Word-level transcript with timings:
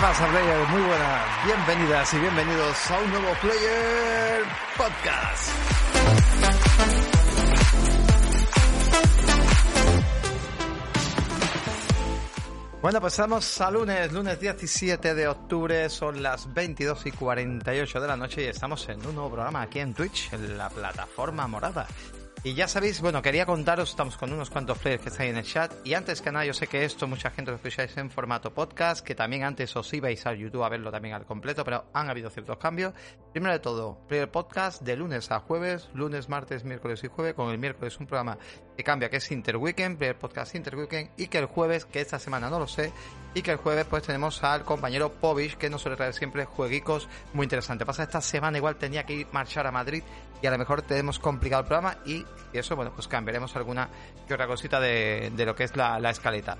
Pasa, 0.00 0.26
Player? 0.28 0.68
Muy 0.68 0.80
buenas, 0.80 1.44
bienvenidas 1.44 2.14
y 2.14 2.18
bienvenidos 2.20 2.90
a 2.90 2.98
un 3.00 3.10
nuevo 3.10 3.28
Player 3.42 4.42
Podcast. 4.76 5.50
Bueno, 12.80 13.00
pues 13.02 13.12
estamos 13.12 13.60
a 13.60 13.70
lunes, 13.70 14.10
lunes 14.10 14.40
17 14.40 15.14
de 15.14 15.28
octubre, 15.28 15.90
son 15.90 16.22
las 16.22 16.52
22 16.52 17.06
y 17.06 17.10
48 17.10 18.00
de 18.00 18.08
la 18.08 18.16
noche 18.16 18.44
y 18.44 18.46
estamos 18.46 18.88
en 18.88 19.04
un 19.06 19.14
nuevo 19.14 19.32
programa 19.32 19.60
aquí 19.60 19.80
en 19.80 19.92
Twitch, 19.92 20.32
en 20.32 20.56
la 20.56 20.70
plataforma 20.70 21.46
morada. 21.46 21.86
Y 22.42 22.54
ya 22.54 22.66
sabéis, 22.68 23.02
bueno, 23.02 23.20
quería 23.20 23.44
contaros, 23.44 23.90
estamos 23.90 24.16
con 24.16 24.32
unos 24.32 24.48
cuantos 24.48 24.78
players 24.78 25.02
que 25.02 25.10
están 25.10 25.26
en 25.26 25.36
el 25.36 25.44
chat. 25.44 25.74
Y 25.84 25.92
antes 25.92 26.22
que 26.22 26.32
nada, 26.32 26.46
yo 26.46 26.54
sé 26.54 26.68
que 26.68 26.86
esto 26.86 27.06
mucha 27.06 27.30
gente 27.30 27.50
lo 27.50 27.58
escucháis 27.58 27.94
en 27.98 28.10
formato 28.10 28.54
podcast, 28.54 29.04
que 29.04 29.14
también 29.14 29.44
antes 29.44 29.76
os 29.76 29.92
ibais 29.92 30.24
a 30.24 30.32
YouTube 30.32 30.62
a 30.62 30.70
verlo 30.70 30.90
también 30.90 31.14
al 31.14 31.26
completo, 31.26 31.64
pero 31.64 31.84
han 31.92 32.08
habido 32.08 32.30
ciertos 32.30 32.56
cambios. 32.56 32.94
Primero 33.32 33.52
de 33.52 33.58
todo, 33.58 33.98
player 34.08 34.30
podcast 34.30 34.80
de 34.80 34.96
lunes 34.96 35.30
a 35.30 35.40
jueves, 35.40 35.90
lunes, 35.92 36.30
martes, 36.30 36.64
miércoles 36.64 37.04
y 37.04 37.08
jueves, 37.08 37.34
con 37.34 37.50
el 37.50 37.58
miércoles 37.58 38.00
un 38.00 38.06
programa 38.06 38.38
cambia, 38.84 39.10
que 39.10 39.16
es 39.16 39.30
Interweekend, 39.30 39.98
player 39.98 40.18
podcast 40.18 40.54
Interweekend, 40.54 41.10
y 41.16 41.28
que 41.28 41.38
el 41.38 41.46
jueves, 41.46 41.84
que 41.84 42.00
esta 42.00 42.18
semana 42.18 42.50
no 42.50 42.58
lo 42.58 42.66
sé, 42.66 42.92
y 43.34 43.42
que 43.42 43.52
el 43.52 43.58
jueves 43.58 43.86
pues 43.86 44.02
tenemos 44.02 44.42
al 44.42 44.64
compañero 44.64 45.12
Povich, 45.12 45.56
que 45.56 45.70
nos 45.70 45.82
suele 45.82 45.96
traer 45.96 46.14
siempre 46.14 46.44
jueguicos 46.44 47.08
muy 47.32 47.44
interesantes. 47.44 47.86
Pasa 47.86 48.02
esta 48.02 48.20
semana 48.20 48.58
igual 48.58 48.76
tenía 48.76 49.04
que 49.04 49.14
ir 49.14 49.26
marchar 49.32 49.66
a 49.66 49.72
Madrid 49.72 50.02
y 50.42 50.46
a 50.46 50.50
lo 50.50 50.58
mejor 50.58 50.82
tenemos 50.82 51.18
complicado 51.18 51.62
el 51.62 51.68
programa 51.68 51.98
y, 52.04 52.24
eso, 52.52 52.76
bueno, 52.76 52.92
pues 52.94 53.06
cambiaremos 53.06 53.54
alguna 53.56 53.88
que 54.26 54.34
otra 54.34 54.46
cosita 54.46 54.80
de, 54.80 55.32
lo 55.36 55.54
que 55.54 55.64
es 55.64 55.76
la, 55.76 56.10
escaleta. 56.10 56.56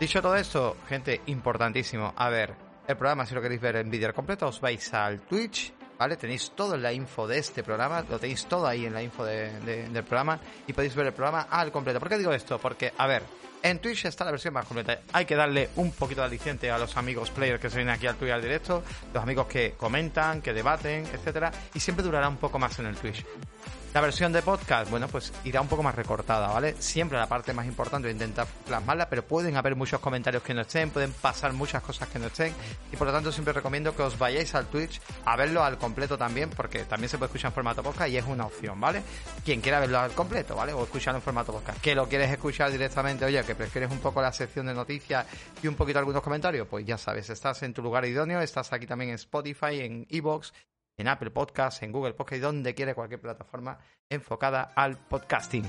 Dicho 0.00 0.20
todo 0.20 0.36
esto, 0.36 0.76
gente, 0.88 1.20
importantísimo. 1.26 2.12
A 2.16 2.28
ver, 2.28 2.54
el 2.88 2.96
programa, 2.96 3.26
si 3.26 3.34
lo 3.34 3.42
queréis 3.42 3.60
ver 3.60 3.76
en 3.76 3.90
vídeo 3.90 4.12
completo, 4.12 4.48
os 4.48 4.60
vais 4.60 4.92
al 4.94 5.20
Twitch, 5.20 5.72
¿vale? 6.02 6.16
Tenéis 6.16 6.50
todo 6.56 6.74
en 6.74 6.82
la 6.82 6.92
info 6.92 7.28
de 7.28 7.38
este 7.38 7.62
programa, 7.62 8.04
lo 8.10 8.18
tenéis 8.18 8.46
todo 8.46 8.66
ahí 8.66 8.86
en 8.86 8.92
la 8.92 9.04
info 9.04 9.24
del 9.24 10.02
programa 10.02 10.36
y 10.66 10.72
podéis 10.72 10.96
ver 10.96 11.06
el 11.06 11.12
programa 11.12 11.46
al 11.48 11.70
completo. 11.70 12.00
¿Por 12.00 12.08
qué 12.08 12.18
digo 12.18 12.32
esto? 12.32 12.58
Porque, 12.58 12.92
a 12.98 13.06
ver, 13.06 13.22
en 13.62 13.78
Twitch 13.78 14.06
está 14.06 14.24
la 14.24 14.32
versión 14.32 14.52
más 14.52 14.66
completa. 14.66 14.98
Hay 15.12 15.24
que 15.26 15.36
darle 15.36 15.68
un 15.76 15.92
poquito 15.92 16.20
de 16.22 16.26
aliciente 16.26 16.72
a 16.72 16.78
los 16.78 16.96
amigos 16.96 17.30
players 17.30 17.60
que 17.60 17.70
se 17.70 17.76
vienen 17.76 17.94
aquí 17.94 18.08
al 18.08 18.16
Twitch 18.16 18.32
al 18.32 18.42
directo, 18.42 18.82
los 19.14 19.22
amigos 19.22 19.46
que 19.46 19.74
comentan, 19.76 20.42
que 20.42 20.52
debaten, 20.52 21.06
etcétera, 21.06 21.52
y 21.72 21.78
siempre 21.78 22.04
durará 22.04 22.28
un 22.28 22.38
poco 22.38 22.58
más 22.58 22.76
en 22.80 22.86
el 22.86 22.96
Twitch. 22.96 23.24
La 23.94 24.00
versión 24.00 24.32
de 24.32 24.40
podcast, 24.40 24.90
bueno, 24.90 25.06
pues 25.06 25.34
irá 25.44 25.60
un 25.60 25.68
poco 25.68 25.82
más 25.82 25.94
recortada, 25.94 26.48
¿vale? 26.48 26.74
Siempre 26.78 27.18
la 27.18 27.26
parte 27.26 27.52
más 27.52 27.66
importante 27.66 28.08
es 28.08 28.14
intentar 28.14 28.46
plasmarla, 28.66 29.10
pero 29.10 29.22
pueden 29.22 29.54
haber 29.58 29.76
muchos 29.76 30.00
comentarios 30.00 30.42
que 30.42 30.54
no 30.54 30.62
estén, 30.62 30.88
pueden 30.88 31.12
pasar 31.12 31.52
muchas 31.52 31.82
cosas 31.82 32.08
que 32.08 32.18
no 32.18 32.28
estén, 32.28 32.54
y 32.90 32.96
por 32.96 33.06
lo 33.06 33.12
tanto 33.12 33.30
siempre 33.30 33.52
recomiendo 33.52 33.94
que 33.94 34.00
os 34.00 34.18
vayáis 34.18 34.54
al 34.54 34.64
Twitch 34.68 34.98
a 35.26 35.36
verlo 35.36 35.62
al 35.62 35.76
completo 35.76 36.16
también, 36.16 36.48
porque 36.48 36.84
también 36.84 37.10
se 37.10 37.18
puede 37.18 37.26
escuchar 37.26 37.50
en 37.50 37.54
formato 37.54 37.82
podcast 37.82 38.08
y 38.08 38.16
es 38.16 38.24
una 38.24 38.46
opción, 38.46 38.80
¿vale? 38.80 39.02
Quien 39.44 39.60
quiera 39.60 39.78
verlo 39.78 39.98
al 39.98 40.12
completo, 40.12 40.56
¿vale? 40.56 40.72
O 40.72 40.84
escucharlo 40.84 41.18
en 41.18 41.22
formato 41.22 41.52
podcast. 41.52 41.78
Que 41.82 41.94
lo 41.94 42.08
quieres 42.08 42.30
escuchar 42.30 42.70
directamente, 42.70 43.26
oye, 43.26 43.44
que 43.44 43.54
prefieres 43.54 43.90
un 43.90 43.98
poco 43.98 44.22
la 44.22 44.32
sección 44.32 44.64
de 44.64 44.72
noticias 44.72 45.26
y 45.62 45.68
un 45.68 45.74
poquito 45.74 45.98
algunos 45.98 46.22
comentarios, 46.22 46.66
pues 46.66 46.86
ya 46.86 46.96
sabes, 46.96 47.28
estás 47.28 47.62
en 47.62 47.74
tu 47.74 47.82
lugar 47.82 48.06
idóneo, 48.06 48.40
estás 48.40 48.72
aquí 48.72 48.86
también 48.86 49.10
en 49.10 49.16
Spotify, 49.16 49.80
en 49.80 50.06
Evox, 50.08 50.54
en 50.96 51.08
Apple 51.08 51.30
Podcasts, 51.30 51.82
en 51.82 51.92
Google 51.92 52.14
Podcasts, 52.14 52.42
donde 52.42 52.74
quiere 52.74 52.94
cualquier 52.94 53.20
plataforma 53.20 53.78
enfocada 54.08 54.72
al 54.74 54.96
podcasting. 54.96 55.64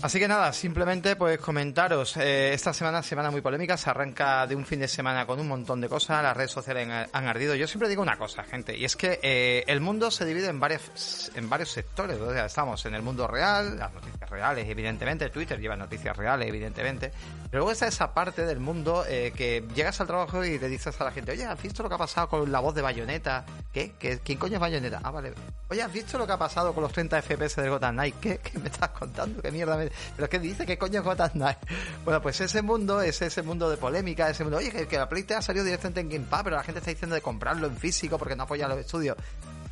Así 0.00 0.20
que 0.20 0.28
nada, 0.28 0.52
simplemente 0.52 1.16
pues 1.16 1.40
comentaros, 1.40 2.16
eh, 2.18 2.52
esta 2.54 2.72
semana 2.72 3.02
semana 3.02 3.32
muy 3.32 3.40
polémica, 3.40 3.76
se 3.76 3.90
arranca 3.90 4.46
de 4.46 4.54
un 4.54 4.64
fin 4.64 4.78
de 4.78 4.86
semana 4.86 5.26
con 5.26 5.40
un 5.40 5.48
montón 5.48 5.80
de 5.80 5.88
cosas, 5.88 6.22
las 6.22 6.36
redes 6.36 6.52
sociales 6.52 6.88
han, 7.12 7.26
ardido. 7.26 7.56
Yo 7.56 7.66
siempre 7.66 7.88
digo 7.88 8.00
una 8.00 8.16
cosa, 8.16 8.44
gente, 8.44 8.78
y 8.78 8.84
es 8.84 8.94
que 8.94 9.18
eh, 9.24 9.64
el 9.66 9.80
mundo 9.80 10.12
se 10.12 10.24
divide 10.24 10.46
en 10.46 10.60
varios, 10.60 11.32
en 11.34 11.50
varios 11.50 11.72
sectores, 11.72 12.20
o 12.20 12.32
sea, 12.32 12.46
estamos 12.46 12.86
en 12.86 12.94
el 12.94 13.02
mundo 13.02 13.26
real, 13.26 13.76
las 13.76 13.92
noticias 13.92 14.30
reales, 14.30 14.68
evidentemente, 14.68 15.30
Twitter 15.30 15.58
lleva 15.58 15.74
noticias 15.74 16.16
reales, 16.16 16.48
evidentemente, 16.48 17.10
pero 17.50 17.62
luego 17.62 17.72
está 17.72 17.88
esa 17.88 18.14
parte 18.14 18.46
del 18.46 18.60
mundo 18.60 19.04
eh, 19.08 19.32
que 19.34 19.64
llegas 19.74 20.00
al 20.00 20.06
trabajo 20.06 20.44
y 20.44 20.60
le 20.60 20.68
dices 20.68 20.98
a 21.00 21.04
la 21.04 21.10
gente, 21.10 21.32
oye, 21.32 21.44
¿has 21.44 21.60
visto 21.60 21.82
lo 21.82 21.88
que 21.88 21.96
ha 21.96 21.98
pasado 21.98 22.28
con 22.28 22.52
la 22.52 22.60
voz 22.60 22.74
de 22.76 22.82
Bayonetta? 22.82 23.44
¿Qué? 23.72 23.94
¿Quién 23.98 24.38
coño 24.38 24.54
es 24.54 24.60
Bayonetta? 24.60 25.00
Ah, 25.02 25.10
vale. 25.10 25.32
Oye, 25.70 25.82
¿has 25.82 25.92
visto 25.92 26.18
lo 26.18 26.26
que 26.26 26.32
ha 26.32 26.38
pasado 26.38 26.72
con 26.72 26.82
los 26.82 26.92
30 26.92 27.20
FPS 27.20 27.56
de 27.56 27.68
Gotham 27.68 27.94
Knight? 27.94 28.14
¿Qué, 28.20 28.38
¿Qué 28.38 28.58
me 28.58 28.68
estás 28.68 28.90
contando? 28.90 29.42
¿Qué 29.42 29.50
mierda 29.50 29.76
me 29.76 29.87
pero 30.16 30.28
¿qué 30.28 30.38
dice? 30.38 30.66
¿Qué 30.66 30.78
coño 30.78 31.00
es 31.00 31.04
Gotham 31.04 31.30
Knight? 31.32 31.58
Bueno, 32.04 32.22
pues 32.22 32.40
ese 32.40 32.62
mundo 32.62 33.00
es 33.00 33.20
ese 33.22 33.42
mundo 33.42 33.68
de 33.70 33.76
polémica, 33.76 34.28
ese 34.30 34.44
mundo, 34.44 34.58
oye, 34.58 34.70
que, 34.70 34.98
la 34.98 35.08
PlayStation 35.08 35.38
ha 35.38 35.42
salido 35.42 35.64
directamente 35.64 36.00
en 36.00 36.08
Game 36.08 36.26
pero 36.42 36.56
la 36.56 36.62
gente 36.62 36.78
está 36.78 36.90
diciendo 36.90 37.14
de 37.14 37.20
comprarlo 37.20 37.66
en 37.66 37.76
físico 37.76 38.18
porque 38.18 38.36
no 38.36 38.44
apoya 38.44 38.68
los 38.68 38.78
estudios. 38.78 39.16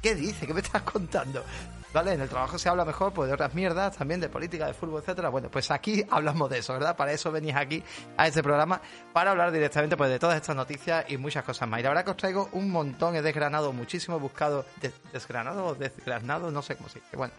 ¿Qué 0.02 0.14
dice? 0.14 0.46
¿Qué 0.46 0.54
me 0.54 0.60
estás 0.60 0.82
contando? 0.82 1.42
¿Vale? 1.92 2.12
En 2.12 2.20
el 2.20 2.28
trabajo 2.28 2.58
se 2.58 2.68
habla 2.68 2.84
mejor 2.84 3.12
pues, 3.12 3.28
de 3.28 3.34
otras 3.34 3.54
mierdas, 3.54 3.96
también 3.96 4.20
de 4.20 4.28
política, 4.28 4.66
de 4.66 4.74
fútbol, 4.74 5.00
etcétera. 5.00 5.30
Bueno, 5.30 5.50
pues 5.50 5.70
aquí 5.70 6.04
hablamos 6.10 6.50
de 6.50 6.58
eso, 6.58 6.74
¿verdad? 6.74 6.96
Para 6.96 7.12
eso 7.12 7.32
venís 7.32 7.54
aquí 7.54 7.82
a 8.16 8.28
este 8.28 8.42
programa, 8.42 8.80
para 9.12 9.30
hablar 9.30 9.50
directamente 9.50 9.96
pues, 9.96 10.10
de 10.10 10.18
todas 10.18 10.36
estas 10.36 10.54
noticias 10.54 11.06
y 11.08 11.16
muchas 11.16 11.42
cosas 11.44 11.68
más. 11.68 11.80
Y 11.80 11.82
la 11.84 11.88
verdad 11.88 12.04
que 12.04 12.10
os 12.10 12.16
traigo 12.16 12.48
un 12.52 12.70
montón, 12.70 13.16
he 13.16 13.22
desgranado 13.22 13.72
muchísimo, 13.72 14.16
he 14.16 14.20
buscado 14.20 14.66
desgranado 15.12 15.66
o 15.66 15.74
desgranado, 15.74 16.50
no 16.50 16.62
sé 16.62 16.76
cómo 16.76 16.88
se 16.88 17.00
dice. 17.00 17.16
Bueno, 17.16 17.32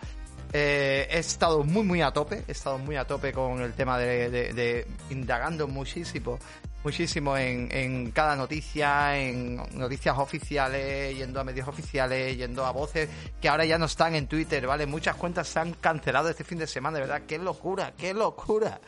eh, 0.53 1.07
he 1.09 1.19
estado 1.19 1.63
muy, 1.63 1.83
muy 1.83 2.01
a 2.01 2.11
tope. 2.11 2.43
He 2.47 2.51
estado 2.51 2.77
muy 2.77 2.95
a 2.95 3.05
tope 3.05 3.33
con 3.33 3.61
el 3.61 3.73
tema 3.73 3.97
de, 3.97 4.87
indagando 5.09 5.67
muchísimo, 5.67 6.39
muchísimo 6.83 7.37
en, 7.37 8.11
cada 8.11 8.35
noticia, 8.35 9.17
en 9.17 9.57
noticias 9.77 10.17
oficiales, 10.17 11.15
yendo 11.17 11.39
a 11.39 11.43
medios 11.43 11.67
oficiales, 11.67 12.37
yendo 12.37 12.65
a 12.65 12.71
voces 12.71 13.09
que 13.41 13.49
ahora 13.49 13.65
ya 13.65 13.77
no 13.77 13.85
están 13.85 14.15
en 14.15 14.27
Twitter, 14.27 14.65
¿vale? 14.65 14.85
Muchas 14.85 15.15
cuentas 15.15 15.47
se 15.47 15.59
han 15.59 15.73
cancelado 15.73 16.29
este 16.29 16.43
fin 16.43 16.59
de 16.59 16.67
semana, 16.67 16.97
de 16.97 17.05
verdad. 17.05 17.21
¡Qué 17.27 17.37
locura! 17.37 17.93
¡Qué 17.97 18.13
locura! 18.13 18.79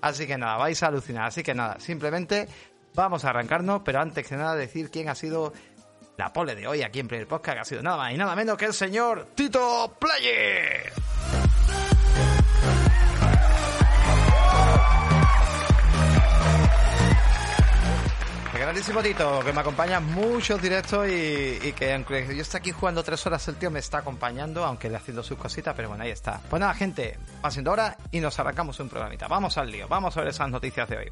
Así 0.00 0.26
que 0.26 0.38
nada, 0.38 0.56
vais 0.56 0.82
a 0.82 0.86
alucinar. 0.86 1.26
Así 1.26 1.42
que 1.42 1.54
nada, 1.54 1.80
simplemente 1.80 2.48
vamos 2.94 3.24
a 3.24 3.30
arrancarnos, 3.30 3.82
pero 3.84 4.00
antes 4.00 4.26
que 4.26 4.36
nada 4.36 4.54
decir 4.54 4.90
quién 4.90 5.08
ha 5.08 5.14
sido 5.14 5.52
la 6.18 6.32
pole 6.32 6.56
de 6.56 6.66
hoy 6.66 6.82
aquí 6.82 6.98
en 6.98 7.08
Player 7.08 7.28
Podcast, 7.28 7.58
ha 7.60 7.64
sido 7.64 7.80
nada 7.80 7.96
más 7.96 8.12
y 8.12 8.16
nada 8.16 8.34
menos 8.34 8.58
que 8.58 8.66
el 8.66 8.74
señor 8.74 9.28
Tito 9.34 9.96
Player. 9.98 10.92
grandísimo 18.58 19.00
Tito, 19.00 19.40
que 19.46 19.52
me 19.54 19.60
acompaña 19.60 19.98
muchos 19.98 20.60
directos 20.60 21.08
y, 21.08 21.72
que 21.72 21.94
aunque 21.94 22.26
yo 22.36 22.42
esté 22.42 22.58
aquí 22.58 22.70
jugando 22.70 23.02
tres 23.02 23.24
horas, 23.26 23.48
el 23.48 23.56
tío 23.56 23.70
me 23.70 23.78
está 23.78 23.98
acompañando, 23.98 24.62
aunque 24.62 24.90
le 24.90 24.96
haciendo 24.96 25.22
sus 25.22 25.38
cositas, 25.38 25.74
pero 25.74 25.88
bueno, 25.88 26.04
ahí 26.04 26.10
está. 26.10 26.38
Pues 26.50 26.60
nada, 26.60 26.74
gente, 26.74 27.18
pasando 27.40 27.70
ahora 27.70 27.96
y 28.10 28.20
nos 28.20 28.38
arrancamos 28.38 28.78
un 28.80 28.90
programita. 28.90 29.26
Vamos 29.26 29.56
al 29.56 29.70
lío, 29.70 29.88
vamos 29.88 30.14
a 30.16 30.20
ver 30.20 30.28
esas 30.28 30.50
noticias 30.50 30.86
de 30.86 30.98
hoy. 30.98 31.10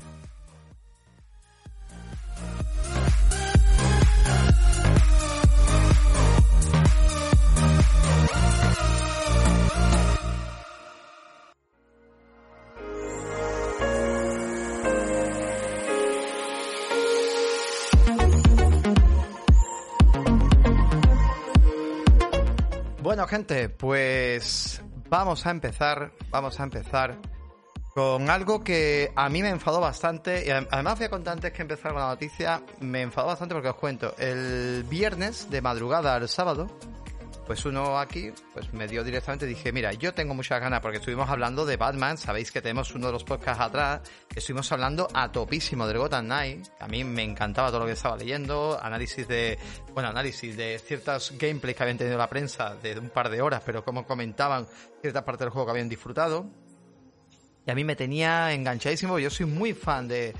Gente, 23.26 23.68
pues 23.68 24.80
vamos 25.08 25.46
a 25.46 25.50
empezar, 25.50 26.12
vamos 26.30 26.60
a 26.60 26.62
empezar 26.62 27.18
con 27.92 28.30
algo 28.30 28.62
que 28.62 29.10
a 29.16 29.28
mí 29.28 29.42
me 29.42 29.48
enfadó 29.48 29.80
bastante, 29.80 30.44
y 30.46 30.50
además 30.50 30.98
voy 30.98 31.06
a 31.06 31.10
contar 31.10 31.32
antes 31.32 31.52
que 31.52 31.62
empezar 31.62 31.92
con 31.92 32.02
la 32.02 32.08
noticia, 32.08 32.62
me 32.80 33.02
enfadó 33.02 33.28
bastante 33.28 33.54
porque 33.54 33.70
os 33.70 33.76
cuento, 33.76 34.14
el 34.18 34.84
viernes 34.88 35.50
de 35.50 35.60
madrugada 35.60 36.14
al 36.14 36.28
sábado, 36.28 36.68
pues 37.46 37.64
uno 37.64 37.98
aquí 37.98 38.32
pues 38.52 38.72
me 38.72 38.88
dio 38.88 39.04
directamente 39.04 39.46
dije 39.46 39.72
mira 39.72 39.92
yo 39.92 40.12
tengo 40.12 40.34
muchas 40.34 40.60
ganas 40.60 40.80
porque 40.80 40.98
estuvimos 40.98 41.30
hablando 41.30 41.64
de 41.64 41.76
Batman 41.76 42.18
sabéis 42.18 42.50
que 42.50 42.60
tenemos 42.60 42.94
uno 42.94 43.06
de 43.06 43.12
los 43.12 43.24
podcasts 43.24 43.62
atrás 43.62 44.00
estuvimos 44.34 44.70
hablando 44.72 45.08
a 45.14 45.30
topísimo 45.30 45.86
del 45.86 45.98
Gotham 45.98 46.24
Knight 46.24 46.66
a 46.80 46.88
mí 46.88 47.04
me 47.04 47.22
encantaba 47.22 47.68
todo 47.68 47.80
lo 47.80 47.86
que 47.86 47.92
estaba 47.92 48.16
leyendo 48.16 48.78
análisis 48.82 49.28
de 49.28 49.58
bueno 49.94 50.08
análisis 50.08 50.56
de 50.56 50.78
ciertas 50.78 51.32
gameplays 51.38 51.76
que 51.76 51.82
habían 51.82 51.98
tenido 51.98 52.18
la 52.18 52.28
prensa 52.28 52.74
de 52.74 52.98
un 52.98 53.10
par 53.10 53.30
de 53.30 53.40
horas 53.40 53.62
pero 53.64 53.84
como 53.84 54.04
comentaban 54.06 54.66
ciertas 55.00 55.22
partes 55.22 55.46
del 55.46 55.50
juego 55.50 55.66
que 55.66 55.70
habían 55.70 55.88
disfrutado 55.88 56.50
y 57.66 57.70
a 57.70 57.74
mí 57.74 57.82
me 57.82 57.96
tenía 57.96 58.52
enganchadísimo. 58.52 59.18
Yo 59.18 59.28
soy 59.28 59.46
muy 59.46 59.74
fan 59.74 60.06
de, 60.06 60.32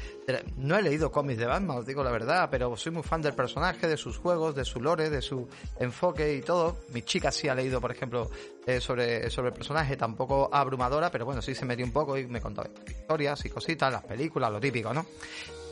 No 0.56 0.78
he 0.78 0.82
leído 0.82 1.11
cómics 1.11 1.40
de 1.40 1.46
Batman, 1.46 1.78
os 1.78 1.87
digo 1.87 2.05
la 2.05 2.12
verdad, 2.12 2.49
pero 2.50 2.76
soy 2.76 2.93
muy 2.93 3.02
fan 3.02 3.20
del 3.20 3.34
personaje, 3.34 3.88
de 3.88 3.96
sus 3.96 4.17
juegos, 4.17 4.55
de 4.55 4.64
su 4.64 4.81
lore, 4.81 5.11
de 5.11 5.20
su 5.20 5.49
enfoque 5.81 6.34
y 6.34 6.43
todo. 6.43 6.76
Mi 6.93 7.02
chica 7.02 7.32
sí 7.32 7.49
ha 7.49 7.55
leído, 7.55 7.81
por 7.81 7.90
ejemplo, 7.90 8.31
eh, 8.64 8.81
sobre, 8.81 9.28
sobre 9.28 9.49
el 9.49 9.55
personaje, 9.55 9.96
tampoco 9.96 10.49
abrumadora, 10.52 11.11
pero 11.11 11.25
bueno, 11.25 11.43
sí 11.43 11.52
se 11.55 11.64
metió 11.64 11.84
un 11.84 11.93
poco 11.93 12.17
y 12.17 12.26
me 12.28 12.40
contó 12.40 12.62
historias 12.87 13.44
y 13.44 13.50
cositas, 13.50 13.93
las 13.93 14.05
películas, 14.05 14.52
lo 14.52 14.61
típico, 14.61 14.94
¿no? 14.94 15.05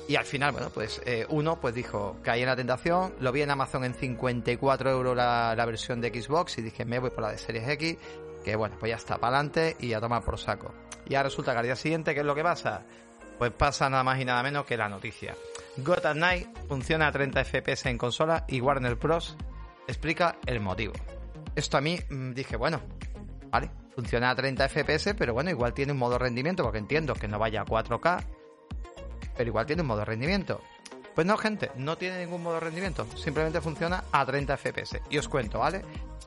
Y 0.06 0.16
al 0.16 0.24
final, 0.24 0.52
bueno, 0.52 0.68
pues 0.68 1.00
eh, 1.06 1.24
uno 1.30 1.58
pues 1.58 1.74
dijo 1.74 2.16
hay 2.26 2.42
en 2.42 2.48
la 2.48 2.56
tentación, 2.56 3.14
lo 3.20 3.32
vi 3.32 3.40
en 3.40 3.50
Amazon 3.50 3.84
en 3.84 3.94
54 3.94 4.90
euros 4.90 5.16
la, 5.16 5.54
la 5.56 5.64
versión 5.64 6.00
de 6.02 6.10
Xbox 6.10 6.58
y 6.58 6.62
dije 6.62 6.84
me 6.84 6.98
voy 6.98 7.08
por 7.08 7.22
la 7.22 7.30
de 7.30 7.38
Series 7.38 7.66
X, 7.66 7.96
que 8.44 8.56
bueno, 8.56 8.76
pues 8.78 8.90
ya 8.90 8.96
está, 8.96 9.18
para 9.18 9.38
adelante 9.38 9.76
y 9.80 9.92
a 9.94 10.00
tomar 10.00 10.22
por 10.22 10.38
saco. 10.38 10.72
Y 11.06 11.14
ahora 11.14 11.28
resulta 11.28 11.52
que 11.52 11.58
al 11.58 11.64
día 11.64 11.76
siguiente, 11.76 12.14
¿qué 12.14 12.20
es 12.20 12.26
lo 12.26 12.34
que 12.34 12.42
pasa? 12.42 12.82
Pues 13.38 13.52
pasa 13.52 13.90
nada 13.90 14.04
más 14.04 14.20
y 14.20 14.24
nada 14.24 14.42
menos 14.42 14.64
que 14.64 14.76
la 14.76 14.88
noticia. 14.88 15.34
Gotham 15.78 16.18
Knight 16.18 16.48
funciona 16.68 17.08
a 17.08 17.12
30 17.12 17.44
FPS 17.44 17.86
en 17.86 17.98
consola 17.98 18.44
y 18.46 18.60
Warner 18.60 18.94
Bros. 18.94 19.36
explica 19.88 20.36
el 20.46 20.60
motivo. 20.60 20.92
Esto 21.56 21.76
a 21.76 21.80
mí 21.80 21.98
mm, 22.08 22.32
dije, 22.32 22.56
bueno, 22.56 22.80
vale, 23.50 23.70
funciona 23.94 24.30
a 24.30 24.34
30 24.34 24.68
FPS, 24.68 25.14
pero 25.14 25.34
bueno, 25.34 25.50
igual 25.50 25.74
tiene 25.74 25.92
un 25.92 25.98
modo 25.98 26.18
rendimiento, 26.18 26.62
porque 26.62 26.78
entiendo 26.78 27.14
que 27.14 27.28
no 27.28 27.38
vaya 27.38 27.62
a 27.62 27.64
4K, 27.64 28.24
pero 29.36 29.48
igual 29.48 29.66
tiene 29.66 29.82
un 29.82 29.88
modo 29.88 30.04
rendimiento. 30.04 30.60
Pues 31.14 31.26
no, 31.26 31.36
gente, 31.36 31.70
no 31.76 31.96
tiene 31.96 32.18
ningún 32.18 32.42
modo 32.42 32.54
de 32.54 32.60
rendimiento, 32.60 33.06
simplemente 33.16 33.60
funciona 33.60 34.04
a 34.10 34.26
30 34.26 34.56
FPS. 34.56 35.00
Y 35.10 35.18
os 35.18 35.28
cuento, 35.28 35.60
¿vale? 35.60 35.82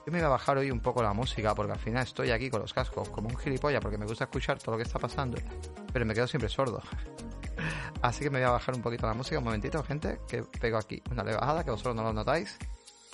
Yo 0.06 0.14
me 0.14 0.20
voy 0.20 0.26
a 0.26 0.30
bajar 0.30 0.58
hoy 0.58 0.72
un 0.72 0.80
poco 0.80 1.04
la 1.04 1.12
música 1.12 1.54
porque 1.54 1.74
al 1.74 1.80
final 1.80 2.04
estoy 2.04 2.32
aquí 2.32 2.50
con 2.50 2.62
los 2.62 2.74
cascos 2.74 3.10
como 3.10 3.28
un 3.28 3.36
gilipollas 3.36 3.82
porque 3.82 3.98
me 3.98 4.06
gusta 4.06 4.24
escuchar 4.24 4.58
todo 4.58 4.72
lo 4.72 4.78
que 4.78 4.84
está 4.84 5.00
pasando, 5.00 5.38
pero 5.92 6.06
me 6.06 6.14
quedo 6.14 6.28
siempre 6.28 6.48
sordo. 6.48 6.82
Así 8.02 8.24
que 8.24 8.30
me 8.30 8.40
voy 8.40 8.48
a 8.48 8.52
bajar 8.52 8.76
un 8.76 8.82
poquito 8.82 9.06
la 9.06 9.14
música, 9.14 9.40
un 9.40 9.44
momentito, 9.44 9.84
gente, 9.84 10.20
que 10.30 10.44
pego 10.44 10.78
aquí 10.78 11.04
una 11.12 11.24
leve 11.24 11.38
bajada 11.38 11.66
que 11.66 11.72
vosotros 11.72 11.96
no 11.96 12.04
lo 12.04 12.14
notáis, 12.14 12.58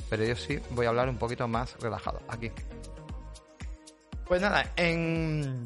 pero 0.10 0.24
yo 0.24 0.36
sí 0.36 0.60
voy 0.72 0.86
a 0.86 0.90
hablar 0.90 1.10
un 1.10 1.18
poquito 1.18 1.48
más 1.48 1.76
relajado 1.80 2.22
aquí. 2.28 2.52
Pues 4.28 4.42
nada, 4.42 4.72
en 4.76 5.66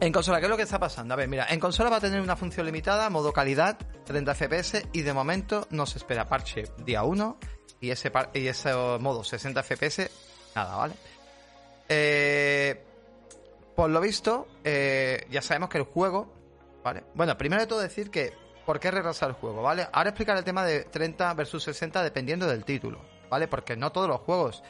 en 0.00 0.12
consola, 0.12 0.38
¿qué 0.38 0.46
es 0.46 0.50
lo 0.50 0.56
que 0.56 0.62
está 0.62 0.78
pasando? 0.78 1.14
A 1.14 1.16
ver, 1.16 1.28
mira, 1.28 1.46
en 1.50 1.60
consola 1.60 1.90
va 1.90 1.96
a 1.96 2.00
tener 2.00 2.20
una 2.20 2.36
función 2.36 2.64
limitada, 2.64 3.10
modo 3.10 3.32
calidad, 3.32 3.78
30 4.06 4.34
FPS 4.34 4.88
y 4.92 5.02
de 5.02 5.12
momento 5.12 5.66
no 5.70 5.84
se 5.84 5.98
espera 5.98 6.26
parche 6.28 6.64
día 6.78 7.02
1 7.02 7.38
y 7.80 7.90
ese, 7.90 8.10
y 8.34 8.46
ese 8.46 8.74
modo 8.98 9.22
60 9.22 9.62
FPS, 9.62 10.10
nada, 10.54 10.76
¿vale? 10.76 10.94
Eh, 11.88 12.82
por 13.76 13.90
lo 13.90 14.00
visto, 14.00 14.48
eh, 14.64 15.26
ya 15.30 15.42
sabemos 15.42 15.68
que 15.68 15.78
el 15.78 15.84
juego, 15.84 16.32
¿vale? 16.82 17.04
Bueno, 17.14 17.36
primero 17.36 17.62
de 17.62 17.66
todo 17.66 17.80
decir 17.80 18.10
que, 18.10 18.32
¿por 18.64 18.80
qué 18.80 18.90
retrasar 18.90 19.30
el 19.30 19.34
juego, 19.34 19.62
¿vale? 19.62 19.86
Ahora 19.92 20.10
explicar 20.10 20.36
el 20.36 20.44
tema 20.44 20.64
de 20.64 20.84
30 20.84 21.34
versus 21.34 21.64
60 21.64 22.02
dependiendo 22.02 22.46
del 22.46 22.64
título, 22.64 23.00
¿vale? 23.28 23.48
Porque 23.48 23.76
no 23.76 23.92
todos 23.92 24.08
los 24.08 24.20
juegos, 24.20 24.62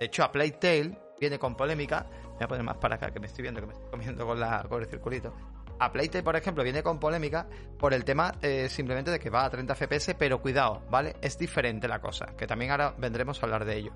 de 0.00 0.06
hecho 0.06 0.24
a 0.24 0.32
Playtale 0.32 0.98
viene 1.20 1.38
con 1.38 1.54
polémica, 1.54 2.06
voy 2.34 2.44
a 2.44 2.48
poner 2.48 2.64
más 2.64 2.76
para 2.76 2.96
acá 2.96 3.10
que 3.10 3.20
me 3.20 3.26
estoy 3.26 3.42
viendo 3.42 3.60
que 3.60 3.66
me 3.66 3.72
estoy 3.72 3.90
comiendo 3.90 4.26
con, 4.26 4.40
la, 4.40 4.64
con 4.68 4.82
el 4.82 4.88
circulito. 4.88 5.34
A 5.78 5.90
Playtale, 5.90 6.22
por 6.22 6.36
ejemplo, 6.36 6.62
viene 6.62 6.82
con 6.82 7.00
polémica 7.00 7.46
por 7.78 7.92
el 7.92 8.04
tema 8.04 8.34
eh, 8.40 8.68
simplemente 8.68 9.10
de 9.10 9.18
que 9.18 9.30
va 9.30 9.44
a 9.44 9.50
30 9.50 9.74
FPS, 9.74 10.14
pero 10.14 10.40
cuidado, 10.40 10.82
¿vale? 10.90 11.16
Es 11.20 11.36
diferente 11.38 11.88
la 11.88 12.00
cosa, 12.00 12.26
que 12.36 12.46
también 12.46 12.70
ahora 12.70 12.94
vendremos 12.96 13.42
a 13.42 13.46
hablar 13.46 13.64
de 13.64 13.76
ello. 13.76 13.92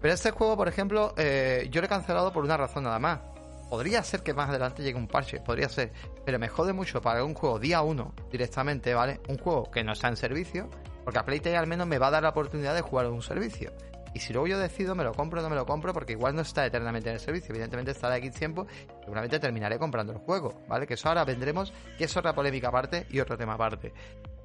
Pero 0.00 0.14
este 0.14 0.30
juego, 0.30 0.56
por 0.56 0.68
ejemplo, 0.68 1.12
eh, 1.16 1.68
yo 1.70 1.80
lo 1.80 1.86
he 1.86 1.88
cancelado 1.88 2.32
por 2.32 2.44
una 2.44 2.56
razón 2.56 2.84
nada 2.84 2.98
más. 2.98 3.20
Podría 3.68 4.02
ser 4.02 4.22
que 4.22 4.34
más 4.34 4.48
adelante 4.48 4.82
llegue 4.82 4.98
un 4.98 5.06
parche, 5.06 5.40
podría 5.40 5.68
ser, 5.68 5.92
pero 6.24 6.38
me 6.38 6.48
jode 6.48 6.72
mucho 6.72 7.00
para 7.00 7.22
un 7.22 7.34
juego 7.34 7.58
día 7.58 7.82
1 7.82 8.14
directamente, 8.30 8.94
¿vale? 8.94 9.20
Un 9.28 9.38
juego 9.38 9.70
que 9.70 9.84
no 9.84 9.92
está 9.92 10.08
en 10.08 10.16
servicio, 10.16 10.70
porque 11.04 11.18
a 11.18 11.24
Playtale 11.24 11.56
al 11.56 11.66
menos 11.66 11.86
me 11.86 11.98
va 11.98 12.08
a 12.08 12.10
dar 12.10 12.22
la 12.22 12.30
oportunidad 12.30 12.74
de 12.74 12.80
jugar 12.80 13.06
un 13.08 13.22
servicio. 13.22 13.72
Y 14.14 14.20
si 14.20 14.32
luego 14.32 14.48
yo 14.48 14.58
decido, 14.58 14.94
me 14.94 15.04
lo 15.04 15.12
compro 15.14 15.40
o 15.40 15.42
no 15.42 15.50
me 15.50 15.56
lo 15.56 15.66
compro, 15.66 15.92
porque 15.92 16.12
igual 16.12 16.34
no 16.34 16.42
está 16.42 16.66
eternamente 16.66 17.08
en 17.08 17.14
el 17.14 17.20
servicio. 17.20 17.52
Evidentemente 17.52 17.92
estará 17.92 18.16
X 18.16 18.32
tiempo 18.32 18.66
seguramente 19.00 19.38
terminaré 19.38 19.78
comprando 19.78 20.12
el 20.12 20.18
juego, 20.18 20.62
¿vale? 20.68 20.86
Que 20.86 20.94
eso 20.94 21.08
ahora 21.08 21.24
vendremos, 21.24 21.72
que 21.96 22.04
es 22.04 22.16
otra 22.16 22.34
polémica 22.34 22.68
aparte 22.68 23.06
y 23.10 23.20
otro 23.20 23.36
tema 23.36 23.54
aparte. 23.54 23.92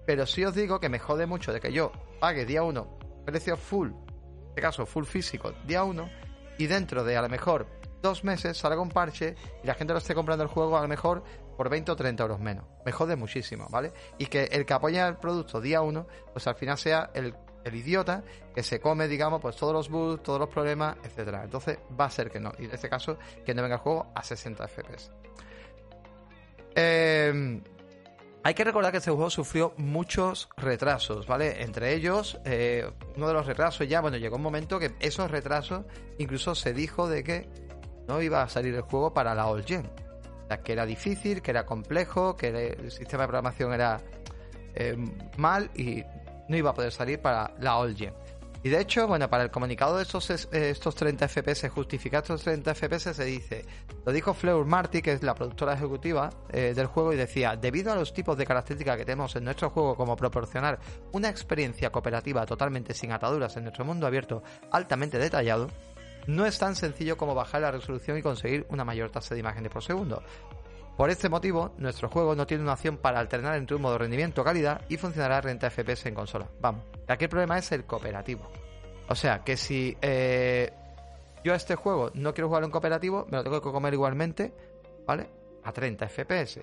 Pero 0.06 0.26
sí 0.26 0.46
os 0.46 0.54
digo 0.54 0.80
que 0.80 0.90
me 0.90 1.00
jode 1.00 1.26
mucho 1.26 1.52
de 1.52 1.60
que 1.60 1.72
yo 1.72 1.92
pague 2.20 2.46
día 2.46 2.64
1 2.64 3.06
precio 3.26 3.58
full, 3.58 3.90
en 3.90 4.50
este 4.50 4.62
caso 4.62 4.86
full 4.86 5.06
físico, 5.06 5.52
día 5.66 5.84
1, 5.84 6.10
y 6.58 6.68
dentro 6.68 7.04
de 7.04 7.18
a 7.18 7.22
lo 7.22 7.30
mejor 7.30 7.68
dos 8.02 8.24
meses 8.24 8.58
salga 8.58 8.80
un 8.80 8.90
parche 8.90 9.36
y 9.64 9.68
la 9.68 9.74
gente 9.74 9.94
lo 9.94 10.00
esté 10.00 10.14
comprando 10.14 10.44
el 10.44 10.50
juego 10.50 10.78
a 10.78 10.82
lo 10.82 10.88
mejor 10.88 11.24
por 11.58 11.70
20 11.70 11.92
o 11.92 11.96
30 11.96 12.24
euros 12.24 12.40
menos. 12.40 12.66
Me 12.86 12.92
jode 12.92 13.16
muchísimo, 13.16 13.68
¿vale? 13.70 13.92
Y 14.20 14.28
que 14.28 14.44
el 14.44 14.66
que 14.66 14.74
apoya 14.74 15.08
el 15.08 15.18
producto 15.18 15.60
día 15.60 15.82
1, 15.82 16.08
pues 16.32 16.46
al 16.48 16.56
final 16.56 16.78
sea 16.78 17.10
el 17.14 17.34
el 17.66 17.76
idiota 17.76 18.24
que 18.54 18.64
se 18.64 18.80
come, 18.80 19.08
digamos, 19.08 19.42
pues 19.42 19.56
todos 19.58 19.74
los 19.74 19.90
bugs, 19.90 20.24
todos 20.24 20.40
los 20.40 20.50
problemas, 20.50 20.96
etcétera. 21.04 21.44
Entonces 21.44 21.80
va 22.00 22.06
a 22.06 22.12
ser 22.12 22.32
que 22.32 22.40
no. 22.40 22.54
Y 22.60 22.66
en 22.66 22.72
este 22.72 22.88
caso, 22.88 23.18
que 23.44 23.54
no 23.54 23.62
venga 23.62 23.76
el 23.76 23.82
juego 23.82 24.12
a 24.16 24.24
60 24.24 24.68
FPS. 24.68 25.12
Em, 26.76 27.62
hay 28.44 28.54
que 28.54 28.64
recordar 28.64 28.92
que 28.92 29.00
este 29.00 29.10
juego 29.10 29.30
sufrió 29.32 29.74
muchos 29.78 30.48
retrasos, 30.58 31.26
¿vale? 31.26 31.64
Entre 31.64 31.96
ellos, 31.96 32.40
eh, 32.46 32.90
uno 33.16 33.28
de 33.28 33.34
los 33.34 33.48
retrasos 33.48 33.88
ya, 33.88 34.00
bueno, 34.02 34.18
llegó 34.18 34.36
un 34.36 34.44
momento 34.44 34.78
que 34.78 34.94
esos 35.00 35.32
retrasos 35.32 35.86
incluso 36.20 36.54
se 36.54 36.74
dijo 36.74 37.10
de 37.10 37.24
que 37.24 37.50
no 38.08 38.22
iba 38.22 38.44
a 38.44 38.50
salir 38.50 38.76
el 38.76 38.82
juego 38.82 39.14
para 39.14 39.34
la 39.34 39.48
All 39.48 39.66
Gen. 39.66 39.90
O 40.44 40.48
sea, 40.48 40.62
que 40.62 40.74
era 40.74 40.86
difícil, 40.86 41.42
que 41.42 41.50
era 41.50 41.66
complejo, 41.66 42.36
que 42.36 42.50
el 42.50 42.92
sistema 42.92 43.24
de 43.24 43.28
programación 43.30 43.74
era 43.74 44.00
eh, 44.76 44.95
mal 45.38 45.72
y 45.74 46.04
no 46.47 46.57
iba 46.57 46.71
a 46.71 46.73
poder 46.73 46.92
salir 46.92 47.19
para 47.19 47.52
la 47.59 47.78
All. 47.78 47.95
Y 48.66 48.69
de 48.69 48.81
hecho, 48.81 49.07
bueno, 49.07 49.30
para 49.30 49.44
el 49.44 49.52
comunicado 49.52 49.97
de 49.97 50.02
estos, 50.02 50.28
eh, 50.31 50.71
estos 50.71 50.95
30 50.95 51.28
FPS, 51.28 51.69
justificar 51.69 52.23
estos 52.23 52.42
30 52.42 52.73
FPS 52.73 53.14
se 53.14 53.23
dice, 53.23 53.64
lo 54.04 54.11
dijo 54.11 54.33
Fleur 54.33 54.66
Marty, 54.66 55.04
que 55.04 55.11
es 55.11 55.21
la 55.21 55.35
productora 55.35 55.75
ejecutiva 55.75 56.31
eh, 56.52 56.73
del 56.75 56.87
juego, 56.87 57.14
y 57.14 57.16
decía, 57.16 57.56
debido 57.56 57.92
a 57.92 57.95
los 57.95 58.11
tipos 58.11 58.35
de 58.35 58.44
características 58.44 58.97
que 58.97 59.06
tenemos 59.06 59.35
en 59.35 59.44
nuestro 59.44 59.69
juego, 59.69 59.95
como 59.95 60.16
proporcionar 60.16 60.80
una 61.11 61.30
experiencia 61.30 61.92
cooperativa 61.92 62.44
totalmente 62.47 62.95
sin 62.95 63.11
ataduras 63.11 63.56
en 63.56 63.66
nuestro 63.66 63.85
mundo 63.85 64.07
abierto 64.07 64.42
altamente 64.71 65.19
detallado, 65.19 65.68
no 66.25 66.47
es 66.47 66.57
tan 66.57 66.75
sencillo 66.75 67.18
como 67.18 67.35
bajar 67.35 67.61
la 67.61 67.69
resolución 67.69 68.18
y 68.18 68.23
conseguir 68.23 68.66
una 68.69 68.83
mayor 68.83 69.11
tasa 69.11 69.35
de 69.35 69.42
imágenes 69.42 69.71
por 69.71 69.83
segundo. 69.83 70.23
Por 70.97 71.09
este 71.09 71.28
motivo, 71.28 71.73
nuestro 71.78 72.07
juego 72.07 72.35
no 72.35 72.47
tiene 72.47 72.64
una 72.64 72.73
opción 72.73 72.97
para 72.97 73.19
alternar 73.19 73.57
entre 73.57 73.75
un 73.75 73.81
modo 73.81 73.97
rendimiento 73.97 74.45
calidad 74.45 74.81
y 74.87 74.95
funcionará 74.95 75.37
a 75.37 75.42
30 75.42 75.69
FPS 75.69 76.06
en 76.07 76.16
consola. 76.16 76.47
Vamos, 76.61 76.85
aquí 77.07 77.25
el 77.25 77.30
problema 77.30 77.57
es 77.57 77.69
el 77.73 77.83
cooperativo. 77.83 78.49
O 79.09 79.16
sea, 79.16 79.44
que 79.44 79.57
si 79.57 79.97
eh, 80.02 80.71
yo 81.44 81.52
a 81.52 81.57
este 81.57 81.75
juego 81.75 82.11
no 82.14 82.33
quiero 82.33 82.47
jugarlo 82.47 82.68
en 82.68 82.71
cooperativo, 82.71 83.28
me 83.30 83.37
lo 83.37 83.44
tengo 83.44 83.61
que 83.61 83.71
comer 83.71 83.94
igualmente, 83.94 84.54
¿vale? 85.06 85.30
A 85.64 85.73
30 85.73 86.07
FPS. 86.07 86.61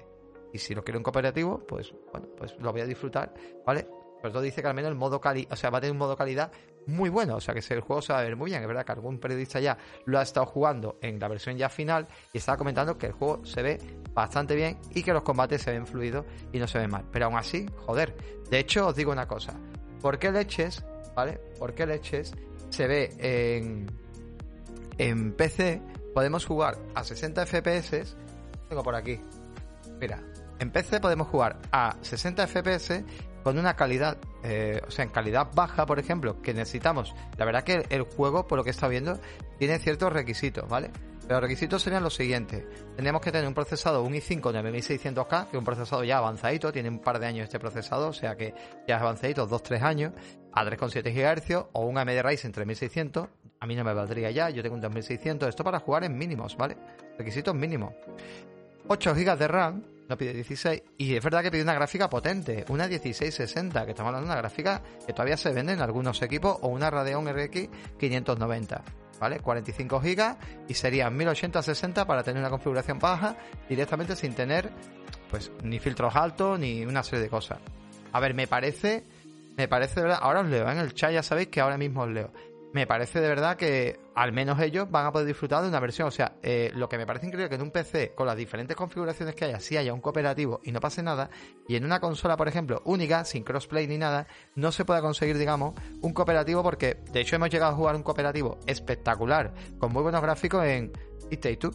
Y 0.54 0.58
si 0.58 0.74
lo 0.74 0.82
quiero 0.82 0.98
en 0.98 1.04
cooperativo, 1.04 1.58
pues 1.66 1.94
bueno, 2.10 2.28
pues 2.36 2.56
lo 2.58 2.72
voy 2.72 2.80
a 2.80 2.86
disfrutar, 2.86 3.34
¿vale? 3.66 3.86
Pero 4.22 4.32
todo 4.32 4.42
dice 4.42 4.62
que 4.62 4.68
al 4.68 4.74
menos 4.74 4.90
el 4.90 4.96
modo 4.96 5.20
calidad, 5.20 5.52
o 5.52 5.56
sea, 5.56 5.70
va 5.70 5.78
a 5.78 5.80
tener 5.80 5.92
un 5.92 5.98
modo 5.98 6.16
calidad 6.16 6.52
muy 6.86 7.10
bueno. 7.10 7.36
O 7.36 7.40
sea, 7.40 7.54
que 7.54 7.74
el 7.74 7.80
juego 7.80 8.00
se 8.00 8.12
va 8.12 8.20
a 8.20 8.22
ver 8.22 8.36
muy 8.36 8.50
bien. 8.50 8.62
Es 8.62 8.68
verdad 8.68 8.86
que 8.86 8.92
algún 8.92 9.18
periodista 9.18 9.58
ya 9.58 9.76
lo 10.04 10.18
ha 10.18 10.22
estado 10.22 10.46
jugando 10.46 10.98
en 11.02 11.18
la 11.18 11.26
versión 11.26 11.56
ya 11.56 11.68
final 11.68 12.06
y 12.32 12.38
estaba 12.38 12.56
comentando 12.56 12.96
que 12.96 13.06
el 13.06 13.12
juego 13.12 13.44
se 13.44 13.62
ve 13.62 13.78
bastante 14.14 14.54
bien 14.54 14.78
y 14.94 15.02
que 15.02 15.12
los 15.12 15.22
combates 15.22 15.62
se 15.62 15.72
ven 15.72 15.86
fluidos 15.86 16.24
y 16.52 16.58
no 16.58 16.68
se 16.68 16.78
ven 16.78 16.90
mal. 16.90 17.04
Pero 17.10 17.26
aún 17.26 17.36
así, 17.36 17.66
joder. 17.84 18.14
De 18.48 18.60
hecho, 18.60 18.86
os 18.86 18.94
digo 18.94 19.10
una 19.10 19.26
cosa. 19.26 19.54
¿Por 20.00 20.18
qué 20.18 20.30
leches, 20.30 20.84
vale? 21.16 21.40
¿Por 21.58 21.74
qué 21.74 21.86
leches 21.86 22.32
se 22.70 22.86
ve 22.86 23.10
en, 23.18 23.86
en 24.98 25.32
PC? 25.32 25.82
Podemos 26.14 26.46
jugar 26.46 26.78
a 26.94 27.02
60 27.02 27.44
FPS. 27.46 28.16
Tengo 28.68 28.82
por 28.82 28.94
aquí. 28.94 29.20
Mira, 30.00 30.22
en 30.58 30.70
PC 30.70 31.00
podemos 31.00 31.28
jugar 31.28 31.58
a 31.72 31.96
60 32.02 32.46
FPS 32.46 33.04
con 33.42 33.58
una 33.58 33.74
calidad, 33.74 34.18
eh, 34.42 34.80
o 34.86 34.90
sea, 34.90 35.04
en 35.04 35.10
calidad 35.10 35.48
baja, 35.54 35.86
por 35.86 35.98
ejemplo, 35.98 36.40
que 36.42 36.54
necesitamos. 36.54 37.14
La 37.36 37.44
verdad 37.44 37.64
que 37.64 37.84
el 37.90 38.02
juego, 38.02 38.46
por 38.46 38.58
lo 38.58 38.64
que 38.64 38.70
está 38.70 38.88
viendo, 38.88 39.18
tiene 39.58 39.78
ciertos 39.78 40.12
requisitos, 40.12 40.68
¿vale? 40.68 40.90
Los 41.28 41.40
requisitos 41.40 41.82
serían 41.82 42.02
los 42.02 42.14
siguientes. 42.14 42.64
Tenemos 42.96 43.22
que 43.22 43.30
tener 43.30 43.46
un 43.46 43.54
procesador, 43.54 44.04
un 44.04 44.12
i5 44.12 44.50
de 44.50 44.62
1600K, 44.62 45.44
que 45.44 45.56
es 45.56 45.58
un 45.58 45.64
procesador 45.64 46.04
ya 46.04 46.18
avanzadito, 46.18 46.72
tiene 46.72 46.88
un 46.88 46.98
par 46.98 47.20
de 47.20 47.26
años 47.26 47.44
este 47.44 47.60
procesador, 47.60 48.10
o 48.10 48.12
sea 48.12 48.36
que 48.36 48.54
ya 48.88 48.96
es 48.96 49.02
avanzadito, 49.02 49.48
2-3 49.48 49.82
años, 49.82 50.12
a 50.52 50.64
3,7 50.64 51.12
GHz 51.14 51.68
o 51.72 51.86
un 51.86 51.96
AMD 51.96 52.22
Ryzen 52.22 52.52
3600. 52.52 53.28
A 53.60 53.66
mí 53.66 53.76
no 53.76 53.84
me 53.84 53.94
valdría 53.94 54.30
ya, 54.32 54.50
yo 54.50 54.62
tengo 54.62 54.74
un 54.74 54.80
2600. 54.80 55.48
Esto 55.48 55.62
para 55.62 55.78
jugar 55.78 56.04
en 56.04 56.18
mínimos, 56.18 56.56
¿vale? 56.56 56.76
Requisitos 57.16 57.54
mínimos. 57.54 57.94
8 58.88 59.14
GB 59.14 59.38
de 59.38 59.48
RAM, 59.48 59.84
no 60.08 60.16
pide 60.16 60.32
16. 60.32 60.82
Y 60.98 61.16
es 61.16 61.22
verdad 61.24 61.42
que 61.42 61.50
pide 61.50 61.62
una 61.62 61.74
gráfica 61.74 62.08
potente, 62.08 62.64
una 62.68 62.86
1660, 62.86 63.84
que 63.84 63.90
estamos 63.90 64.08
hablando 64.08 64.28
de 64.28 64.32
una 64.32 64.40
gráfica 64.40 64.82
que 65.06 65.12
todavía 65.12 65.36
se 65.36 65.52
vende 65.52 65.72
en 65.72 65.80
algunos 65.80 66.20
equipos, 66.22 66.58
o 66.60 66.68
una 66.68 66.90
Radeon 66.90 67.26
RX 67.28 67.68
590. 67.98 68.82
¿Vale? 69.20 69.38
45 69.38 70.00
GB 70.00 70.36
y 70.66 70.74
serían 70.74 71.16
1080-60 71.16 72.06
para 72.06 72.24
tener 72.24 72.40
una 72.40 72.50
configuración 72.50 72.98
baja 72.98 73.36
directamente 73.68 74.16
sin 74.16 74.34
tener 74.34 74.72
pues 75.30 75.52
ni 75.62 75.78
filtros 75.78 76.16
altos 76.16 76.58
ni 76.58 76.84
una 76.84 77.04
serie 77.04 77.22
de 77.22 77.28
cosas. 77.28 77.58
A 78.10 78.18
ver, 78.18 78.34
me 78.34 78.48
parece, 78.48 79.04
me 79.56 79.68
parece 79.68 80.00
de 80.00 80.02
verdad, 80.02 80.18
ahora 80.22 80.40
os 80.40 80.48
leo 80.48 80.68
¿eh? 80.68 80.72
en 80.72 80.78
el 80.78 80.92
chat, 80.92 81.12
ya 81.12 81.22
sabéis 81.22 81.48
que 81.48 81.60
ahora 81.60 81.78
mismo 81.78 82.02
os 82.02 82.10
leo 82.10 82.32
me 82.72 82.86
parece 82.86 83.20
de 83.20 83.28
verdad 83.28 83.56
que 83.56 84.00
al 84.14 84.32
menos 84.32 84.60
ellos 84.60 84.90
van 84.90 85.06
a 85.06 85.12
poder 85.12 85.26
disfrutar 85.26 85.62
de 85.62 85.68
una 85.68 85.80
versión. 85.80 86.08
O 86.08 86.10
sea, 86.10 86.36
eh, 86.42 86.70
lo 86.74 86.88
que 86.88 86.98
me 86.98 87.06
parece 87.06 87.26
increíble 87.26 87.44
es 87.44 87.48
que 87.50 87.56
en 87.56 87.62
un 87.62 87.70
PC, 87.70 88.14
con 88.14 88.26
las 88.26 88.36
diferentes 88.36 88.76
configuraciones 88.76 89.34
que 89.34 89.44
haya, 89.44 89.60
sí 89.60 89.76
haya 89.76 89.94
un 89.94 90.00
cooperativo 90.00 90.60
y 90.64 90.72
no 90.72 90.80
pase 90.80 91.02
nada, 91.02 91.30
y 91.68 91.76
en 91.76 91.84
una 91.84 92.00
consola, 92.00 92.36
por 92.36 92.48
ejemplo, 92.48 92.82
única, 92.84 93.24
sin 93.24 93.44
crossplay 93.44 93.86
ni 93.86 93.98
nada, 93.98 94.26
no 94.54 94.72
se 94.72 94.84
pueda 94.84 95.00
conseguir, 95.00 95.38
digamos, 95.38 95.74
un 96.00 96.12
cooperativo 96.12 96.62
porque, 96.62 96.98
de 97.12 97.20
hecho, 97.20 97.36
hemos 97.36 97.50
llegado 97.50 97.72
a 97.72 97.76
jugar 97.76 97.96
un 97.96 98.02
cooperativo 98.02 98.58
espectacular, 98.66 99.54
con 99.78 99.92
muy 99.92 100.02
buenos 100.02 100.22
gráficos 100.22 100.64
en 100.64 100.92
It 101.30 101.40
Take 101.40 101.56
Two. 101.56 101.72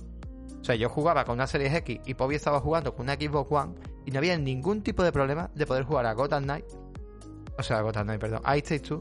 O 0.59 0.63
sea, 0.63 0.75
yo 0.75 0.89
jugaba 0.89 1.23
con 1.23 1.35
una 1.35 1.47
Series 1.47 1.73
X 1.73 2.01
y 2.05 2.13
Pobi 2.13 2.35
estaba 2.35 2.59
jugando 2.59 2.93
con 2.93 3.05
una 3.05 3.13
Xbox 3.13 3.51
One 3.51 3.75
y 4.05 4.11
no 4.11 4.17
había 4.17 4.37
ningún 4.37 4.83
tipo 4.83 5.03
de 5.03 5.11
problema 5.11 5.49
de 5.55 5.65
poder 5.65 5.83
jugar 5.83 6.05
a 6.05 6.13
Gotham 6.13 6.43
Knight. 6.43 6.65
O 7.57 7.63
sea, 7.63 7.81
Gotham 7.81 8.07
Knight, 8.07 8.19
perdón, 8.19 8.41
a 8.43 8.57
It 8.57 8.81
Two 8.81 8.99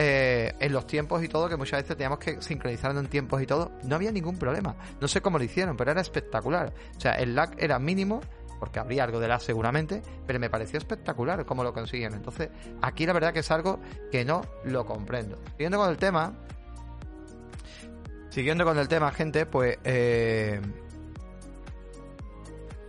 eh, 0.00 0.54
en 0.60 0.72
los 0.72 0.86
tiempos 0.86 1.24
y 1.24 1.28
todo, 1.28 1.48
que 1.48 1.56
muchas 1.56 1.82
veces 1.82 1.96
teníamos 1.96 2.20
que 2.20 2.40
sincronizarlo 2.40 3.00
en 3.00 3.08
tiempos 3.08 3.42
y 3.42 3.46
todo, 3.46 3.72
no 3.82 3.96
había 3.96 4.12
ningún 4.12 4.38
problema. 4.38 4.76
No 5.00 5.08
sé 5.08 5.20
cómo 5.20 5.38
lo 5.38 5.44
hicieron, 5.44 5.76
pero 5.76 5.90
era 5.90 6.00
espectacular. 6.00 6.72
O 6.96 7.00
sea, 7.00 7.14
el 7.14 7.34
lag 7.34 7.56
era 7.58 7.80
mínimo, 7.80 8.20
porque 8.60 8.78
habría 8.78 9.02
algo 9.02 9.18
de 9.18 9.26
lag 9.26 9.40
seguramente, 9.40 10.00
pero 10.24 10.38
me 10.38 10.48
pareció 10.50 10.78
espectacular 10.78 11.44
cómo 11.44 11.64
lo 11.64 11.72
consiguieron. 11.72 12.16
Entonces, 12.16 12.48
aquí 12.80 13.06
la 13.06 13.12
verdad 13.12 13.32
que 13.32 13.40
es 13.40 13.50
algo 13.50 13.80
que 14.12 14.24
no 14.24 14.42
lo 14.64 14.86
comprendo. 14.86 15.36
Siguiendo 15.56 15.78
con 15.78 15.90
el 15.90 15.96
tema, 15.96 16.32
siguiendo 18.30 18.64
con 18.64 18.78
el 18.78 18.86
tema, 18.86 19.10
gente, 19.10 19.46
pues... 19.46 19.78
Eh, 19.82 20.60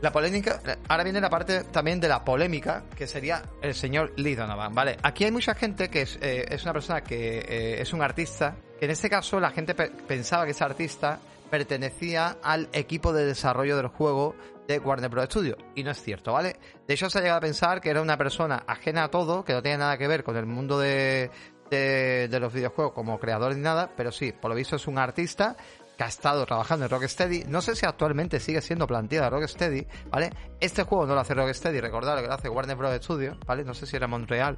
la 0.01 0.11
polémica, 0.11 0.61
ahora 0.87 1.03
viene 1.03 1.19
la 1.19 1.29
parte 1.29 1.65
también 1.65 1.99
de 1.99 2.07
la 2.07 2.23
polémica, 2.23 2.83
que 2.95 3.05
sería 3.05 3.43
el 3.61 3.75
señor 3.75 4.13
Lee 4.15 4.35
Donovan, 4.35 4.73
¿vale? 4.73 4.97
Aquí 5.03 5.25
hay 5.25 5.31
mucha 5.31 5.55
gente 5.55 5.89
que 5.89 6.03
es, 6.03 6.17
eh, 6.21 6.57
una 6.63 6.73
persona 6.73 7.01
que 7.01 7.39
eh, 7.39 7.81
es 7.81 7.91
un 7.91 8.01
artista, 8.01 8.55
que 8.79 8.85
en 8.85 8.91
este 8.91 9.09
caso 9.09 9.39
la 9.39 9.51
gente 9.51 9.75
pensaba 9.75 10.45
que 10.45 10.51
ese 10.51 10.63
artista 10.63 11.19
pertenecía 11.49 12.37
al 12.41 12.69
equipo 12.71 13.11
de 13.11 13.25
desarrollo 13.25 13.75
del 13.75 13.87
juego 13.87 14.35
de 14.67 14.79
Warner 14.79 15.09
Bros. 15.09 15.25
Studios, 15.25 15.57
y 15.75 15.83
no 15.83 15.91
es 15.91 16.01
cierto, 16.01 16.31
¿vale? 16.31 16.55
De 16.87 16.93
hecho 16.93 17.09
se 17.09 17.17
ha 17.17 17.21
llegado 17.21 17.39
a 17.39 17.41
pensar 17.41 17.81
que 17.81 17.89
era 17.89 18.01
una 18.01 18.17
persona 18.17 18.63
ajena 18.67 19.05
a 19.05 19.07
todo, 19.09 19.43
que 19.43 19.53
no 19.53 19.61
tenía 19.61 19.79
nada 19.79 19.97
que 19.97 20.07
ver 20.07 20.23
con 20.23 20.37
el 20.37 20.45
mundo 20.45 20.79
de, 20.79 21.31
de, 21.69 22.27
de 22.29 22.39
los 22.39 22.53
videojuegos 22.53 22.93
como 22.93 23.19
creador 23.19 23.55
ni 23.55 23.61
nada, 23.61 23.91
pero 23.97 24.11
sí, 24.11 24.31
por 24.31 24.49
lo 24.49 24.55
visto 24.55 24.75
es 24.75 24.87
un 24.87 24.97
artista 24.97 25.57
que 25.99 26.05
ha 26.05 26.07
estado 26.07 26.45
trabajando 26.45 26.85
en 26.85 26.91
Rocksteady. 26.91 27.43
No 27.49 27.59
sé 27.59 27.75
si 27.75 27.85
actualmente 27.85 28.39
sigue 28.39 28.61
siendo 28.61 28.87
planteada 28.87 29.29
Rocksteady, 29.29 29.85
¿vale? 30.09 30.31
Este 30.61 30.83
juego 30.83 31.05
no 31.05 31.13
lo 31.13 31.19
hace 31.19 31.33
Rocksteady, 31.33 31.81
recordad 31.81 32.21
que 32.21 32.27
lo 32.27 32.33
hace 32.33 32.47
Warner 32.47 32.77
Bros. 32.77 32.95
Studios, 33.03 33.37
¿vale? 33.45 33.65
No 33.65 33.73
sé 33.73 33.85
si 33.85 33.97
era 33.97 34.07
Montreal, 34.07 34.57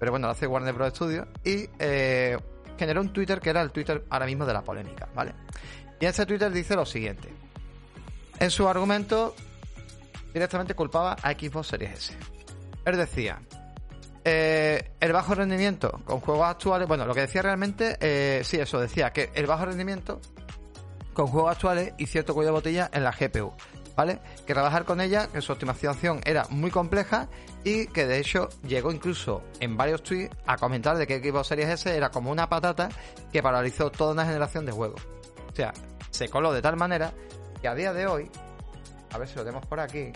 pero 0.00 0.10
bueno, 0.10 0.26
lo 0.26 0.32
hace 0.32 0.48
Warner 0.48 0.74
Bros. 0.74 0.88
Studios. 0.88 1.28
Y 1.44 1.68
eh, 1.78 2.36
generó 2.76 3.00
un 3.00 3.12
Twitter 3.12 3.38
que 3.38 3.50
era 3.50 3.62
el 3.62 3.70
Twitter 3.70 4.04
ahora 4.10 4.26
mismo 4.26 4.44
de 4.44 4.54
la 4.54 4.62
polémica, 4.62 5.08
¿vale? 5.14 5.34
Y 6.00 6.06
ese 6.06 6.26
Twitter 6.26 6.50
dice 6.50 6.74
lo 6.74 6.84
siguiente. 6.84 7.32
En 8.40 8.50
su 8.50 8.68
argumento, 8.68 9.36
directamente 10.34 10.74
culpaba 10.74 11.12
a 11.12 11.30
Xbox 11.30 11.68
Series 11.68 11.92
S. 11.92 12.16
Él 12.84 12.96
decía, 12.96 13.40
eh, 14.24 14.90
el 14.98 15.12
bajo 15.12 15.36
rendimiento 15.36 16.00
con 16.04 16.18
juegos 16.18 16.48
actuales, 16.48 16.88
bueno, 16.88 17.06
lo 17.06 17.14
que 17.14 17.20
decía 17.20 17.42
realmente, 17.42 17.98
eh, 18.00 18.42
sí, 18.42 18.56
eso 18.56 18.80
decía, 18.80 19.12
que 19.12 19.30
el 19.34 19.46
bajo 19.46 19.64
rendimiento 19.66 20.20
con 21.12 21.26
juegos 21.26 21.52
actuales 21.52 21.94
y 21.98 22.06
cierto 22.06 22.34
cuello 22.34 22.48
de 22.48 22.52
botella 22.52 22.90
en 22.92 23.04
la 23.04 23.12
GPU. 23.12 23.52
¿Vale? 23.94 24.20
Que 24.46 24.54
trabajar 24.54 24.86
con 24.86 25.02
ella, 25.02 25.28
que 25.30 25.42
su 25.42 25.52
optimización 25.52 26.22
era 26.24 26.46
muy 26.48 26.70
compleja 26.70 27.28
y 27.62 27.86
que 27.88 28.06
de 28.06 28.18
hecho 28.18 28.48
llegó 28.66 28.90
incluso 28.90 29.42
en 29.60 29.76
varios 29.76 30.02
tweets 30.02 30.34
a 30.46 30.56
comentar 30.56 30.96
de 30.96 31.06
que 31.06 31.22
Xbox 31.22 31.48
Series 31.48 31.68
S 31.68 31.94
era 31.94 32.10
como 32.10 32.30
una 32.30 32.48
patata 32.48 32.88
que 33.30 33.42
paralizó 33.42 33.90
toda 33.90 34.12
una 34.12 34.24
generación 34.24 34.64
de 34.64 34.72
juegos. 34.72 35.02
O 35.50 35.54
sea, 35.54 35.74
se 36.10 36.28
coló 36.28 36.54
de 36.54 36.62
tal 36.62 36.76
manera 36.76 37.12
que 37.60 37.68
a 37.68 37.74
día 37.74 37.92
de 37.92 38.06
hoy, 38.06 38.30
a 39.10 39.18
ver 39.18 39.28
si 39.28 39.36
lo 39.36 39.44
tenemos 39.44 39.66
por 39.66 39.80
aquí, 39.80 40.10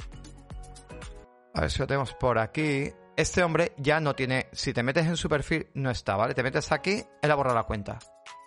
a 1.52 1.60
ver 1.60 1.70
si 1.70 1.78
lo 1.78 1.86
tenemos 1.86 2.14
por 2.14 2.38
aquí, 2.38 2.90
este 3.16 3.42
hombre 3.42 3.72
ya 3.78 3.98
no 4.00 4.14
tiene, 4.14 4.48
si 4.52 4.74
te 4.74 4.82
metes 4.82 5.06
en 5.06 5.16
su 5.16 5.28
perfil, 5.28 5.68
no 5.74 5.90
está, 5.90 6.16
¿vale? 6.16 6.34
Te 6.34 6.42
metes 6.42 6.70
aquí, 6.70 7.02
él 7.22 7.30
ha 7.30 7.34
borrado 7.34 7.56
la 7.56 7.64
cuenta. 7.64 7.98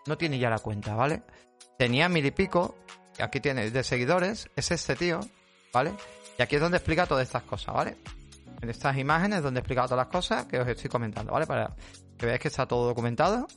No 0.05 0.17
tiene 0.17 0.37
ya 0.37 0.49
la 0.49 0.59
cuenta, 0.59 0.95
¿vale? 0.95 1.23
Tenía 1.79 2.09
mil 2.09 2.25
y 2.25 2.31
pico, 2.31 2.75
aquí 3.19 3.39
tiene 3.39 3.71
de 3.71 3.83
seguidores, 3.85 4.49
es 4.57 4.69
este 4.69 4.97
tío, 4.97 5.21
¿vale? 5.71 5.93
Y 6.37 6.41
aquí 6.41 6.57
es 6.57 6.61
donde 6.61 6.75
explica 6.75 7.05
todas 7.05 7.25
estas 7.25 7.43
cosas, 7.43 7.73
¿vale? 7.73 7.95
En 8.61 8.69
estas 8.69 8.97
imágenes 8.97 9.41
donde 9.41 9.61
explica 9.61 9.85
todas 9.85 10.05
las 10.05 10.07
cosas 10.07 10.45
que 10.45 10.59
os 10.59 10.67
estoy 10.67 10.89
comentando, 10.89 11.31
¿vale? 11.31 11.47
Para 11.47 11.73
que 12.17 12.25
veáis 12.25 12.41
que 12.41 12.49
está 12.49 12.65
todo 12.65 12.85
documentado. 12.85 13.47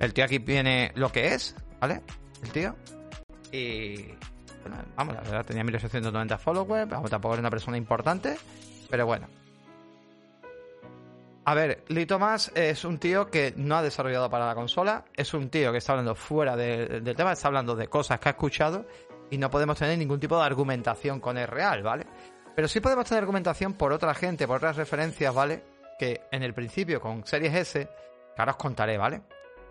El 0.00 0.12
tío 0.12 0.24
aquí 0.24 0.38
viene 0.38 0.90
lo 0.96 1.12
que 1.12 1.32
es, 1.32 1.54
¿vale? 1.80 2.02
El 2.42 2.50
tío. 2.50 2.74
Y. 3.52 4.08
Bueno, 4.62 4.84
vamos, 4.96 5.14
la 5.14 5.20
verdad 5.20 5.44
tenía 5.44 5.62
1890 5.62 6.38
followers, 6.38 6.90
vamos, 6.90 7.08
tampoco 7.08 7.34
era 7.34 7.40
una 7.40 7.50
persona 7.50 7.76
importante, 7.76 8.36
pero 8.90 9.06
bueno, 9.06 9.28
a 11.46 11.54
ver, 11.54 11.84
Lee 11.88 12.06
Thomas 12.06 12.50
es 12.54 12.84
un 12.84 12.98
tío 12.98 13.30
que 13.30 13.52
no 13.56 13.76
ha 13.76 13.82
desarrollado 13.82 14.30
para 14.30 14.46
la 14.46 14.54
consola, 14.54 15.04
es 15.14 15.34
un 15.34 15.50
tío 15.50 15.72
que 15.72 15.78
está 15.78 15.92
hablando 15.92 16.14
fuera 16.14 16.56
del 16.56 17.14
tema, 17.14 17.32
está 17.32 17.48
hablando 17.48 17.76
de 17.76 17.88
cosas 17.88 18.18
que 18.18 18.30
ha 18.30 18.32
escuchado 18.32 18.86
y 19.30 19.36
no 19.36 19.50
podemos 19.50 19.78
tener 19.78 19.98
ningún 19.98 20.18
tipo 20.18 20.38
de 20.38 20.44
argumentación 20.44 21.20
con 21.20 21.36
el 21.36 21.46
real, 21.46 21.82
¿vale? 21.82 22.06
Pero 22.56 22.66
sí 22.66 22.80
podemos 22.80 23.04
tener 23.06 23.22
argumentación 23.22 23.74
por 23.74 23.92
otra 23.92 24.14
gente, 24.14 24.46
por 24.46 24.56
otras 24.56 24.76
referencias, 24.76 25.34
¿vale? 25.34 25.64
Que 25.98 26.22
en 26.30 26.42
el 26.42 26.54
principio 26.54 27.00
con 27.00 27.26
Series 27.26 27.54
S, 27.54 27.88
que 28.34 28.40
ahora 28.40 28.52
os 28.52 28.58
contaré, 28.58 28.96
¿vale? 28.96 29.22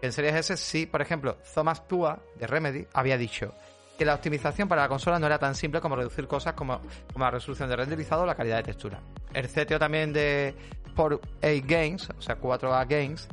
En 0.02 0.12
Series 0.12 0.36
S 0.36 0.58
sí, 0.58 0.86
por 0.86 1.02
ejemplo, 1.02 1.38
Thomas 1.56 1.88
Tua 1.88 2.20
de 2.36 2.46
Remedy 2.46 2.86
había 2.94 3.18
dicho 3.18 3.54
que 3.98 4.06
la 4.06 4.16
optimización 4.16 4.68
para 4.68 4.84
la 4.84 4.90
consola 4.90 5.20
no 5.20 5.26
era 5.28 5.40
tan 5.40 5.56
simple 5.56 5.80
como 5.80 5.96
reducir 5.96 6.28
cosas 6.28 6.54
como, 6.54 6.82
como 7.12 7.26
la 7.26 7.32
resolución 7.32 7.70
de 7.70 7.76
renderizado 7.76 8.24
o 8.24 8.26
la 8.26 8.36
calidad 8.36 8.58
de 8.58 8.64
textura. 8.64 9.00
El 9.34 9.48
CTO 9.48 9.80
también 9.80 10.12
de, 10.12 10.56
por 10.94 11.14
8 11.14 11.22
Games, 11.66 12.10
o 12.18 12.22
sea, 12.22 12.40
4A 12.40 12.88
Games, 12.88 13.28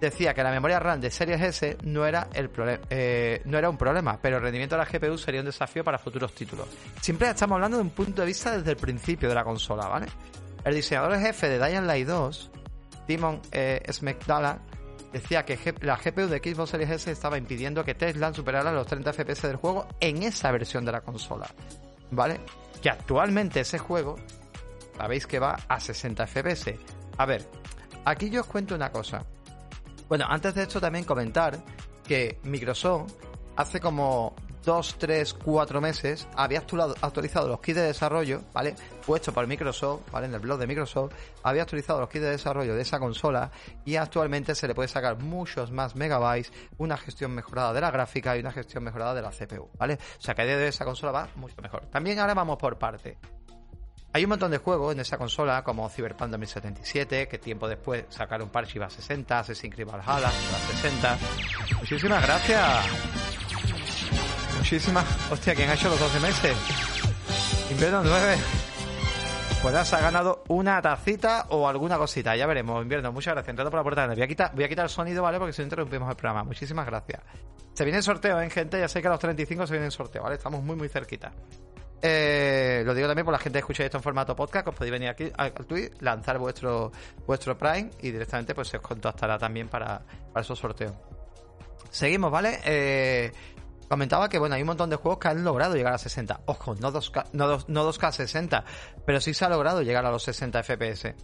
decía 0.00 0.34
que 0.34 0.42
la 0.42 0.50
memoria 0.50 0.78
RAM 0.78 1.00
de 1.00 1.10
Series 1.10 1.40
S 1.40 1.78
no 1.84 2.06
era, 2.06 2.28
el 2.34 2.50
eh, 2.90 3.42
no 3.44 3.58
era 3.58 3.70
un 3.70 3.76
problema, 3.76 4.18
pero 4.20 4.36
el 4.36 4.42
rendimiento 4.42 4.76
de 4.76 4.84
la 4.84 4.90
GPU 4.90 5.18
sería 5.18 5.40
un 5.40 5.46
desafío 5.46 5.82
para 5.82 5.98
futuros 5.98 6.32
títulos. 6.34 6.68
Siempre 7.00 7.28
estamos 7.30 7.56
hablando 7.56 7.78
de 7.78 7.82
un 7.82 7.90
punto 7.90 8.22
de 8.22 8.26
vista 8.26 8.56
desde 8.56 8.72
el 8.72 8.76
principio 8.76 9.28
de 9.28 9.34
la 9.34 9.44
consola, 9.44 9.86
¿vale? 9.86 10.06
El 10.64 10.74
diseñador 10.74 11.18
jefe 11.18 11.48
de 11.48 11.64
Dying 11.64 11.86
Light 11.86 12.06
2, 12.06 12.50
Timon 13.06 13.40
eh, 13.52 13.82
decía 15.12 15.44
que 15.44 15.74
la 15.82 15.96
GPU 15.96 16.26
de 16.26 16.38
Xbox 16.38 16.70
Series 16.70 16.90
S 16.90 17.10
estaba 17.10 17.38
impidiendo 17.38 17.84
que 17.84 17.94
Tesla 17.94 18.32
superara 18.32 18.72
los 18.72 18.86
30 18.86 19.12
FPS 19.12 19.42
del 19.42 19.56
juego 19.56 19.86
en 20.00 20.22
esa 20.22 20.50
versión 20.50 20.84
de 20.84 20.92
la 20.92 21.02
consola, 21.02 21.46
¿vale? 22.10 22.40
Que 22.82 22.90
actualmente 22.90 23.60
ese 23.60 23.78
juego 23.78 24.16
sabéis 24.96 25.26
que 25.26 25.38
va 25.38 25.56
a 25.68 25.80
60 25.80 26.26
FPS. 26.26 26.74
A 27.18 27.26
ver, 27.26 27.48
aquí 28.04 28.30
yo 28.30 28.42
os 28.42 28.46
cuento 28.46 28.74
una 28.74 28.90
cosa. 28.90 29.24
Bueno, 30.08 30.26
antes 30.28 30.54
de 30.54 30.62
esto 30.62 30.80
también 30.80 31.04
comentar 31.04 31.58
que 32.06 32.38
Microsoft 32.42 33.12
hace 33.56 33.80
como 33.80 34.34
2, 34.64 34.96
3, 34.98 35.34
4 35.34 35.80
meses 35.80 36.26
había 36.36 36.58
actualizado 36.58 37.48
los 37.48 37.60
kits 37.60 37.76
de 37.76 37.82
desarrollo, 37.82 38.42
¿vale? 38.52 38.74
Puesto 39.06 39.32
por 39.32 39.46
Microsoft, 39.46 40.10
¿vale? 40.10 40.26
En 40.26 40.34
el 40.34 40.40
blog 40.40 40.58
de 40.58 40.66
Microsoft, 40.66 41.12
había 41.42 41.62
actualizado 41.62 42.00
los 42.00 42.08
kits 42.08 42.24
de 42.24 42.30
desarrollo 42.30 42.74
de 42.74 42.82
esa 42.82 42.98
consola 42.98 43.50
y 43.84 43.96
actualmente 43.96 44.54
se 44.54 44.66
le 44.66 44.74
puede 44.74 44.88
sacar 44.88 45.18
muchos 45.18 45.70
más 45.70 45.96
megabytes, 45.96 46.52
una 46.78 46.96
gestión 46.96 47.32
mejorada 47.32 47.72
de 47.72 47.80
la 47.80 47.90
gráfica 47.90 48.36
y 48.36 48.40
una 48.40 48.52
gestión 48.52 48.84
mejorada 48.84 49.14
de 49.14 49.22
la 49.22 49.30
CPU, 49.30 49.70
¿vale? 49.78 49.98
O 50.18 50.22
sea 50.22 50.34
que 50.34 50.44
de 50.44 50.68
esa 50.68 50.84
consola 50.84 51.12
va 51.12 51.28
mucho 51.36 51.56
mejor. 51.60 51.86
También 51.86 52.18
ahora 52.18 52.34
vamos 52.34 52.56
por 52.56 52.78
parte. 52.78 53.18
Hay 54.14 54.22
un 54.22 54.30
montón 54.30 54.52
de 54.52 54.58
juegos 54.58 54.94
en 54.94 55.00
esa 55.00 55.18
consola, 55.18 55.64
como 55.64 55.88
Cyberpunk 55.90 56.30
2077, 56.30 57.26
que 57.26 57.38
tiempo 57.38 57.66
después 57.66 58.04
sacaron 58.10 58.48
parche 58.48 58.78
iba 58.78 58.86
a 58.86 58.90
60, 58.90 59.40
Assassin's 59.40 59.74
Creed 59.74 59.88
Valhalla 59.88 60.30
iba 60.30 60.56
a 60.56 61.18
60. 61.18 61.18
Muchísimas 61.80 62.22
gracias. 62.22 62.86
muchísimas. 64.56 65.04
Hostia, 65.32 65.56
¿quién 65.56 65.68
ha 65.68 65.74
hecho 65.74 65.88
los 65.88 65.98
12 65.98 66.20
meses? 66.20 66.56
Invierno 67.72 68.04
9. 68.04 68.36
Pues 69.60 69.74
has 69.74 69.90
ganado 69.90 70.44
una 70.46 70.80
tacita 70.80 71.46
o 71.48 71.68
alguna 71.68 71.98
cosita. 71.98 72.36
Ya 72.36 72.46
veremos, 72.46 72.80
invierno. 72.84 73.10
Muchas 73.10 73.34
gracias. 73.34 73.50
Entrando 73.50 73.72
por 73.72 73.80
la 73.80 73.82
puerta 73.82 74.06
Voy 74.06 74.22
a 74.22 74.28
quitar, 74.28 74.54
voy 74.54 74.62
a 74.62 74.68
quitar 74.68 74.84
el 74.84 74.90
sonido, 74.90 75.24
¿vale? 75.24 75.40
Porque 75.40 75.52
si 75.52 75.62
no 75.62 75.64
interrumpimos 75.64 76.08
el 76.08 76.14
programa. 76.14 76.44
Muchísimas 76.44 76.86
gracias. 76.86 77.20
Se 77.72 77.82
viene 77.82 77.96
el 77.96 78.04
sorteo, 78.04 78.40
¿eh, 78.40 78.48
gente? 78.48 78.78
Ya 78.78 78.86
sé 78.86 79.02
que 79.02 79.08
a 79.08 79.10
los 79.10 79.18
35 79.18 79.66
se 79.66 79.72
viene 79.72 79.86
el 79.86 79.92
sorteo, 79.92 80.22
¿vale? 80.22 80.36
Estamos 80.36 80.62
muy, 80.62 80.76
muy 80.76 80.88
cerquita. 80.88 81.32
Eh, 82.06 82.82
lo 82.84 82.92
digo 82.92 83.08
también 83.08 83.24
por 83.24 83.32
la 83.32 83.38
gente 83.38 83.56
que 83.56 83.60
escucha 83.60 83.82
esto 83.82 83.96
en 83.96 84.02
formato 84.02 84.36
podcast, 84.36 84.62
que 84.62 84.70
os 84.70 84.76
podéis 84.76 84.92
venir 84.92 85.08
aquí 85.08 85.32
al, 85.38 85.54
tweet, 85.54 85.90
lanzar 86.00 86.36
vuestro 86.36 86.92
vuestro 87.26 87.56
Prime 87.56 87.88
y 88.02 88.10
directamente 88.10 88.54
pues 88.54 88.68
se 88.68 88.76
os 88.76 88.82
contactará 88.82 89.38
también 89.38 89.68
para, 89.68 90.02
para 90.30 90.42
esos 90.42 90.58
sorteos. 90.58 90.92
Seguimos, 91.88 92.30
¿vale? 92.30 92.60
Eh, 92.66 93.32
comentaba 93.88 94.28
que 94.28 94.38
bueno, 94.38 94.54
hay 94.54 94.60
un 94.60 94.66
montón 94.66 94.90
de 94.90 94.96
juegos 94.96 95.18
que 95.18 95.28
han 95.28 95.42
logrado 95.44 95.76
llegar 95.76 95.94
a 95.94 95.98
60. 95.98 96.42
Ojo, 96.44 96.74
no 96.74 96.92
2K, 96.92 97.30
no, 97.32 97.58
no 97.68 97.90
2K 97.90 98.12
60, 98.12 98.64
pero 99.06 99.18
sí 99.18 99.32
se 99.32 99.46
ha 99.46 99.48
logrado 99.48 99.80
llegar 99.80 100.04
a 100.04 100.10
los 100.10 100.24
60 100.24 100.62
FPS. 100.62 101.14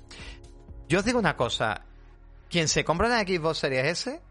Yo 0.88 1.00
os 1.00 1.04
digo 1.04 1.18
una 1.18 1.36
cosa, 1.36 1.82
quien 2.48 2.68
se 2.68 2.84
compra 2.84 3.08
una 3.08 3.20
Xbox 3.20 3.58
Series 3.58 3.84
S, 3.84 4.22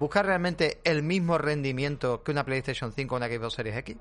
¿busca 0.00 0.24
realmente 0.24 0.80
el 0.82 1.04
mismo 1.04 1.38
rendimiento 1.38 2.24
que 2.24 2.32
una 2.32 2.44
PlayStation 2.44 2.92
5 2.92 3.14
o 3.14 3.18
una 3.18 3.28
Xbox 3.28 3.54
Series 3.54 3.76
X? 3.76 3.96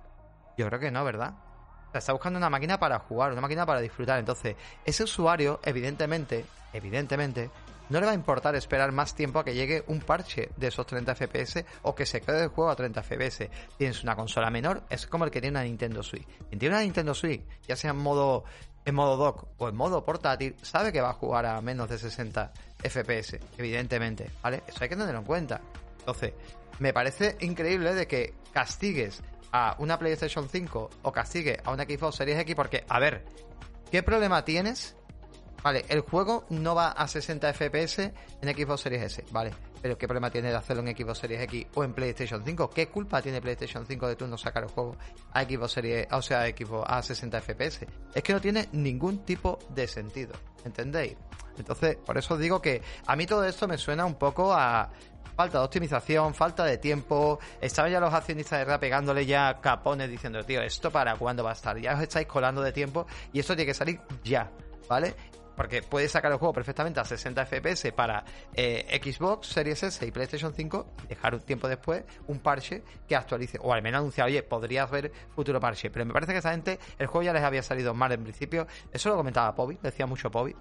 Yo 0.58 0.68
creo 0.68 0.80
que 0.80 0.90
no, 0.90 1.04
¿verdad? 1.04 1.53
Sea, 1.94 2.00
está 2.00 2.14
buscando 2.14 2.40
una 2.40 2.50
máquina 2.50 2.80
para 2.80 2.98
jugar, 2.98 3.34
una 3.34 3.42
máquina 3.42 3.68
para 3.68 3.80
disfrutar. 3.80 4.18
Entonces, 4.18 4.56
ese 4.84 5.04
usuario, 5.04 5.60
evidentemente, 5.64 6.44
evidentemente, 6.74 7.52
no 7.90 8.00
le 8.00 8.08
va 8.08 8.14
a 8.14 8.16
importar 8.16 8.56
esperar 8.56 8.92
más 8.92 9.14
tiempo 9.14 9.38
a 9.38 9.46
que 9.46 9.54
llegue 9.54 9.84
un 9.86 10.00
parche 10.00 10.50
de 10.58 10.70
esos 10.70 10.88
30 10.88 11.14
FPS 11.14 11.64
o 11.84 11.94
que 11.94 12.08
se 12.08 12.22
quede 12.22 12.46
el 12.46 12.48
juego 12.48 12.72
a 12.72 12.76
30 12.76 13.04
FPS. 13.04 13.48
Tienes 13.78 14.02
una 14.02 14.16
consola 14.16 14.50
menor, 14.50 14.82
es 14.90 15.06
como 15.06 15.26
el 15.26 15.30
que 15.30 15.40
tiene 15.40 15.60
una 15.60 15.66
Nintendo 15.66 16.02
Switch. 16.02 16.26
Quien 16.50 16.58
tiene 16.58 16.74
una 16.74 16.84
Nintendo 16.84 17.14
Switch, 17.14 17.44
ya 17.68 17.76
sea 17.76 17.92
en 17.92 17.98
modo 17.98 18.44
en 18.86 18.96
modo 18.96 19.16
dock 19.16 19.46
o 19.60 19.70
en 19.70 19.76
modo 19.76 20.04
portátil, 20.04 20.56
sabe 20.64 20.92
que 20.92 21.00
va 21.00 21.12
a 21.12 21.14
jugar 21.14 21.46
a 21.46 21.62
menos 21.62 21.90
de 21.90 22.00
60 22.00 22.52
FPS, 22.80 23.40
evidentemente, 23.60 24.32
¿vale? 24.42 24.64
Eso 24.66 24.80
hay 24.82 24.90
que 24.90 24.96
tenerlo 24.96 25.20
en 25.20 25.26
cuenta. 25.26 25.62
Entonces, 26.00 26.34
me 26.80 26.92
parece 26.92 27.38
increíble 27.42 27.94
de 27.94 28.08
que 28.08 28.34
castigues 28.52 29.22
a 29.54 29.78
una 29.80 29.98
PlayStation 29.98 30.50
5 30.50 30.90
o 31.04 31.12
castigue 31.14 31.62
a 31.64 31.72
una 31.72 31.84
Xbox 31.84 32.18
Series 32.18 32.40
X 32.40 32.56
porque, 32.56 32.84
a 32.90 33.00
ver, 33.00 33.24
¿qué 33.90 34.04
problema 34.04 34.44
tienes 34.44 34.98
Vale, 35.64 35.86
el 35.88 36.02
juego 36.02 36.46
no 36.50 36.76
va 36.76 36.90
a 36.90 37.08
60 37.08 37.54
FPS 37.54 38.00
en 38.42 38.54
Xbox 38.54 38.82
Series 38.82 39.04
S, 39.04 39.24
vale. 39.32 39.52
Pero 39.84 39.98
¿qué 39.98 40.08
problema 40.08 40.32
tiene 40.32 40.50
de 40.50 40.56
hacerlo 40.56 40.82
en 40.88 40.96
Xbox 40.96 41.20
Series 41.20 41.42
X 41.42 41.68
o 41.76 41.84
en 41.84 41.92
PlayStation 41.92 42.42
5? 42.42 42.70
¿Qué 42.70 42.88
culpa 42.88 43.22
tiene 43.22 43.42
PlayStation 43.42 43.86
5 43.86 44.08
de 44.08 44.16
tú 44.16 44.26
no 44.26 44.38
sacar 44.38 44.64
el 44.64 44.70
juego 44.70 44.96
a 45.34 45.44
Xbox 45.44 45.74
Series, 45.74 46.08
o 46.10 46.22
sea, 46.22 46.44
a 46.44 46.48
Xbox 46.48 46.86
a 46.90 47.04
60 47.04 47.42
FPS? 47.42 47.86
Es 48.16 48.24
que 48.24 48.32
no 48.32 48.40
tiene 48.40 48.70
ningún 48.72 49.26
tipo 49.26 49.60
de 49.76 49.86
sentido, 49.86 50.36
¿entendéis? 50.64 51.18
Entonces, 51.58 51.98
por 51.98 52.18
eso 52.18 52.38
digo 52.38 52.62
que 52.62 52.82
a 53.06 53.18
mí 53.18 53.26
todo 53.26 53.44
esto 53.44 53.68
me 53.68 53.78
suena 53.78 54.06
un 54.06 54.16
poco 54.16 54.54
a 54.54 54.90
falta 55.36 55.60
de 55.60 55.66
optimización, 55.66 56.34
falta 56.34 56.64
de 56.64 56.78
tiempo. 56.78 57.40
Estaban 57.60 57.92
ya 57.92 58.00
los 58.00 58.14
accionistas 58.14 58.60
de 58.60 58.66
RA 58.66 58.80
pegándole 58.80 59.26
ya 59.26 59.60
capones 59.60 60.10
diciendo, 60.10 60.46
tío, 60.46 60.62
¿esto 60.62 60.92
para 60.92 61.18
cuándo 61.18 61.44
va 61.44 61.50
a 61.50 61.54
estar? 61.56 61.78
Ya 61.78 61.94
os 61.94 62.02
estáis 62.02 62.26
colando 62.26 62.62
de 62.62 62.72
tiempo 62.72 63.06
y 63.34 63.40
esto 63.42 63.54
tiene 63.54 63.66
que 63.66 63.74
salir 63.74 64.00
ya, 64.24 64.50
¿vale? 64.88 65.14
Porque 65.56 65.82
puedes 65.82 66.12
sacar 66.12 66.32
el 66.32 66.38
juego 66.38 66.54
perfectamente 66.54 67.00
a 67.00 67.06
60 67.06 67.46
FPS 67.46 67.92
para 67.92 68.24
eh, 68.56 69.00
Xbox 69.04 69.48
Series 69.48 69.84
S 69.84 70.06
y 70.06 70.12
PlayStation 70.12 70.54
5 70.54 70.88
y 71.06 71.08
dejar 71.08 71.36
un 71.36 71.42
tiempo 71.42 71.68
después 71.68 72.04
un 72.28 72.40
parche 72.40 72.84
que 73.08 73.16
actualice. 73.16 73.58
O 73.62 73.74
al 73.74 73.82
menos 73.82 74.00
anunciar, 74.00 74.28
oye, 74.28 74.44
podrías 74.44 74.90
ver 74.90 75.12
futuro 75.36 75.60
parche. 75.60 75.90
Pero 75.90 76.06
me 76.06 76.14
parece 76.14 76.32
que 76.32 76.40
esa 76.40 76.52
gente, 76.52 76.80
el 76.98 77.08
juego 77.08 77.24
ya 77.24 77.34
les 77.34 77.44
había 77.44 77.64
salido 77.64 77.94
mal 77.94 78.12
en 78.12 78.24
principio. 78.24 78.68
Eso 78.92 79.10
lo 79.10 79.16
comentaba 79.16 79.54
Pobi, 79.54 79.78
decía 79.82 80.06
mucho 80.06 80.32
Pobi. 80.32 80.56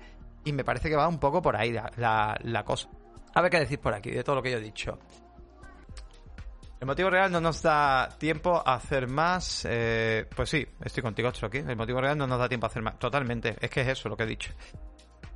Y 0.44 0.52
me 0.52 0.64
parece 0.64 0.88
que 0.88 0.96
va 0.96 1.06
un 1.08 1.18
poco 1.18 1.40
por 1.40 1.56
ahí 1.56 1.72
la, 1.72 2.36
la 2.42 2.64
cosa. 2.64 2.88
A 3.34 3.40
ver 3.40 3.50
qué 3.50 3.60
decís 3.60 3.78
por 3.78 3.94
aquí, 3.94 4.10
de 4.10 4.22
todo 4.22 4.36
lo 4.36 4.42
que 4.42 4.50
yo 4.50 4.58
he 4.58 4.60
dicho. 4.60 4.98
El 6.82 6.86
motivo 6.86 7.10
real 7.10 7.30
no 7.30 7.40
nos 7.40 7.62
da 7.62 8.08
tiempo 8.18 8.60
a 8.66 8.74
hacer 8.74 9.06
más. 9.06 9.64
Eh, 9.70 10.26
pues 10.34 10.50
sí, 10.50 10.66
estoy 10.84 11.00
contigo, 11.00 11.28
aquí. 11.28 11.58
El 11.58 11.76
motivo 11.76 12.00
real 12.00 12.18
no 12.18 12.26
nos 12.26 12.40
da 12.40 12.48
tiempo 12.48 12.66
a 12.66 12.70
hacer 12.70 12.82
más. 12.82 12.98
Totalmente. 12.98 13.54
Es 13.60 13.70
que 13.70 13.82
es 13.82 13.86
eso 13.86 14.08
lo 14.08 14.16
que 14.16 14.24
he 14.24 14.26
dicho. 14.26 14.52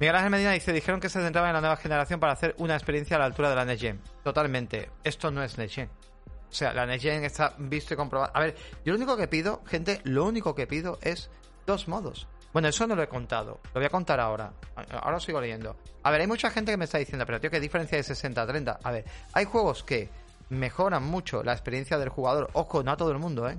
Miguel 0.00 0.16
Ángel 0.16 0.30
Medina 0.32 0.50
dice, 0.50 0.72
dijeron 0.72 0.98
que 0.98 1.08
se 1.08 1.20
centraban 1.20 1.50
en 1.50 1.54
la 1.54 1.60
nueva 1.60 1.76
generación 1.76 2.18
para 2.18 2.32
hacer 2.32 2.56
una 2.58 2.74
experiencia 2.74 3.14
a 3.14 3.20
la 3.20 3.26
altura 3.26 3.48
de 3.48 3.54
la 3.54 3.64
Next. 3.64 3.94
Totalmente. 4.24 4.90
Esto 5.04 5.30
no 5.30 5.40
es 5.40 5.56
Next. 5.56 5.78
O 5.78 6.52
sea, 6.52 6.72
la 6.72 6.84
Next 6.84 7.06
está 7.06 7.54
visto 7.58 7.94
y 7.94 7.96
comprobado. 7.96 8.32
A 8.34 8.40
ver, 8.40 8.56
yo 8.84 8.92
lo 8.92 8.96
único 8.96 9.16
que 9.16 9.28
pido, 9.28 9.62
gente, 9.66 10.00
lo 10.02 10.24
único 10.24 10.52
que 10.52 10.66
pido 10.66 10.98
es 11.00 11.30
dos 11.64 11.86
modos. 11.86 12.26
Bueno, 12.52 12.66
eso 12.66 12.88
no 12.88 12.96
lo 12.96 13.04
he 13.04 13.08
contado. 13.08 13.60
Lo 13.66 13.80
voy 13.80 13.84
a 13.84 13.90
contar 13.90 14.18
ahora. 14.18 14.52
Ahora 15.00 15.20
sigo 15.20 15.40
leyendo. 15.40 15.76
A 16.02 16.10
ver, 16.10 16.22
hay 16.22 16.26
mucha 16.26 16.50
gente 16.50 16.72
que 16.72 16.76
me 16.76 16.86
está 16.86 16.98
diciendo, 16.98 17.24
pero 17.24 17.40
tío, 17.40 17.52
¿qué 17.52 17.60
diferencia 17.60 17.98
de 17.98 18.02
60 18.02 18.42
a 18.42 18.46
30? 18.48 18.80
A 18.82 18.90
ver, 18.90 19.04
hay 19.32 19.44
juegos 19.44 19.84
que 19.84 20.25
mejoran 20.48 21.02
mucho 21.04 21.42
la 21.42 21.52
experiencia 21.52 21.98
del 21.98 22.08
jugador. 22.08 22.50
Ojo, 22.52 22.82
no 22.82 22.92
a 22.92 22.96
todo 22.96 23.10
el 23.12 23.18
mundo, 23.18 23.48
¿eh? 23.48 23.58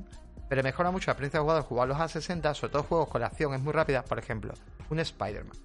Pero 0.49 0.63
mejora 0.63 0.91
mucho 0.91 1.07
la 1.07 1.13
experiencia 1.13 1.39
del 1.39 1.43
jugador 1.43 1.63
jugarlos 1.63 1.99
a 1.99 2.07
60, 2.07 2.53
sobre 2.53 2.71
todo 2.71 2.83
juegos 2.83 3.09
con 3.09 3.21
la 3.21 3.27
acción 3.27 3.53
es 3.53 3.61
muy 3.61 3.73
rápida. 3.73 4.03
Por 4.03 4.17
ejemplo, 4.17 4.53
un 4.89 4.99
Spider-Man. 4.99 5.57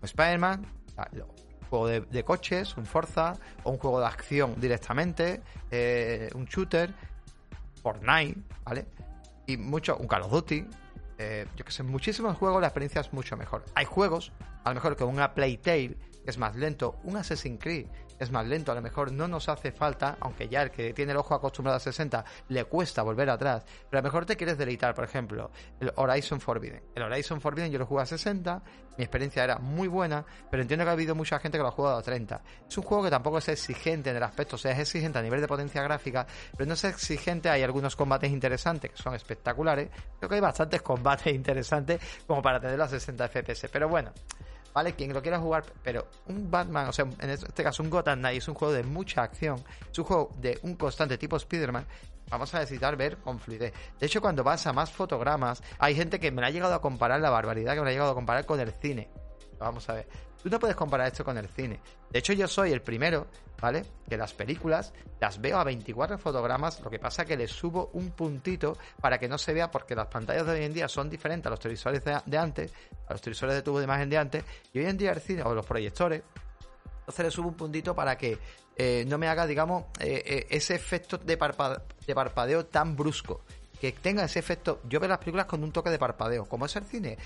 Un 0.00 0.04
Spider-Man, 0.04 0.66
juego 1.70 1.88
de, 1.88 2.24
coches, 2.24 2.76
un 2.76 2.86
Forza, 2.86 3.34
o 3.62 3.70
un 3.70 3.78
juego 3.78 4.00
de 4.00 4.06
acción 4.06 4.54
directamente, 4.60 5.40
eh, 5.70 6.30
un 6.34 6.46
shooter, 6.46 6.92
Fortnite, 7.82 8.40
¿vale? 8.64 8.86
Y 9.46 9.56
mucho, 9.56 9.96
un 9.96 10.08
Call 10.08 10.22
of 10.22 10.32
Duty, 10.32 10.66
eh, 11.18 11.46
yo 11.56 11.64
que 11.64 11.70
sé, 11.70 11.82
muchísimos 11.82 12.36
juegos 12.36 12.60
la 12.60 12.68
experiencia 12.68 13.00
es 13.00 13.12
mucho 13.12 13.36
mejor. 13.36 13.64
Hay 13.74 13.84
juegos, 13.84 14.32
a 14.64 14.70
lo 14.70 14.74
mejor 14.74 14.96
que 14.96 15.04
una 15.04 15.34
Playtale, 15.34 15.96
que 16.24 16.30
es 16.30 16.38
más 16.38 16.56
lento, 16.56 16.96
un 17.04 17.16
Assassin's 17.16 17.60
Creed, 17.60 17.86
es 18.24 18.30
más 18.30 18.46
lento, 18.46 18.72
a 18.72 18.74
lo 18.74 18.82
mejor 18.82 19.12
no 19.12 19.28
nos 19.28 19.48
hace 19.48 19.72
falta, 19.72 20.16
aunque 20.20 20.48
ya 20.48 20.62
el 20.62 20.70
que 20.70 20.92
tiene 20.92 21.12
el 21.12 21.18
ojo 21.18 21.34
acostumbrado 21.34 21.76
a 21.76 21.80
60 21.80 22.24
le 22.48 22.64
cuesta 22.64 23.02
volver 23.02 23.30
atrás, 23.30 23.64
pero 23.88 23.98
a 23.98 24.02
lo 24.02 24.08
mejor 24.08 24.26
te 24.26 24.36
quieres 24.36 24.58
deleitar, 24.58 24.94
por 24.94 25.04
ejemplo, 25.04 25.50
el 25.80 25.92
Horizon 25.96 26.40
Forbidden. 26.40 26.82
El 26.94 27.02
Horizon 27.04 27.40
Forbidden 27.40 27.70
yo 27.70 27.78
lo 27.78 27.86
jugué 27.86 28.02
a 28.02 28.06
60, 28.06 28.62
mi 28.96 29.04
experiencia 29.04 29.44
era 29.44 29.58
muy 29.58 29.88
buena, 29.88 30.24
pero 30.50 30.62
entiendo 30.62 30.84
que 30.84 30.90
ha 30.90 30.92
habido 30.92 31.14
mucha 31.14 31.38
gente 31.38 31.58
que 31.58 31.62
lo 31.62 31.68
ha 31.68 31.72
jugado 31.72 31.98
a 31.98 32.02
30. 32.02 32.42
Es 32.68 32.78
un 32.78 32.84
juego 32.84 33.04
que 33.04 33.10
tampoco 33.10 33.38
es 33.38 33.48
exigente 33.48 34.10
en 34.10 34.16
el 34.16 34.22
aspecto, 34.22 34.56
o 34.56 34.58
sea, 34.58 34.72
es 34.72 34.78
exigente 34.80 35.18
a 35.18 35.22
nivel 35.22 35.40
de 35.40 35.48
potencia 35.48 35.82
gráfica, 35.82 36.26
pero 36.56 36.66
no 36.66 36.74
es 36.74 36.84
exigente, 36.84 37.48
hay 37.48 37.62
algunos 37.62 37.96
combates 37.96 38.30
interesantes 38.30 38.90
que 38.90 38.96
son 38.96 39.14
espectaculares, 39.14 39.90
creo 40.18 40.28
que 40.28 40.34
hay 40.36 40.40
bastantes 40.40 40.82
combates 40.82 41.26
interesantes 41.34 42.00
como 42.26 42.42
para 42.42 42.60
tenerlo 42.60 42.84
a 42.84 42.88
60 42.88 43.28
FPS, 43.28 43.68
pero 43.70 43.88
bueno. 43.88 44.12
¿Vale? 44.74 44.94
Quien 44.94 45.14
lo 45.14 45.22
quiera 45.22 45.38
jugar, 45.38 45.64
pero 45.82 46.08
un 46.26 46.50
Batman, 46.50 46.88
o 46.88 46.92
sea, 46.92 47.06
en 47.20 47.30
este 47.30 47.62
caso 47.62 47.82
un 47.82 47.88
Gotham 47.88 48.18
Knight 48.18 48.38
es 48.38 48.48
un 48.48 48.54
juego 48.54 48.74
de 48.74 48.82
mucha 48.82 49.22
acción, 49.22 49.62
es 49.90 49.98
un 49.98 50.04
juego 50.04 50.30
de 50.38 50.58
un 50.62 50.74
constante 50.74 51.16
tipo 51.16 51.36
Spider-Man, 51.36 51.86
vamos 52.28 52.52
a 52.54 52.58
necesitar 52.58 52.96
ver 52.96 53.18
con 53.18 53.38
fluidez. 53.38 53.72
De 53.98 54.06
hecho, 54.06 54.20
cuando 54.20 54.42
vas 54.42 54.66
a 54.66 54.72
más 54.72 54.90
fotogramas, 54.90 55.62
hay 55.78 55.94
gente 55.94 56.18
que 56.18 56.30
me 56.32 56.44
ha 56.44 56.50
llegado 56.50 56.74
a 56.74 56.82
comparar 56.82 57.20
la 57.20 57.30
barbaridad 57.30 57.74
que 57.74 57.82
me 57.82 57.88
ha 57.88 57.92
llegado 57.92 58.10
a 58.10 58.14
comparar 58.14 58.44
con 58.44 58.58
el 58.60 58.72
cine. 58.72 59.08
Vamos 59.58 59.88
a 59.88 59.94
ver. 59.94 60.08
Tú 60.42 60.50
no 60.50 60.58
puedes 60.58 60.76
comparar 60.76 61.06
esto 61.06 61.24
con 61.24 61.38
el 61.38 61.48
cine. 61.48 61.80
De 62.10 62.18
hecho, 62.18 62.32
yo 62.32 62.46
soy 62.46 62.72
el 62.72 62.82
primero, 62.82 63.26
¿vale? 63.60 63.84
Que 64.08 64.16
las 64.16 64.34
películas 64.34 64.92
las 65.18 65.40
veo 65.40 65.58
a 65.58 65.64
24 65.64 66.18
fotogramas, 66.18 66.80
lo 66.80 66.90
que 66.90 66.98
pasa 66.98 67.24
que 67.24 67.36
le 67.36 67.48
subo 67.48 67.90
un 67.94 68.10
puntito 68.10 68.76
para 69.00 69.18
que 69.18 69.26
no 69.26 69.38
se 69.38 69.54
vea, 69.54 69.70
porque 69.70 69.94
las 69.94 70.08
pantallas 70.08 70.46
de 70.46 70.52
hoy 70.52 70.64
en 70.64 70.74
día 70.74 70.86
son 70.86 71.08
diferentes 71.08 71.46
a 71.46 71.50
los 71.50 71.60
televisores 71.60 72.04
de, 72.04 72.38
antes, 72.38 72.72
a 73.08 73.12
los 73.12 73.22
televisores 73.22 73.54
de 73.54 73.62
tubo 73.62 73.78
de 73.78 73.84
imagen 73.84 74.10
de 74.10 74.18
antes, 74.18 74.44
y 74.72 74.80
hoy 74.80 74.86
en 74.86 74.98
día 74.98 75.12
el 75.12 75.20
cine, 75.20 75.42
o 75.42 75.54
los 75.54 75.64
proyectores, 75.64 76.22
entonces 77.00 77.24
le 77.24 77.30
subo 77.30 77.48
un 77.48 77.54
puntito 77.54 77.94
para 77.94 78.16
que 78.16 78.38
eh, 78.76 79.04
no 79.06 79.18
me 79.18 79.28
haga, 79.28 79.46
digamos, 79.46 79.84
eh, 80.00 80.22
eh, 80.26 80.46
ese 80.50 80.74
efecto 80.74 81.18
de, 81.18 81.36
de 82.06 82.14
parpadeo 82.14 82.66
tan 82.66 82.96
brusco 82.96 83.42
que 83.80 83.92
tenga 83.92 84.24
ese 84.24 84.38
efecto. 84.38 84.80
Yo 84.88 85.00
veo 85.00 85.08
las 85.08 85.18
películas 85.18 85.46
con 85.46 85.62
un 85.62 85.72
toque 85.72 85.90
de 85.90 85.98
parpadeo, 85.98 86.46
como 86.46 86.66
es 86.66 86.74
el 86.76 86.84
cine, 86.84 87.18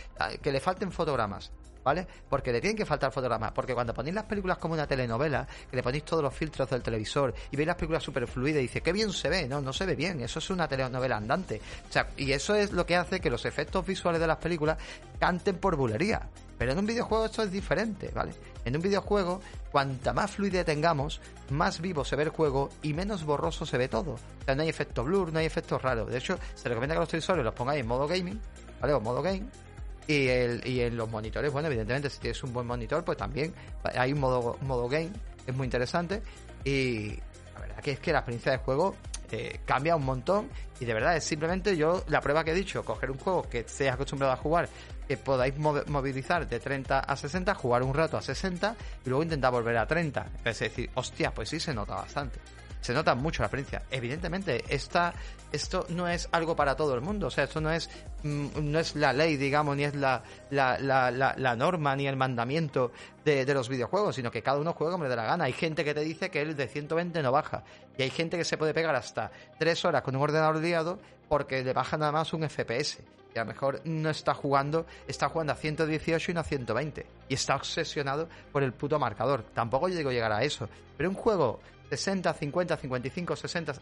que 0.43 0.53
le 0.53 0.61
falten 0.61 0.91
fotogramas. 0.91 1.53
¿Vale? 1.89 2.07
Porque 2.29 2.53
le 2.53 2.61
tienen 2.61 2.77
que 2.77 2.85
faltar 2.85 3.11
fotogramas. 3.11 3.53
Porque 3.53 3.73
cuando 3.73 3.95
ponéis 3.95 4.15
las 4.15 4.25
películas 4.25 4.59
como 4.59 4.75
una 4.75 4.87
telenovela, 4.87 5.49
que 5.71 5.75
le 5.75 5.83
ponéis 5.83 6.05
todos 6.05 6.23
los 6.23 6.35
filtros 6.35 6.69
del 6.69 6.83
televisor 6.83 7.33
y 7.51 7.57
veis 7.57 7.67
las 7.67 7.77
películas 7.77 8.03
super 8.03 8.27
fluidas 8.27 8.59
y 8.59 8.63
dice, 8.65 8.83
qué 8.83 8.93
bien 8.93 9.11
se 9.11 9.31
ve. 9.31 9.49
No, 9.49 9.63
no 9.63 9.73
se 9.73 9.87
ve 9.87 9.97
bien. 9.97 10.21
Eso 10.21 10.39
es 10.39 10.51
una 10.51 10.69
telenovela 10.69 11.17
andante. 11.17 11.63
O 11.89 11.91
sea, 11.91 12.09
y 12.19 12.31
eso 12.33 12.55
es 12.55 12.73
lo 12.73 12.85
que 12.85 12.95
hace 12.95 13.21
que 13.21 13.31
los 13.31 13.47
efectos 13.47 13.87
visuales 13.87 14.21
de 14.21 14.27
las 14.27 14.37
películas 14.37 14.77
canten 15.19 15.57
por 15.57 15.77
bulería. 15.77 16.29
Pero 16.59 16.73
en 16.73 16.79
un 16.79 16.85
videojuego 16.85 17.25
esto 17.25 17.43
es 17.43 17.51
diferente, 17.51 18.11
¿vale? 18.15 18.33
En 18.67 18.77
un 18.77 18.83
videojuego, 18.83 19.41
cuanta 19.73 20.13
más 20.13 20.33
fluidez 20.33 20.67
tengamos, 20.67 21.23
más 21.49 21.81
vivo 21.81 22.05
se 22.05 22.17
ve 22.17 22.25
el 22.25 22.29
juego 22.31 22.69
y 22.83 22.93
menos 22.93 23.25
borroso 23.25 23.65
se 23.65 23.79
ve 23.79 23.89
todo. 23.89 24.13
O 24.13 24.45
sea, 24.45 24.55
no 24.55 24.63
hay 24.63 24.69
efecto 24.69 25.05
blur, 25.05 25.33
no 25.33 25.39
hay 25.39 25.47
efectos 25.47 25.81
raros. 25.81 26.11
De 26.11 26.19
hecho, 26.19 26.39
se 26.55 26.69
recomienda 26.69 26.97
que 26.97 27.01
los 27.01 27.09
televisores 27.09 27.45
los 27.45 27.55
pongáis 27.55 27.81
en 27.81 27.87
modo 27.87 28.07
gaming, 28.07 28.39
¿vale? 28.79 28.93
O 28.93 29.01
modo 29.01 29.23
game 29.23 29.47
y, 30.09 30.27
el, 30.29 30.67
y 30.67 30.81
en 30.81 30.97
los 30.97 31.09
monitores, 31.11 31.53
bueno, 31.53 31.69
evidentemente, 31.69 32.09
si 32.09 32.19
tienes 32.19 32.43
un 32.43 32.53
buen 32.53 32.67
monitor, 32.67 33.05
pues 33.05 33.19
también 33.19 33.55
hay 33.95 34.13
un 34.13 34.21
modo, 34.21 34.57
modo 34.63 34.89
game, 34.89 35.11
es 35.47 35.55
muy 35.55 35.67
interesante. 35.67 36.23
Y 36.65 37.11
la 37.55 37.61
verdad 37.61 37.79
que 37.81 37.93
es 37.93 38.01
que 38.01 38.13
la 38.13 38.21
experiencia 38.21 38.53
de 38.53 38.59
juego 38.59 38.97
eh, 39.31 39.61
cambia 39.67 39.95
un 39.95 40.07
montón 40.07 40.49
y 40.81 40.87
de 40.87 40.95
verdad 40.95 41.15
es 41.15 41.25
simplemente 41.25 41.77
yo 41.77 42.03
la 42.09 42.23
prueba 42.23 42.43
que 42.43 42.53
he 42.53 42.55
dicho, 42.55 42.83
coger 42.85 43.11
un 43.11 43.19
juego 43.19 43.43
que 43.43 43.61
estéis 43.61 43.93
acostumbrado 43.93 44.33
a 44.33 44.37
jugar, 44.37 44.69
que 45.07 45.19
podáis 45.19 45.55
movilizar 45.59 46.49
de 46.49 46.59
30 46.59 47.01
a 47.01 47.17
60, 47.17 47.55
jugar 47.55 47.83
un 47.83 47.93
rato 47.93 48.17
a 48.17 48.23
60 48.23 48.77
y 49.05 49.09
luego 49.09 49.23
intentar 49.23 49.53
volver 49.53 49.77
a 49.77 49.87
30. 49.87 50.27
Es 50.45 50.59
decir, 50.59 50.91
hostia, 50.95 51.33
pues 51.33 51.51
sí 51.51 51.61
se 51.61 51.75
nota 51.75 51.97
bastante 51.97 52.41
se 52.81 52.93
nota 52.95 53.15
mucho 53.15 53.43
la 53.43 53.47
experiencia. 53.47 53.83
Evidentemente, 53.91 54.65
esta, 54.69 55.13
esto 55.53 55.87
no 55.91 56.09
es 56.09 56.29
algo 56.33 56.57
para 56.57 56.77
todo 56.77 56.95
el 56.95 57.01
mundo, 57.01 57.29
o 57.29 57.31
sea, 57.31 57.45
esto 57.45 57.61
no 57.61 57.71
es, 57.71 57.91
mm, 58.23 58.49
no 58.63 58.79
es 58.79 58.97
la 58.97 59.13
ley, 59.13 59.37
digamos, 59.37 59.77
ni 59.77 59.85
es 59.85 59.95
la, 59.95 60.23
la, 60.51 60.79
la, 60.79 61.57
norma, 61.57 61.97
ni 61.97 62.07
el 62.07 62.17
mandamiento 62.17 62.93
de, 63.25 63.45
de, 63.45 63.55
los 63.55 63.69
videojuegos, 63.69 64.17
sino 64.17 64.31
que 64.31 64.43
cada 64.43 64.59
uno 64.59 64.73
juega 64.73 64.93
como 64.93 65.05
le 65.05 65.11
da 65.11 65.17
la 65.17 65.25
gana. 65.25 65.45
Hay 65.45 65.53
gente 65.53 65.85
que 65.85 65.95
te 65.95 66.01
dice 66.01 66.31
que 66.31 66.41
el 66.41 66.57
de 66.57 66.69
120 66.69 67.23
no 67.23 67.33
baja, 67.33 67.65
y 67.97 68.03
hay 68.03 68.11
gente 68.11 68.37
que 68.37 68.45
se 68.45 68.57
puede 68.57 68.75
pegar 68.75 68.95
hasta 68.95 69.31
3 69.59 69.85
horas 69.85 70.03
con 70.03 70.15
un 70.15 70.23
ordenador 70.23 70.57
liado 70.57 70.99
porque 71.29 71.63
le 71.63 71.73
baja 71.73 71.97
nada 71.97 72.13
más 72.13 72.33
un 72.33 72.49
FPS. 72.49 73.01
Y 73.35 73.39
a 73.39 73.43
lo 73.43 73.47
mejor 73.53 73.83
no 73.85 74.09
está 74.09 74.35
jugando, 74.35 74.87
está 75.07 75.29
jugando 75.29 75.53
a 75.53 75.57
118 75.57 76.31
y 76.31 76.35
no 76.35 76.41
a 76.41 76.45
120. 76.45 77.07
Y 77.29 77.35
está 77.35 77.57
obsesionado 77.57 78.29
por 78.53 78.63
el 78.63 78.73
puto 78.73 78.99
marcador. 78.99 79.45
Tampoco 79.55 79.89
yo 79.89 79.97
digo 79.97 80.11
llegar 80.11 80.33
a 80.33 80.43
eso. 80.43 80.69
Pero 80.97 81.11
un 81.11 81.15
juego 81.15 81.61
60, 81.91 82.33
50, 82.35 82.77
55, 82.77 83.37
60, 83.37 83.75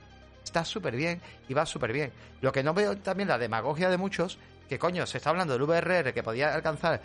está 0.44 0.64
súper 0.64 0.96
bien 0.96 1.20
y 1.48 1.54
va 1.54 1.66
súper 1.66 1.92
bien. 1.92 2.12
Lo 2.40 2.52
que 2.52 2.62
no 2.62 2.74
veo 2.74 2.96
también 2.98 3.28
la 3.28 3.38
demagogia 3.38 3.90
de 3.90 3.96
muchos, 3.96 4.38
que 4.68 4.78
coño, 4.78 5.06
se 5.06 5.18
está 5.18 5.30
hablando 5.30 5.54
del 5.54 5.62
VRR 5.62 6.12
que 6.12 6.22
podía 6.22 6.54
alcanzar, 6.54 7.00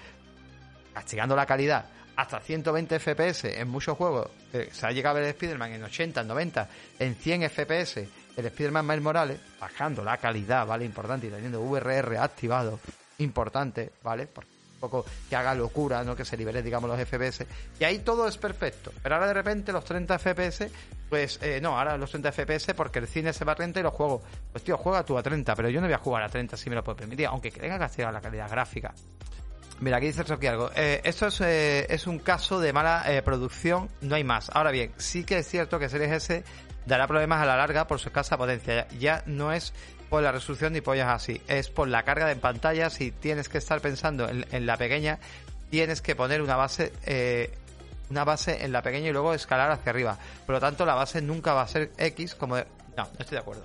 castigando 0.94 1.36
la 1.36 1.46
calidad, 1.46 1.86
hasta 2.16 2.40
120 2.40 3.00
FPS 3.00 3.46
en 3.46 3.68
muchos 3.68 3.98
juegos. 3.98 4.30
se 4.72 4.86
ha 4.86 4.92
llegado 4.92 5.18
a 5.18 5.20
ver 5.20 5.30
el 5.30 5.36
Spider-Man 5.36 5.74
en 5.74 5.84
80, 5.84 6.22
en 6.22 6.28
90, 6.28 6.70
en 7.00 7.16
100 7.16 7.50
FPS. 7.50 7.98
El 8.38 8.46
Spider-Man 8.46 8.88
Miles 8.88 9.04
Morales, 9.04 9.40
bajando 9.60 10.04
la 10.04 10.18
calidad, 10.18 10.66
¿vale? 10.66 10.86
Importante, 10.86 11.28
y 11.28 11.30
teniendo 11.30 11.62
VRR 11.62 12.18
activado, 12.18 12.80
importante, 13.18 13.92
¿vale? 14.04 14.28
Poco 14.82 15.06
que 15.30 15.36
haga 15.36 15.56
locura, 15.56 16.04
¿no? 16.04 16.16
Que 16.16 16.26
se 16.26 16.36
libere, 16.36 16.62
digamos, 16.62 16.90
los 16.90 17.00
FPS. 17.00 17.46
Y 17.80 17.86
ahí 17.86 18.00
todo 18.00 18.28
es 18.28 18.38
perfecto. 18.38 18.92
Pero 19.02 19.16
ahora 19.16 19.28
de 19.28 19.34
repente 19.34 19.72
los 19.72 19.86
30 19.86 20.20
FPS, 20.20 20.68
pues 21.10 21.40
eh, 21.42 21.62
no, 21.62 21.78
ahora 21.78 21.98
los 21.98 22.10
30 22.10 22.32
FPS 22.34 22.74
porque 22.74 23.00
el 23.00 23.08
cine 23.08 23.32
se 23.32 23.46
va 23.46 23.54
a 23.54 23.56
30 23.56 23.80
y 23.80 23.84
los 23.84 23.94
juegos. 23.94 24.24
Pues 24.52 24.64
tío, 24.64 24.78
juega 24.78 25.06
tú 25.06 25.18
a 25.18 25.24
30, 25.24 25.56
pero 25.56 25.70
yo 25.70 25.80
no 25.80 25.88
voy 25.88 25.94
a 25.94 26.00
jugar 26.00 26.24
a 26.24 26.30
30 26.30 26.58
si 26.58 26.70
me 26.70 26.76
lo 26.76 26.84
puedo 26.84 26.98
permitir, 26.98 27.28
aunque 27.28 27.52
tenga 27.52 27.88
que 27.88 28.04
la 28.04 28.20
calidad 28.20 28.50
gráfica. 28.50 28.94
Mira, 29.80 29.98
aquí 29.98 30.08
dice 30.08 30.22
aquí 30.32 30.48
algo. 30.48 30.70
Eh, 30.76 31.02
esto 31.04 31.28
es, 31.28 31.42
eh, 31.42 31.88
es, 31.90 32.06
un 32.06 32.20
caso 32.20 32.60
de 32.60 32.74
mala 32.74 33.04
producción, 33.24 33.90
no 34.02 34.16
hay 34.16 34.24
más. 34.24 34.52
Ahora 34.54 34.72
bien, 34.72 34.92
sí 34.98 35.24
que 35.24 35.40
es 35.40 35.48
cierto 35.48 35.80
que 35.80 35.90
Series 35.90 36.12
S 36.12 36.44
dará 36.86 37.08
problemas 37.08 37.42
a 37.42 37.46
la 37.46 37.56
larga 37.56 37.88
por 37.88 38.00
su 38.00 38.10
escasa 38.10 38.38
potencia. 38.38 38.88
Ya 39.00 39.24
no 39.26 39.52
es 39.52 39.74
por 40.12 40.22
la 40.22 40.34
resolución 40.34 40.74
ni 40.74 40.82
pollas 40.82 41.08
así, 41.08 41.42
es 41.48 41.70
por 41.70 41.88
la 41.88 42.04
carga 42.04 42.26
de 42.26 42.36
pantalla. 42.36 42.90
Si 42.90 43.12
tienes 43.12 43.48
que 43.48 43.60
estar 43.60 43.80
pensando 43.80 44.28
en, 44.28 44.66
la 44.66 44.76
pequeña, 44.76 45.20
tienes 45.70 46.02
que 46.02 46.18
poner 46.18 46.42
una 46.42 46.58
base, 46.58 46.92
eh, 47.06 47.58
una 48.10 48.26
base 48.26 48.66
en 48.66 48.74
la 48.74 48.82
pequeña 48.82 49.08
y 49.08 49.14
luego 49.14 49.34
escalar 49.34 49.72
hacia 49.72 49.90
arriba. 49.90 50.18
Por 50.46 50.56
lo 50.56 50.60
tanto, 50.60 50.86
la 50.86 50.96
base 50.96 51.22
nunca 51.22 51.54
va 51.54 51.62
a 51.62 51.68
ser 51.68 51.94
X 51.98 52.36
como. 52.36 52.58
No, 52.58 52.64
no 52.98 53.20
estoy 53.20 53.36
de 53.36 53.38
acuerdo. 53.38 53.64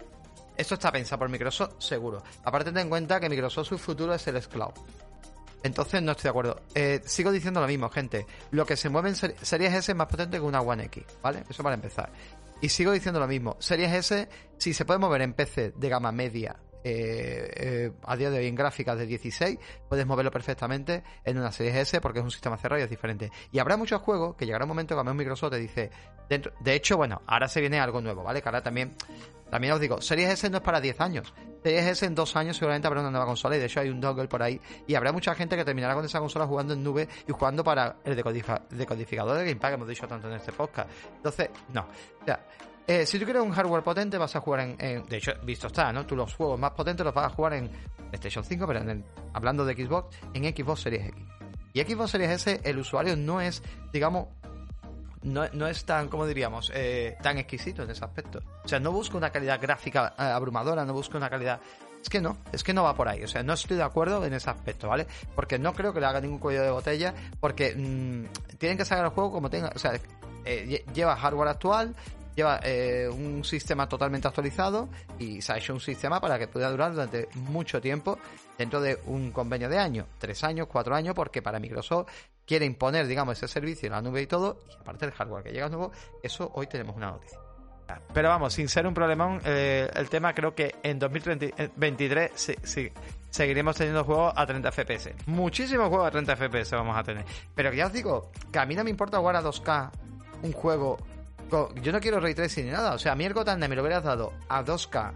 Esto 0.56 0.74
está 0.74 0.92
pensado 0.92 1.18
por 1.18 1.28
Microsoft, 1.28 1.80
seguro. 1.80 2.22
Aparte, 2.44 2.70
ten 2.70 2.78
en 2.78 2.88
cuenta 2.90 3.18
que 3.18 3.28
Microsoft 3.28 3.66
su 3.66 3.76
futuro 3.76 4.14
es 4.14 4.24
el 4.28 4.40
Cloud. 4.46 4.72
Entonces 5.64 6.00
no 6.00 6.12
estoy 6.12 6.22
de 6.24 6.30
acuerdo. 6.30 6.60
Eh, 6.76 7.02
sigo 7.04 7.32
diciendo 7.32 7.60
lo 7.60 7.66
mismo, 7.66 7.90
gente. 7.90 8.24
Lo 8.52 8.64
que 8.64 8.76
se 8.76 8.88
mueve 8.88 9.08
en 9.08 9.16
Series 9.16 9.74
S 9.74 9.90
es 9.90 9.96
más 9.96 10.06
potente 10.06 10.36
que 10.36 10.44
una 10.44 10.60
One 10.60 10.84
X, 10.84 11.02
¿vale? 11.20 11.42
Eso 11.50 11.64
para 11.64 11.74
empezar. 11.74 12.08
Y 12.60 12.68
sigo 12.68 12.92
diciendo 12.92 13.20
lo 13.20 13.28
mismo. 13.28 13.56
Series 13.58 13.92
S, 13.92 14.28
si 14.58 14.72
se 14.72 14.84
puede 14.84 14.98
mover 14.98 15.22
en 15.22 15.34
PC 15.34 15.72
de 15.76 15.88
gama 15.88 16.12
media 16.12 16.56
eh, 16.88 17.50
eh, 17.56 17.92
a 18.04 18.16
día 18.16 18.30
de 18.30 18.38
hoy 18.38 18.46
en 18.46 18.54
gráficas 18.54 18.96
de 18.96 19.06
16, 19.06 19.58
puedes 19.88 20.06
moverlo 20.06 20.30
perfectamente 20.30 21.02
en 21.24 21.36
una 21.36 21.50
serie 21.50 21.80
S 21.80 22.00
porque 22.00 22.20
es 22.20 22.24
un 22.24 22.30
sistema 22.30 22.56
cerrado 22.56 22.80
y 22.80 22.84
es 22.84 22.90
diferente. 22.90 23.32
Y 23.50 23.58
habrá 23.58 23.76
muchos 23.76 24.00
juegos 24.02 24.36
que 24.36 24.46
llegará 24.46 24.66
un 24.66 24.68
momento 24.68 24.94
que 24.94 25.00
a 25.00 25.02
mí 25.02 25.12
Microsoft 25.12 25.50
te 25.50 25.58
dice, 25.58 25.90
dentro, 26.28 26.52
de 26.60 26.74
hecho, 26.74 26.96
bueno, 26.96 27.22
ahora 27.26 27.48
se 27.48 27.60
viene 27.60 27.80
algo 27.80 28.00
nuevo, 28.00 28.22
¿vale? 28.22 28.40
Que 28.40 28.48
ahora 28.48 28.62
también, 28.62 28.94
también 29.50 29.72
os 29.72 29.80
digo, 29.80 30.00
Series 30.00 30.30
S 30.30 30.48
no 30.48 30.58
es 30.58 30.62
para 30.62 30.80
10 30.80 31.00
años. 31.00 31.34
Series 31.64 31.86
S 31.86 32.06
en 32.06 32.14
dos 32.14 32.36
años 32.36 32.56
seguramente 32.56 32.86
habrá 32.86 33.00
una 33.00 33.10
nueva 33.10 33.26
consola 33.26 33.56
y 33.56 33.58
de 33.58 33.66
hecho 33.66 33.80
hay 33.80 33.88
un 33.88 34.00
dongle 34.00 34.28
por 34.28 34.44
ahí 34.44 34.60
y 34.86 34.94
habrá 34.94 35.10
mucha 35.10 35.34
gente 35.34 35.56
que 35.56 35.64
terminará 35.64 35.96
con 35.96 36.04
esa 36.04 36.20
consola 36.20 36.46
jugando 36.46 36.74
en 36.74 36.84
nube 36.84 37.08
y 37.26 37.32
jugando 37.32 37.64
para 37.64 37.96
el 38.04 38.14
decodificador 38.14 39.38
de 39.38 39.44
Gamepad 39.44 39.70
que 39.70 39.74
hemos 39.74 39.88
dicho 39.88 40.06
tanto 40.06 40.28
en 40.28 40.34
este 40.34 40.52
podcast. 40.52 40.88
Entonces, 41.16 41.50
no. 41.72 41.80
O 42.22 42.24
sea, 42.24 42.46
eh, 42.86 43.04
si 43.04 43.18
tú 43.18 43.24
quieres 43.24 43.42
un 43.42 43.50
hardware 43.50 43.82
potente, 43.82 44.16
vas 44.16 44.36
a 44.36 44.40
jugar 44.40 44.60
en, 44.60 45.06
De 45.06 45.16
hecho, 45.16 45.32
visto 45.42 45.66
está, 45.66 45.92
¿no? 45.92 46.06
Tú 46.06 46.14
los 46.14 46.34
juegos 46.34 46.58
más 46.58 46.70
potentes 46.72 47.04
los 47.04 47.14
vas 47.14 47.26
a 47.26 47.30
jugar 47.30 47.54
en 47.54 47.70
PlayStation 48.10 48.44
5, 48.44 48.66
pero 48.66 48.80
hablando 49.32 49.64
de 49.64 49.74
Xbox, 49.74 50.16
en 50.34 50.44
Xbox 50.44 50.82
Series 50.82 51.08
X. 51.08 51.24
Y 51.72 51.82
Xbox 51.82 52.12
Series 52.12 52.30
S, 52.30 52.60
el 52.62 52.78
usuario 52.78 53.16
no 53.16 53.40
es, 53.40 53.62
digamos, 53.92 54.28
no, 55.22 55.46
no 55.52 55.66
es 55.66 55.84
tan, 55.84 56.08
como 56.08 56.26
diríamos, 56.26 56.70
eh, 56.74 57.16
tan 57.22 57.38
exquisito 57.38 57.82
en 57.82 57.90
ese 57.90 58.04
aspecto. 58.04 58.40
O 58.64 58.68
sea, 58.68 58.78
no 58.78 58.92
busca 58.92 59.16
una 59.16 59.30
calidad 59.30 59.60
gráfica 59.60 60.14
eh, 60.18 60.22
abrumadora, 60.22 60.84
no 60.84 60.92
busca 60.92 61.18
una 61.18 61.28
calidad. 61.28 61.60
Es 62.00 62.08
que 62.08 62.20
no, 62.20 62.38
es 62.52 62.62
que 62.62 62.72
no 62.72 62.84
va 62.84 62.94
por 62.94 63.08
ahí. 63.08 63.24
O 63.24 63.28
sea, 63.28 63.42
no 63.42 63.54
estoy 63.54 63.76
de 63.76 63.82
acuerdo 63.82 64.24
en 64.24 64.32
ese 64.32 64.48
aspecto, 64.48 64.88
¿vale? 64.88 65.06
Porque 65.34 65.58
no 65.58 65.74
creo 65.74 65.92
que 65.92 66.00
le 66.00 66.06
haga 66.06 66.20
ningún 66.20 66.38
cuello 66.38 66.62
de 66.62 66.70
botella, 66.70 67.12
porque 67.40 67.74
mm, 67.74 68.56
tienen 68.58 68.78
que 68.78 68.84
sacar 68.84 69.04
el 69.06 69.10
juego 69.10 69.32
como 69.32 69.50
tenga. 69.50 69.72
O 69.74 69.78
sea, 69.78 69.98
lleva 70.94 71.16
hardware 71.16 71.48
actual, 71.48 71.96
lleva 72.36 72.60
eh, 72.62 73.08
un 73.10 73.42
sistema 73.42 73.88
totalmente 73.88 74.28
actualizado 74.28 74.88
y 75.18 75.40
se 75.40 75.52
ha 75.52 75.56
hecho 75.56 75.72
un 75.72 75.80
sistema 75.80 76.20
para 76.20 76.38
que 76.38 76.46
pueda 76.46 76.70
durar 76.70 76.92
durante 76.92 77.28
mucho 77.34 77.80
tiempo 77.80 78.18
dentro 78.58 78.80
de 78.80 78.98
un 79.06 79.32
convenio 79.32 79.68
de 79.68 79.78
años, 79.78 80.06
tres 80.18 80.44
años, 80.44 80.68
cuatro 80.70 80.94
años, 80.94 81.14
porque 81.14 81.42
para 81.42 81.58
Microsoft 81.58 82.08
quiere 82.46 82.66
imponer, 82.66 83.06
digamos, 83.06 83.38
ese 83.38 83.48
servicio 83.48 83.86
en 83.86 83.92
la 83.92 84.02
nube 84.02 84.22
y 84.22 84.26
todo, 84.26 84.60
y 84.70 84.80
aparte 84.80 85.06
del 85.06 85.14
hardware 85.14 85.42
que 85.42 85.52
llega 85.52 85.68
nuevo, 85.68 85.90
eso 86.22 86.52
hoy 86.54 86.66
tenemos 86.66 86.94
una 86.94 87.10
noticia. 87.10 87.38
Pero 88.12 88.28
vamos, 88.28 88.52
sin 88.52 88.68
ser 88.68 88.86
un 88.86 88.94
problemón, 88.94 89.40
eh, 89.44 89.88
el 89.94 90.08
tema 90.08 90.34
creo 90.34 90.54
que 90.54 90.74
en 90.82 90.98
2023 90.98 92.32
sí, 92.34 92.92
seguiremos 93.30 93.76
teniendo 93.76 94.04
juegos 94.04 94.32
a 94.34 94.44
30 94.44 94.72
FPS. 94.72 95.14
Muchísimos 95.26 95.88
juegos 95.88 96.08
a 96.08 96.10
30 96.10 96.36
FPS 96.36 96.72
vamos 96.72 96.96
a 96.96 97.04
tener. 97.04 97.24
Pero 97.54 97.72
ya 97.72 97.86
os 97.86 97.92
digo, 97.92 98.30
que 98.52 98.58
a 98.58 98.66
mí 98.66 98.74
no 98.74 98.82
me 98.82 98.90
importa 98.90 99.18
jugar 99.18 99.36
a 99.36 99.42
2K 99.42 99.90
un 100.42 100.52
juego 100.52 100.98
yo 101.82 101.92
no 101.92 102.00
quiero 102.00 102.20
ray 102.20 102.34
tracing 102.34 102.66
ni 102.66 102.72
nada. 102.72 102.94
O 102.94 102.98
sea, 102.98 103.12
a 103.12 103.14
mí 103.14 103.24
el 103.24 103.34
Gotham 103.34 103.58
me 103.60 103.74
lo 103.74 103.82
hubieras 103.82 104.04
dado 104.04 104.32
a 104.48 104.64
2K 104.64 105.12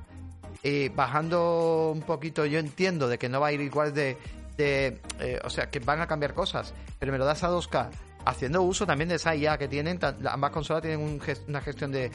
y 0.63 0.89
bajando 0.91 1.93
un 1.95 2.03
poquito, 2.03 2.45
yo 2.45 2.59
entiendo 2.59 3.09
de 3.09 3.19
que 3.19 3.29
no 3.29 3.41
va 3.41 3.49
a 3.49 3.53
ir 3.53 3.61
igual 3.61 3.95
de. 3.95 4.17
eh, 4.59 5.41
o 5.45 5.51
sea, 5.51 5.71
que 5.71 5.81
van 5.81 6.01
a 6.01 6.07
cambiar 6.07 6.35
cosas, 6.35 6.75
pero 6.99 7.13
me 7.13 7.19
lo 7.19 7.25
das 7.25 7.43
a 7.45 7.51
2K 7.51 7.89
haciendo 8.25 8.63
uso 8.63 8.87
también 8.87 9.09
de 9.09 9.17
esa 9.17 9.35
IA 9.35 9.59
que 9.59 9.69
tienen. 9.69 9.99
Ambas 10.29 10.51
consolas 10.51 10.83
tienen 10.83 11.21
una 11.49 11.61
gestión 11.61 11.93
de, 11.93 12.11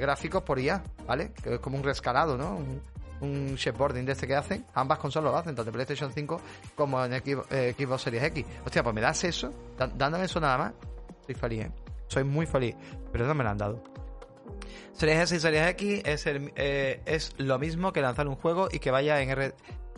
gráficos 0.00 0.42
por 0.42 0.58
IA, 0.58 0.82
¿vale? 1.06 1.32
Que 1.42 1.54
es 1.54 1.60
como 1.60 1.76
un 1.76 1.82
rescalado, 1.82 2.36
¿no? 2.36 2.56
Un, 2.56 2.80
un 3.20 3.56
de 3.56 4.12
este 4.12 4.26
que 4.26 4.36
hacen. 4.36 4.66
Ambas 4.74 4.98
consolas 4.98 5.32
lo 5.32 5.38
hacen, 5.38 5.54
tanto 5.54 5.70
en 5.70 5.74
PlayStation 5.74 6.12
5 6.12 6.40
como 6.74 7.04
en 7.04 7.12
eh, 7.14 7.74
Xbox 7.76 8.02
Series 8.02 8.22
X. 8.24 8.44
Hostia, 8.64 8.82
pues 8.82 8.94
me 8.94 9.00
das 9.00 9.24
eso, 9.24 9.52
dándome 9.96 10.24
eso 10.24 10.40
nada 10.40 10.58
más. 10.58 10.72
Estoy 11.20 11.34
feliz, 11.34 11.64
¿eh? 11.64 11.83
Soy 12.08 12.24
muy 12.24 12.46
feliz, 12.46 12.76
pero 13.12 13.26
no 13.26 13.34
me 13.34 13.44
lo 13.44 13.50
han 13.50 13.58
dado. 13.58 13.82
Series 14.92 15.18
S 15.18 15.36
y 15.36 15.40
Series 15.40 15.68
X 15.70 16.02
es, 16.04 16.24
eh, 16.26 17.00
es 17.04 17.34
lo 17.38 17.58
mismo 17.58 17.92
que 17.92 18.00
lanzar 18.00 18.28
un 18.28 18.36
juego 18.36 18.68
y 18.70 18.78
que 18.78 18.90
vaya 18.90 19.20
en 19.20 19.52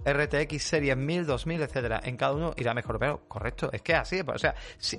RTX 0.05 0.63
Series 0.63 0.97
1000, 0.97 1.27
2000, 1.27 1.63
etcétera. 1.63 2.01
En 2.05 2.17
cada 2.17 2.33
uno 2.33 2.55
irá 2.57 2.73
mejor, 2.73 2.99
pero 2.99 3.29
correcto, 3.29 3.71
es 3.73 3.83
que 3.83 3.95
así, 3.95 4.21
o 4.27 4.39
sea, 4.39 4.55
si, 4.79 4.99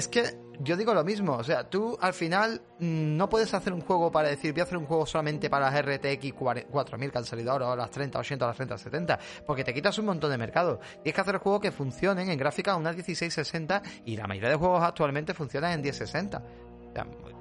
es 0.00 0.08
que 0.08 0.34
yo 0.60 0.76
digo 0.76 0.94
lo 0.94 1.04
mismo, 1.04 1.34
o 1.34 1.44
sea, 1.44 1.68
tú 1.68 1.96
al 2.00 2.14
final 2.14 2.62
mm, 2.78 3.16
no 3.16 3.28
puedes 3.28 3.52
hacer 3.52 3.72
un 3.72 3.82
juego 3.82 4.10
para 4.10 4.28
decir, 4.28 4.52
voy 4.52 4.60
a 4.60 4.64
hacer 4.64 4.78
un 4.78 4.86
juego 4.86 5.04
solamente 5.04 5.50
para 5.50 5.70
las 5.70 5.84
RTX 5.84 6.32
4000 6.34 7.12
que 7.12 7.18
han 7.18 7.24
salido 7.24 7.52
ahora, 7.52 7.68
o 7.68 7.76
las 7.76 7.90
30, 7.90 8.18
80, 8.18 8.44
o 8.44 8.48
las 8.48 8.56
30, 8.56 8.78
70, 8.78 9.18
porque 9.46 9.62
te 9.62 9.74
quitas 9.74 9.98
un 9.98 10.06
montón 10.06 10.30
de 10.30 10.38
mercado. 10.38 10.80
Tienes 11.02 11.14
que 11.14 11.20
hacer 11.20 11.36
juegos 11.36 11.60
que 11.60 11.70
funcionen 11.70 12.30
en 12.30 12.38
gráfica 12.38 12.72
a 12.72 12.76
unas 12.76 12.94
1660 12.96 13.82
y 14.06 14.16
la 14.16 14.26
mayoría 14.26 14.50
de 14.50 14.56
juegos 14.56 14.82
actualmente 14.82 15.34
funcionan 15.34 15.72
en 15.72 15.82
1060 15.82 16.42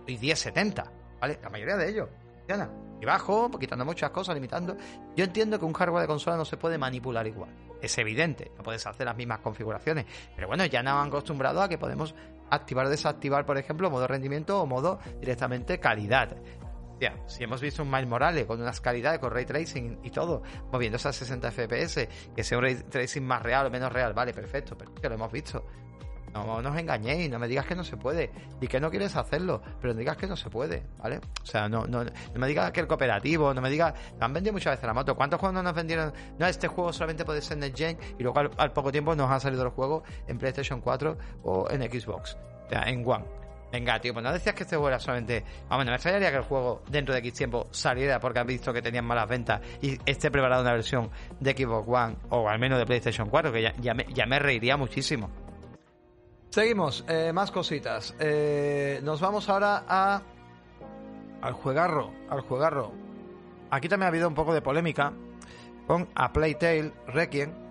y 0.07 0.17
1070, 0.17 0.91
¿vale? 1.21 1.39
La 1.41 1.49
mayoría 1.49 1.77
de 1.77 1.89
ellos 1.89 2.09
funciona. 2.39 2.69
Y 3.01 3.05
bajo, 3.05 3.49
quitando 3.57 3.85
muchas 3.85 4.09
cosas, 4.09 4.35
limitando. 4.35 4.75
Yo 5.15 5.23
entiendo 5.23 5.57
que 5.57 5.63
un 5.63 5.73
hardware 5.73 6.01
de 6.01 6.07
consola 6.07 6.35
no 6.35 6.43
se 6.43 6.57
puede 6.57 6.77
manipular 6.77 7.25
igual. 7.25 7.55
Es 7.81 7.97
evidente, 7.97 8.51
no 8.57 8.63
puedes 8.63 8.85
hacer 8.85 9.05
las 9.05 9.15
mismas 9.15 9.39
configuraciones. 9.39 10.05
Pero 10.35 10.47
bueno, 10.47 10.65
ya 10.65 10.83
nos 10.83 10.93
han 10.93 11.07
acostumbrado 11.07 11.61
a 11.61 11.69
que 11.69 11.77
podemos 11.77 12.13
activar 12.49 12.85
o 12.85 12.89
desactivar, 12.89 13.45
por 13.45 13.57
ejemplo, 13.57 13.89
modo 13.89 14.07
rendimiento 14.07 14.62
o 14.62 14.65
modo 14.65 14.99
directamente 15.19 15.79
calidad. 15.79 16.38
Ya, 16.99 17.15
si 17.27 17.43
hemos 17.43 17.62
visto 17.62 17.81
un 17.81 17.89
Miles 17.89 18.07
Morales 18.07 18.45
con 18.45 18.62
unas 18.62 18.81
calidades, 18.81 19.19
con 19.19 19.31
ray 19.31 19.45
tracing 19.45 19.99
y 20.03 20.09
todo, 20.09 20.41
moviéndose 20.71 21.07
a 21.07 21.13
60 21.13 21.51
FPS, 21.51 22.07
que 22.35 22.43
sea 22.43 22.57
un 22.57 22.65
ray 22.65 22.75
tracing 22.75 23.23
más 23.23 23.41
real 23.41 23.67
o 23.67 23.69
menos 23.69 23.91
real, 23.91 24.13
vale, 24.13 24.33
perfecto, 24.33 24.77
pero 24.77 24.93
que 24.93 25.07
lo 25.07 25.15
hemos 25.15 25.31
visto. 25.31 25.65
No 26.33 26.61
nos 26.61 26.77
engañéis, 26.77 27.29
no 27.29 27.39
me 27.39 27.47
digas 27.47 27.65
que 27.65 27.75
no 27.75 27.83
se 27.83 27.97
puede 27.97 28.31
y 28.61 28.67
que 28.67 28.79
no 28.79 28.89
quieres 28.89 29.15
hacerlo, 29.15 29.61
pero 29.81 29.93
no 29.93 29.99
digas 29.99 30.17
que 30.17 30.27
no 30.27 30.35
se 30.35 30.49
puede, 30.49 30.83
¿vale? 30.97 31.19
O 31.41 31.45
sea, 31.45 31.67
no, 31.67 31.85
no, 31.85 32.03
no 32.03 32.11
me 32.35 32.47
digas 32.47 32.71
que 32.71 32.81
el 32.81 32.87
cooperativo, 32.87 33.53
no 33.53 33.61
me 33.61 33.69
digas. 33.69 33.93
Me 34.19 34.25
han 34.25 34.33
vendido 34.33 34.53
muchas 34.53 34.73
veces 34.73 34.85
la 34.85 34.93
moto. 34.93 35.15
¿Cuántos 35.15 35.39
juegos 35.39 35.53
no 35.55 35.63
nos 35.63 35.73
vendieron? 35.73 36.13
No, 36.37 36.47
este 36.47 36.67
juego 36.67 36.93
solamente 36.93 37.25
puede 37.25 37.41
ser 37.41 37.63
en 37.63 37.75
Gen 37.75 37.97
y 38.17 38.23
luego 38.23 38.39
al, 38.57 38.71
poco 38.71 38.91
tiempo 38.91 39.15
nos 39.15 39.29
han 39.29 39.39
salido 39.41 39.63
los 39.63 39.73
juegos 39.73 40.03
en 40.27 40.37
PlayStation 40.37 40.81
4 40.81 41.17
o 41.43 41.69
en 41.69 41.81
Xbox, 41.81 42.37
o 42.65 42.69
sea, 42.69 42.83
en 42.83 43.07
One. 43.07 43.39
Venga, 43.71 43.99
tío, 43.99 44.13
pues 44.13 44.23
no 44.23 44.33
decías 44.33 44.55
que 44.55 44.63
este 44.63 44.75
juego 44.75 44.87
era 44.87 44.99
solamente. 44.99 45.43
Vamos, 45.69 45.85
no 45.85 45.91
me 45.91 45.95
extrañaría 45.95 46.31
que 46.31 46.37
el 46.37 46.43
juego 46.43 46.81
dentro 46.89 47.13
de 47.13 47.19
X 47.19 47.33
tiempo 47.33 47.67
saliera 47.69 48.19
porque 48.19 48.39
han 48.39 48.47
visto 48.47 48.73
que 48.73 48.81
tenían 48.81 49.05
malas 49.05 49.29
ventas 49.29 49.61
y 49.81 49.97
esté 50.05 50.31
preparada 50.31 50.61
una 50.61 50.73
versión 50.73 51.11
de 51.39 51.51
Xbox 51.51 51.87
One 51.87 52.15
o 52.29 52.49
al 52.49 52.57
menos 52.57 52.79
de 52.79 52.85
PlayStation 52.85 53.29
4, 53.29 53.51
que 53.51 53.73
ya, 53.79 53.93
me, 53.93 54.05
ya 54.11 54.25
me 54.25 54.39
reiría 54.39 54.75
muchísimo. 54.75 55.29
Seguimos, 56.49 57.05
eh, 57.07 57.31
más 57.31 57.51
cositas. 57.51 58.15
Eh, 58.19 58.99
nos 59.03 59.21
vamos 59.21 59.47
ahora 59.49 59.83
a. 59.88 60.21
al 61.41 61.53
juegarro, 61.53 62.12
al 62.29 62.41
juegarro. 62.41 62.91
Aquí 63.69 63.88
también 63.88 64.05
ha 64.05 64.07
habido 64.07 64.27
un 64.27 64.33
poco 64.33 64.53
de 64.53 64.62
polémica 64.62 65.13
con 65.85 66.07
A 66.15 66.33
Playtale 66.33 66.91
Requiem 67.07 67.68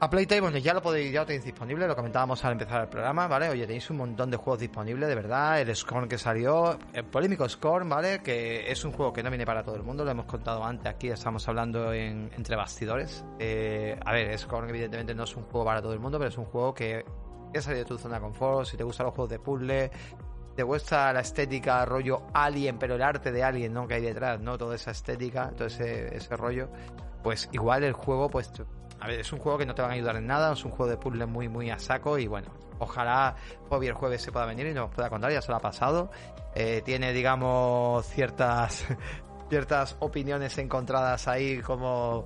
a 0.00 0.08
Playtime, 0.08 0.60
ya 0.60 0.74
lo 0.74 0.80
podéis, 0.80 1.12
ya 1.12 1.20
lo 1.20 1.26
tenéis 1.26 1.44
disponible, 1.44 1.86
lo 1.88 1.96
comentábamos 1.96 2.44
al 2.44 2.52
empezar 2.52 2.82
el 2.82 2.88
programa, 2.88 3.26
¿vale? 3.26 3.48
Oye, 3.48 3.66
tenéis 3.66 3.90
un 3.90 3.96
montón 3.96 4.30
de 4.30 4.36
juegos 4.36 4.60
disponibles, 4.60 5.08
de 5.08 5.14
verdad. 5.14 5.60
El 5.60 5.74
Scorn 5.74 6.08
que 6.08 6.18
salió, 6.18 6.78
el 6.92 7.04
polémico 7.04 7.48
Scorn, 7.48 7.88
¿vale? 7.88 8.20
Que 8.22 8.70
es 8.70 8.84
un 8.84 8.92
juego 8.92 9.12
que 9.12 9.24
no 9.24 9.30
viene 9.30 9.44
para 9.44 9.64
todo 9.64 9.74
el 9.74 9.82
mundo, 9.82 10.04
lo 10.04 10.12
hemos 10.12 10.26
contado 10.26 10.64
antes 10.64 10.86
aquí, 10.86 11.08
estamos 11.08 11.46
hablando 11.48 11.92
en, 11.92 12.30
entre 12.36 12.54
bastidores. 12.54 13.24
Eh, 13.40 13.98
a 14.04 14.12
ver, 14.12 14.38
Scorn 14.38 14.68
evidentemente 14.68 15.14
no 15.14 15.24
es 15.24 15.34
un 15.34 15.42
juego 15.44 15.66
para 15.66 15.82
todo 15.82 15.92
el 15.92 16.00
mundo, 16.00 16.18
pero 16.18 16.28
es 16.28 16.38
un 16.38 16.44
juego 16.44 16.72
que 16.72 17.04
es 17.52 17.64
salir 17.64 17.80
de 17.80 17.84
tu 17.84 17.98
zona 17.98 18.16
de 18.16 18.20
confort, 18.20 18.68
si 18.68 18.76
te 18.76 18.84
gustan 18.84 19.06
los 19.06 19.14
juegos 19.14 19.30
de 19.30 19.38
puzzle, 19.40 19.90
te 20.54 20.62
gusta 20.62 21.12
la 21.12 21.20
estética 21.20 21.84
rollo 21.84 22.22
Alien, 22.34 22.78
pero 22.78 22.94
el 22.94 23.02
arte 23.02 23.32
de 23.32 23.42
Alien, 23.42 23.72
¿no? 23.72 23.88
Que 23.88 23.94
hay 23.94 24.02
detrás, 24.02 24.38
¿no? 24.38 24.58
Toda 24.58 24.76
esa 24.76 24.92
estética, 24.92 25.50
todo 25.56 25.66
ese, 25.66 26.14
ese 26.16 26.36
rollo, 26.36 26.68
pues 27.22 27.48
igual 27.52 27.82
el 27.82 27.94
juego, 27.94 28.28
pues 28.28 28.52
a 29.00 29.06
ver, 29.06 29.20
es 29.20 29.32
un 29.32 29.38
juego 29.38 29.58
que 29.58 29.66
no 29.66 29.74
te 29.74 29.82
van 29.82 29.92
a 29.92 29.94
ayudar 29.94 30.16
en 30.16 30.26
nada, 30.26 30.52
es 30.52 30.64
un 30.64 30.70
juego 30.70 30.90
de 30.90 30.96
puzzle 30.96 31.26
muy, 31.26 31.48
muy 31.48 31.70
a 31.70 31.78
saco 31.78 32.18
y 32.18 32.26
bueno, 32.26 32.48
ojalá 32.78 33.36
Bobby 33.68 33.88
el 33.88 33.94
jueves 33.94 34.22
se 34.22 34.32
pueda 34.32 34.46
venir 34.46 34.66
y 34.66 34.74
nos 34.74 34.90
pueda 34.90 35.08
contar, 35.10 35.32
ya 35.32 35.42
se 35.42 35.50
lo 35.50 35.56
ha 35.56 35.60
pasado. 35.60 36.10
Eh, 36.54 36.82
tiene, 36.84 37.12
digamos, 37.12 38.06
ciertas 38.06 38.84
ciertas 39.48 39.96
opiniones 40.00 40.56
encontradas 40.58 41.26
ahí 41.26 41.60
como, 41.60 42.24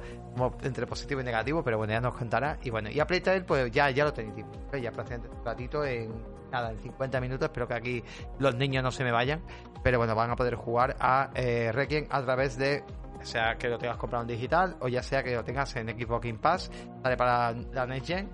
entre 0.62 0.87
positivo 0.87 1.20
y 1.20 1.24
negativo, 1.24 1.62
pero 1.62 1.78
bueno, 1.78 1.92
ya 1.92 2.00
nos 2.00 2.14
contará. 2.14 2.58
Y 2.62 2.70
bueno, 2.70 2.90
y 2.90 3.00
a 3.00 3.06
Playtale, 3.06 3.42
pues 3.42 3.70
ya, 3.70 3.90
ya 3.90 4.04
lo 4.04 4.12
tenéis 4.12 4.44
ya 4.80 4.90
prácticamente 4.90 5.28
un 5.28 5.44
ratito 5.44 5.85
en 5.85 6.12
nada, 6.50 6.70
en 6.70 6.80
50 6.80 7.20
minutos. 7.20 7.46
Espero 7.46 7.68
que 7.68 7.74
aquí 7.74 8.04
los 8.38 8.54
niños 8.54 8.82
no 8.82 8.90
se 8.90 9.04
me 9.04 9.12
vayan, 9.12 9.42
pero 9.82 9.98
bueno, 9.98 10.14
van 10.14 10.30
a 10.30 10.37
poder 10.37 10.56
jugar 10.56 10.96
a 11.00 11.30
eh, 11.35 11.70
Requiem 11.72 12.06
a 12.11 12.22
través 12.22 12.56
de 12.56 12.85
sea 13.24 13.56
que 13.56 13.68
lo 13.68 13.78
tengas 13.78 13.96
comprado 13.96 14.22
en 14.22 14.28
digital 14.28 14.76
o 14.80 14.88
ya 14.88 15.02
sea 15.02 15.22
que 15.22 15.35
lo 15.35 15.44
tengas 15.44 15.74
en 15.76 15.88
Xbox 15.88 16.24
Game 16.24 16.38
Pass, 16.38 16.70
sale 17.02 17.16
para 17.16 17.52
la 17.52 17.87
Next 17.87 18.06
Gen. 18.06 18.30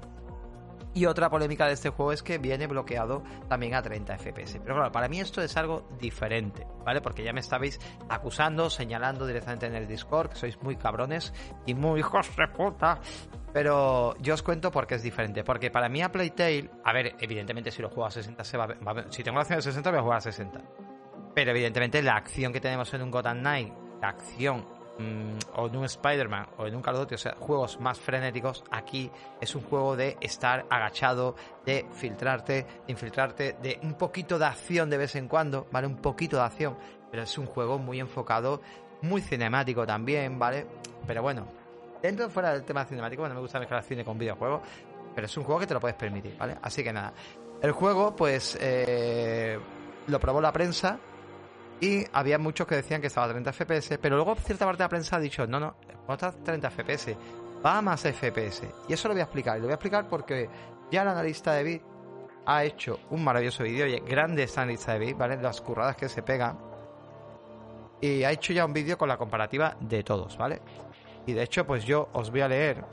Y 0.94 1.07
otra 1.07 1.31
polémica 1.31 1.66
de 1.66 1.74
este 1.74 1.90
juego 1.90 2.12
es 2.12 2.22
que 2.22 2.38
viene 2.38 2.66
bloqueado 2.66 3.22
también 3.48 3.74
a 3.74 3.83
30 3.83 4.18
FPS. 4.18 4.59
Pero 4.61 4.74
claro, 4.74 4.90
para 4.90 5.09
mí 5.09 5.20
esto 5.20 5.40
es 5.42 5.57
algo 5.57 5.87
diferente, 5.98 6.66
¿vale? 6.85 7.01
Porque 7.01 7.22
ya 7.22 7.33
me 7.33 7.40
estabais 7.40 7.79
acusando, 8.09 8.68
señalando 8.70 9.27
directamente 9.27 9.66
en 9.66 9.74
el 9.74 9.87
Discord, 9.87 10.31
que 10.31 10.37
sois 10.37 10.61
muy 10.62 10.77
cabrones 10.77 11.33
y 11.66 11.74
muy 11.74 12.01
hijos 12.01 12.35
de 12.37 12.48
puta. 12.48 13.01
Pero 13.53 14.16
yo 14.18 14.35
os 14.35 14.42
cuento 14.42 14.70
por 14.72 14.87
qué 14.87 14.96
es 14.96 15.03
diferente. 15.03 15.44
Porque 15.44 15.70
para 15.70 15.88
mí 15.88 16.03
a 16.03 16.11
Playtale, 16.11 16.70
a 16.85 16.92
ver, 16.92 17.14
evidentemente 17.20 17.70
si 17.70 17.83
lo 17.83 17.90
juego 17.90 18.07
a 18.07 18.11
60 18.11 18.42
se 18.42 18.57
va, 18.57 18.64
a 18.64 19.12
Si 19.12 19.22
tengo 19.22 19.37
la 19.37 19.42
opción 19.42 19.59
de 19.59 19.62
60 19.62 19.90
voy 19.90 19.98
a 20.01 20.03
jugar 20.03 20.18
a 20.18 20.22
60. 20.22 20.61
Pero 21.35 21.51
evidentemente 21.51 22.03
la 22.03 22.16
acción 22.16 22.53
que 22.53 22.61
tenemos 22.61 22.92
en 22.94 23.03
un 23.03 23.11
Gotham 23.11 23.38
Knight, 23.38 23.72
la 24.01 24.09
acción 24.09 24.78
Mm, 24.99 25.39
o 25.55 25.69
en 25.69 25.77
un 25.77 25.85
Spider-Man 25.85 26.49
o 26.57 26.67
en 26.67 26.75
un 26.75 26.83
Call 26.83 26.97
o 26.97 27.19
sea, 27.19 27.37
juegos 27.39 27.79
más 27.79 28.01
frenéticos, 28.01 28.65
aquí 28.73 29.11
es 29.41 29.55
un 29.55 29.63
juego 29.63 29.95
de 29.95 30.17
estar 30.21 30.67
agachado, 30.69 31.37
de 31.65 31.87
filtrarte, 31.93 32.67
de 32.85 32.93
infiltrarte, 32.93 33.57
de 33.63 33.79
un 33.85 33.95
poquito 33.95 34.41
de 34.41 34.47
acción 34.47 34.91
de 34.91 34.99
vez 34.99 35.15
en 35.15 35.29
cuando, 35.29 35.69
¿vale? 35.71 35.87
Un 35.87 35.99
poquito 35.99 36.37
de 36.39 36.43
acción, 36.43 36.77
pero 37.13 37.23
es 37.23 37.39
un 37.39 37.47
juego 37.47 37.79
muy 37.79 38.01
enfocado, 38.01 38.61
muy 39.03 39.21
cinemático 39.21 39.87
también, 39.87 40.37
¿vale? 40.37 40.67
Pero 41.07 41.23
bueno, 41.23 41.47
dentro 42.03 42.29
fuera 42.29 42.53
del 42.53 42.65
tema 42.65 42.85
cinemático, 42.85 43.23
bueno, 43.23 43.37
me 43.37 43.41
gusta 43.41 43.61
mezclar 43.61 43.85
cine 43.85 44.05
con 44.05 44.19
videojuegos, 44.19 44.63
pero 45.15 45.27
es 45.27 45.37
un 45.37 45.45
juego 45.45 45.61
que 45.61 45.69
te 45.69 45.75
lo 45.75 45.81
puedes 45.81 45.97
permitir, 45.97 46.37
¿vale? 46.37 46.57
Así 46.61 46.83
que 46.83 46.93
nada, 46.93 47.13
el 47.63 47.71
juego, 47.71 48.17
pues, 48.17 48.59
eh, 48.61 49.61
lo 50.09 50.19
probó 50.19 50.41
la 50.41 50.53
prensa, 50.53 50.99
y 51.81 52.05
había 52.12 52.38
muchos 52.38 52.67
que 52.67 52.75
decían 52.75 53.01
que 53.01 53.07
estaba 53.07 53.27
a 53.27 53.31
30 53.31 53.53
FPS, 53.53 53.99
pero 53.99 54.17
luego 54.17 54.35
cierta 54.35 54.64
parte 54.64 54.79
de 54.79 54.85
la 54.85 54.88
prensa 54.88 55.17
ha 55.17 55.21
dicho, 55.21 55.47
no, 55.47 55.61
no, 55.61 55.77
no 56.07 56.14
está 56.14 56.29
a 56.29 56.33
30 56.33 56.71
FPS, 56.71 57.17
va 57.64 57.79
a 57.79 57.83
más 57.83 58.03
FPS. 58.03 58.62
Y 58.88 58.93
eso 58.93 59.09
lo 59.09 59.14
voy 59.14 59.21
a 59.21 59.25
explicar. 59.25 59.57
Y 59.57 59.61
lo 59.61 59.67
voy 59.67 59.73
a 59.73 59.75
explicar 59.75 60.09
porque 60.09 60.49
ya 60.91 61.03
el 61.03 61.09
analista 61.09 61.53
de 61.53 61.62
bit 61.62 61.83
ha 62.47 62.64
hecho 62.64 62.99
un 63.11 63.23
maravilloso 63.23 63.62
vídeo, 63.62 63.87
y 63.87 64.01
grande 64.01 64.43
esta 64.43 64.62
analista 64.62 64.95
de 64.95 64.99
bit, 65.01 65.17
¿vale? 65.17 65.37
Las 65.37 65.61
curradas 65.61 65.97
que 65.97 66.09
se 66.09 66.23
pegan. 66.23 66.59
Y 68.01 68.25
ha 68.25 68.33
hecho 68.33 68.53
ya 68.53 68.64
un 68.64 68.73
vídeo 68.73 68.97
con 68.97 69.09
la 69.09 69.17
comparativa 69.17 69.77
de 69.81 70.03
todos, 70.03 70.37
¿vale? 70.37 70.61
Y 71.27 71.33
de 71.33 71.43
hecho, 71.43 71.67
pues 71.67 71.85
yo 71.85 72.09
os 72.12 72.31
voy 72.31 72.41
a 72.41 72.49
leer. 72.49 72.85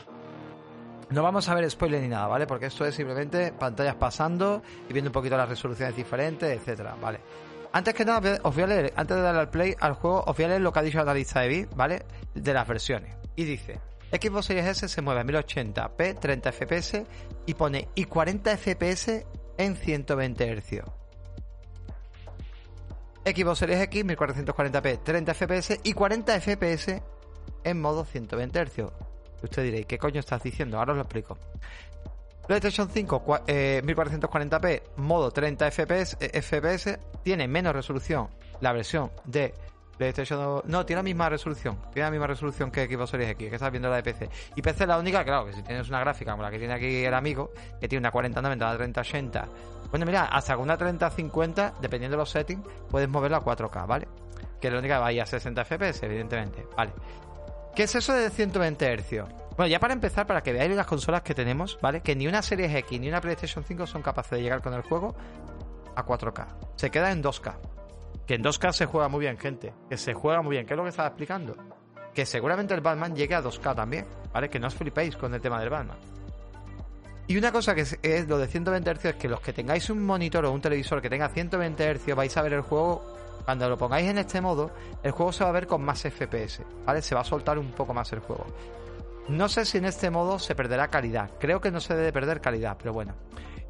No 1.09 1.23
vamos 1.23 1.47
a 1.47 1.55
ver 1.55 1.69
spoiler 1.69 2.01
ni 2.01 2.07
nada, 2.07 2.27
¿vale? 2.27 2.45
Porque 2.45 2.65
esto 2.65 2.85
es 2.85 2.95
simplemente 2.95 3.51
pantallas 3.53 3.95
pasando 3.95 4.61
y 4.89 4.93
viendo 4.93 5.09
un 5.09 5.13
poquito 5.13 5.37
las 5.37 5.47
resoluciones 5.47 5.95
diferentes, 5.95 6.49
etcétera, 6.49 6.95
¿vale? 6.99 7.19
Antes 7.75 7.93
que 7.93 8.05
nada, 8.05 8.39
os 8.43 8.55
voy 8.55 8.63
a 8.63 8.67
leer, 8.67 8.93
antes 8.95 9.17
de 9.17 9.21
darle 9.21 9.41
al 9.41 9.49
play 9.49 9.75
al 9.81 9.95
juego, 9.95 10.23
os 10.25 10.33
voy 10.33 10.45
a 10.45 10.47
leer 10.47 10.61
lo 10.61 10.71
que 10.71 10.79
ha 10.79 10.81
dicho 10.81 11.03
la 11.03 11.13
lista 11.13 11.41
de 11.41 11.49
bit, 11.49 11.75
¿vale? 11.75 12.05
De 12.33 12.53
las 12.53 12.65
versiones. 12.65 13.13
Y 13.35 13.43
dice, 13.43 13.81
Xbox 14.13 14.45
Series 14.45 14.65
S 14.65 14.87
se 14.87 15.01
mueve 15.01 15.19
a 15.19 15.23
1080p, 15.25 16.17
30 16.17 16.51
FPS 16.53 17.05
y 17.45 17.53
pone 17.53 17.89
y 17.93 18.05
40 18.05 18.55
FPS 18.55 19.25
en 19.57 19.75
120 19.75 20.55
Hz. 20.55 20.83
Xbox 23.25 23.59
Series 23.59 23.81
X 23.81 24.05
1440p, 24.05 25.03
30 25.03 25.33
FPS 25.33 25.79
y 25.83 25.91
40 25.91 26.39
FPS 26.39 27.03
en 27.65 27.81
modo 27.81 28.05
120 28.05 28.67
Hz. 28.67 28.83
Usted 29.43 29.63
diréis, 29.63 29.85
¿qué 29.85 29.97
coño 29.97 30.21
estás 30.21 30.41
diciendo? 30.41 30.79
Ahora 30.79 30.93
os 30.93 30.97
lo 30.99 31.03
explico. 31.03 31.37
PlayStation 32.47 32.89
5 32.89 33.23
1440p, 33.25 34.69
eh, 34.69 34.83
modo 34.97 35.31
30 35.31 35.71
FPS, 35.71 36.17
eh, 36.19 36.41
FPS, 36.41 36.99
tiene 37.23 37.47
menos 37.47 37.73
resolución 37.73 38.29
la 38.61 38.71
versión 38.71 39.11
de 39.25 39.53
PlayStation 39.97 40.61
no, 40.65 40.85
tiene 40.85 40.99
la 40.99 41.03
misma 41.03 41.29
resolución, 41.29 41.77
tiene 41.93 42.07
la 42.07 42.11
misma 42.11 42.27
resolución 42.27 42.69
que 42.69 42.85
Xbox 42.85 43.11
Series 43.11 43.29
X, 43.31 43.49
que 43.49 43.55
estás 43.55 43.71
viendo 43.71 43.89
la 43.89 43.97
de 43.97 44.03
PC. 44.03 44.29
Y 44.55 44.61
PC 44.61 44.83
es 44.83 44.87
la 44.89 44.99
única, 44.99 45.23
claro, 45.23 45.45
que 45.45 45.53
si 45.53 45.63
tienes 45.63 45.87
una 45.87 46.01
gráfica 46.01 46.31
como 46.31 46.43
la 46.43 46.51
que 46.51 46.59
tiene 46.59 46.73
aquí 46.73 47.05
el 47.05 47.13
amigo, 47.13 47.51
que 47.79 47.87
tiene 47.87 48.01
una 48.01 48.11
4090, 48.11 48.65
una 48.65 48.75
3080, 48.75 49.47
bueno, 49.89 50.05
mira, 50.05 50.25
hasta 50.25 50.57
una 50.57 50.77
3050, 50.77 51.75
dependiendo 51.81 52.17
de 52.17 52.21
los 52.21 52.29
settings, 52.29 52.67
puedes 52.89 53.07
moverla 53.07 53.37
a 53.37 53.41
4K, 53.41 53.87
¿vale? 53.87 54.07
Que 54.59 54.67
es 54.67 54.73
la 54.73 54.79
única 54.79 54.95
que 54.95 55.01
va 55.01 55.07
a 55.07 55.23
a 55.23 55.25
60 55.25 55.63
FPS, 55.63 56.03
evidentemente, 56.03 56.67
¿vale? 56.75 56.91
¿Qué 57.73 57.83
es 57.83 57.95
eso 57.95 58.13
de 58.13 58.29
120 58.29 58.97
Hz? 58.97 59.44
Bueno, 59.57 59.69
ya 59.69 59.79
para 59.79 59.93
empezar, 59.93 60.27
para 60.27 60.43
que 60.43 60.51
veáis 60.51 60.75
las 60.75 60.85
consolas 60.85 61.21
que 61.21 61.33
tenemos, 61.33 61.79
¿vale? 61.81 62.01
Que 62.01 62.15
ni 62.15 62.27
una 62.27 62.41
Series 62.41 62.73
X 62.75 62.99
ni 62.99 63.07
una 63.07 63.21
PlayStation 63.21 63.63
5 63.63 63.87
son 63.87 64.01
capaces 64.01 64.31
de 64.31 64.41
llegar 64.41 64.61
con 64.61 64.73
el 64.73 64.81
juego 64.81 65.15
a 65.95 66.05
4K. 66.05 66.47
Se 66.75 66.91
queda 66.91 67.11
en 67.11 67.23
2K. 67.23 67.55
Que 68.27 68.35
en 68.35 68.43
2K 68.43 68.73
se 68.73 68.85
juega 68.85 69.07
muy 69.07 69.21
bien, 69.21 69.37
gente. 69.37 69.73
Que 69.89 69.97
se 69.97 70.13
juega 70.13 70.41
muy 70.41 70.51
bien. 70.51 70.65
¿Qué 70.65 70.73
es 70.73 70.77
lo 70.77 70.83
que 70.83 70.89
estaba 70.89 71.07
explicando? 71.07 71.55
Que 72.13 72.25
seguramente 72.25 72.73
el 72.73 72.81
Batman 72.81 73.15
llegue 73.15 73.35
a 73.35 73.41
2K 73.41 73.75
también, 73.75 74.05
¿vale? 74.33 74.49
Que 74.49 74.59
no 74.59 74.67
os 74.67 74.75
flipéis 74.75 75.15
con 75.15 75.33
el 75.33 75.39
tema 75.39 75.59
del 75.59 75.69
Batman. 75.69 75.97
Y 77.27 77.37
una 77.37 77.51
cosa 77.51 77.73
que 77.73 77.81
es, 77.81 77.97
es 78.03 78.27
lo 78.27 78.37
de 78.37 78.47
120 78.47 78.93
Hz 78.93 79.05
es 79.05 79.15
que 79.15 79.29
los 79.29 79.39
que 79.39 79.53
tengáis 79.53 79.89
un 79.89 80.05
monitor 80.05 80.45
o 80.45 80.51
un 80.51 80.61
televisor 80.61 81.01
que 81.01 81.09
tenga 81.09 81.29
120 81.29 81.95
Hz 81.95 82.15
vais 82.15 82.35
a 82.37 82.41
ver 82.41 82.53
el 82.53 82.61
juego 82.61 83.15
cuando 83.45 83.69
lo 83.69 83.77
pongáis 83.77 84.09
en 84.09 84.17
este 84.17 84.41
modo, 84.41 84.71
el 85.03 85.11
juego 85.11 85.31
se 85.31 85.43
va 85.43 85.51
a 85.51 85.53
ver 85.53 85.67
con 85.67 85.83
más 85.83 86.01
FPS, 86.01 86.61
¿vale? 86.83 87.01
Se 87.01 87.13
va 87.13 87.21
a 87.21 87.23
soltar 87.23 87.59
un 87.59 87.71
poco 87.71 87.93
más 87.93 88.11
el 88.11 88.19
juego. 88.19 88.45
No 89.27 89.49
sé 89.49 89.65
si 89.65 89.79
en 89.79 89.85
este 89.85 90.11
modo 90.11 90.37
se 90.37 90.53
perderá 90.53 90.89
calidad. 90.89 91.31
Creo 91.39 91.59
que 91.59 91.71
no 91.71 91.79
se 91.79 91.95
debe 91.95 92.13
perder 92.13 92.41
calidad, 92.41 92.77
pero 92.77 92.93
bueno. 92.93 93.15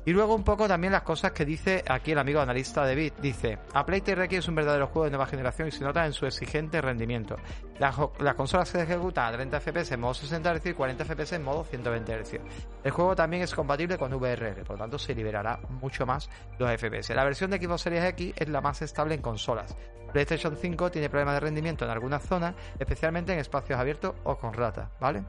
Y 0.07 0.11
luego 0.11 0.35
un 0.35 0.43
poco 0.43 0.67
también 0.67 0.93
las 0.93 1.01
cosas 1.01 1.31
que 1.31 1.45
dice 1.45 1.83
aquí 1.87 2.11
el 2.11 2.19
amigo 2.19 2.39
analista 2.39 2.85
de 2.85 2.93
Bit. 2.93 3.15
Dice, 3.21 3.57
a 3.73 3.81
Requiem 3.81 4.39
es 4.39 4.47
un 4.47 4.53
verdadero 4.53 4.85
juego 4.85 5.05
de 5.05 5.09
nueva 5.09 5.25
generación 5.25 5.67
y 5.67 5.71
se 5.71 5.83
nota 5.83 6.05
en 6.05 6.13
su 6.13 6.27
exigente 6.27 6.79
rendimiento. 6.79 7.37
La, 7.79 8.35
consola 8.35 8.65
se 8.65 8.83
ejecuta 8.83 9.25
a 9.25 9.31
30 9.31 9.59
FPS 9.59 9.93
en 9.93 10.01
modo 10.01 10.13
60 10.13 10.59
Hz 10.59 10.65
y 10.67 10.73
40 10.73 11.05
FPS 11.05 11.33
en 11.33 11.43
modo 11.43 11.63
120 11.63 12.23
Hz. 12.23 12.39
El 12.83 12.91
juego 12.91 13.15
también 13.15 13.41
es 13.41 13.55
compatible 13.55 13.97
con 13.97 14.13
VRR, 14.13 14.63
por 14.63 14.75
lo 14.75 14.83
tanto 14.83 14.99
se 14.99 15.15
liberará 15.15 15.59
mucho 15.69 16.05
más 16.05 16.29
los 16.59 16.69
FPS. 16.69 17.15
La 17.15 17.23
versión 17.23 17.49
de 17.49 17.57
Xbox 17.57 17.81
Series 17.81 18.03
X 18.03 18.33
es 18.37 18.47
la 18.49 18.61
más 18.61 18.83
estable 18.83 19.15
en 19.15 19.21
consolas. 19.21 19.75
PlayStation 20.15 20.55
5 20.55 20.91
tiene 20.91 21.09
problemas 21.09 21.33
de 21.33 21.41
rendimiento 21.41 21.83
en 21.83 21.91
algunas 21.91 22.23
zonas, 22.23 22.55
especialmente 22.79 23.33
en 23.33 23.39
espacios 23.39 23.77
abiertos 23.77 24.15
o 24.23 24.37
con 24.37 24.53
ratas, 24.53 24.87
¿vale? 24.97 25.19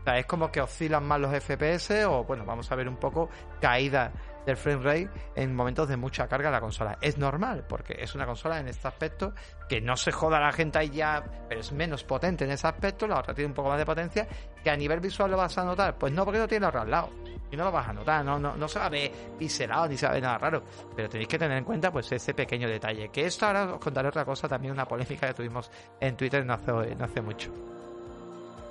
O 0.00 0.02
sea, 0.02 0.18
es 0.18 0.26
como 0.26 0.50
que 0.50 0.60
oscilan 0.60 1.04
más 1.04 1.20
los 1.20 1.32
FPS 1.32 2.04
o, 2.06 2.24
bueno, 2.24 2.44
vamos 2.44 2.72
a 2.72 2.74
ver 2.74 2.88
un 2.88 2.96
poco 2.96 3.28
caída 3.60 4.10
del 4.46 4.56
frame 4.56 4.82
rate 4.82 5.10
en 5.34 5.54
momentos 5.54 5.88
de 5.88 5.96
mucha 5.96 6.26
carga 6.28 6.48
de 6.48 6.52
la 6.52 6.60
consola. 6.60 6.98
Es 7.00 7.18
normal, 7.18 7.64
porque 7.68 7.96
es 7.98 8.14
una 8.14 8.26
consola 8.26 8.58
en 8.58 8.68
este 8.68 8.88
aspecto 8.88 9.32
que 9.68 9.80
no 9.80 9.96
se 9.96 10.12
joda 10.12 10.40
la 10.40 10.52
gente 10.52 10.78
ahí 10.78 10.90
ya, 10.90 11.24
pero 11.48 11.60
es 11.60 11.72
menos 11.72 12.04
potente 12.04 12.44
en 12.44 12.50
ese 12.50 12.66
aspecto, 12.66 13.06
la 13.06 13.20
otra 13.20 13.34
tiene 13.34 13.48
un 13.48 13.54
poco 13.54 13.68
más 13.68 13.78
de 13.78 13.86
potencia, 13.86 14.26
que 14.62 14.70
a 14.70 14.76
nivel 14.76 15.00
visual 15.00 15.30
lo 15.30 15.36
vas 15.36 15.56
a 15.58 15.64
notar. 15.64 15.96
Pues 15.96 16.12
no, 16.12 16.24
porque 16.24 16.38
no 16.38 16.48
tiene 16.48 16.66
los 16.66 16.74
al 16.74 16.90
lado. 16.90 17.10
Y 17.50 17.56
no 17.56 17.64
lo 17.64 17.72
vas 17.72 17.86
a 17.86 17.92
notar, 17.92 18.24
no, 18.24 18.38
no, 18.38 18.56
no 18.56 18.66
se 18.66 18.78
va 18.78 18.86
a 18.86 18.88
ver 18.88 19.10
pixelado 19.38 19.86
ni 19.86 19.96
se 19.96 20.06
va 20.06 20.12
a 20.12 20.14
ver 20.14 20.22
nada 20.22 20.38
raro. 20.38 20.62
Pero 20.96 21.08
tenéis 21.08 21.28
que 21.28 21.38
tener 21.38 21.58
en 21.58 21.64
cuenta 21.64 21.92
pues 21.92 22.10
ese 22.10 22.32
pequeño 22.32 22.66
detalle. 22.66 23.10
Que 23.10 23.26
esto 23.26 23.46
ahora 23.46 23.74
os 23.74 23.78
contaré 23.78 24.08
otra 24.08 24.24
cosa, 24.24 24.48
también 24.48 24.72
una 24.72 24.86
polémica 24.86 25.26
que 25.26 25.34
tuvimos 25.34 25.70
en 26.00 26.16
Twitter 26.16 26.46
no 26.46 26.54
hace, 26.54 26.72
no 26.94 27.04
hace 27.04 27.20
mucho. 27.20 27.52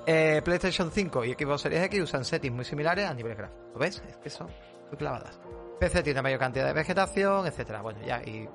Eh, 0.05 0.41
PlayStation 0.43 0.91
5 0.91 1.25
y 1.25 1.33
Xbox 1.33 1.61
Series 1.61 1.83
X 1.83 2.01
usan 2.01 2.25
settings 2.25 2.55
muy 2.55 2.65
similares 2.65 3.07
a 3.07 3.13
nivel 3.13 3.35
gráfico. 3.35 3.61
¿Lo 3.73 3.79
ves? 3.79 4.01
Es 4.09 4.17
que 4.17 4.29
son 4.29 4.47
muy 4.89 4.97
clavadas. 4.97 5.39
PC 5.81 6.03
tiene 6.03 6.21
mayor 6.21 6.37
cantidad 6.37 6.67
de 6.67 6.73
vegetación, 6.73 7.47
etcétera. 7.47 7.81
Bueno, 7.81 7.99
ya, 8.05 8.21
y 8.21 8.47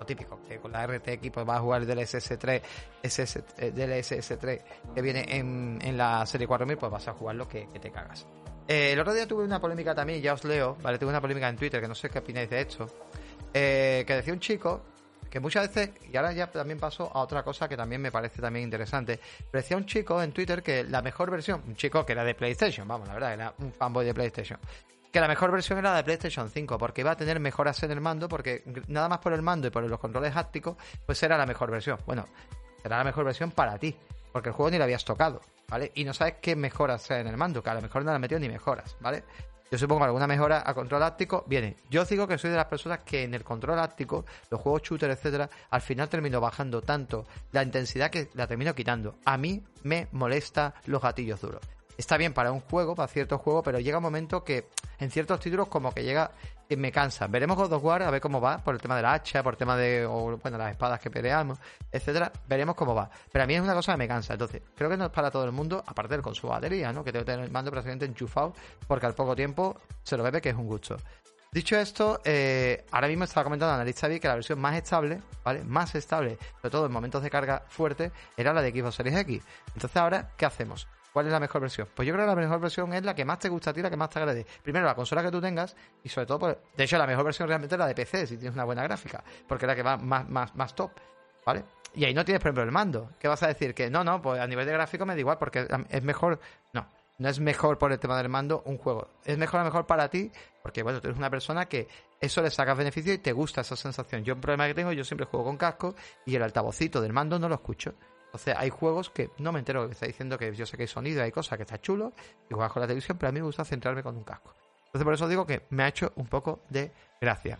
lo 0.00 0.04
típico, 0.04 0.40
que 0.48 0.58
con 0.58 0.72
la 0.72 0.84
RTX 0.84 1.30
pues 1.30 1.46
vas 1.46 1.58
a 1.58 1.60
jugar 1.60 1.86
del 1.86 2.00
SS3, 2.00 2.60
SS, 3.04 3.44
eh, 3.58 3.70
del 3.70 3.92
SS3 3.92 4.62
que 4.92 5.00
viene 5.00 5.24
en, 5.28 5.96
la 5.96 6.26
serie 6.26 6.48
4000, 6.48 6.76
pues 6.76 6.90
vas 6.90 7.06
a 7.06 7.12
jugar 7.12 7.36
lo 7.36 7.46
que, 7.46 7.68
te 7.80 7.92
cagas. 7.92 8.26
Eh, 8.66 8.94
el 8.94 8.98
otro 8.98 9.14
día 9.14 9.28
tuve 9.28 9.44
una 9.44 9.60
polémica 9.60 9.94
también, 9.94 10.20
ya 10.20 10.32
os 10.32 10.42
leo, 10.42 10.76
¿vale? 10.82 10.98
Tuve 10.98 11.10
una 11.10 11.20
polémica 11.20 11.48
en 11.48 11.56
Twitter, 11.56 11.80
que 11.80 11.86
no 11.86 11.94
sé 11.94 12.10
qué 12.10 12.18
opináis 12.18 12.50
de 12.50 12.62
esto, 12.62 12.90
eh, 13.54 14.02
que 14.04 14.14
decía 14.16 14.32
un 14.32 14.40
chico 14.40 14.82
que 15.30 15.38
muchas 15.38 15.68
veces, 15.68 15.90
y 16.12 16.16
ahora 16.16 16.32
ya 16.32 16.50
también 16.50 16.80
paso 16.80 17.12
a 17.14 17.20
otra 17.20 17.44
cosa 17.44 17.68
que 17.68 17.76
también 17.76 18.02
me 18.02 18.10
parece 18.10 18.42
también 18.42 18.64
interesante, 18.64 19.20
decía 19.52 19.76
un 19.76 19.86
chico 19.86 20.20
en 20.20 20.32
Twitter 20.32 20.64
que 20.64 20.82
la 20.82 21.00
mejor 21.00 21.30
versión, 21.30 21.62
un 21.64 21.76
chico 21.76 22.04
que 22.04 22.12
era 22.12 22.24
de 22.24 22.34
PlayStation, 22.34 22.88
vamos, 22.88 23.06
la 23.06 23.14
verdad, 23.14 23.34
era 23.34 23.54
un 23.58 23.72
fanboy 23.72 24.04
de 24.04 24.14
PlayStation, 24.14 24.58
que 25.12 25.20
la 25.20 25.28
mejor 25.28 25.50
versión 25.50 25.78
era 25.78 25.90
la 25.90 25.96
de 25.96 26.04
PlayStation 26.04 26.50
5, 26.50 26.78
porque 26.78 27.00
iba 27.00 27.12
a 27.12 27.16
tener 27.16 27.40
mejoras 27.40 27.82
en 27.82 27.90
el 27.90 28.00
mando, 28.00 28.28
porque 28.28 28.62
nada 28.88 29.08
más 29.08 29.18
por 29.18 29.32
el 29.32 29.42
mando 29.42 29.68
y 29.68 29.70
por 29.70 29.82
los 29.84 29.98
controles 29.98 30.36
hápticos, 30.36 30.76
pues 31.04 31.22
era 31.22 31.38
la 31.38 31.46
mejor 31.46 31.70
versión. 31.70 31.98
Bueno, 32.06 32.26
será 32.82 32.98
la 32.98 33.04
mejor 33.04 33.24
versión 33.24 33.50
para 33.50 33.78
ti, 33.78 33.96
porque 34.32 34.50
el 34.50 34.54
juego 34.54 34.70
ni 34.70 34.78
lo 34.78 34.84
habías 34.84 35.04
tocado, 35.04 35.40
¿vale? 35.68 35.92
Y 35.94 36.04
no 36.04 36.12
sabes 36.12 36.34
qué 36.40 36.56
mejoras 36.56 37.10
hay 37.10 37.20
en 37.20 37.28
el 37.28 37.36
mando, 37.36 37.62
que 37.62 37.70
a 37.70 37.74
lo 37.74 37.82
mejor 37.82 38.04
no 38.04 38.10
le 38.10 38.16
han 38.16 38.20
metido 38.20 38.40
ni 38.40 38.48
mejoras, 38.48 38.96
¿vale? 39.00 39.24
Yo 39.70 39.78
supongo 39.78 40.04
alguna 40.04 40.28
mejora 40.28 40.62
a 40.64 40.74
control 40.74 41.02
áptico 41.02 41.44
viene. 41.48 41.76
Yo 41.90 42.04
digo 42.04 42.28
que 42.28 42.38
soy 42.38 42.50
de 42.50 42.56
las 42.56 42.66
personas 42.66 43.00
que 43.00 43.24
en 43.24 43.34
el 43.34 43.42
control 43.42 43.80
áptico, 43.80 44.24
los 44.48 44.60
juegos 44.60 44.82
shooter, 44.82 45.10
etcétera, 45.10 45.50
al 45.70 45.80
final 45.80 46.08
termino 46.08 46.40
bajando 46.40 46.82
tanto 46.82 47.26
la 47.50 47.64
intensidad 47.64 48.10
que 48.10 48.28
la 48.34 48.46
termino 48.46 48.74
quitando. 48.74 49.16
A 49.24 49.36
mí 49.36 49.64
me 49.82 50.06
molesta 50.12 50.74
los 50.86 51.02
gatillos 51.02 51.40
duros 51.40 51.75
está 51.96 52.16
bien 52.16 52.32
para 52.32 52.52
un 52.52 52.60
juego, 52.60 52.94
para 52.94 53.08
cierto 53.08 53.38
juego, 53.38 53.62
pero 53.62 53.78
llega 53.78 53.98
un 53.98 54.04
momento 54.04 54.44
que 54.44 54.68
en 54.98 55.10
ciertos 55.10 55.40
títulos 55.40 55.68
como 55.68 55.92
que 55.92 56.02
llega 56.04 56.30
y 56.68 56.76
me 56.76 56.90
cansa. 56.90 57.26
Veremos 57.26 57.56
God 57.56 57.72
of 57.72 57.84
War 57.84 58.02
a 58.02 58.10
ver 58.10 58.20
cómo 58.20 58.40
va, 58.40 58.58
por 58.58 58.74
el 58.74 58.80
tema 58.80 58.96
de 58.96 59.02
la 59.02 59.12
hacha, 59.14 59.42
por 59.42 59.54
el 59.54 59.58
tema 59.58 59.76
de 59.76 60.04
o, 60.06 60.36
bueno, 60.38 60.58
las 60.58 60.70
espadas 60.70 61.00
que 61.00 61.10
peleamos, 61.10 61.58
etcétera. 61.90 62.32
Veremos 62.48 62.74
cómo 62.74 62.94
va. 62.94 63.08
Pero 63.30 63.44
a 63.44 63.46
mí 63.46 63.54
es 63.54 63.60
una 63.60 63.74
cosa 63.74 63.92
que 63.92 63.98
me 63.98 64.08
cansa. 64.08 64.32
Entonces, 64.32 64.62
creo 64.74 64.90
que 64.90 64.96
no 64.96 65.06
es 65.06 65.10
para 65.10 65.30
todo 65.30 65.44
el 65.44 65.52
mundo, 65.52 65.82
aparte 65.86 66.14
del 66.14 66.22
con 66.22 66.34
su 66.34 66.48
batería, 66.48 66.92
¿no? 66.92 67.04
Que 67.04 67.12
tengo 67.12 67.24
que 67.24 67.32
tener 67.32 67.44
el 67.44 67.52
mando 67.52 67.70
prácticamente 67.70 68.06
enchufado, 68.06 68.54
porque 68.86 69.06
al 69.06 69.14
poco 69.14 69.36
tiempo 69.36 69.76
se 70.02 70.16
lo 70.16 70.22
bebe 70.22 70.40
que 70.40 70.50
es 70.50 70.56
un 70.56 70.66
gusto. 70.66 70.96
Dicho 71.52 71.78
esto, 71.78 72.20
eh, 72.24 72.84
ahora 72.90 73.08
mismo 73.08 73.24
estaba 73.24 73.44
comentando 73.44 73.72
Analista 73.72 74.08
que 74.10 74.28
la 74.28 74.34
versión 74.34 74.60
más 74.60 74.76
estable, 74.76 75.22
¿vale? 75.42 75.64
Más 75.64 75.94
estable, 75.94 76.36
sobre 76.56 76.70
todo 76.70 76.86
en 76.86 76.92
momentos 76.92 77.22
de 77.22 77.30
carga 77.30 77.62
fuerte, 77.68 78.10
era 78.36 78.52
la 78.52 78.60
de 78.60 78.72
Xbox 78.72 78.96
Series 78.96 79.16
X. 79.20 79.42
Entonces 79.68 79.96
ahora, 79.96 80.32
¿qué 80.36 80.44
hacemos? 80.44 80.86
¿Cuál 81.16 81.28
es 81.28 81.32
la 81.32 81.40
mejor 81.40 81.62
versión? 81.62 81.88
Pues 81.94 82.06
yo 82.06 82.12
creo 82.12 82.26
que 82.26 82.28
la 82.28 82.36
mejor 82.36 82.60
versión 82.60 82.92
es 82.92 83.02
la 83.02 83.14
que 83.14 83.24
más 83.24 83.38
te 83.38 83.48
gusta 83.48 83.70
a 83.70 83.72
ti, 83.72 83.80
la 83.80 83.88
que 83.88 83.96
más 83.96 84.10
te 84.10 84.18
agrade. 84.18 84.44
Primero, 84.62 84.84
la 84.84 84.94
consola 84.94 85.22
que 85.22 85.30
tú 85.30 85.40
tengas 85.40 85.74
y 86.04 86.10
sobre 86.10 86.26
todo, 86.26 86.38
pues, 86.40 86.58
de 86.76 86.84
hecho, 86.84 86.98
la 86.98 87.06
mejor 87.06 87.24
versión 87.24 87.48
realmente 87.48 87.74
es 87.74 87.78
la 87.78 87.86
de 87.86 87.94
PC, 87.94 88.26
si 88.26 88.36
tienes 88.36 88.52
una 88.52 88.64
buena 88.64 88.82
gráfica, 88.82 89.24
porque 89.48 89.64
es 89.64 89.66
la 89.66 89.74
que 89.74 89.82
va 89.82 89.96
más, 89.96 90.28
más, 90.28 90.54
más 90.54 90.74
top, 90.74 90.90
¿vale? 91.46 91.64
Y 91.94 92.04
ahí 92.04 92.12
no 92.12 92.22
tienes, 92.22 92.42
por 92.42 92.48
ejemplo, 92.48 92.64
el 92.64 92.70
mando. 92.70 93.12
¿Qué 93.18 93.28
vas 93.28 93.42
a 93.42 93.46
decir? 93.46 93.72
Que 93.72 93.88
no, 93.88 94.04
no, 94.04 94.20
pues 94.20 94.38
a 94.38 94.46
nivel 94.46 94.66
de 94.66 94.72
gráfico 94.72 95.06
me 95.06 95.14
da 95.14 95.20
igual, 95.20 95.38
porque 95.38 95.66
es 95.88 96.02
mejor. 96.02 96.38
No, 96.74 96.86
no 97.16 97.28
es 97.30 97.40
mejor 97.40 97.78
por 97.78 97.92
el 97.92 97.98
tema 97.98 98.18
del 98.18 98.28
mando 98.28 98.62
un 98.66 98.76
juego. 98.76 99.08
Es 99.24 99.38
mejor 99.38 99.60
a 99.60 99.64
mejor 99.64 99.86
para 99.86 100.10
ti, 100.10 100.30
porque 100.62 100.82
bueno, 100.82 101.00
tú 101.00 101.08
eres 101.08 101.16
una 101.16 101.30
persona 101.30 101.64
que 101.64 101.88
eso 102.20 102.42
le 102.42 102.50
sacas 102.50 102.76
beneficio 102.76 103.14
y 103.14 103.18
te 103.18 103.32
gusta 103.32 103.62
esa 103.62 103.74
sensación. 103.74 104.22
Yo, 104.22 104.34
un 104.34 104.42
problema 104.42 104.66
que 104.66 104.74
tengo, 104.74 104.92
yo 104.92 105.02
siempre 105.02 105.24
juego 105.24 105.46
con 105.46 105.56
casco 105.56 105.94
y 106.26 106.36
el 106.36 106.42
altavocito 106.42 107.00
del 107.00 107.14
mando 107.14 107.38
no 107.38 107.48
lo 107.48 107.54
escucho. 107.54 107.94
Entonces 108.26 108.54
hay 108.56 108.70
juegos 108.70 109.10
que 109.10 109.30
no 109.38 109.52
me 109.52 109.60
entero 109.60 109.86
que 109.86 109.92
está 109.92 110.06
diciendo 110.06 110.38
que 110.38 110.54
yo 110.54 110.66
sé 110.66 110.76
que 110.76 110.82
hay 110.82 110.88
sonido, 110.88 111.22
hay 111.22 111.32
cosas 111.32 111.56
que 111.56 111.62
está 111.62 111.80
chulo 111.80 112.12
y 112.50 112.54
juegas 112.54 112.72
con 112.72 112.80
la 112.82 112.86
televisión, 112.86 113.16
pero 113.18 113.30
a 113.30 113.32
mí 113.32 113.40
me 113.40 113.46
gusta 113.46 113.64
centrarme 113.64 114.02
con 114.02 114.16
un 114.16 114.24
casco. 114.24 114.54
Entonces 114.86 115.04
por 115.04 115.14
eso 115.14 115.28
digo 115.28 115.46
que 115.46 115.62
me 115.70 115.84
ha 115.84 115.88
hecho 115.88 116.12
un 116.16 116.26
poco 116.26 116.60
de 116.68 116.92
gracia. 117.20 117.58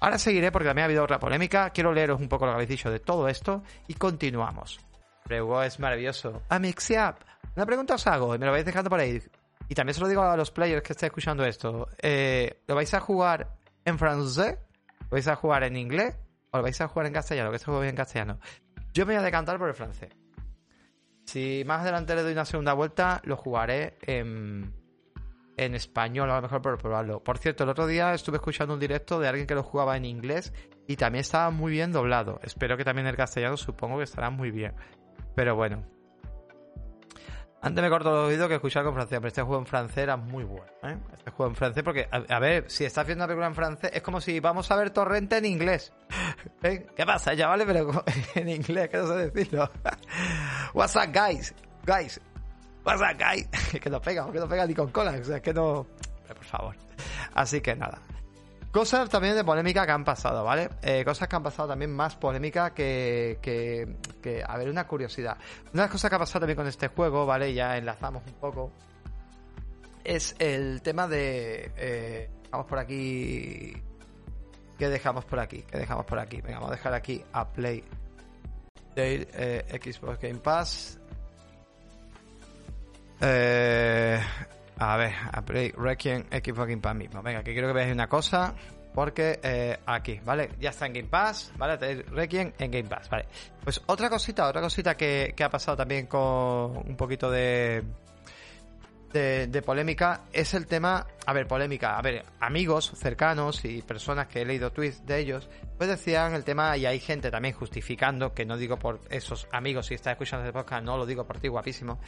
Ahora 0.00 0.18
seguiré 0.18 0.50
porque 0.50 0.66
también 0.66 0.84
ha 0.84 0.86
habido 0.86 1.04
otra 1.04 1.18
polémica. 1.18 1.70
Quiero 1.70 1.92
leeros 1.92 2.20
un 2.20 2.28
poco 2.28 2.46
lo 2.46 2.52
que 2.52 2.54
habéis 2.54 2.70
dicho 2.70 2.90
de 2.90 3.00
todo 3.00 3.28
esto 3.28 3.62
y 3.86 3.94
continuamos. 3.94 4.80
Prego 5.24 5.62
es 5.62 5.78
maravilloso. 5.78 6.42
Amixiap, 6.48 7.20
una 7.54 7.66
pregunta 7.66 7.94
os 7.94 8.06
hago 8.06 8.34
y 8.34 8.38
me 8.38 8.46
lo 8.46 8.52
vais 8.52 8.64
dejando 8.64 8.88
por 8.88 8.98
ahí. 8.98 9.22
Y 9.68 9.74
también 9.74 9.94
se 9.94 10.00
lo 10.00 10.08
digo 10.08 10.22
a 10.22 10.36
los 10.36 10.50
players 10.50 10.82
que 10.82 10.94
estén 10.94 11.08
escuchando 11.08 11.44
esto. 11.44 11.88
Eh, 11.98 12.62
¿Lo 12.66 12.74
vais 12.74 12.92
a 12.94 13.00
jugar 13.00 13.54
en 13.84 13.98
francés? 13.98 14.58
¿Lo 15.02 15.10
vais 15.10 15.28
a 15.28 15.36
jugar 15.36 15.64
en 15.64 15.76
inglés? 15.76 16.16
¿O 16.50 16.56
lo 16.56 16.62
vais 16.62 16.80
a 16.80 16.88
jugar 16.88 17.06
en 17.06 17.12
castellano? 17.12 17.50
Que 17.50 17.56
este 17.56 17.66
juego 17.66 17.84
en 17.84 17.94
castellano. 17.94 18.40
Yo 18.92 19.06
me 19.06 19.14
voy 19.14 19.20
a 19.20 19.24
decantar 19.24 19.58
por 19.58 19.68
el 19.68 19.74
francés. 19.74 20.10
Si 21.24 21.62
más 21.64 21.82
adelante 21.82 22.14
le 22.14 22.22
doy 22.22 22.32
una 22.32 22.44
segunda 22.44 22.72
vuelta, 22.72 23.20
lo 23.24 23.36
jugaré 23.36 23.98
en, 24.02 24.74
español, 25.56 26.30
a 26.30 26.36
lo 26.36 26.42
mejor 26.42 26.60
por 26.60 26.78
probarlo. 26.78 27.22
Por 27.22 27.38
cierto, 27.38 27.64
el 27.64 27.70
otro 27.70 27.86
día 27.86 28.14
estuve 28.14 28.38
escuchando 28.38 28.74
un 28.74 28.80
directo 28.80 29.20
de 29.20 29.28
alguien 29.28 29.46
que 29.46 29.54
lo 29.54 29.62
jugaba 29.62 29.96
en 29.96 30.06
inglés 30.06 30.52
y 30.88 30.96
también 30.96 31.20
estaba 31.20 31.50
muy 31.50 31.70
bien 31.70 31.92
doblado. 31.92 32.40
Espero 32.42 32.76
que 32.76 32.84
también 32.84 33.06
el 33.06 33.16
castellano 33.16 33.56
supongo 33.56 33.98
que 33.98 34.04
estará 34.04 34.30
muy 34.30 34.50
bien. 34.50 34.74
Pero 35.36 35.54
bueno, 35.54 35.84
antes 37.62 37.82
me 37.82 37.90
corto 37.90 38.10
el 38.10 38.32
oído 38.32 38.48
que 38.48 38.54
escuchar 38.54 38.84
con 38.84 38.94
francés, 38.94 39.18
pero 39.18 39.28
este 39.28 39.42
juego 39.42 39.60
en 39.60 39.66
francés 39.66 39.98
era 39.98 40.16
muy 40.16 40.44
bueno. 40.44 40.72
¿eh? 40.82 40.96
Este 41.12 41.30
juego 41.30 41.50
en 41.50 41.56
francés, 41.56 41.82
porque, 41.82 42.08
a, 42.10 42.38
ver, 42.38 42.70
si 42.70 42.84
estás 42.84 43.06
viendo 43.06 43.22
una 43.22 43.28
película 43.28 43.48
en 43.48 43.54
francés, 43.54 43.90
es 43.92 44.02
como 44.02 44.20
si 44.20 44.40
vamos 44.40 44.70
a 44.70 44.76
ver 44.76 44.90
Torrente 44.90 45.36
en 45.36 45.44
inglés. 45.44 45.92
¿Eh? 46.62 46.86
¿Qué 46.96 47.04
pasa, 47.04 47.34
ya 47.34 47.48
vale? 47.48 47.66
Pero 47.66 48.02
en 48.34 48.48
inglés, 48.48 48.88
¿qué 48.88 48.96
no 48.96 49.06
sé 49.08 49.30
decirlo? 49.30 49.70
What's 50.72 50.96
up, 50.96 51.12
guys? 51.12 51.54
Guys, 51.84 52.20
what's 52.84 53.02
up, 53.02 53.18
guys? 53.18 53.46
que 53.80 53.90
no 53.90 54.00
pega, 54.00 54.30
que 54.32 54.38
no 54.38 54.48
pega 54.48 54.66
ni 54.66 54.74
con 54.74 54.90
cola, 54.90 55.12
o 55.20 55.24
sea, 55.24 55.36
es 55.36 55.42
que 55.42 55.52
no. 55.52 55.86
por 56.26 56.44
favor. 56.44 56.76
Así 57.34 57.60
que 57.60 57.76
nada. 57.76 58.00
Cosas 58.70 59.08
también 59.08 59.34
de 59.34 59.42
polémica 59.42 59.84
que 59.84 59.90
han 59.90 60.04
pasado, 60.04 60.44
¿vale? 60.44 60.70
Eh, 60.82 61.04
cosas 61.04 61.26
que 61.26 61.34
han 61.34 61.42
pasado 61.42 61.68
también 61.68 61.92
más 61.92 62.14
polémica 62.14 62.72
que, 62.72 63.38
que, 63.42 64.44
A 64.46 64.56
ver, 64.56 64.68
una 64.68 64.86
curiosidad. 64.86 65.36
Una 65.72 65.82
de 65.82 65.88
las 65.88 65.90
cosas 65.90 66.08
que 66.08 66.16
ha 66.16 66.18
pasado 66.20 66.40
también 66.40 66.56
con 66.56 66.68
este 66.68 66.88
juego, 66.88 67.26
¿vale? 67.26 67.52
Ya 67.52 67.76
enlazamos 67.76 68.22
un 68.26 68.34
poco. 68.34 68.70
Es 70.04 70.36
el 70.38 70.82
tema 70.82 71.08
de... 71.08 71.72
Eh, 71.76 72.30
vamos 72.50 72.66
por 72.66 72.78
aquí... 72.78 73.72
¿Qué 74.78 74.88
dejamos 74.88 75.24
por 75.24 75.40
aquí? 75.40 75.62
¿Qué 75.62 75.76
dejamos 75.76 76.06
por 76.06 76.18
aquí? 76.20 76.40
Venga, 76.40 76.58
vamos 76.58 76.70
a 76.70 76.76
dejar 76.76 76.94
aquí 76.94 77.22
a 77.32 77.46
Play 77.48 77.84
de 78.94 79.28
eh, 79.34 79.80
Xbox 79.82 80.20
Game 80.20 80.38
Pass. 80.38 80.98
Eh, 83.20 84.20
a 84.80 84.96
ver, 84.96 85.12
a 85.30 85.42
Play 85.42 85.72
Requiem 85.76 86.24
Xbox 86.30 86.68
Game 86.68 86.80
Pass 86.80 86.96
mismo. 86.96 87.22
Venga, 87.22 87.42
que 87.44 87.52
quiero 87.52 87.68
que 87.68 87.74
veáis 87.74 87.92
una 87.92 88.08
cosa. 88.08 88.54
Porque 88.92 89.38
eh, 89.40 89.78
aquí, 89.86 90.18
¿vale? 90.24 90.50
Ya 90.58 90.70
está 90.70 90.86
en 90.86 90.94
Game 90.94 91.08
Pass, 91.08 91.52
¿vale? 91.56 92.02
Requiem 92.02 92.52
en 92.58 92.70
Game 92.72 92.88
Pass, 92.88 93.08
¿vale? 93.08 93.26
Pues 93.62 93.80
otra 93.86 94.10
cosita, 94.10 94.48
otra 94.48 94.60
cosita 94.60 94.96
que, 94.96 95.32
que 95.36 95.44
ha 95.44 95.48
pasado 95.48 95.76
también 95.76 96.06
con 96.08 96.20
un 96.76 96.96
poquito 96.96 97.30
de, 97.30 97.84
de, 99.12 99.62
polémica 99.62 100.22
es 100.32 100.54
el 100.54 100.66
tema, 100.66 101.06
a 101.26 101.32
ver, 101.32 101.46
polémica, 101.46 101.96
a 101.96 102.02
ver, 102.02 102.24
amigos 102.40 102.92
cercanos 102.94 103.64
y 103.64 103.82
personas 103.82 104.28
que 104.28 104.42
he 104.42 104.44
leído 104.44 104.70
tweets 104.72 105.04
de 105.04 105.18
ellos, 105.18 105.48
pues 105.76 105.88
decían 105.88 106.34
el 106.34 106.44
tema, 106.44 106.76
y 106.76 106.86
hay 106.86 107.00
gente 107.00 107.30
también 107.30 107.54
justificando, 107.54 108.32
que 108.32 108.44
no 108.44 108.56
digo 108.56 108.78
por 108.78 109.00
esos 109.10 109.48
amigos, 109.52 109.86
si 109.86 109.94
estás 109.94 110.12
escuchando 110.12 110.46
este 110.46 110.56
podcast, 110.56 110.84
no 110.84 110.96
lo 110.96 111.06
digo 111.06 111.26
por 111.26 111.40
ti, 111.40 111.48
guapísimo, 111.48 111.98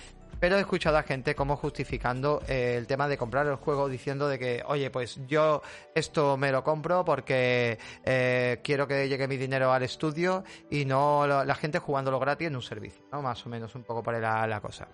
pero 0.43 0.57
he 0.57 0.61
escuchado 0.61 0.97
a 0.97 1.05
gente 1.05 1.36
como 1.36 1.57
justificando 1.57 2.43
eh, 2.49 2.74
el 2.76 2.88
tema 2.88 3.07
de 3.07 3.16
comprar 3.16 3.47
el 3.47 3.55
juego 3.55 3.88
diciendo 3.88 4.26
de 4.26 4.40
que, 4.40 4.64
oye, 4.66 4.90
pues 4.90 5.20
yo 5.28 5.62
esto 5.95 6.36
me 6.36 6.51
lo 6.51 6.64
compro 6.64 7.05
porque 7.05 7.78
eh, 8.05 8.59
quiero 8.64 8.88
que 8.88 9.09
llegue 9.09 9.28
mi 9.28 9.36
dinero 9.36 9.72
al 9.72 9.84
estudio 9.84 10.43
y 10.68 10.84
no 10.84 11.28
la 11.28 11.55
gente 11.55 11.78
jugándolo 11.78 12.18
gratis 12.18 12.49
en 12.49 12.57
un 12.57 12.62
servicio, 12.62 13.05
¿no? 13.12 13.22
Más 13.22 13.47
o 13.47 13.49
menos 13.49 13.76
un 13.76 13.84
poco 13.84 14.11
la, 14.11 14.45
la 14.49 14.61
cosa. 14.61 14.88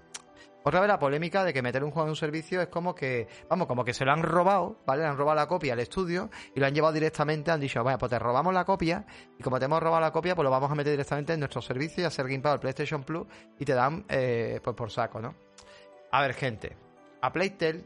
Otra 0.65 0.81
vez 0.81 0.89
la 0.89 0.99
polémica 0.99 1.45
de 1.45 1.53
que 1.53 1.63
meter 1.63 1.83
un 1.85 1.91
juego 1.91 2.07
en 2.07 2.11
un 2.11 2.17
servicio 2.17 2.61
es 2.61 2.69
como 2.69 2.95
que, 2.95 3.27
vamos, 3.49 3.67
como 3.67 3.85
que 3.85 3.95
se 3.95 4.05
lo 4.05 4.13
han 4.13 4.23
robado, 4.23 4.79
¿vale? 4.87 5.03
Le 5.03 5.09
han 5.09 5.17
robado 5.17 5.37
la 5.37 5.47
copia 5.47 5.73
al 5.73 5.81
estudio 5.81 6.31
y 6.55 6.61
lo 6.61 6.67
han 6.67 6.75
llevado 6.75 6.93
directamente, 6.93 7.51
han 7.51 7.61
dicho, 7.61 7.83
bueno, 7.83 7.99
pues 7.99 8.11
te 8.11 8.19
robamos 8.19 8.53
la 8.53 8.65
copia 8.65 9.07
y 9.39 9.43
como 9.43 9.59
te 9.59 9.65
hemos 9.65 9.83
robado 9.83 10.01
la 10.01 10.11
copia, 10.11 10.35
pues 10.35 10.45
lo 10.45 10.51
vamos 10.51 10.71
a 10.71 10.75
meter 10.75 10.93
directamente 10.93 11.33
en 11.33 11.41
nuestro 11.41 11.63
servicio 11.63 12.03
y 12.03 12.07
a 12.07 12.11
ser 12.11 12.27
Game 12.27 12.41
Pass 12.41 12.59
PlayStation 12.59 13.03
Plus 13.03 13.27
y 13.59 13.65
te 13.65 13.73
dan, 13.73 14.05
eh, 14.09 14.61
pues 14.63 14.77
por 14.77 14.91
saco, 14.91 15.21
¿no? 15.21 15.35
A 16.11 16.23
ver, 16.23 16.35
gente, 16.35 16.77
a 17.21 17.33
Playtel 17.33 17.85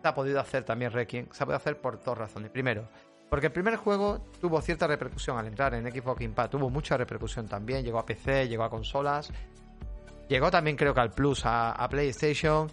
se 0.00 0.08
ha 0.08 0.14
podido 0.14 0.40
hacer 0.40 0.64
también 0.64 0.92
Requiem, 0.92 1.28
se 1.32 1.42
ha 1.42 1.46
podido 1.46 1.56
hacer 1.56 1.80
por 1.80 2.02
dos 2.02 2.16
razones. 2.16 2.50
Primero, 2.50 2.88
porque 3.30 3.46
el 3.46 3.52
primer 3.52 3.76
juego 3.76 4.20
tuvo 4.40 4.60
cierta 4.60 4.86
repercusión 4.86 5.38
al 5.38 5.46
entrar 5.46 5.74
en 5.74 5.90
Xbox 5.90 6.20
Game 6.20 6.34
Pass, 6.34 6.50
tuvo 6.50 6.68
mucha 6.68 6.96
repercusión 6.96 7.48
también, 7.48 7.84
llegó 7.84 7.98
a 7.98 8.04
PC, 8.04 8.48
llegó 8.48 8.64
a 8.64 8.70
consolas, 8.70 9.32
llegó 10.28 10.50
también 10.50 10.76
creo 10.76 10.94
que 10.94 11.00
al 11.00 11.10
Plus, 11.10 11.42
a, 11.44 11.86
PlayStation. 11.88 12.70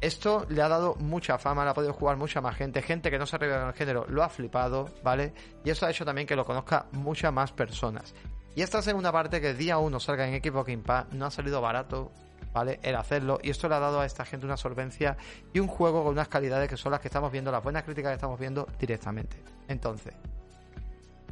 Esto 0.00 0.46
le 0.50 0.60
ha 0.60 0.68
dado 0.68 0.94
mucha 0.96 1.38
fama, 1.38 1.64
le 1.64 1.70
ha 1.70 1.74
podido 1.74 1.94
jugar 1.94 2.16
mucha 2.16 2.40
más 2.42 2.54
gente, 2.54 2.82
gente 2.82 3.10
que 3.10 3.18
no 3.18 3.24
se 3.24 3.36
arriesga 3.36 3.62
en 3.62 3.68
el 3.68 3.74
género 3.74 4.04
lo 4.08 4.22
ha 4.22 4.28
flipado, 4.28 4.90
¿vale? 5.02 5.32
Y 5.64 5.70
eso 5.70 5.86
ha 5.86 5.90
hecho 5.90 6.04
también 6.04 6.26
que 6.26 6.36
lo 6.36 6.44
conozca 6.44 6.86
muchas 6.92 7.32
más 7.32 7.50
personas. 7.52 8.14
Y 8.54 8.62
esta 8.62 8.82
segunda 8.82 9.10
parte, 9.10 9.40
que 9.40 9.54
día 9.54 9.78
1 9.78 10.00
salga 10.00 10.28
en 10.28 10.42
Xbox 10.42 10.66
Game 10.66 10.82
Pass, 10.82 11.06
no 11.12 11.26
ha 11.26 11.30
salido 11.30 11.60
barato, 11.62 12.12
¿vale? 12.52 12.78
El 12.82 12.96
hacerlo. 12.96 13.38
Y 13.42 13.50
esto 13.50 13.68
le 13.68 13.74
ha 13.74 13.80
dado 13.80 14.00
a 14.00 14.06
esta 14.06 14.24
gente 14.24 14.46
una 14.46 14.56
solvencia 14.56 15.16
y 15.52 15.60
un 15.60 15.66
juego 15.68 16.02
con 16.02 16.12
unas 16.12 16.28
calidades 16.28 16.68
que 16.68 16.76
son 16.76 16.92
las 16.92 17.00
que 17.00 17.08
estamos 17.08 17.32
viendo, 17.32 17.50
las 17.50 17.62
buenas 17.62 17.82
críticas 17.82 18.10
que 18.10 18.14
estamos 18.14 18.40
viendo 18.40 18.66
directamente. 18.78 19.42
Entonces, 19.68 20.14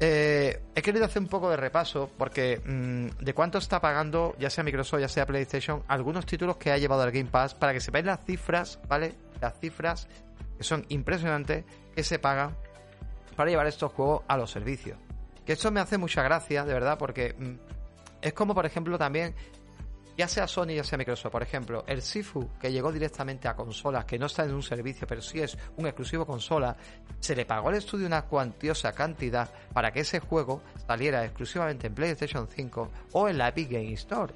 eh, 0.00 0.60
he 0.74 0.82
querido 0.82 1.04
hacer 1.04 1.22
un 1.22 1.28
poco 1.28 1.48
de 1.50 1.56
repaso 1.56 2.10
porque 2.18 2.60
mm, 2.64 3.22
de 3.24 3.34
cuánto 3.34 3.58
está 3.58 3.80
pagando, 3.80 4.34
ya 4.38 4.50
sea 4.50 4.64
Microsoft, 4.64 5.00
ya 5.00 5.08
sea 5.08 5.26
PlayStation, 5.26 5.82
algunos 5.86 6.26
títulos 6.26 6.56
que 6.56 6.72
ha 6.72 6.78
llevado 6.78 7.02
al 7.02 7.12
Game 7.12 7.30
Pass 7.30 7.54
para 7.54 7.72
que 7.72 7.80
sepáis 7.80 8.04
las 8.04 8.24
cifras, 8.24 8.80
¿vale? 8.88 9.14
Las 9.40 9.58
cifras 9.60 10.08
que 10.58 10.64
son 10.64 10.84
impresionantes 10.88 11.64
que 11.94 12.02
se 12.02 12.18
pagan 12.18 12.56
para 13.36 13.50
llevar 13.50 13.66
estos 13.66 13.92
juegos 13.92 14.22
a 14.28 14.36
los 14.36 14.50
servicios. 14.50 14.98
Que 15.46 15.52
esto 15.52 15.70
me 15.70 15.80
hace 15.80 15.98
mucha 15.98 16.22
gracia, 16.22 16.64
de 16.64 16.72
verdad, 16.72 16.98
porque 16.98 17.34
mm, 17.38 17.54
es 18.22 18.32
como, 18.32 18.54
por 18.54 18.66
ejemplo, 18.66 18.98
también 18.98 19.34
ya 20.16 20.28
sea 20.28 20.46
Sony, 20.46 20.74
ya 20.74 20.84
sea 20.84 20.98
Microsoft, 20.98 21.32
por 21.32 21.42
ejemplo, 21.42 21.84
el 21.86 22.02
Sifu, 22.02 22.48
que 22.60 22.70
llegó 22.70 22.92
directamente 22.92 23.48
a 23.48 23.56
consolas, 23.56 24.04
que 24.04 24.18
no 24.18 24.26
está 24.26 24.44
en 24.44 24.54
un 24.54 24.62
servicio, 24.62 25.06
pero 25.06 25.20
sí 25.20 25.40
es 25.40 25.56
un 25.76 25.86
exclusivo 25.86 26.24
consola, 26.24 26.76
se 27.18 27.34
le 27.34 27.44
pagó 27.44 27.68
al 27.68 27.74
estudio 27.74 28.06
una 28.06 28.22
cuantiosa 28.22 28.92
cantidad 28.92 29.50
para 29.72 29.92
que 29.92 30.00
ese 30.00 30.20
juego 30.20 30.62
saliera 30.86 31.24
exclusivamente 31.24 31.88
en 31.88 31.94
PlayStation 31.94 32.46
5 32.48 32.90
o 33.12 33.28
en 33.28 33.38
la 33.38 33.48
Epic 33.48 33.70
Game 33.70 33.92
Store. 33.94 34.32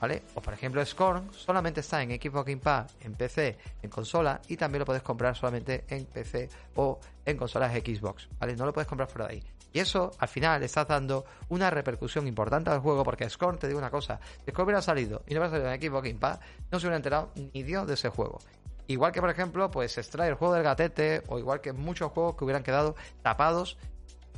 ¿Vale? 0.00 0.22
O 0.34 0.42
por 0.42 0.52
ejemplo 0.52 0.84
Scorn 0.84 1.32
solamente 1.32 1.80
está 1.80 2.02
en 2.02 2.10
Xbox 2.10 2.44
Game 2.44 2.60
Pass, 2.60 2.94
en 3.00 3.14
PC, 3.14 3.56
en 3.80 3.88
consola 3.88 4.38
y 4.48 4.56
también 4.56 4.80
lo 4.80 4.84
puedes 4.84 5.02
comprar 5.02 5.34
solamente 5.34 5.84
en 5.88 6.04
PC 6.04 6.50
o 6.74 7.00
en 7.24 7.38
consolas 7.38 7.72
Xbox, 7.72 8.28
¿vale? 8.38 8.54
No 8.54 8.66
lo 8.66 8.72
puedes 8.74 8.88
comprar 8.88 9.08
fuera 9.08 9.28
de 9.28 9.34
ahí. 9.34 9.42
Y 9.74 9.80
eso, 9.80 10.12
al 10.18 10.28
final, 10.28 10.60
le 10.60 10.66
estás 10.66 10.86
dando 10.86 11.24
una 11.48 11.68
repercusión 11.68 12.28
importante 12.28 12.70
al 12.70 12.78
juego, 12.78 13.02
porque 13.02 13.28
Scorn, 13.28 13.58
te 13.58 13.66
digo 13.66 13.80
una 13.80 13.90
cosa, 13.90 14.20
si 14.44 14.52
Scorn 14.52 14.66
hubiera 14.66 14.80
salido 14.80 15.24
y 15.26 15.34
no 15.34 15.40
hubiera 15.40 15.50
salido 15.50 15.72
en 15.72 15.82
Xbox 15.82 16.08
Game 16.08 16.38
no 16.70 16.78
se 16.78 16.86
hubiera 16.86 16.96
enterado 16.96 17.32
ni 17.34 17.64
Dios 17.64 17.84
de 17.88 17.94
ese 17.94 18.08
juego. 18.08 18.38
Igual 18.86 19.10
que, 19.10 19.20
por 19.20 19.30
ejemplo, 19.30 19.72
pues 19.72 19.98
extrae 19.98 20.28
el 20.28 20.36
juego 20.36 20.54
del 20.54 20.62
gatete, 20.62 21.24
o 21.26 21.40
igual 21.40 21.60
que 21.60 21.72
muchos 21.72 22.12
juegos 22.12 22.36
que 22.36 22.44
hubieran 22.44 22.62
quedado 22.62 22.94
tapados 23.22 23.76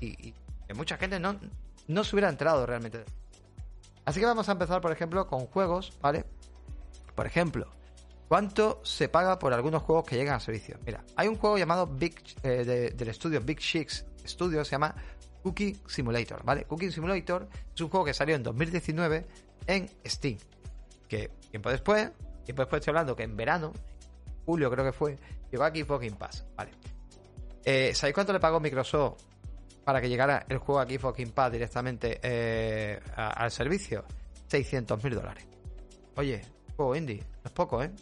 y, 0.01 0.33
que 0.67 0.73
mucha 0.75 0.97
gente 0.97 1.21
no, 1.21 1.39
no 1.87 2.03
se 2.03 2.17
hubiera 2.17 2.31
enterado 2.31 2.65
realmente. 2.65 3.05
Así 4.07 4.21
que 4.21 4.27
vamos 4.27 4.49
a 4.49 4.53
empezar, 4.53 4.81
por 4.81 4.91
ejemplo, 4.91 5.27
con 5.27 5.47
juegos, 5.49 5.93
¿vale? 6.01 6.25
Por 7.15 7.27
ejemplo, 7.27 7.71
¿cuánto 8.27 8.81
se 8.85 9.11
paga 9.11 9.39
por 9.39 9.53
algunos 9.53 9.83
juegos 9.83 10.07
que 10.07 10.17
llegan 10.17 10.37
a 10.37 10.41
servicio? 10.41 10.79
Mira, 10.87 11.05
hay 11.15 11.29
un 11.29 11.37
juego 11.37 11.59
llamado 11.59 11.87
Big 11.87 12.23
eh, 12.43 12.93
del 12.97 13.09
estudio 13.09 13.43
Big 13.43 13.59
Chicks 13.59 14.07
Studio, 14.27 14.65
se 14.65 14.73
llama 14.73 14.95
Cookie 15.47 15.77
Simulator, 15.87 16.45
¿vale? 16.45 16.65
Cookie 16.65 16.91
Simulator 16.91 17.49
es 17.73 17.81
un 17.81 17.89
juego 17.89 18.05
que 18.05 18.13
salió 18.13 18.35
en 18.35 18.43
2019 18.43 19.27
en 19.69 19.89
Steam. 20.05 20.39
Que 21.09 21.31
tiempo 21.53 21.71
después, 21.71 22.11
tiempo 22.45 22.63
después 22.63 22.81
estoy 22.81 22.91
hablando 22.91 23.15
que 23.15 23.23
en 23.23 23.37
verano, 23.37 23.73
julio 24.45 24.69
creo 24.73 24.85
que 24.85 24.91
fue, 24.91 25.17
llegó 25.53 25.63
aquí 25.63 25.85
Fucking 25.85 26.17
Pass, 26.17 26.45
¿vale? 26.57 26.73
Eh, 27.65 27.95
¿Sabéis 27.95 28.15
cuánto 28.15 28.33
le 28.33 28.41
pagó 28.41 28.59
Microsoft 28.59 29.23
para 29.85 30.01
que 30.01 30.09
llegara 30.09 30.45
el 30.49 30.59
juego 30.59 30.81
aquí 30.81 30.99
Fucking 30.99 31.31
Pass 31.31 31.53
directamente 31.53 32.19
eh, 32.21 32.99
al 33.15 33.53
servicio? 33.53 34.05
600 34.49 35.05
mil 35.05 35.15
dólares. 35.15 35.47
Oye, 36.17 36.43
juego 36.77 36.97
indie, 36.97 37.21
no 37.21 37.45
es 37.45 37.53
poco, 37.53 37.85
¿eh? 37.85 37.93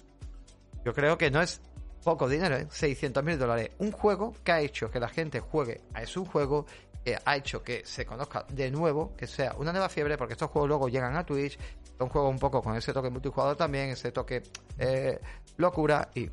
Yo 0.82 0.94
creo 0.94 1.18
que 1.18 1.30
no 1.30 1.42
es 1.42 1.60
poco 2.02 2.26
dinero, 2.26 2.56
¿eh? 2.56 2.66
600 2.70 3.22
mil 3.22 3.38
dólares. 3.38 3.72
Un 3.80 3.92
juego 3.92 4.32
que 4.42 4.52
ha 4.52 4.60
hecho 4.60 4.90
que 4.90 4.98
la 4.98 5.08
gente 5.08 5.40
juegue 5.40 5.82
a 5.92 6.04
un 6.18 6.24
juego 6.24 6.64
que 7.04 7.18
ha 7.22 7.36
hecho 7.36 7.62
que 7.62 7.84
se 7.84 8.06
conozca 8.06 8.46
de 8.48 8.70
nuevo, 8.70 9.14
que 9.16 9.26
sea 9.26 9.54
una 9.58 9.72
nueva 9.72 9.88
fiebre, 9.88 10.16
porque 10.16 10.32
estos 10.32 10.50
juegos 10.50 10.68
luego 10.68 10.88
llegan 10.88 11.16
a 11.16 11.24
Twitch, 11.24 11.58
son 11.98 12.08
juegos 12.08 12.30
un 12.30 12.38
poco 12.38 12.62
con 12.62 12.74
ese 12.76 12.92
toque 12.92 13.10
multijugador 13.10 13.56
también, 13.56 13.90
ese 13.90 14.10
toque 14.10 14.42
eh, 14.78 15.20
locura, 15.58 16.08
y 16.14 16.30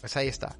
pues 0.00 0.16
ahí 0.16 0.28
está. 0.28 0.56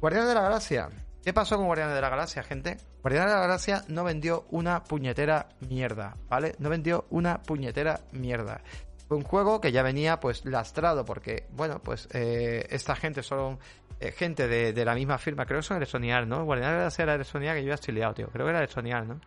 Guardianes 0.00 0.28
de 0.28 0.34
la 0.34 0.42
Galaxia. 0.42 0.88
¿Qué 1.22 1.32
pasó 1.32 1.56
con 1.56 1.66
Guardianes 1.66 1.94
de 1.94 2.00
la 2.00 2.08
Galaxia, 2.08 2.42
gente? 2.42 2.76
Guardianes 3.02 3.30
de 3.30 3.36
la 3.36 3.42
Galaxia 3.42 3.84
no 3.88 4.04
vendió 4.04 4.46
una 4.50 4.84
puñetera 4.84 5.48
mierda, 5.68 6.16
¿vale? 6.28 6.54
No 6.58 6.68
vendió 6.68 7.06
una 7.10 7.42
puñetera 7.42 8.00
mierda. 8.12 8.60
Un 9.08 9.22
juego 9.22 9.60
que 9.60 9.70
ya 9.70 9.82
venía 9.82 10.18
pues 10.18 10.44
lastrado 10.44 11.04
porque, 11.04 11.46
bueno, 11.50 11.80
pues 11.82 12.08
eh, 12.12 12.66
esta 12.70 12.96
gente 12.96 13.22
son 13.22 13.58
eh, 14.00 14.10
gente 14.10 14.48
de, 14.48 14.84
la 14.84 14.94
misma 14.94 15.16
firma, 15.18 15.46
creo 15.46 15.60
que 15.60 15.66
son 15.66 15.76
Electronic 15.76 16.26
¿no? 16.26 16.44
Guardianes 16.44 16.98
era 16.98 17.14
Electronic 17.14 17.54
que 17.54 17.62
yo 17.62 17.68
ya 17.68 17.74
estoy 17.74 17.94
liado, 17.94 18.14
tío. 18.14 18.28
Creo 18.28 18.46
que 18.46 18.50
era 18.50 18.58
Electronic 18.58 19.04
¿no? 19.04 19.20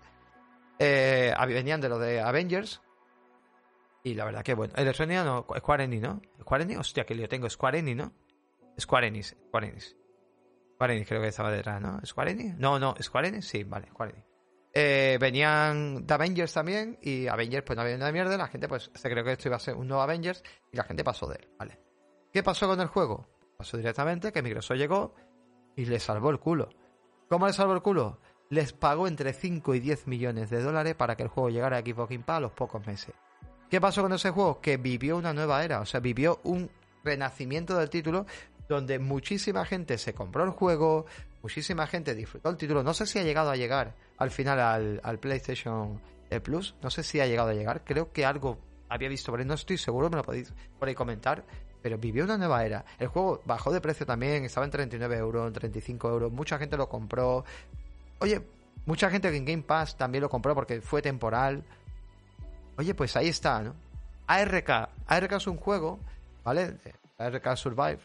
Eh, 0.79 1.33
venían 1.47 1.79
de 1.81 1.89
lo 1.89 1.97
de 1.97 2.21
Avengers. 2.21 2.81
Y 4.03 4.13
la 4.13 4.25
verdad 4.25 4.43
que 4.43 4.53
bueno. 4.53 4.73
Electronic 4.75 5.23
no, 5.23 5.45
Square 5.57 5.83
Enix, 5.85 6.01
¿no? 6.01 6.21
Square 6.41 6.63
Enix, 6.63 6.79
hostia, 6.79 7.05
que 7.05 7.15
yo 7.15 7.27
tengo. 7.27 7.49
Square 7.49 7.79
Enix, 7.79 7.97
¿no? 7.97 8.13
Square 8.79 9.07
Enix, 9.07 9.35
Square 9.47 9.67
Enix. 9.67 9.95
Square 10.75 10.93
Enix 10.93 11.07
creo 11.07 11.21
que 11.21 11.27
estaba 11.27 11.51
detrás, 11.51 11.81
¿no? 11.81 11.99
¿Square 12.05 12.31
Enix? 12.31 12.57
No, 12.57 12.79
no, 12.79 12.95
Square 13.01 13.29
Enix, 13.29 13.45
sí, 13.45 13.63
vale, 13.63 13.87
Square. 13.87 14.28
Eh, 14.71 15.17
venían 15.19 16.05
de 16.05 16.13
Avengers 16.13 16.53
también 16.53 16.99
y 17.01 17.27
Avengers 17.27 17.63
pues 17.65 17.75
no 17.75 17.81
había 17.81 17.97
de 17.97 18.11
mierda, 18.11 18.37
la 18.37 18.47
gente 18.47 18.67
pues 18.67 18.91
se 18.93 19.09
creyó 19.09 19.25
que 19.25 19.31
esto 19.31 19.47
iba 19.47 19.55
a 19.55 19.59
ser 19.59 19.75
un 19.75 19.87
nuevo 19.87 20.03
Avengers 20.03 20.43
y 20.71 20.77
la 20.77 20.83
gente 20.83 21.03
pasó 21.03 21.27
de 21.27 21.37
él, 21.37 21.47
¿vale? 21.57 21.79
¿Qué 22.31 22.43
pasó 22.43 22.67
con 22.67 22.79
el 22.79 22.87
juego? 22.87 23.27
Pasó 23.57 23.77
directamente 23.77 24.31
que 24.31 24.43
Microsoft 24.43 24.77
llegó 24.77 25.15
y 25.75 25.85
le 25.85 25.99
salvó 25.99 26.29
el 26.29 26.39
culo. 26.39 26.69
¿Cómo 27.27 27.47
le 27.47 27.53
salvó 27.53 27.73
el 27.73 27.81
culo? 27.81 28.19
Les 28.49 28.73
pagó 28.73 29.07
entre 29.07 29.33
5 29.33 29.75
y 29.75 29.79
10 29.79 30.07
millones 30.07 30.49
de 30.49 30.61
dólares 30.61 30.95
para 30.95 31.15
que 31.15 31.23
el 31.23 31.29
juego 31.29 31.49
llegara 31.49 31.77
a 31.77 31.81
Xbox 31.81 32.09
Game 32.09 32.23
Pass 32.23 32.37
a 32.37 32.41
los 32.41 32.51
pocos 32.51 32.85
meses. 32.85 33.13
¿Qué 33.69 33.81
pasó 33.81 34.01
con 34.01 34.13
ese 34.13 34.31
juego? 34.31 34.61
Que 34.61 34.77
vivió 34.77 35.17
una 35.17 35.33
nueva 35.33 35.63
era, 35.63 35.79
o 35.81 35.85
sea, 35.85 35.99
vivió 35.99 36.39
un 36.43 36.69
renacimiento 37.03 37.75
del 37.77 37.89
título 37.89 38.25
donde 38.67 38.99
muchísima 38.99 39.65
gente 39.65 39.97
se 39.97 40.13
compró 40.13 40.43
el 40.43 40.51
juego, 40.51 41.05
muchísima 41.41 41.87
gente 41.87 42.13
disfrutó 42.13 42.49
el 42.49 42.57
título. 42.57 42.83
No 42.83 42.93
sé 42.93 43.05
si 43.05 43.19
ha 43.19 43.23
llegado 43.23 43.49
a 43.49 43.55
llegar 43.55 43.95
al 44.19 44.31
final 44.31 45.01
al, 45.03 45.19
PlayStation 45.19 45.99
Plus, 46.43 46.75
no 46.83 46.91
sé 46.91 47.01
si 47.03 47.19
ha 47.19 47.25
llegado 47.25 47.49
a 47.49 47.53
llegar. 47.53 47.83
Creo 47.83 48.11
que 48.11 48.25
algo 48.25 48.59
había 48.87 49.09
visto 49.09 49.35
ahí, 49.35 49.45
no 49.45 49.55
estoy 49.55 49.77
seguro, 49.77 50.09
me 50.09 50.17
lo 50.17 50.23
podéis 50.23 50.53
por 50.77 50.87
ahí 50.87 50.95
comentar 50.95 51.43
pero 51.81 51.97
vivió 51.97 52.23
una 52.23 52.37
nueva 52.37 52.65
era. 52.65 52.85
El 52.97 53.07
juego 53.07 53.41
bajó 53.45 53.71
de 53.71 53.81
precio 53.81 54.05
también, 54.05 54.43
estaba 54.45 54.65
en 54.65 54.71
39 54.71 55.17
euros, 55.17 55.47
en 55.47 55.53
35 55.53 56.09
euros, 56.09 56.31
mucha 56.31 56.57
gente 56.57 56.77
lo 56.77 56.89
compró. 56.89 57.45
Oye, 58.19 58.41
mucha 58.85 59.09
gente 59.09 59.35
en 59.35 59.45
Game 59.45 59.63
Pass 59.63 59.97
también 59.97 60.21
lo 60.21 60.29
compró 60.29 60.53
porque 60.53 60.81
fue 60.81 61.01
temporal. 61.01 61.63
Oye, 62.77 62.93
pues 62.93 63.15
ahí 63.15 63.29
está, 63.29 63.61
¿no? 63.61 63.75
ARK. 64.27 64.89
ARK 65.07 65.31
es 65.33 65.47
un 65.47 65.57
juego, 65.57 65.99
¿vale? 66.43 66.77
ARK 67.17 67.55
Survive. 67.55 67.99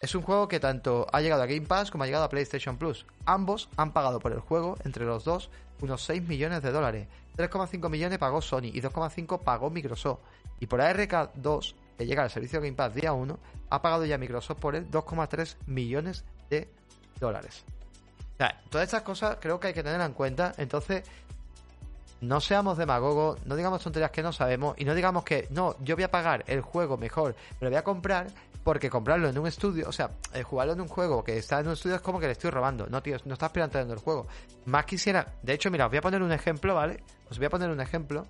Es 0.00 0.14
un 0.14 0.22
juego 0.22 0.48
que 0.48 0.60
tanto 0.60 1.06
ha 1.12 1.20
llegado 1.20 1.42
a 1.42 1.46
Game 1.46 1.66
Pass 1.66 1.90
como 1.90 2.04
ha 2.04 2.06
llegado 2.06 2.24
a 2.24 2.30
PlayStation 2.30 2.78
Plus. 2.78 3.04
Ambos 3.26 3.68
han 3.76 3.92
pagado 3.92 4.18
por 4.18 4.32
el 4.32 4.40
juego, 4.40 4.78
entre 4.84 5.04
los 5.04 5.24
dos, 5.24 5.50
unos 5.82 6.02
6 6.04 6.26
millones 6.26 6.62
de 6.62 6.72
dólares. 6.72 7.06
3,5 7.36 7.90
millones 7.90 8.18
pagó 8.18 8.40
Sony 8.40 8.70
y 8.72 8.80
2,5 8.80 9.40
pagó 9.40 9.68
Microsoft. 9.68 10.20
Y 10.58 10.66
por 10.66 10.80
ARK 10.80 11.32
2 11.34 11.74
que 11.98 12.06
llega 12.06 12.22
al 12.22 12.30
servicio 12.30 12.62
Game 12.62 12.72
Pass 12.72 12.94
día 12.94 13.12
1, 13.12 13.38
ha 13.68 13.82
pagado 13.82 14.06
ya 14.06 14.16
Microsoft 14.16 14.58
por 14.58 14.74
él 14.74 14.90
2,3 14.90 15.56
millones 15.66 16.24
de 16.48 16.66
dólares. 17.18 17.62
O 18.34 18.36
sea, 18.38 18.58
todas 18.70 18.86
estas 18.86 19.02
cosas 19.02 19.36
creo 19.38 19.60
que 19.60 19.66
hay 19.66 19.74
que 19.74 19.82
tener 19.82 20.00
en 20.00 20.14
cuenta. 20.14 20.54
Entonces, 20.56 21.04
no 22.22 22.40
seamos 22.40 22.78
demagogos, 22.78 23.38
no 23.44 23.54
digamos 23.54 23.82
tonterías 23.82 24.12
que 24.12 24.22
no 24.22 24.32
sabemos 24.32 24.76
y 24.78 24.86
no 24.86 24.94
digamos 24.94 25.24
que 25.24 25.46
no, 25.50 25.76
yo 25.80 25.94
voy 25.94 26.04
a 26.04 26.10
pagar 26.10 26.42
el 26.46 26.62
juego 26.62 26.96
mejor, 26.96 27.36
pero 27.58 27.70
voy 27.70 27.78
a 27.78 27.84
comprar 27.84 28.28
porque 28.62 28.90
comprarlo 28.90 29.28
en 29.28 29.38
un 29.38 29.46
estudio, 29.46 29.88
o 29.88 29.92
sea, 29.92 30.10
eh, 30.34 30.42
jugarlo 30.42 30.74
en 30.74 30.80
un 30.80 30.88
juego 30.88 31.24
que 31.24 31.38
está 31.38 31.60
en 31.60 31.68
un 31.68 31.72
estudio 31.72 31.96
es 31.96 32.02
como 32.02 32.20
que 32.20 32.26
le 32.26 32.32
estoy 32.32 32.50
robando. 32.50 32.86
No, 32.86 33.02
tío, 33.02 33.16
no 33.24 33.34
estás 33.34 33.50
planteando 33.50 33.94
el 33.94 34.00
juego. 34.00 34.26
Más 34.66 34.84
quisiera, 34.84 35.26
de 35.42 35.54
hecho, 35.54 35.70
mira, 35.70 35.86
os 35.86 35.90
voy 35.90 35.98
a 35.98 36.02
poner 36.02 36.22
un 36.22 36.32
ejemplo, 36.32 36.74
¿vale? 36.74 37.02
Os 37.30 37.38
voy 37.38 37.46
a 37.46 37.50
poner 37.50 37.70
un 37.70 37.80
ejemplo 37.80 38.26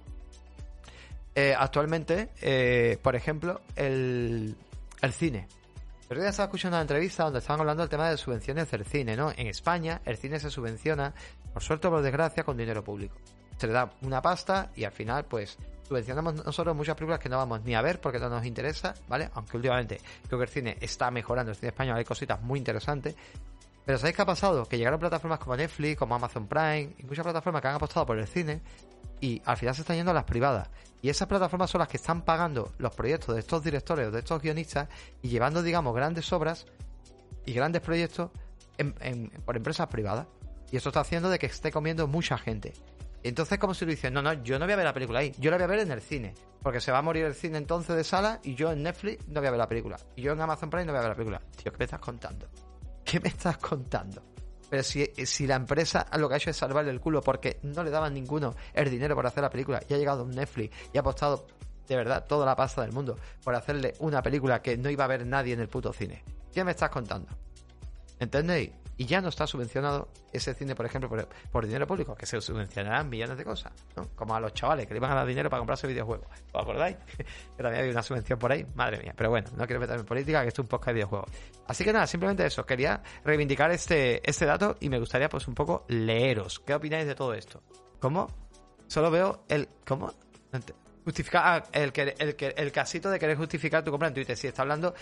eh, 1.34 1.54
actualmente, 1.56 2.30
eh, 2.40 2.98
por 3.02 3.16
ejemplo, 3.16 3.60
el, 3.76 4.56
el 5.02 5.12
cine. 5.12 5.48
Pero 6.08 6.22
ya 6.22 6.30
estaba 6.30 6.46
escuchando 6.46 6.76
una 6.76 6.82
entrevista 6.82 7.24
donde 7.24 7.38
estaban 7.38 7.60
hablando 7.60 7.82
del 7.82 7.90
tema 7.90 8.10
de 8.10 8.16
subvenciones 8.16 8.70
del 8.70 8.84
cine, 8.84 9.16
¿no? 9.16 9.30
En 9.30 9.46
España 9.46 10.00
el 10.04 10.16
cine 10.16 10.40
se 10.40 10.50
subvenciona, 10.50 11.14
por 11.52 11.62
suerte 11.62 11.86
o 11.86 11.90
por 11.90 12.02
desgracia, 12.02 12.42
con 12.42 12.56
dinero 12.56 12.82
público. 12.82 13.16
Le 13.66 13.72
da 13.72 13.90
una 14.02 14.22
pasta 14.22 14.70
y 14.74 14.84
al 14.84 14.92
final, 14.92 15.24
pues, 15.24 15.58
subvencionamos 15.86 16.44
nosotros 16.44 16.76
muchas 16.76 16.94
películas 16.94 17.18
que 17.18 17.28
no 17.28 17.36
vamos 17.36 17.62
ni 17.64 17.74
a 17.74 17.82
ver 17.82 18.00
porque 18.00 18.18
no 18.18 18.28
nos 18.28 18.46
interesa, 18.46 18.94
¿vale? 19.08 19.28
Aunque 19.34 19.56
últimamente 19.56 20.00
creo 20.26 20.38
que 20.38 20.44
el 20.44 20.50
cine 20.50 20.76
está 20.80 21.10
mejorando, 21.10 21.50
el 21.50 21.56
cine 21.56 21.68
español 21.68 21.96
hay 21.96 22.04
cositas 22.04 22.40
muy 22.40 22.58
interesantes. 22.58 23.14
Pero 23.84 23.98
¿sabéis 23.98 24.14
qué 24.14 24.22
ha 24.22 24.26
pasado? 24.26 24.66
Que 24.66 24.78
llegaron 24.78 25.00
plataformas 25.00 25.40
como 25.40 25.56
Netflix, 25.56 25.98
como 25.98 26.14
Amazon 26.14 26.46
Prime 26.46 26.94
y 26.98 27.02
muchas 27.04 27.24
plataformas 27.24 27.60
que 27.60 27.68
han 27.68 27.74
apostado 27.74 28.06
por 28.06 28.18
el 28.18 28.26
cine 28.28 28.60
y 29.20 29.42
al 29.44 29.56
final 29.56 29.74
se 29.74 29.80
están 29.82 29.96
yendo 29.96 30.12
a 30.12 30.14
las 30.14 30.24
privadas. 30.24 30.68
Y 31.02 31.08
esas 31.08 31.26
plataformas 31.26 31.70
son 31.70 31.80
las 31.80 31.88
que 31.88 31.96
están 31.96 32.22
pagando 32.22 32.72
los 32.78 32.94
proyectos 32.94 33.34
de 33.34 33.40
estos 33.40 33.64
directores 33.64 34.08
o 34.08 34.10
de 34.10 34.20
estos 34.20 34.40
guionistas 34.40 34.88
y 35.22 35.28
llevando, 35.28 35.62
digamos, 35.62 35.94
grandes 35.94 36.32
obras 36.32 36.66
y 37.46 37.52
grandes 37.52 37.82
proyectos 37.82 38.30
por 39.44 39.56
empresas 39.56 39.86
privadas. 39.88 40.26
Y 40.70 40.76
eso 40.76 40.90
está 40.90 41.00
haciendo 41.00 41.28
de 41.28 41.38
que 41.38 41.46
esté 41.46 41.72
comiendo 41.72 42.06
mucha 42.06 42.38
gente. 42.38 42.74
Entonces, 43.22 43.58
como 43.58 43.74
si 43.74 43.84
lo 43.84 43.90
dicen, 43.90 44.14
no, 44.14 44.22
no, 44.22 44.32
yo 44.32 44.58
no 44.58 44.64
voy 44.64 44.72
a 44.72 44.76
ver 44.76 44.84
la 44.84 44.94
película 44.94 45.18
ahí, 45.20 45.34
yo 45.38 45.50
la 45.50 45.56
voy 45.56 45.64
a 45.64 45.68
ver 45.68 45.80
en 45.80 45.90
el 45.90 46.00
cine. 46.00 46.34
Porque 46.62 46.80
se 46.80 46.92
va 46.92 46.98
a 46.98 47.02
morir 47.02 47.24
el 47.24 47.34
cine 47.34 47.58
entonces 47.58 47.96
de 47.96 48.04
sala 48.04 48.40
y 48.42 48.54
yo 48.54 48.70
en 48.70 48.82
Netflix 48.82 49.26
no 49.28 49.40
voy 49.40 49.48
a 49.48 49.50
ver 49.50 49.58
la 49.58 49.68
película. 49.68 49.96
Y 50.16 50.22
yo 50.22 50.32
en 50.32 50.40
Amazon 50.40 50.70
Prime 50.70 50.86
no 50.86 50.92
voy 50.92 50.98
a 50.98 51.02
ver 51.02 51.10
la 51.10 51.16
película. 51.16 51.40
Tío, 51.56 51.72
¿qué 51.72 51.78
me 51.78 51.84
estás 51.84 52.00
contando? 52.00 52.48
¿Qué 53.04 53.20
me 53.20 53.28
estás 53.28 53.58
contando? 53.58 54.22
Pero 54.68 54.82
si, 54.82 55.04
si 55.24 55.46
la 55.46 55.56
empresa 55.56 56.06
lo 56.16 56.28
que 56.28 56.34
ha 56.34 56.36
hecho 56.36 56.50
es 56.50 56.56
salvarle 56.56 56.90
el 56.90 57.00
culo 57.00 57.20
porque 57.20 57.58
no 57.62 57.82
le 57.82 57.90
daban 57.90 58.14
ninguno 58.14 58.54
el 58.72 58.88
dinero 58.88 59.16
por 59.16 59.26
hacer 59.26 59.42
la 59.42 59.50
película 59.50 59.82
y 59.88 59.94
ha 59.94 59.98
llegado 59.98 60.22
un 60.22 60.30
Netflix 60.30 60.76
y 60.92 60.96
ha 60.96 61.00
apostado 61.00 61.46
de 61.88 61.96
verdad 61.96 62.24
toda 62.24 62.46
la 62.46 62.54
pasta 62.54 62.82
del 62.82 62.92
mundo 62.92 63.18
por 63.42 63.54
hacerle 63.56 63.94
una 63.98 64.22
película 64.22 64.62
que 64.62 64.76
no 64.76 64.88
iba 64.88 65.04
a 65.04 65.08
ver 65.08 65.26
nadie 65.26 65.54
en 65.54 65.60
el 65.60 65.68
puto 65.68 65.92
cine. 65.92 66.22
¿Qué 66.54 66.62
me 66.62 66.70
estás 66.70 66.90
contando? 66.90 67.28
¿Entendéis? 68.20 68.70
Y 69.00 69.06
ya 69.06 69.22
no 69.22 69.30
está 69.30 69.46
subvencionado 69.46 70.08
ese 70.30 70.52
cine, 70.52 70.74
por 70.74 70.84
ejemplo, 70.84 71.08
por, 71.50 71.64
dinero 71.64 71.86
público, 71.86 72.14
que 72.14 72.26
se 72.26 72.38
subvencionarán 72.38 73.08
millones 73.08 73.38
de 73.38 73.44
cosas, 73.46 73.72
¿no? 73.96 74.06
Como 74.14 74.34
a 74.34 74.40
los 74.40 74.52
chavales 74.52 74.86
que 74.86 74.92
le 74.92 74.98
iban 74.98 75.10
a 75.10 75.14
dar 75.14 75.26
dinero 75.26 75.48
para 75.48 75.60
comprarse 75.60 75.86
videojuegos. 75.86 76.26
¿Os 76.52 76.62
acordáis? 76.62 76.98
que 77.16 77.62
también 77.62 77.80
había 77.80 77.92
una 77.92 78.02
subvención 78.02 78.38
por 78.38 78.52
ahí. 78.52 78.66
Madre 78.74 78.98
mía. 78.98 79.14
Pero 79.16 79.30
bueno, 79.30 79.48
no 79.56 79.64
quiero 79.64 79.80
meterme 79.80 80.02
en 80.02 80.06
política, 80.06 80.42
que 80.42 80.48
esto 80.48 80.60
es 80.60 80.64
un 80.64 80.68
podcast 80.68 80.88
de 80.88 80.92
videojuegos. 80.92 81.30
Así 81.66 81.82
que 81.82 81.94
nada, 81.94 82.06
simplemente 82.06 82.44
eso. 82.44 82.66
Quería 82.66 83.02
reivindicar 83.24 83.70
este, 83.70 84.20
este 84.28 84.44
dato 84.44 84.76
y 84.80 84.90
me 84.90 84.98
gustaría 84.98 85.30
pues 85.30 85.48
un 85.48 85.54
poco 85.54 85.86
leeros. 85.88 86.60
¿Qué 86.60 86.74
opináis 86.74 87.06
de 87.06 87.14
todo 87.14 87.32
esto? 87.32 87.62
¿Cómo? 88.00 88.26
Solo 88.86 89.10
veo 89.10 89.44
el... 89.48 89.66
¿Cómo? 89.86 90.12
Justificar 91.06 91.42
ah, 91.46 91.68
el, 91.72 91.90
que, 91.90 92.14
el, 92.18 92.36
el 92.38 92.70
casito 92.70 93.08
de 93.08 93.18
querer 93.18 93.38
justificar 93.38 93.82
tu 93.82 93.92
compra 93.92 94.08
en 94.08 94.14
Twitter. 94.14 94.36
Si 94.36 94.46
está 94.46 94.60
hablando 94.60 94.94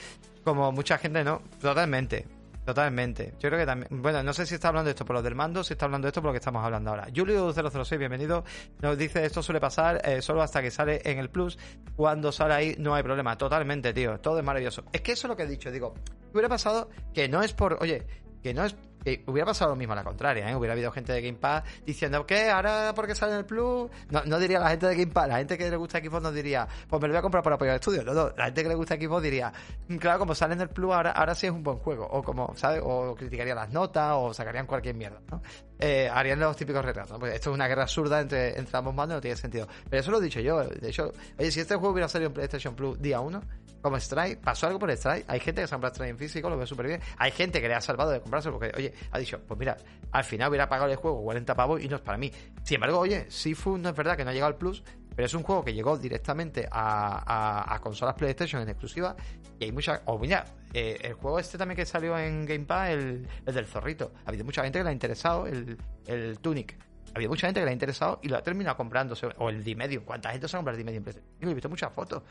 como 0.44 0.70
mucha 0.70 0.98
gente, 0.98 1.24
¿no? 1.24 1.42
Totalmente. 1.60 2.37
Totalmente. 2.68 3.32
Yo 3.38 3.48
creo 3.48 3.60
que 3.60 3.64
también. 3.64 4.02
Bueno, 4.02 4.22
no 4.22 4.34
sé 4.34 4.44
si 4.44 4.56
está 4.56 4.68
hablando 4.68 4.90
esto 4.90 5.06
por 5.06 5.16
lo 5.16 5.22
del 5.22 5.34
mando, 5.34 5.64
si 5.64 5.72
está 5.72 5.86
hablando 5.86 6.06
esto 6.06 6.20
por 6.20 6.28
lo 6.28 6.32
que 6.34 6.38
estamos 6.38 6.62
hablando 6.62 6.90
ahora. 6.90 7.06
Julio006, 7.06 7.96
bienvenido. 7.96 8.44
Nos 8.82 8.98
dice: 8.98 9.24
Esto 9.24 9.42
suele 9.42 9.58
pasar 9.58 10.02
eh, 10.04 10.20
solo 10.20 10.42
hasta 10.42 10.60
que 10.60 10.70
sale 10.70 11.00
en 11.02 11.18
el 11.18 11.30
Plus. 11.30 11.58
Cuando 11.96 12.30
sale 12.30 12.52
ahí, 12.52 12.76
no 12.78 12.94
hay 12.94 13.02
problema. 13.02 13.38
Totalmente, 13.38 13.94
tío. 13.94 14.20
Todo 14.20 14.40
es 14.40 14.44
maravilloso. 14.44 14.84
Es 14.92 15.00
que 15.00 15.12
eso 15.12 15.26
es 15.26 15.30
lo 15.30 15.36
que 15.38 15.44
he 15.44 15.46
dicho. 15.46 15.70
Digo, 15.70 15.94
hubiera 16.30 16.50
pasado 16.50 16.90
que 17.14 17.26
no 17.26 17.42
es 17.42 17.54
por. 17.54 17.78
Oye, 17.80 18.06
que 18.42 18.52
no 18.52 18.66
es 18.66 18.76
hubiera 19.26 19.46
pasado 19.46 19.70
lo 19.70 19.76
mismo 19.76 19.92
a 19.92 19.96
la 19.96 20.04
contraria, 20.04 20.50
¿eh? 20.50 20.56
Hubiera 20.56 20.74
habido 20.74 20.90
gente 20.90 21.12
de 21.12 21.22
Game 21.22 21.38
Pass 21.38 21.64
diciendo 21.84 22.26
que 22.26 22.50
ahora 22.50 22.92
porque 22.94 23.14
sale 23.14 23.32
en 23.32 23.38
el 23.38 23.44
Plus. 23.44 23.90
No, 24.10 24.38
diría 24.38 24.58
la 24.58 24.70
gente 24.70 24.86
de 24.86 24.96
Game 24.96 25.12
Pass, 25.12 25.28
la 25.28 25.38
gente 25.38 25.56
que 25.56 25.70
le 25.70 25.76
gusta 25.76 25.98
Xbox 25.98 26.22
no 26.22 26.32
diría, 26.32 26.66
pues 26.88 27.00
me 27.00 27.08
lo 27.08 27.12
voy 27.12 27.18
a 27.18 27.22
comprar 27.22 27.42
para 27.42 27.56
apoyar 27.56 27.74
el 27.74 27.80
estudio. 27.80 28.04
No, 28.04 28.30
la 28.36 28.44
gente 28.46 28.62
que 28.62 28.68
le 28.68 28.74
gusta 28.74 28.96
Xbox 28.96 29.22
diría, 29.22 29.52
claro, 29.98 30.18
como 30.18 30.34
sale 30.34 30.54
en 30.54 30.60
el 30.60 30.68
Plus, 30.68 30.92
ahora, 30.92 31.12
ahora 31.12 31.34
sí 31.34 31.46
es 31.46 31.52
un 31.52 31.62
buen 31.62 31.78
juego. 31.78 32.06
O 32.06 32.22
como, 32.22 32.54
¿sabes? 32.56 32.80
O 32.84 33.14
criticaría 33.14 33.54
las 33.54 33.70
notas, 33.70 34.14
o 34.16 34.34
sacarían 34.34 34.66
cualquier 34.66 34.94
mierda, 34.94 35.20
¿no? 35.30 35.42
Eh, 35.78 36.10
harían 36.12 36.40
los 36.40 36.56
típicos 36.56 36.84
retratos. 36.84 37.18
Pues 37.18 37.34
esto 37.34 37.50
es 37.50 37.54
una 37.54 37.68
guerra 37.68 37.82
absurda 37.82 38.20
entre, 38.20 38.58
entre 38.58 38.76
ambos 38.76 38.94
bandos, 38.94 39.16
no 39.16 39.20
tiene 39.20 39.36
sentido. 39.36 39.68
Pero 39.88 40.00
eso 40.00 40.10
lo 40.10 40.18
he 40.18 40.24
dicho 40.24 40.40
yo. 40.40 40.64
De 40.64 40.88
hecho, 40.88 41.12
oye, 41.38 41.50
si 41.50 41.60
este 41.60 41.74
juego 41.76 41.92
hubiera 41.92 42.08
salido 42.08 42.28
en 42.28 42.34
PlayStation 42.34 42.74
Plus 42.74 43.00
día 43.00 43.20
1, 43.20 43.40
como 43.82 43.96
Strike, 43.96 44.40
pasó 44.40 44.66
algo 44.66 44.78
por 44.78 44.90
Strike. 44.90 45.24
Hay 45.28 45.40
gente 45.40 45.60
que 45.60 45.66
se 45.66 45.74
ha 45.74 45.76
comprado 45.76 45.94
Strike 45.94 46.10
en 46.10 46.18
físico, 46.18 46.50
lo 46.50 46.56
ve 46.56 46.66
súper 46.66 46.86
bien. 46.86 47.00
Hay 47.16 47.30
gente 47.30 47.60
que 47.60 47.68
le 47.68 47.74
ha 47.74 47.80
salvado 47.80 48.10
de 48.10 48.20
comprarse 48.20 48.50
porque, 48.50 48.72
oye, 48.76 48.92
ha 49.10 49.18
dicho, 49.18 49.40
pues 49.46 49.58
mira, 49.58 49.76
al 50.12 50.24
final 50.24 50.48
hubiera 50.48 50.68
pagado 50.68 50.90
el 50.90 50.96
juego 50.96 51.22
40 51.22 51.54
pavos 51.54 51.82
y 51.82 51.88
no 51.88 51.96
es 51.96 52.02
para 52.02 52.18
mí. 52.18 52.32
Sin 52.62 52.76
embargo, 52.76 52.98
oye, 52.98 53.30
Sifu 53.30 53.78
no 53.78 53.88
es 53.88 53.94
verdad 53.94 54.16
que 54.16 54.24
no 54.24 54.30
ha 54.30 54.32
llegado 54.32 54.52
al 54.52 54.58
Plus, 54.58 54.82
pero 55.14 55.26
es 55.26 55.34
un 55.34 55.42
juego 55.42 55.64
que 55.64 55.74
llegó 55.74 55.96
directamente 55.96 56.68
a, 56.70 57.78
consolas 57.82 58.14
PlayStation 58.14 58.62
en 58.62 58.68
exclusiva 58.68 59.16
y 59.58 59.64
hay 59.64 59.72
mucha... 59.72 60.02
O 60.04 60.18
mira, 60.18 60.44
eh, 60.72 60.96
el 61.02 61.14
juego 61.14 61.38
este 61.38 61.58
también 61.58 61.76
que 61.76 61.86
salió 61.86 62.16
en 62.18 62.46
Game 62.46 62.66
Pass, 62.66 62.90
el, 62.90 63.26
del 63.44 63.66
zorrito. 63.66 64.12
Ha 64.24 64.28
habido 64.28 64.44
mucha 64.44 64.62
gente 64.62 64.78
que 64.78 64.84
le 64.84 64.90
ha 64.90 64.92
interesado 64.92 65.46
el, 65.46 65.76
el 66.06 66.38
Tunic. 66.38 66.76
Ha 67.08 67.16
habido 67.16 67.30
mucha 67.30 67.48
gente 67.48 67.60
que 67.60 67.64
le 67.64 67.70
ha 67.70 67.72
interesado 67.72 68.20
y 68.22 68.28
lo 68.28 68.36
ha 68.36 68.42
terminado 68.42 68.76
comprándose. 68.76 69.26
O 69.38 69.48
el 69.48 69.64
D-Medio. 69.64 70.04
¿Cuánta 70.04 70.30
gente 70.30 70.46
se 70.46 70.56
ha 70.56 70.58
comprado 70.58 70.78
el? 70.78 71.04
Yo 71.40 71.50
he 71.50 71.54
visto 71.54 71.68
muchas 71.68 71.92
fotos. 71.92 72.22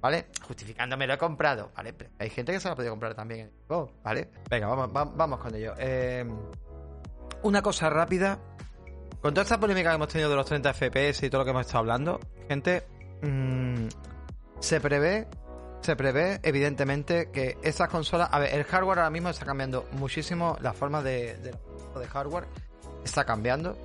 ¿Vale? 0.00 0.26
Justificándome 0.46 1.06
lo 1.06 1.14
he 1.14 1.18
comprado, 1.18 1.70
¿vale? 1.76 1.94
hay 2.18 2.30
gente 2.30 2.52
que 2.52 2.60
se 2.60 2.68
lo 2.68 2.72
ha 2.72 2.76
podido 2.76 2.92
comprar 2.92 3.14
también, 3.14 3.50
¿vale? 4.02 4.30
Venga, 4.48 4.68
vamos, 4.68 5.38
con 5.40 5.54
ello. 5.54 5.74
Eh, 5.78 6.24
una 7.42 7.62
cosa 7.62 7.90
rápida. 7.90 8.38
Con 9.20 9.34
toda 9.34 9.42
esta 9.42 9.60
polémica 9.60 9.90
que 9.90 9.96
hemos 9.96 10.08
tenido 10.08 10.30
de 10.30 10.36
los 10.36 10.46
30 10.46 10.72
FPS 10.72 11.26
y 11.26 11.30
todo 11.30 11.40
lo 11.40 11.44
que 11.44 11.50
hemos 11.50 11.66
estado 11.66 11.80
hablando, 11.80 12.20
gente, 12.48 12.86
mm, 13.20 13.88
se 14.60 14.80
prevé, 14.80 15.28
se 15.82 15.94
prevé 15.94 16.40
evidentemente 16.42 17.30
que 17.30 17.58
estas 17.62 17.90
consolas, 17.90 18.30
a 18.32 18.38
ver, 18.38 18.54
el 18.54 18.64
hardware 18.64 19.00
ahora 19.00 19.10
mismo 19.10 19.28
está 19.28 19.44
cambiando 19.44 19.86
muchísimo, 19.92 20.56
la 20.62 20.72
forma 20.72 21.02
de, 21.02 21.54
hardware 22.10 22.46
está 23.04 23.24
cambiando 23.24 23.76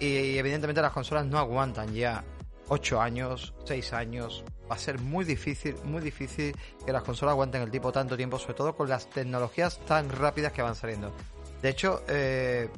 y 0.00 0.38
evidentemente 0.38 0.82
las 0.82 0.92
consolas 0.92 1.24
no 1.24 1.38
aguantan 1.38 1.94
ya 1.94 2.24
8 2.68 3.00
años, 3.00 3.54
6 3.66 3.92
años. 3.92 4.44
Va 4.70 4.76
a 4.76 4.78
ser 4.78 5.00
muy 5.00 5.24
difícil, 5.24 5.74
muy 5.84 6.00
difícil 6.00 6.54
que 6.84 6.92
las 6.92 7.02
consolas 7.02 7.32
aguanten 7.32 7.62
el 7.62 7.70
tipo 7.70 7.90
tanto 7.90 8.16
tiempo, 8.16 8.38
sobre 8.38 8.54
todo 8.54 8.76
con 8.76 8.88
las 8.88 9.10
tecnologías 9.10 9.80
tan 9.84 10.08
rápidas 10.10 10.52
que 10.52 10.62
van 10.62 10.76
saliendo. 10.76 11.12
De 11.60 11.68
hecho, 11.68 12.02
eh, 12.08 12.68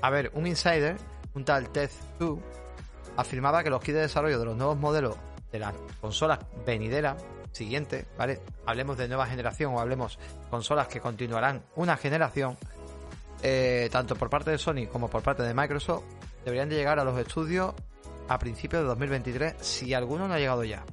a 0.00 0.10
ver, 0.10 0.30
un 0.34 0.46
insider, 0.46 0.96
un 1.34 1.44
tal 1.44 1.70
Tez2, 1.72 2.40
afirmaba 3.16 3.62
que 3.62 3.70
los 3.70 3.80
kits 3.80 3.94
de 3.94 4.00
desarrollo 4.00 4.38
de 4.38 4.44
los 4.46 4.56
nuevos 4.56 4.78
modelos 4.78 5.16
de 5.50 5.58
las 5.58 5.74
consolas 6.00 6.38
venideras 6.64 7.22
siguientes, 7.52 8.06
¿vale? 8.16 8.40
Hablemos 8.66 8.96
de 8.96 9.06
nueva 9.06 9.26
generación 9.26 9.74
o 9.74 9.80
hablemos 9.80 10.18
consolas 10.50 10.88
que 10.88 11.00
continuarán 11.00 11.62
una 11.76 11.96
generación, 11.96 12.56
eh, 13.42 13.88
tanto 13.92 14.16
por 14.16 14.30
parte 14.30 14.50
de 14.50 14.58
Sony 14.58 14.86
como 14.90 15.08
por 15.08 15.22
parte 15.22 15.42
de 15.42 15.52
Microsoft, 15.52 16.04
deberían 16.44 16.70
de 16.70 16.76
llegar 16.76 16.98
a 16.98 17.04
los 17.04 17.18
estudios 17.18 17.74
a 18.28 18.38
principios 18.38 18.82
de 18.82 18.88
2023, 18.88 19.56
si 19.60 19.92
alguno 19.92 20.26
no 20.26 20.34
ha 20.34 20.38
llegado 20.38 20.64
ya. 20.64 20.84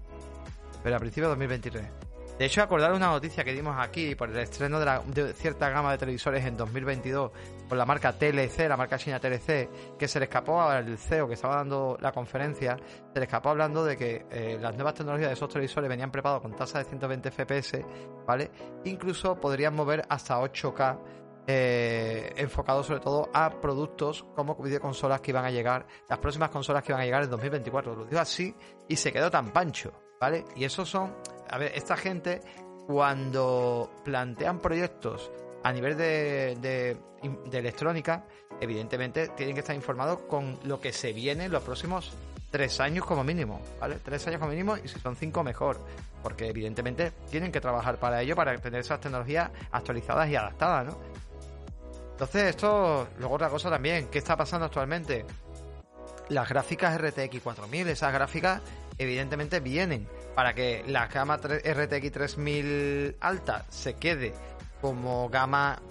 Pero 0.84 0.96
a 0.96 1.00
principios 1.00 1.28
de 1.28 1.46
2023. 1.46 2.10
De 2.40 2.46
hecho, 2.46 2.62
acordar 2.62 2.94
una 2.94 3.08
noticia 3.08 3.44
que 3.44 3.52
dimos 3.52 3.76
aquí 3.78 4.16
por 4.16 4.30
el 4.30 4.38
estreno 4.38 4.80
de, 4.80 4.86
la, 4.86 5.04
cierta 5.34 5.70
gama 5.70 5.92
de 5.92 5.98
televisores 5.98 6.46
en 6.46 6.56
2022 6.56 7.32
por 7.68 7.78
la 7.78 7.86
marca 7.86 8.14
TLC, 8.14 8.70
la 8.70 8.78
marca 8.78 8.98
china 8.98 9.20
TLC, 9.20 9.98
que 9.98 10.08
se 10.08 10.20
le 10.20 10.24
escapó 10.24 10.62
al 10.62 10.98
CEO 10.98 11.28
que 11.28 11.34
estaba 11.34 11.58
dando 11.58 11.98
la 12.00 12.14
conferencia, 12.14 12.78
se 13.14 13.20
le 13.20 13.26
escapó 13.26 13.50
hablando 13.50 13.84
de 13.84 13.98
que 13.98 14.26
eh, 14.32 14.58
las 14.58 14.74
nuevas 14.74 14.94
tecnologías 14.94 15.32
de 15.32 15.34
esos 15.34 15.50
televisores 15.50 15.90
venían 15.90 16.12
preparados 16.12 16.42
con 16.42 16.56
tasa 16.56 16.80
de 16.80 16.86
120 16.86 17.30
FPS, 17.30 17.82
¿vale? 18.26 18.50
Incluso 18.86 19.36
podrían 19.36 19.76
mover 19.76 20.06
hasta 20.08 20.40
8K 20.40 20.98
eh, 21.46 22.32
enfocado 22.38 22.84
sobre 22.84 23.02
todo 23.02 23.30
a 23.34 23.60
productos 23.60 24.24
como 24.34 24.56
videoconsolas 24.56 25.20
que 25.20 25.32
iban 25.32 25.44
a 25.44 25.52
llegar, 25.52 25.86
las 26.08 26.20
próximas 26.20 26.52
consolas 26.52 26.84
que 26.84 26.94
iban 26.94 27.02
a 27.02 27.06
llegar 27.06 27.24
en 27.24 27.32
2024. 27.32 27.96
Lo 27.96 28.06
digo 28.06 28.22
así 28.22 28.56
y 28.88 28.96
se 28.96 29.12
quedó 29.12 29.30
tan 29.30 29.52
pancho, 29.52 29.92
¿vale? 30.20 30.46
Y 30.56 30.66
esos 30.66 30.90
son, 30.90 31.16
a 31.50 31.58
ver, 31.58 31.72
esta 31.76 31.96
gente 31.96 32.42
cuando 32.86 33.90
plantean 34.04 34.60
proyectos 34.60 35.32
a 35.64 35.72
nivel 35.72 35.96
de, 35.98 36.58
de, 36.62 37.58
electrónica, 37.58 38.26
evidentemente 38.60 39.30
tienen 39.30 39.56
que 39.56 39.62
estar 39.62 39.76
informados 39.76 40.22
con 40.22 40.60
lo 40.64 40.82
que 40.82 40.92
se 40.92 41.14
viene 41.14 41.46
en 41.46 41.52
los 41.52 41.64
próximos 41.64 42.12
tres 42.50 42.80
años 42.80 43.06
como 43.06 43.24
mínimo, 43.24 43.62
¿vale? 43.80 43.98
Tres 44.04 44.26
años 44.28 44.40
como 44.40 44.52
mínimo 44.52 44.76
y 44.78 44.88
si 44.88 45.00
son 45.00 45.16
cinco 45.16 45.44
mejor, 45.44 45.80
porque 46.24 46.48
evidentemente 46.48 47.12
tienen 47.30 47.52
que 47.52 47.62
trabajar 47.62 47.98
para 47.98 48.22
ello, 48.22 48.36
para 48.36 48.58
tener 48.58 48.82
esas 48.82 49.00
tecnologías 49.00 49.52
actualizadas 49.72 50.30
y 50.30 50.36
adaptadas, 50.36 50.88
¿no? 50.88 50.98
Entonces, 52.12 52.50
esto, 52.50 53.08
luego 53.20 53.36
otra 53.36 53.50
cosa 53.50 53.70
también, 53.70 54.08
¿qué 54.08 54.18
está 54.18 54.36
pasando 54.36 54.66
actualmente? 54.66 55.26
Las 56.30 56.50
gráficas 56.50 57.00
RTX 57.00 57.42
4000, 57.42 57.88
esas 57.88 58.12
gráficas 58.12 58.62
evidentemente 59.00 59.60
vienen 59.60 60.08
para 60.36 60.54
que 60.54 60.84
la 60.88 61.08
gama 61.08 61.38
RTX 61.38 62.12
3000 62.12 63.16
alta 63.20 63.66
se 63.70 63.96
quede 63.96 64.34
como 64.82 65.30
gama 65.30 65.82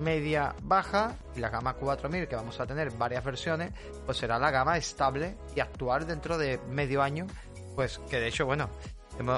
media 0.00 0.54
baja 0.62 1.16
y 1.36 1.40
la 1.40 1.50
gama 1.50 1.74
4000 1.74 2.28
que 2.28 2.36
vamos 2.36 2.58
a 2.60 2.66
tener 2.66 2.92
varias 2.92 3.24
versiones 3.24 3.72
pues 4.06 4.16
será 4.16 4.38
la 4.38 4.50
gama 4.50 4.76
estable 4.78 5.36
y 5.54 5.60
actual 5.60 6.06
dentro 6.06 6.38
de 6.38 6.58
medio 6.70 7.02
año 7.02 7.26
pues 7.74 7.98
que 8.08 8.18
de 8.20 8.28
hecho 8.28 8.46
bueno 8.46 8.70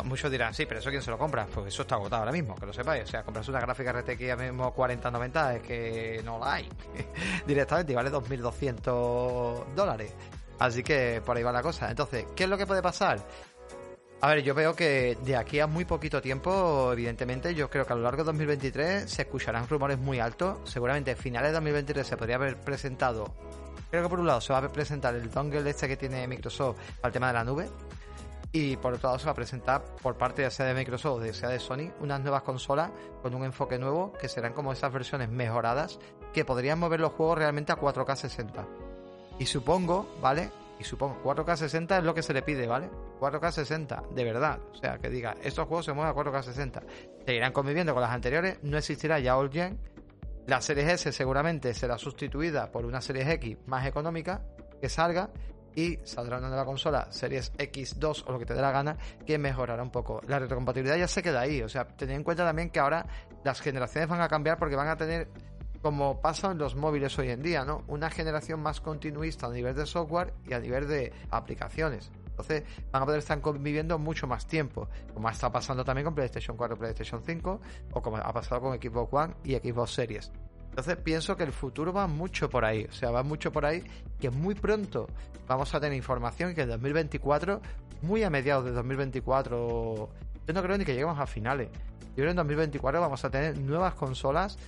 Muchos 0.05 0.31
dirán, 0.31 0.53
sí, 0.53 0.67
pero 0.67 0.81
eso 0.81 0.91
quién 0.91 1.01
se 1.01 1.11
lo 1.11 1.17
compra. 1.17 1.47
Pues 1.47 1.69
eso 1.69 1.83
está 1.83 1.95
agotado 1.95 2.21
ahora 2.21 2.33
mismo, 2.33 2.55
que 2.55 2.67
lo 2.67 2.73
sepáis. 2.73 3.05
O 3.05 3.07
sea, 3.07 3.23
comprarse 3.23 3.51
una 3.51 3.61
gráfica 3.61 3.93
RTX 3.93 4.19
ya 4.19 4.37
mismo 4.37 4.73
4090 4.75 5.57
es 5.57 5.63
que 5.63 6.21
no 6.25 6.39
la 6.39 6.55
hay 6.55 6.69
directamente 7.47 7.93
y 7.93 7.95
vale 7.95 8.11
2.200 8.11 9.75
dólares. 9.75 10.13
Así 10.61 10.83
que 10.83 11.23
por 11.25 11.37
ahí 11.37 11.43
va 11.43 11.51
la 11.51 11.63
cosa. 11.63 11.91
Entonces, 11.91 12.27
¿qué 12.37 12.45
es 12.45 12.51
lo 12.51 12.57
que 12.57 12.67
puede 12.67 12.83
pasar? 12.83 13.19
A 14.21 14.29
ver, 14.29 14.43
yo 14.43 14.55
veo 14.55 14.77
que 14.77 15.17
de 15.25 15.35
aquí 15.35 15.59
a 15.61 15.67
muy 15.67 15.87
poquito 15.87 16.21
tiempo, 16.21 16.93
evidentemente, 16.93 17.55
yo 17.55 17.71
creo 17.71 17.87
que 17.87 17.95
a 17.95 17.97
lo 17.97 18.03
largo 18.03 18.19
de 18.19 18.27
2023 18.27 19.11
se 19.11 19.23
escucharán 19.23 19.67
rumores 19.67 19.99
muy 19.99 20.21
altos. 20.21 20.59
Seguramente 20.71 21.13
a 21.13 21.17
finales 21.17 21.49
de 21.49 21.55
2023 21.55 22.07
se 22.07 22.17
podría 22.19 22.37
haber 22.37 22.61
presentado. 22.61 23.35
Creo 23.91 24.03
que 24.03 24.09
por 24.11 24.21
un 24.21 24.27
lado 24.27 24.43
se 24.43 24.53
va 24.53 24.59
a 24.59 24.69
presentar 24.71 25.15
el 25.15 25.31
dongle 25.31 25.69
este 25.69 25.89
que 25.89 25.97
tiene 25.97 26.29
Microsoft 26.29 26.77
para 27.01 27.09
el 27.09 27.13
tema 27.15 27.29
de 27.29 27.33
la 27.33 27.45
nube. 27.45 27.71
Y 28.53 28.77
por 28.77 28.93
otro 28.93 29.09
lado 29.09 29.19
se 29.19 29.25
va 29.27 29.33
a 29.33 29.35
presentar 29.35 29.83
por 30.03 30.19
parte 30.19 30.43
ya 30.43 30.51
sea 30.51 30.67
de 30.67 30.75
Microsoft 30.75 31.23
o 31.23 31.33
sea 31.33 31.49
de 31.49 31.61
Sony 31.61 31.93
unas 32.01 32.21
nuevas 32.21 32.43
consolas 32.43 32.91
con 33.23 33.33
un 33.35 33.45
enfoque 33.45 33.79
nuevo 33.79 34.13
que 34.13 34.29
serán 34.29 34.53
como 34.55 34.73
esas 34.73 34.93
versiones 34.93 35.29
mejoradas 35.29 36.01
que 36.33 36.45
podrían 36.45 36.81
mover 36.81 36.99
los 36.99 37.13
juegos 37.13 37.39
realmente 37.39 37.71
a 37.71 37.77
4K 37.77 38.17
60. 38.17 38.90
Y 39.41 39.47
supongo, 39.47 40.07
¿vale? 40.21 40.51
Y 40.79 40.85
supongo, 40.85 41.19
4K 41.25 41.57
60 41.57 41.99
es 41.99 42.05
lo 42.05 42.15
que 42.15 42.23
se 42.23 42.35
le 42.35 42.43
pide, 42.43 42.67
¿vale? 42.67 42.91
4K 43.19 43.51
60, 43.51 44.03
de 44.15 44.25
verdad. 44.25 44.61
O 44.71 44.75
sea, 44.77 44.99
que 44.99 45.09
diga, 45.09 45.35
estos 45.43 45.67
juegos 45.67 45.87
se 45.87 45.95
mueven 45.95 46.13
a 46.13 46.15
4K 46.15 46.43
60. 46.43 46.83
Seguirán 47.25 47.53
conviviendo 47.53 47.95
con 47.95 48.03
las 48.03 48.13
anteriores, 48.13 48.59
no 48.63 48.77
existirá 48.77 49.19
ya 49.19 49.39
All 49.39 49.51
Gen. 49.51 49.79
La 50.47 50.61
serie 50.61 50.93
S 50.93 51.11
seguramente 51.11 51.73
será 51.73 51.97
sustituida 51.97 52.71
por 52.71 52.85
una 52.85 53.01
serie 53.01 53.31
X 53.33 53.57
más 53.67 53.87
económica 53.87 54.43
que 54.79 54.91
salga 54.91 55.31
y 55.75 55.99
saldrá 56.05 56.37
una 56.37 56.49
nueva 56.49 56.67
consola, 56.67 57.11
Series 57.11 57.53
X2 57.55 58.25
o 58.27 58.33
lo 58.33 58.39
que 58.39 58.45
te 58.45 58.53
dé 58.53 58.61
la 58.61 58.73
gana, 58.73 58.99
que 59.25 59.39
mejorará 59.39 59.83
un 59.83 59.91
poco. 59.91 60.21
La 60.27 60.39
retrocompatibilidad 60.39 60.99
ya 60.99 61.09
se 61.09 61.23
queda 61.23 61.41
ahí, 61.41 61.63
o 61.63 61.69
sea, 61.69 61.87
tened 61.87 62.17
en 62.17 62.25
cuenta 62.25 62.45
también 62.45 62.69
que 62.69 62.81
ahora 62.81 63.07
las 63.43 63.61
generaciones 63.61 64.09
van 64.09 64.21
a 64.21 64.29
cambiar 64.29 64.59
porque 64.59 64.77
van 64.77 64.89
a 64.89 64.97
tener 64.97 65.29
como 65.83 66.21
pasa 66.21 66.51
en 66.51 66.59
los 66.59 66.77
móviles 66.77 67.19
hoy 67.19 67.31
en 67.31 67.43
día, 67.43 67.65
¿no? 67.65 67.83
Una 67.89 68.11
generación 68.11 68.61
más 68.61 68.81
continuista 68.81 69.47
a 69.47 69.51
nivel 69.51 69.75
de 69.75 69.87
software 69.87 70.35
y 70.47 70.53
a 70.53 70.61
nivel 70.61 70.87
de 70.89 71.13
aplicaciones. 71.31 72.11
Entonces 72.27 72.65
van 72.91 73.03
a 73.03 73.07
poder 73.07 73.19
estar 73.19 73.41
conviviendo 73.41 73.99
mucho 73.99 74.27
más 74.27 74.47
tiempo, 74.47 74.89
como 75.13 75.29
está 75.29 75.51
pasando 75.53 75.85
también 75.85 76.07
con 76.07 76.15
PlayStation 76.15 76.57
4 76.57 76.79
PlayStation 76.79 77.23
5, 77.25 77.61
o 77.93 78.03
como 78.03 78.17
ha 78.17 78.33
pasado 78.33 78.61
con 78.63 78.81
Xbox 78.81 79.13
One 79.13 79.35
y 79.45 79.55
Xbox 79.57 79.93
Series. 79.93 80.33
Entonces 80.71 80.97
pienso 80.97 81.37
que 81.37 81.43
el 81.43 81.53
futuro 81.53 81.93
va 81.93 82.07
mucho 82.07 82.49
por 82.49 82.65
ahí, 82.65 82.87
o 82.89 82.93
sea, 82.93 83.11
va 83.11 83.23
mucho 83.23 83.53
por 83.53 83.67
ahí, 83.67 83.83
que 84.19 84.31
muy 84.31 84.55
pronto 84.55 85.09
vamos 85.47 85.75
a 85.75 85.81
tener 85.81 85.97
información 85.97 86.55
que 86.55 86.63
en 86.63 86.69
2024, 86.69 87.61
muy 88.03 88.23
a 88.23 88.31
mediados 88.31 88.65
de 88.65 88.71
2024, 88.71 90.09
yo 90.47 90.55
no 90.55 90.63
creo 90.63 90.79
ni 90.79 90.85
que 90.85 90.93
lleguemos 90.93 91.19
a 91.19 91.27
finales. 91.27 91.69
Yo 92.11 92.17
creo 92.17 92.27
que 92.27 92.31
en 92.31 92.37
2024 92.37 93.01
vamos 93.01 93.25
a 93.25 93.31
tener 93.31 93.59
nuevas 93.59 93.95
consolas 93.95 94.59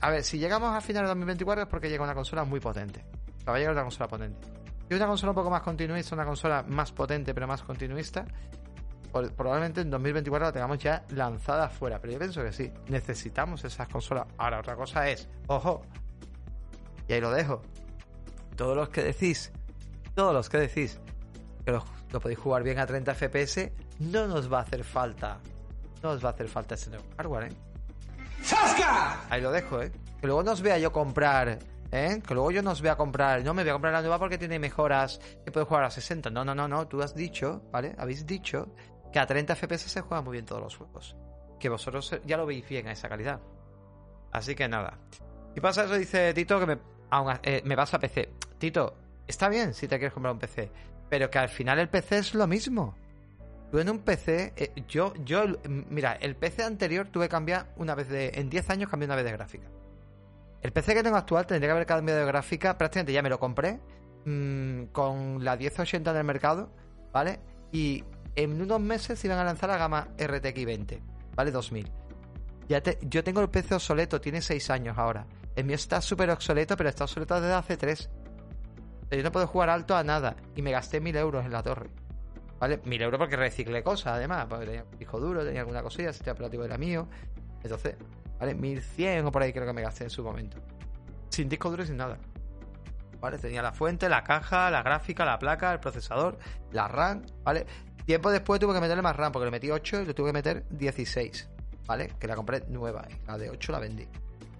a 0.00 0.10
ver, 0.10 0.24
si 0.24 0.38
llegamos 0.38 0.74
a 0.74 0.80
final 0.80 1.02
de 1.02 1.08
2024 1.08 1.62
es 1.62 1.68
porque 1.68 1.88
llega 1.88 2.04
una 2.04 2.14
consola 2.14 2.44
muy 2.44 2.60
potente. 2.60 3.04
va 3.48 3.54
a 3.54 3.58
llegar 3.58 3.72
una 3.72 3.82
consola 3.82 4.08
potente. 4.08 4.38
Y 4.88 4.94
una 4.94 5.06
consola 5.06 5.30
un 5.30 5.36
poco 5.36 5.50
más 5.50 5.62
continuista, 5.62 6.14
una 6.14 6.24
consola 6.24 6.64
más 6.68 6.92
potente 6.92 7.32
pero 7.34 7.46
más 7.46 7.62
continuista, 7.62 8.26
probablemente 9.12 9.80
en 9.80 9.90
2024 9.90 10.46
la 10.46 10.52
tengamos 10.52 10.78
ya 10.78 11.04
lanzada 11.10 11.64
afuera. 11.64 12.00
Pero 12.00 12.14
yo 12.14 12.18
pienso 12.18 12.42
que 12.42 12.52
sí, 12.52 12.72
necesitamos 12.88 13.64
esas 13.64 13.88
consolas. 13.88 14.26
Ahora, 14.38 14.60
otra 14.60 14.76
cosa 14.76 15.08
es, 15.08 15.28
ojo, 15.46 15.82
y 17.08 17.12
ahí 17.12 17.20
lo 17.20 17.30
dejo. 17.30 17.62
Todos 18.56 18.76
los 18.76 18.88
que 18.90 19.02
decís, 19.02 19.52
todos 20.14 20.32
los 20.34 20.48
que 20.48 20.58
decís 20.58 21.00
que 21.64 21.72
lo, 21.72 21.84
lo 22.10 22.20
podéis 22.20 22.38
jugar 22.38 22.62
bien 22.62 22.78
a 22.78 22.86
30 22.86 23.14
FPS, 23.14 23.72
no 23.98 24.26
nos 24.26 24.52
va 24.52 24.58
a 24.58 24.62
hacer 24.62 24.84
falta. 24.84 25.40
No 26.02 26.10
os 26.10 26.24
va 26.24 26.30
a 26.30 26.32
hacer 26.32 26.48
falta 26.48 26.74
ese 26.74 26.90
nuevo 26.90 27.04
hardware, 27.16 27.44
¿eh? 27.44 27.71
Ahí 29.30 29.40
lo 29.40 29.50
dejo, 29.50 29.82
¿eh? 29.82 29.92
Que 30.20 30.26
luego 30.26 30.42
nos 30.42 30.62
vea 30.62 30.78
yo 30.78 30.92
comprar, 30.92 31.58
¿eh? 31.90 32.22
Que 32.26 32.34
luego 32.34 32.50
yo 32.50 32.62
nos 32.62 32.80
vea 32.80 32.96
comprar. 32.96 33.42
No 33.44 33.54
me 33.54 33.62
voy 33.62 33.70
a 33.70 33.72
comprar 33.74 33.92
la 33.92 34.00
nueva 34.00 34.18
porque 34.18 34.38
tiene 34.38 34.58
mejoras 34.58 35.20
que 35.44 35.50
puede 35.50 35.66
jugar 35.66 35.84
a 35.84 35.90
60. 35.90 36.30
No, 36.30 36.44
no, 36.44 36.54
no, 36.54 36.68
no. 36.68 36.86
Tú 36.86 37.02
has 37.02 37.14
dicho, 37.14 37.62
¿vale? 37.72 37.94
Habéis 37.98 38.26
dicho 38.26 38.74
que 39.12 39.18
a 39.18 39.26
30 39.26 39.54
FPS 39.54 39.90
se 39.90 40.00
juegan 40.00 40.24
muy 40.24 40.32
bien 40.32 40.44
todos 40.44 40.62
los 40.62 40.76
juegos. 40.76 41.16
Que 41.58 41.68
vosotros 41.68 42.18
ya 42.24 42.36
lo 42.36 42.46
veis 42.46 42.68
bien 42.68 42.88
a 42.88 42.92
esa 42.92 43.08
calidad. 43.08 43.40
Así 44.32 44.54
que 44.54 44.68
nada. 44.68 44.98
Y 45.54 45.60
pasa 45.60 45.84
eso, 45.84 45.94
dice 45.94 46.32
Tito, 46.32 46.58
que 46.58 46.66
me, 46.66 46.78
eh, 47.42 47.62
me 47.64 47.76
vas 47.76 47.92
a 47.94 47.98
PC. 47.98 48.30
Tito, 48.58 48.96
está 49.26 49.48
bien 49.48 49.74
si 49.74 49.86
te 49.86 49.98
quieres 49.98 50.14
comprar 50.14 50.32
un 50.32 50.40
PC. 50.40 50.70
Pero 51.08 51.30
que 51.30 51.38
al 51.38 51.50
final 51.50 51.78
el 51.78 51.88
PC 51.88 52.18
es 52.18 52.34
lo 52.34 52.46
mismo. 52.46 52.94
Tú 53.72 53.78
en 53.78 53.88
un 53.88 54.00
PC, 54.00 54.52
eh, 54.54 54.70
yo, 54.86 55.14
yo, 55.24 55.44
mira, 55.66 56.12
el 56.20 56.36
PC 56.36 56.62
anterior 56.62 57.08
tuve 57.08 57.24
que 57.24 57.30
cambiar 57.30 57.72
una 57.76 57.94
vez 57.94 58.06
de, 58.10 58.30
en 58.34 58.50
10 58.50 58.68
años 58.68 58.90
cambié 58.90 59.06
una 59.06 59.16
vez 59.16 59.24
de 59.24 59.32
gráfica. 59.32 59.66
El 60.60 60.72
PC 60.72 60.92
que 60.92 61.02
tengo 61.02 61.16
actual 61.16 61.46
tendría 61.46 61.68
que 61.68 61.72
haber 61.72 61.86
cambiado 61.86 62.20
de 62.20 62.26
gráfica, 62.26 62.76
prácticamente 62.76 63.14
ya 63.14 63.22
me 63.22 63.30
lo 63.30 63.40
compré 63.40 63.80
mm, 64.26 64.88
con 64.92 65.42
la 65.42 65.56
1080 65.56 66.10
en 66.10 66.16
el 66.18 66.24
mercado, 66.24 66.70
¿vale? 67.14 67.40
Y 67.72 68.04
en 68.36 68.60
unos 68.60 68.78
meses 68.78 69.24
iban 69.24 69.38
a 69.38 69.44
lanzar 69.44 69.70
la 69.70 69.78
gama 69.78 70.08
RTX 70.18 70.66
20, 70.66 71.02
¿vale? 71.34 71.50
2000. 71.50 71.90
Ya 72.68 72.82
yo 73.00 73.24
tengo 73.24 73.40
el 73.40 73.48
PC 73.48 73.76
obsoleto, 73.76 74.20
tiene 74.20 74.42
6 74.42 74.68
años 74.68 74.98
ahora. 74.98 75.26
El 75.56 75.64
mío 75.64 75.76
está 75.76 76.02
súper 76.02 76.28
obsoleto, 76.28 76.76
pero 76.76 76.90
está 76.90 77.04
obsoleto 77.04 77.40
desde 77.40 77.54
hace 77.54 77.78
3. 77.78 78.10
Yo 79.12 79.22
no 79.22 79.32
puedo 79.32 79.46
jugar 79.46 79.70
alto 79.70 79.96
a 79.96 80.04
nada. 80.04 80.36
Y 80.56 80.60
me 80.60 80.72
gasté 80.72 81.00
1000 81.00 81.16
euros 81.16 81.46
en 81.46 81.52
la 81.52 81.62
torre. 81.62 81.88
¿Vale? 82.62 82.80
Mil 82.84 83.02
euros 83.02 83.18
porque 83.18 83.34
reciclé 83.34 83.82
cosas, 83.82 84.12
además. 84.12 84.46
Porque 84.48 84.66
tenía 84.66 84.84
un 84.84 84.96
disco 84.96 85.18
duro, 85.18 85.44
tenía 85.44 85.62
alguna 85.62 85.82
cosilla, 85.82 86.10
el 86.10 86.14
sistema 86.14 86.34
operativo 86.34 86.64
era 86.64 86.78
mío. 86.78 87.08
Entonces, 87.60 87.96
¿vale? 88.38 88.54
1100 88.54 89.26
o 89.26 89.32
por 89.32 89.42
ahí 89.42 89.52
creo 89.52 89.66
que 89.66 89.72
me 89.72 89.82
gasté 89.82 90.04
en 90.04 90.10
su 90.10 90.22
momento. 90.22 90.58
Sin 91.28 91.48
disco 91.48 91.70
duro 91.70 91.82
y 91.82 91.86
sin 91.88 91.96
nada. 91.96 92.18
¿Vale? 93.18 93.38
Tenía 93.38 93.62
la 93.62 93.72
fuente, 93.72 94.08
la 94.08 94.22
caja, 94.22 94.70
la 94.70 94.84
gráfica, 94.84 95.24
la 95.24 95.40
placa, 95.40 95.72
el 95.72 95.80
procesador, 95.80 96.38
la 96.70 96.86
RAM, 96.86 97.26
¿vale? 97.42 97.66
Tiempo 98.06 98.30
después 98.30 98.60
tuve 98.60 98.74
que 98.74 98.80
meterle 98.80 99.02
más 99.02 99.16
RAM 99.16 99.32
porque 99.32 99.46
le 99.46 99.50
metí 99.50 99.68
8 99.68 100.02
y 100.02 100.06
le 100.06 100.14
tuve 100.14 100.28
que 100.28 100.34
meter 100.34 100.64
16, 100.70 101.48
¿vale? 101.84 102.12
Que 102.20 102.28
la 102.28 102.36
compré 102.36 102.62
nueva 102.68 103.08
la 103.26 103.38
de 103.38 103.50
8 103.50 103.72
la 103.72 103.80
vendí. 103.80 104.06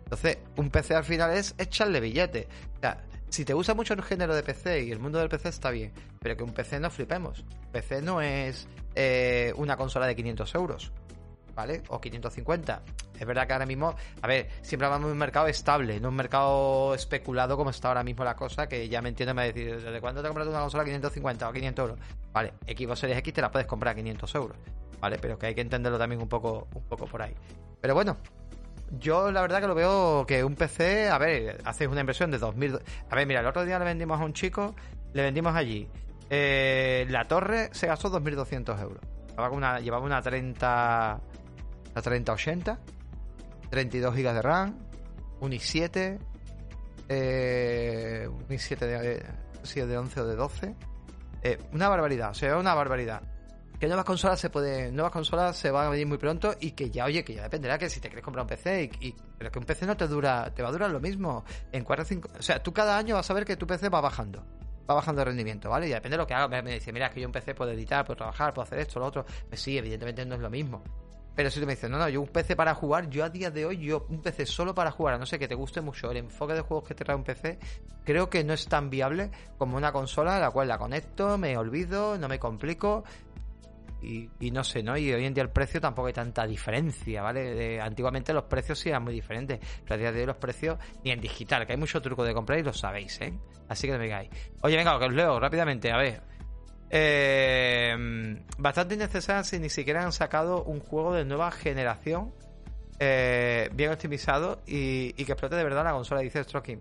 Entonces, 0.02 0.38
un 0.56 0.70
PC 0.70 0.96
al 0.96 1.04
final 1.04 1.30
es 1.34 1.54
echarle 1.56 2.00
billete. 2.00 2.48
O 2.78 2.80
sea, 2.80 3.00
si 3.32 3.46
te 3.46 3.54
gusta 3.54 3.74
mucho 3.74 3.94
el 3.94 4.02
género 4.02 4.34
de 4.34 4.42
PC 4.42 4.84
y 4.84 4.92
el 4.92 4.98
mundo 4.98 5.18
del 5.18 5.30
PC 5.30 5.48
está 5.48 5.70
bien, 5.70 5.90
pero 6.20 6.36
que 6.36 6.44
un 6.44 6.52
PC 6.52 6.78
no 6.80 6.90
flipemos. 6.90 7.44
PC 7.72 8.02
no 8.02 8.20
es 8.20 8.68
eh, 8.94 9.54
una 9.56 9.76
consola 9.78 10.06
de 10.06 10.14
500 10.14 10.54
euros, 10.54 10.92
¿vale? 11.54 11.82
O 11.88 11.98
550. 11.98 12.82
Es 13.18 13.26
verdad 13.26 13.46
que 13.46 13.54
ahora 13.54 13.64
mismo, 13.64 13.94
a 14.20 14.26
ver, 14.26 14.50
siempre 14.60 14.84
hablamos 14.84 15.06
de 15.06 15.12
un 15.12 15.18
mercado 15.18 15.46
estable, 15.46 15.98
no 15.98 16.10
un 16.10 16.16
mercado 16.16 16.94
especulado 16.94 17.56
como 17.56 17.70
está 17.70 17.88
ahora 17.88 18.04
mismo 18.04 18.22
la 18.22 18.36
cosa, 18.36 18.68
que 18.68 18.86
ya 18.90 19.00
me 19.00 19.08
entiendo, 19.08 19.32
me 19.32 19.50
decir, 19.50 19.80
¿desde 19.80 20.00
cuándo 20.02 20.20
te 20.20 20.28
compras 20.28 20.46
una 20.46 20.60
consola 20.60 20.82
a 20.82 20.86
550 20.86 21.48
o 21.48 21.52
500 21.52 21.82
euros? 21.82 22.06
Vale, 22.32 22.52
Xbox 22.66 22.98
Series 22.98 23.18
X 23.18 23.32
te 23.32 23.40
la 23.40 23.50
puedes 23.50 23.66
comprar 23.66 23.92
a 23.92 23.94
500 23.94 24.34
euros, 24.34 24.56
¿vale? 25.00 25.18
Pero 25.18 25.38
que 25.38 25.46
hay 25.46 25.54
que 25.54 25.62
entenderlo 25.62 25.98
también 25.98 26.20
un 26.20 26.28
poco, 26.28 26.68
un 26.74 26.82
poco 26.84 27.06
por 27.06 27.22
ahí. 27.22 27.34
Pero 27.80 27.94
bueno, 27.94 28.18
yo 28.98 29.30
la 29.30 29.40
verdad 29.40 29.60
que 29.60 29.66
lo 29.66 29.74
veo 29.74 30.26
que 30.26 30.44
un 30.44 30.54
PC, 30.54 31.08
a 31.08 31.18
ver, 31.18 31.60
haces 31.64 31.88
una 31.88 32.00
inversión 32.00 32.30
de 32.30 32.38
2000... 32.38 32.78
A 33.10 33.14
ver, 33.14 33.26
mira, 33.26 33.40
el 33.40 33.46
otro 33.46 33.64
día 33.64 33.78
le 33.78 33.84
vendimos 33.84 34.20
a 34.20 34.24
un 34.24 34.32
chico, 34.32 34.74
le 35.12 35.22
vendimos 35.22 35.54
allí. 35.54 35.88
Eh, 36.28 37.06
la 37.08 37.26
torre 37.26 37.70
se 37.72 37.86
gastó 37.86 38.10
2.200 38.10 38.80
euros. 38.80 39.02
Llevaba 39.30 39.50
una, 39.50 39.80
llevaba 39.80 40.04
una 40.04 40.20
30... 40.20 41.20
Una 41.92 42.02
3080, 42.02 42.78
32 43.68 44.14
GB 44.14 44.32
de 44.32 44.42
RAM, 44.42 44.78
un 45.40 45.52
i7, 45.52 46.18
eh, 47.08 48.26
un 48.26 48.48
i7 48.48 48.78
de, 48.78 49.86
de 49.86 49.98
11 49.98 50.20
o 50.20 50.26
de 50.26 50.36
12. 50.36 50.74
Eh, 51.42 51.58
una 51.72 51.88
barbaridad, 51.90 52.30
o 52.30 52.34
sea, 52.34 52.56
una 52.56 52.72
barbaridad 52.72 53.22
que 53.82 53.88
nuevas 53.88 54.06
consolas 54.06 54.38
se 54.38 54.48
pueden, 54.48 54.94
nuevas 54.94 55.10
consolas 55.10 55.56
se 55.56 55.68
van 55.68 55.88
a 55.88 55.90
venir 55.90 56.06
muy 56.06 56.16
pronto 56.16 56.54
y 56.60 56.70
que 56.70 56.88
ya, 56.88 57.04
oye, 57.04 57.24
que 57.24 57.34
ya 57.34 57.42
dependerá 57.42 57.78
que 57.78 57.90
si 57.90 57.98
te 57.98 58.06
quieres 58.06 58.24
comprar 58.24 58.44
un 58.44 58.48
PC 58.48 58.88
y, 59.00 59.12
pero 59.36 59.50
que 59.50 59.58
un 59.58 59.64
PC 59.64 59.86
no 59.86 59.96
te 59.96 60.06
dura, 60.06 60.54
te 60.54 60.62
va 60.62 60.68
a 60.68 60.70
durar 60.70 60.88
lo 60.88 61.00
mismo 61.00 61.44
en 61.72 61.82
4 61.82 62.04
o 62.04 62.06
5, 62.06 62.28
o 62.38 62.42
sea, 62.42 62.62
tú 62.62 62.72
cada 62.72 62.96
año 62.96 63.16
vas 63.16 63.28
a 63.28 63.34
ver 63.34 63.44
que 63.44 63.56
tu 63.56 63.66
PC 63.66 63.88
va 63.88 64.00
bajando. 64.00 64.46
Va 64.88 64.94
bajando 64.94 65.22
de 65.22 65.24
rendimiento, 65.24 65.68
¿vale? 65.68 65.88
Y 65.88 65.90
depende 65.90 66.16
de 66.16 66.18
lo 66.18 66.28
que 66.28 66.34
haga. 66.34 66.62
Me, 66.62 66.74
dice, 66.74 66.92
mira, 66.92 67.06
es 67.06 67.12
que 67.12 67.22
yo 67.22 67.26
un 67.26 67.32
PC 67.32 67.56
puedo 67.56 67.72
editar, 67.72 68.04
puedo 68.04 68.18
trabajar, 68.18 68.54
puedo 68.54 68.62
hacer 68.62 68.78
esto, 68.78 69.00
lo 69.00 69.06
otro. 69.06 69.26
Pues 69.48 69.60
sí, 69.60 69.76
evidentemente 69.76 70.24
no 70.26 70.36
es 70.36 70.40
lo 70.40 70.48
mismo. 70.48 70.84
Pero 71.34 71.50
si 71.50 71.58
tú 71.58 71.66
me 71.66 71.72
dices, 71.72 71.90
no, 71.90 71.98
no, 71.98 72.08
yo 72.08 72.20
un 72.20 72.28
PC 72.28 72.54
para 72.54 72.76
jugar, 72.76 73.10
yo 73.10 73.24
a 73.24 73.30
día 73.30 73.50
de 73.50 73.64
hoy, 73.64 73.78
yo 73.78 74.06
un 74.10 74.22
PC 74.22 74.46
solo 74.46 74.76
para 74.76 74.92
jugar, 74.92 75.14
a 75.14 75.18
no 75.18 75.26
sé 75.26 75.40
que 75.40 75.48
te 75.48 75.56
guste 75.56 75.80
mucho 75.80 76.10
el 76.10 76.18
enfoque 76.18 76.52
de 76.52 76.60
juegos 76.60 76.86
que 76.86 76.94
te 76.94 77.04
trae 77.04 77.16
un 77.16 77.24
PC, 77.24 77.58
creo 78.04 78.30
que 78.30 78.44
no 78.44 78.52
es 78.52 78.66
tan 78.66 78.90
viable 78.90 79.30
como 79.56 79.76
una 79.76 79.92
consola 79.92 80.36
a 80.36 80.40
la 80.40 80.50
cual 80.50 80.68
la 80.68 80.78
conecto, 80.78 81.38
me 81.38 81.56
olvido, 81.56 82.18
no 82.18 82.28
me 82.28 82.38
complico 82.38 83.02
y, 84.02 84.50
no 84.50 84.64
sé, 84.64 84.82
¿no? 84.82 84.96
Y 84.96 85.12
hoy 85.12 85.24
en 85.24 85.34
día 85.34 85.42
el 85.42 85.50
precio 85.50 85.80
tampoco 85.80 86.08
hay 86.08 86.12
tanta 86.12 86.46
diferencia, 86.46 87.22
¿vale? 87.22 87.80
antiguamente 87.80 88.32
los 88.32 88.44
precios 88.44 88.78
sí 88.78 88.88
eran 88.88 89.04
muy 89.04 89.14
diferentes, 89.14 89.60
pero 89.84 89.94
a 89.94 89.98
día 89.98 90.12
de 90.12 90.20
hoy 90.20 90.26
los 90.26 90.36
precios, 90.36 90.78
ni 91.04 91.10
en 91.10 91.20
digital, 91.20 91.66
que 91.66 91.72
hay 91.72 91.78
mucho 91.78 92.00
truco 92.02 92.24
de 92.24 92.34
comprar 92.34 92.58
y 92.58 92.62
lo 92.62 92.72
sabéis, 92.72 93.20
¿eh? 93.20 93.32
Así 93.68 93.86
que 93.86 93.92
no 93.92 93.98
me 93.98 94.04
digáis. 94.04 94.30
Oye, 94.62 94.76
venga, 94.76 94.98
que 94.98 95.06
os 95.06 95.12
leo 95.12 95.38
rápidamente, 95.38 95.90
a 95.92 95.96
ver. 95.96 96.22
Eh, 96.90 97.96
bastante 98.58 98.94
innecesaria 98.94 99.42
si 99.44 99.58
ni 99.58 99.70
siquiera 99.70 100.04
han 100.04 100.12
sacado 100.12 100.62
un 100.64 100.80
juego 100.80 101.14
de 101.14 101.24
nueva 101.24 101.50
generación 101.50 102.34
eh, 102.98 103.70
bien 103.72 103.90
optimizado 103.90 104.62
y, 104.64 105.12
que 105.14 105.32
explote 105.32 105.56
de 105.56 105.64
verdad 105.64 105.82
la 105.84 105.92
consola, 105.92 106.20
dice 106.20 106.44
Stroking. 106.44 106.80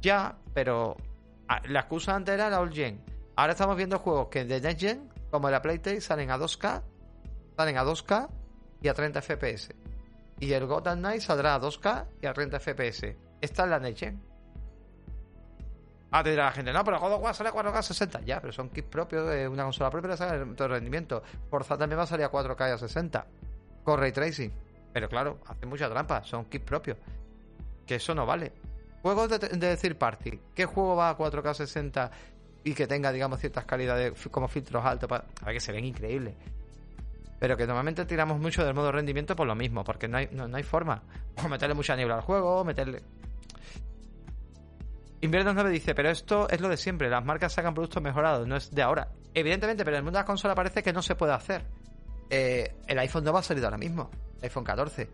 Ya, 0.00 0.38
pero 0.54 0.96
ah, 1.48 1.60
la 1.68 1.80
excusa 1.80 2.14
antes 2.14 2.34
era 2.34 2.48
la 2.48 2.60
Old 2.60 2.72
Gen. 2.72 3.02
Ahora 3.36 3.52
estamos 3.52 3.76
viendo 3.76 3.98
juegos 3.98 4.28
que 4.28 4.44
de 4.46 4.58
Next 4.60 4.80
Gen, 4.80 5.09
como 5.30 5.50
la 5.50 5.62
Playtale, 5.62 6.00
salen 6.00 6.30
a 6.30 6.38
2K, 6.38 6.82
salen 7.56 7.78
a 7.78 7.84
2K 7.84 8.28
y 8.82 8.88
a 8.88 8.94
30 8.94 9.22
FPS. 9.22 9.74
Y 10.40 10.52
el 10.52 10.66
Gotham 10.66 10.98
Knight 10.98 11.20
saldrá 11.20 11.54
a 11.54 11.60
2K 11.60 12.06
y 12.22 12.26
a 12.26 12.32
30 12.32 12.58
FPS. 12.58 13.16
Esta 13.40 13.64
es 13.64 13.70
la 13.70 13.92
Gen. 13.92 14.30
Ah, 16.12 16.24
te 16.24 16.30
dirá 16.30 16.46
la 16.46 16.52
gente, 16.52 16.72
no, 16.72 16.82
pero 16.82 16.98
God 16.98 17.12
of 17.12 17.22
War 17.22 17.34
sale 17.34 17.50
a 17.50 17.52
4K 17.52 17.82
60. 17.82 18.20
Ya, 18.22 18.40
pero 18.40 18.52
son 18.52 18.68
kits 18.70 18.88
propios 18.88 19.28
de 19.28 19.46
una 19.46 19.62
consola 19.62 19.90
propia, 19.90 20.16
sale 20.16 20.44
todo 20.54 20.66
el 20.66 20.72
rendimiento. 20.72 21.22
Forza 21.48 21.78
también 21.78 21.98
va 21.98 22.02
a 22.02 22.06
salir 22.06 22.24
a 22.24 22.32
4K 22.32 22.68
y 22.68 22.72
a 22.72 22.78
60. 22.78 23.26
Con 23.84 24.00
Ray 24.00 24.10
Tracing. 24.10 24.52
Pero 24.92 25.08
claro, 25.08 25.38
hace 25.46 25.66
mucha 25.66 25.88
trampa, 25.88 26.24
son 26.24 26.46
kits 26.46 26.64
propios. 26.64 26.98
Que 27.86 27.96
eso 27.96 28.14
no 28.14 28.26
vale. 28.26 28.52
Juegos 29.02 29.28
de, 29.28 29.38
decir 29.38 29.96
party. 29.96 30.40
¿Qué 30.54 30.66
juego 30.66 30.96
va 30.96 31.10
a 31.10 31.16
4K 31.16 31.54
60 31.54 32.10
y 32.64 32.74
que 32.74 32.86
tenga, 32.86 33.12
digamos, 33.12 33.40
ciertas 33.40 33.64
calidades 33.64 34.12
como 34.30 34.48
filtros 34.48 34.84
altos? 34.84 35.08
Para... 35.08 35.24
A 35.42 35.46
ver, 35.46 35.54
que 35.54 35.60
se 35.60 35.72
ven 35.72 35.84
increíbles. 35.84 36.34
Pero 37.38 37.56
que 37.56 37.66
normalmente 37.66 38.04
tiramos 38.04 38.38
mucho 38.38 38.64
del 38.64 38.74
modo 38.74 38.92
rendimiento 38.92 39.34
por 39.34 39.46
lo 39.46 39.54
mismo, 39.54 39.82
porque 39.82 40.06
no 40.06 40.18
hay, 40.18 40.28
no, 40.30 40.54
hay 40.54 40.62
forma. 40.62 41.02
O 41.42 41.48
meterle 41.48 41.74
mucha 41.74 41.96
niebla 41.96 42.16
al 42.16 42.20
juego, 42.20 42.62
meterle. 42.64 43.02
Invierno 45.22 45.54
9 45.54 45.70
dice, 45.70 45.94
pero 45.94 46.10
esto 46.10 46.48
es 46.50 46.60
lo 46.60 46.68
de 46.68 46.76
siempre, 46.76 47.08
las 47.08 47.24
marcas 47.24 47.52
sacan 47.52 47.74
productos 47.74 48.02
mejorados, 48.02 48.46
no 48.46 48.56
es 48.56 48.70
de 48.70 48.82
ahora. 48.82 49.08
Evidentemente, 49.32 49.84
pero 49.84 49.96
en 49.96 50.00
el 50.00 50.04
mundo 50.04 50.18
de 50.18 50.20
las 50.20 50.26
consolas 50.26 50.54
parece 50.54 50.82
que 50.82 50.92
no 50.92 51.02
se 51.02 51.14
puede 51.14 51.32
hacer. 51.32 51.64
Eh, 52.28 52.74
el 52.86 52.98
iPhone 52.98 53.24
no 53.24 53.32
va 53.32 53.40
a 53.40 53.42
salir 53.42 53.64
ahora 53.64 53.78
mismo, 53.78 54.10
el 54.38 54.44
iPhone 54.44 54.64
14. 54.64 55.08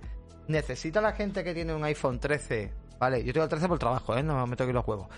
¿Necesita 0.49 1.01
la 1.01 1.13
gente 1.13 1.43
que 1.43 1.55
tiene 1.55 1.75
un 1.75 1.85
iPhone 1.85 2.19
13? 2.19 2.73
Vale, 2.99 3.25
yo 3.25 3.33
tengo 3.33 3.45
el 3.45 3.51
13 3.51 3.69
por 3.69 3.79
trabajo, 3.79 4.17
¿eh? 4.17 4.23
No 4.23 4.47
me 4.47 4.57
toque 4.57 4.73
los 4.73 4.87
huevos. 4.87 5.09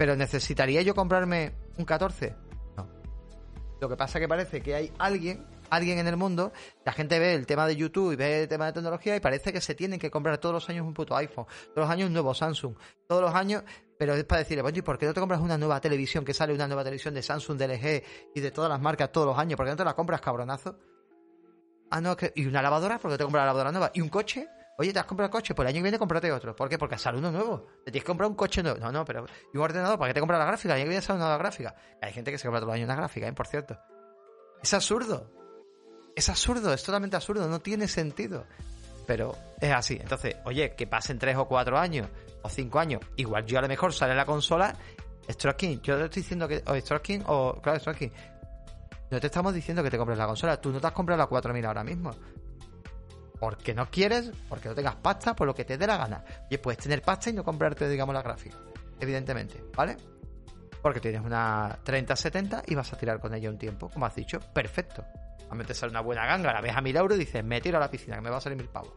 Pero 0.00 0.16
¿necesitaría 0.16 0.80
yo 0.80 0.94
comprarme 0.94 1.52
un 1.76 1.84
14? 1.84 2.34
No. 2.74 2.88
Lo 3.82 3.86
que 3.86 3.96
pasa 3.98 4.16
es 4.16 4.22
que 4.22 4.28
parece 4.28 4.62
que 4.62 4.74
hay 4.74 4.90
alguien 4.98 5.46
alguien 5.68 5.98
en 5.98 6.06
el 6.06 6.16
mundo, 6.16 6.52
la 6.86 6.92
gente 6.92 7.18
ve 7.18 7.34
el 7.34 7.44
tema 7.44 7.66
de 7.66 7.76
YouTube 7.76 8.12
y 8.12 8.16
ve 8.16 8.44
el 8.44 8.48
tema 8.48 8.64
de 8.64 8.72
tecnología 8.72 9.14
y 9.14 9.20
parece 9.20 9.52
que 9.52 9.60
se 9.60 9.74
tienen 9.74 10.00
que 10.00 10.10
comprar 10.10 10.38
todos 10.38 10.54
los 10.54 10.70
años 10.70 10.86
un 10.86 10.94
puto 10.94 11.14
iPhone, 11.14 11.44
todos 11.74 11.86
los 11.86 11.90
años 11.90 12.06
un 12.06 12.14
nuevo 12.14 12.32
Samsung, 12.32 12.74
todos 13.06 13.20
los 13.20 13.34
años, 13.34 13.62
pero 13.98 14.14
es 14.14 14.24
para 14.24 14.38
decirle, 14.38 14.62
bueno, 14.62 14.78
¿y 14.78 14.80
por 14.80 14.96
qué 14.96 15.04
no 15.04 15.12
te 15.12 15.20
compras 15.20 15.42
una 15.42 15.58
nueva 15.58 15.82
televisión 15.82 16.24
que 16.24 16.32
sale 16.32 16.54
una 16.54 16.66
nueva 16.66 16.82
televisión 16.82 17.12
de 17.12 17.22
Samsung, 17.22 17.58
de 17.58 17.68
LG 17.68 18.02
y 18.36 18.40
de 18.40 18.50
todas 18.52 18.70
las 18.70 18.80
marcas 18.80 19.12
todos 19.12 19.26
los 19.26 19.38
años? 19.38 19.58
¿Por 19.58 19.66
qué 19.66 19.72
no 19.72 19.76
te 19.76 19.84
la 19.84 19.94
compras, 19.94 20.22
cabronazo? 20.22 20.78
Ah, 21.90 22.00
no, 22.00 22.16
que... 22.16 22.32
¿y 22.34 22.46
una 22.46 22.62
lavadora? 22.62 22.98
¿Por 22.98 23.10
qué 23.10 23.18
te 23.18 23.24
compras 23.24 23.42
la 23.42 23.48
lavadora 23.48 23.70
nueva? 23.70 23.90
¿Y 23.92 24.00
un 24.00 24.08
coche? 24.08 24.48
Oye, 24.80 24.94
¿te 24.94 24.98
has 24.98 25.04
comprado 25.04 25.26
el 25.26 25.30
coche? 25.30 25.54
Pues 25.54 25.66
el 25.66 25.74
año 25.74 25.80
que 25.80 25.82
viene 25.82 25.98
cómprate 25.98 26.32
otro. 26.32 26.56
¿Por 26.56 26.66
qué? 26.66 26.78
Porque 26.78 26.96
sale 26.96 27.18
uno 27.18 27.30
nuevo. 27.30 27.66
Te 27.84 27.92
tienes 27.92 28.02
que 28.02 28.06
comprar 28.06 28.30
un 28.30 28.34
coche 28.34 28.62
nuevo. 28.62 28.78
No, 28.78 28.90
no, 28.90 29.04
pero. 29.04 29.26
¿Y 29.52 29.58
un 29.58 29.62
ordenador? 29.62 29.98
¿Para 29.98 30.08
qué 30.08 30.14
te 30.14 30.20
compras 30.20 30.38
la 30.38 30.46
gráfica? 30.46 30.72
El 30.72 30.80
año 30.80 30.84
que 30.84 30.88
viene 30.88 31.02
sale 31.02 31.18
una 31.18 31.26
nueva 31.26 31.38
gráfica. 31.38 31.74
Hay 32.00 32.14
gente 32.14 32.30
que 32.30 32.38
se 32.38 32.44
compra 32.44 32.60
todos 32.60 32.68
los 32.68 32.76
años 32.76 32.86
una 32.86 32.96
gráfica, 32.96 33.28
¿eh? 33.28 33.32
Por 33.34 33.46
cierto. 33.46 33.78
Es 34.62 34.72
absurdo. 34.72 35.30
Es 36.16 36.30
absurdo, 36.30 36.72
es 36.72 36.82
totalmente 36.82 37.14
absurdo, 37.14 37.46
no 37.46 37.60
tiene 37.60 37.88
sentido. 37.88 38.46
Pero 39.06 39.36
es 39.60 39.70
así. 39.70 39.98
Entonces, 40.00 40.36
oye, 40.46 40.74
que 40.74 40.86
pasen 40.86 41.18
tres 41.18 41.36
o 41.36 41.46
cuatro 41.46 41.78
años 41.78 42.08
o 42.40 42.48
cinco 42.48 42.78
años, 42.78 43.02
igual 43.16 43.44
yo 43.44 43.58
a 43.58 43.62
lo 43.62 43.68
mejor 43.68 43.92
sale 43.92 44.14
la 44.14 44.24
consola. 44.24 44.74
Stroking, 45.28 45.82
yo 45.82 45.98
te 45.98 46.04
estoy 46.06 46.22
diciendo 46.22 46.48
que. 46.48 46.62
O 46.66 46.74
Stroking 46.74 47.24
o. 47.26 47.60
Claro, 47.60 47.78
Stroking. 47.80 48.10
No 49.10 49.20
te 49.20 49.26
estamos 49.26 49.52
diciendo 49.52 49.82
que 49.82 49.90
te 49.90 49.98
compres 49.98 50.16
la 50.16 50.26
consola. 50.26 50.58
Tú 50.58 50.72
no 50.72 50.80
te 50.80 50.86
has 50.86 50.94
comprado 50.94 51.18
la 51.18 51.26
4000 51.26 51.66
ahora 51.66 51.84
mismo. 51.84 52.12
Porque 53.40 53.74
no 53.74 53.90
quieres, 53.90 54.30
porque 54.48 54.68
no 54.68 54.74
tengas 54.74 54.96
pasta, 54.96 55.34
por 55.34 55.46
lo 55.46 55.54
que 55.54 55.64
te 55.64 55.78
dé 55.78 55.86
la 55.86 55.96
gana. 55.96 56.22
Y 56.50 56.58
puedes 56.58 56.78
tener 56.78 57.02
pasta 57.02 57.30
y 57.30 57.32
no 57.32 57.42
comprarte, 57.42 57.88
digamos, 57.88 58.14
la 58.14 58.22
gráfica. 58.22 58.58
Evidentemente, 59.00 59.64
¿vale? 59.74 59.96
Porque 60.82 61.00
tienes 61.00 61.22
una 61.22 61.78
3070 61.82 62.64
y 62.66 62.74
vas 62.74 62.92
a 62.92 62.98
tirar 62.98 63.18
con 63.18 63.34
ella 63.34 63.50
un 63.50 63.58
tiempo, 63.58 63.88
como 63.88 64.06
has 64.06 64.14
dicho. 64.14 64.38
Perfecto. 64.38 65.04
A 65.50 65.54
meter 65.54 65.74
sale 65.74 65.90
una 65.90 66.00
buena 66.00 66.26
ganga, 66.26 66.52
la 66.52 66.60
ves 66.60 66.76
a 66.76 66.80
mil 66.80 66.96
euros 66.96 67.16
y 67.16 67.20
dices, 67.20 67.42
me 67.42 67.60
tiro 67.60 67.78
a 67.78 67.80
la 67.80 67.90
piscina, 67.90 68.16
que 68.16 68.22
me 68.22 68.30
va 68.30 68.36
a 68.36 68.40
salir 68.40 68.56
mil 68.58 68.68
pavos. 68.68 68.92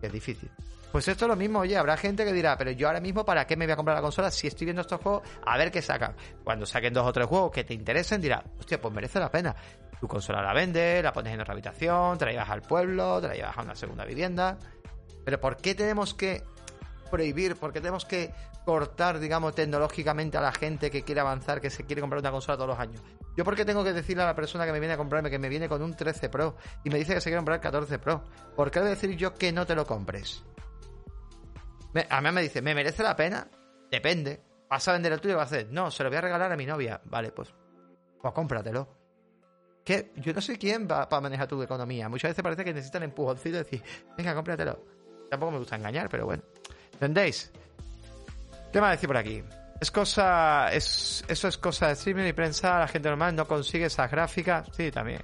es 0.00 0.10
difícil. 0.10 0.50
Pues 0.90 1.08
esto 1.08 1.24
es 1.24 1.28
lo 1.28 1.36
mismo, 1.36 1.60
oye, 1.60 1.76
habrá 1.76 1.96
gente 1.96 2.22
que 2.22 2.34
dirá, 2.34 2.56
pero 2.58 2.70
yo 2.70 2.86
ahora 2.86 3.00
mismo, 3.00 3.24
¿para 3.24 3.46
qué 3.46 3.56
me 3.56 3.64
voy 3.64 3.72
a 3.72 3.76
comprar 3.76 3.96
la 3.96 4.02
consola 4.02 4.30
si 4.30 4.46
estoy 4.46 4.66
viendo 4.66 4.82
estos 4.82 5.00
juegos? 5.00 5.22
A 5.46 5.56
ver 5.56 5.70
qué 5.70 5.80
sacan. 5.80 6.14
Cuando 6.44 6.66
saquen 6.66 6.92
dos 6.92 7.06
o 7.06 7.12
tres 7.12 7.26
juegos 7.26 7.50
que 7.50 7.64
te 7.64 7.72
interesen, 7.72 8.20
dirá, 8.20 8.44
hostia, 8.58 8.78
pues 8.78 8.92
merece 8.92 9.18
la 9.18 9.30
pena. 9.30 9.56
Tu 10.02 10.08
consola 10.08 10.42
la 10.42 10.52
vendes, 10.52 11.00
la 11.00 11.12
pones 11.12 11.32
en 11.32 11.40
otra 11.40 11.52
habitación, 11.52 12.18
te 12.18 12.24
la 12.24 12.32
llevas 12.32 12.50
al 12.50 12.62
pueblo, 12.62 13.20
te 13.20 13.28
la 13.28 13.34
llevas 13.34 13.56
a 13.56 13.62
una 13.62 13.76
segunda 13.76 14.04
vivienda. 14.04 14.58
Pero 15.24 15.40
¿por 15.40 15.58
qué 15.58 15.76
tenemos 15.76 16.12
que 16.12 16.42
prohibir, 17.08 17.54
por 17.54 17.72
qué 17.72 17.80
tenemos 17.80 18.04
que 18.04 18.34
cortar, 18.64 19.20
digamos, 19.20 19.54
tecnológicamente 19.54 20.36
a 20.38 20.40
la 20.40 20.50
gente 20.50 20.90
que 20.90 21.02
quiere 21.02 21.20
avanzar, 21.20 21.60
que 21.60 21.70
se 21.70 21.84
quiere 21.84 22.00
comprar 22.00 22.18
una 22.18 22.32
consola 22.32 22.56
todos 22.56 22.70
los 22.70 22.80
años. 22.80 23.00
Yo 23.36 23.44
porque 23.44 23.64
tengo 23.64 23.84
que 23.84 23.92
decirle 23.92 24.24
a 24.24 24.26
la 24.26 24.34
persona 24.34 24.66
que 24.66 24.72
me 24.72 24.80
viene 24.80 24.94
a 24.94 24.96
comprarme 24.96 25.30
que 25.30 25.38
me 25.38 25.48
viene 25.48 25.68
con 25.68 25.80
un 25.80 25.94
13 25.94 26.28
Pro 26.30 26.56
y 26.82 26.90
me 26.90 26.98
dice 26.98 27.14
que 27.14 27.20
se 27.20 27.30
quiere 27.30 27.38
comprar 27.38 27.58
el 27.58 27.62
14 27.62 28.00
Pro. 28.00 28.24
¿Por 28.56 28.72
qué 28.72 28.80
decir 28.80 29.16
yo 29.16 29.34
que 29.34 29.52
no 29.52 29.66
te 29.66 29.76
lo 29.76 29.86
compres? 29.86 30.42
a 32.10 32.20
mí 32.20 32.30
me 32.32 32.42
dice, 32.42 32.60
¿me 32.60 32.74
merece 32.74 33.04
la 33.04 33.14
pena? 33.14 33.46
Depende. 33.88 34.42
¿Vas 34.68 34.88
a 34.88 34.94
vender 34.94 35.12
el 35.12 35.20
tuyo 35.20 35.34
y 35.34 35.36
vas 35.36 35.52
a 35.52 35.54
hacer? 35.54 35.70
No, 35.70 35.92
se 35.92 36.02
lo 36.02 36.08
voy 36.08 36.16
a 36.16 36.22
regalar 36.22 36.50
a 36.50 36.56
mi 36.56 36.66
novia. 36.66 37.00
Vale, 37.04 37.30
pues, 37.30 37.54
pues 38.20 38.34
cómpratelo. 38.34 39.01
Que 39.84 40.12
yo 40.16 40.32
no 40.32 40.40
sé 40.40 40.58
quién 40.58 40.86
va 40.88 41.08
para 41.08 41.20
manejar 41.22 41.48
tu 41.48 41.60
economía. 41.62 42.08
Muchas 42.08 42.30
veces 42.30 42.42
parece 42.42 42.64
que 42.64 42.72
necesitan 42.72 43.02
empujoncito 43.02 43.56
y 43.56 43.58
decir, 43.58 43.82
venga, 44.16 44.34
cómpratelo. 44.34 44.84
Tampoco 45.28 45.52
me 45.52 45.58
gusta 45.58 45.76
engañar, 45.76 46.08
pero 46.08 46.26
bueno. 46.26 46.42
¿Entendéis? 46.92 47.50
¿Qué 48.72 48.78
a 48.78 48.90
decir 48.90 49.06
por 49.06 49.16
aquí? 49.16 49.42
Es 49.80 49.90
cosa. 49.90 50.72
Es, 50.72 51.24
eso 51.28 51.48
es 51.48 51.58
cosa 51.58 51.88
de 51.88 51.94
streaming 51.94 52.28
y 52.28 52.32
prensa. 52.32 52.78
La 52.78 52.88
gente 52.88 53.08
normal 53.08 53.34
no 53.34 53.46
consigue 53.46 53.86
esas 53.86 54.10
gráficas. 54.10 54.68
Sí, 54.72 54.90
también. 54.90 55.20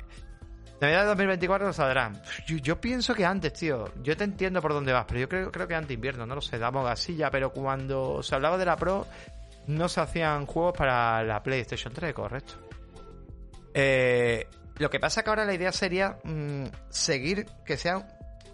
Navidad 0.80 1.02
de 1.02 1.06
2024 1.08 1.72
saldrán. 1.72 2.20
Yo, 2.46 2.56
yo, 2.58 2.80
pienso 2.80 3.14
que 3.14 3.24
antes, 3.24 3.52
tío. 3.52 3.92
Yo 4.02 4.16
te 4.16 4.24
entiendo 4.24 4.60
por 4.60 4.72
dónde 4.72 4.92
vas, 4.92 5.06
pero 5.06 5.20
yo 5.20 5.28
creo, 5.28 5.50
creo 5.50 5.66
que 5.66 5.74
antes 5.74 5.94
invierno, 5.94 6.26
no 6.26 6.34
lo 6.34 6.40
sé, 6.40 6.58
damos 6.58 6.84
gasilla. 6.84 7.30
Pero 7.30 7.52
cuando 7.52 8.22
se 8.22 8.34
hablaba 8.34 8.58
de 8.58 8.64
la 8.64 8.76
Pro, 8.76 9.06
no 9.66 9.88
se 9.88 10.00
hacían 10.00 10.46
juegos 10.46 10.76
para 10.76 11.22
la 11.24 11.42
PlayStation 11.42 11.92
3, 11.92 12.12
correcto. 12.12 12.67
Eh, 13.80 14.48
lo 14.78 14.90
que 14.90 14.98
pasa 14.98 15.22
que 15.22 15.30
ahora 15.30 15.44
la 15.44 15.54
idea 15.54 15.70
sería 15.70 16.18
mm, 16.24 16.64
seguir 16.88 17.46
que 17.64 17.76
sean 17.76 18.04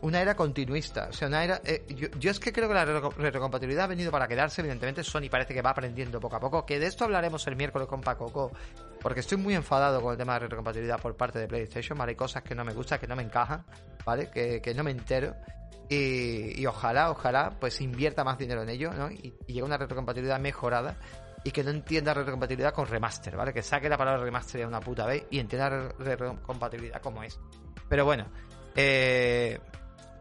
una 0.03 0.21
era 0.21 0.37
continuista. 0.37 1.07
O 1.09 1.13
sea, 1.15 1.29
una 1.29 1.43
era. 1.43 1.63
Eh, 1.65 1.87
yo, 2.19 2.31
es 2.31 2.39
que 2.39 2.53
creo 2.53 2.69
que 2.69 2.75
la 2.75 2.85
retrocompatibilidad 2.85 3.85
ha 3.85 3.89
venido 3.89 4.11
para 4.11 4.29
quedarse. 4.29 4.61
Evidentemente, 4.61 5.03
Sony 5.03 5.31
parece 5.31 5.55
que 5.55 5.63
va 5.63 5.71
aprendiendo 5.71 6.21
poco 6.21 6.37
a 6.37 6.41
poco. 6.41 6.67
Que 6.67 6.79
de 6.79 6.89
esto 6.89 7.05
hablaremos 7.05 7.47
el 7.47 7.57
miércoles 7.57 7.89
con 7.89 8.03
Paco 8.03 8.53
Porque 9.01 9.21
estoy 9.21 9.39
muy 9.39 9.55
enfadado 9.55 10.03
con 10.03 10.13
el 10.13 10.19
tema 10.19 10.35
de 10.35 10.41
retrocompatibilidad 10.41 11.01
por 11.01 11.17
parte 11.17 11.39
de 11.39 11.49
PlayStation. 11.49 11.97
¿Vale? 11.97 12.11
Hay 12.11 12.17
cosas 12.17 12.43
que 12.43 12.55
no 12.55 12.63
me 12.63 12.75
gustan, 12.75 12.99
que 12.99 13.07
no 13.07 13.17
me 13.17 13.23
encajan. 13.23 13.65
¿Vale? 14.05 14.31
Que, 14.31 14.75
no 14.77 14.85
me 14.85 14.91
entero. 14.91 15.35
Y, 15.89 16.67
ojalá, 16.67 17.11
ojalá, 17.11 17.51
pues 17.59 17.81
invierta 17.81 18.25
más 18.25 18.37
dinero 18.37 18.63
en 18.63 18.69
ello, 18.69 18.93
¿no? 18.93 19.11
Y, 19.11 19.35
y 19.47 19.55
llegue 19.55 19.63
una 19.63 19.79
retrocompatibilidad 19.79 20.39
mejorada 20.39 20.99
y 21.45 21.51
que 21.51 21.63
no 21.63 21.71
entienda 21.71 22.15
retrocompatibilidad 22.15 22.73
con 22.73 22.87
remaster, 22.87 23.37
¿vale? 23.37 23.53
Que 23.53 23.63
saque 23.63 23.89
la 23.89 23.99
palabra 23.99 24.23
remaster 24.23 24.63
de 24.63 24.67
una 24.67 24.81
puta 24.81 25.07
vez 25.07 25.27
y 25.31 25.39
entienda 25.39 25.93
retrocompatibilidad 25.99 27.03
como 27.03 27.23
es. 27.23 27.39
Pero 27.89 28.07
bueno, 28.07 28.27
eh, 28.75 29.61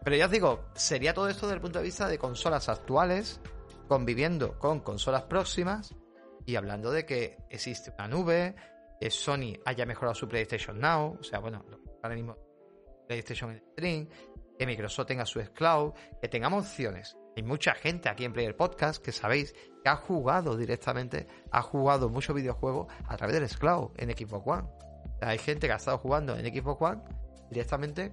pero 0.04 0.16
ya 0.18 0.26
os 0.26 0.32
digo, 0.32 0.66
sería 0.76 1.14
todo 1.14 1.30
esto 1.30 1.46
desde 1.48 1.56
el 1.56 1.62
punto 1.62 1.80
de 1.80 1.86
vista 1.86 2.08
de 2.08 2.18
consolas 2.18 2.68
actuales, 2.68 3.40
conviviendo 3.88 4.60
con 4.60 4.82
consolas 4.82 5.24
próximas 5.24 5.96
y 6.46 6.58
hablando 6.58 6.92
de 6.92 7.06
que 7.06 7.38
existe 7.50 7.94
una 7.98 8.10
nube, 8.10 8.56
que 9.00 9.10
Sony 9.10 9.54
haya 9.66 9.86
mejorado 9.86 10.14
su 10.14 10.28
PlayStation 10.28 10.80
Now, 10.80 11.18
o 11.20 11.24
sea, 11.24 11.40
bueno, 11.40 11.66
ahora 12.04 12.16
mismo 12.16 12.38
PlayStation 13.08 13.62
Stream, 13.72 14.10
que 14.60 14.66
Microsoft 14.66 15.08
tenga 15.08 15.26
su 15.26 15.40
Cloud, 15.54 15.94
que 16.22 16.28
tengamos 16.28 16.66
opciones. 16.66 17.16
Hay 17.36 17.44
mucha 17.44 17.74
gente 17.74 18.10
aquí 18.10 18.26
en 18.26 18.34
Player 18.34 18.56
Podcast 18.56 19.04
que 19.04 19.12
sabéis 19.12 19.54
que 19.84 19.90
ha 19.90 19.96
jugado 19.96 20.56
directamente, 20.56 21.28
ha 21.52 21.62
jugado 21.62 22.10
muchos 22.10 22.36
videojuegos 22.36 22.94
a 23.08 23.18
través 23.18 23.40
del 23.40 23.50
Cloud 23.50 23.92
en 23.98 24.16
Xbox 24.16 24.48
One. 24.48 24.68
hay 25.22 25.38
gente 25.40 25.68
que 25.68 25.74
ha 25.74 25.78
estado 25.78 25.98
jugando 25.98 26.38
en 26.38 26.46
Xbox 26.46 26.82
One 26.82 27.02
directamente 27.50 28.12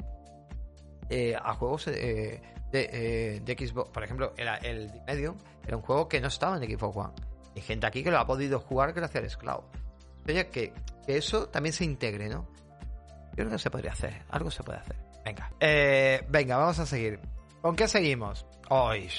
eh, 1.10 1.34
a 1.36 1.54
juegos 1.54 1.88
eh, 1.88 2.40
de, 2.70 2.90
eh, 2.92 3.40
de, 3.40 3.66
Xbox. 3.66 3.90
Por 3.90 4.04
ejemplo, 4.04 4.32
era 4.36 4.56
el 4.56 4.90
Medium 5.06 5.36
era 5.66 5.76
un 5.76 5.82
juego 5.82 6.08
que 6.08 6.20
no 6.20 6.28
estaba 6.28 6.56
en 6.56 6.70
Xbox 6.70 6.96
One. 6.96 7.14
Hay 7.56 7.62
gente 7.62 7.86
aquí 7.86 8.02
que 8.02 8.10
lo 8.10 8.18
ha 8.18 8.26
podido 8.26 8.58
jugar 8.60 8.92
gracias 8.92 9.24
al 9.24 9.30
Scloud. 9.30 9.64
Oye, 10.26 10.48
que, 10.48 10.72
que, 11.06 11.16
eso 11.16 11.48
también 11.48 11.72
se 11.72 11.84
integre, 11.84 12.28
¿no? 12.28 12.48
Yo 13.30 13.44
creo 13.44 13.50
que 13.50 13.58
se 13.58 13.70
podría 13.70 13.92
hacer. 13.92 14.22
Algo 14.30 14.50
se 14.50 14.62
puede 14.62 14.78
hacer. 14.78 14.96
Venga. 15.24 15.50
venga, 16.28 16.56
vamos 16.56 16.78
a 16.78 16.86
seguir. 16.86 17.20
¿Con 17.60 17.76
qué 17.76 17.86
seguimos? 17.86 18.46
Hoy. 18.72 19.10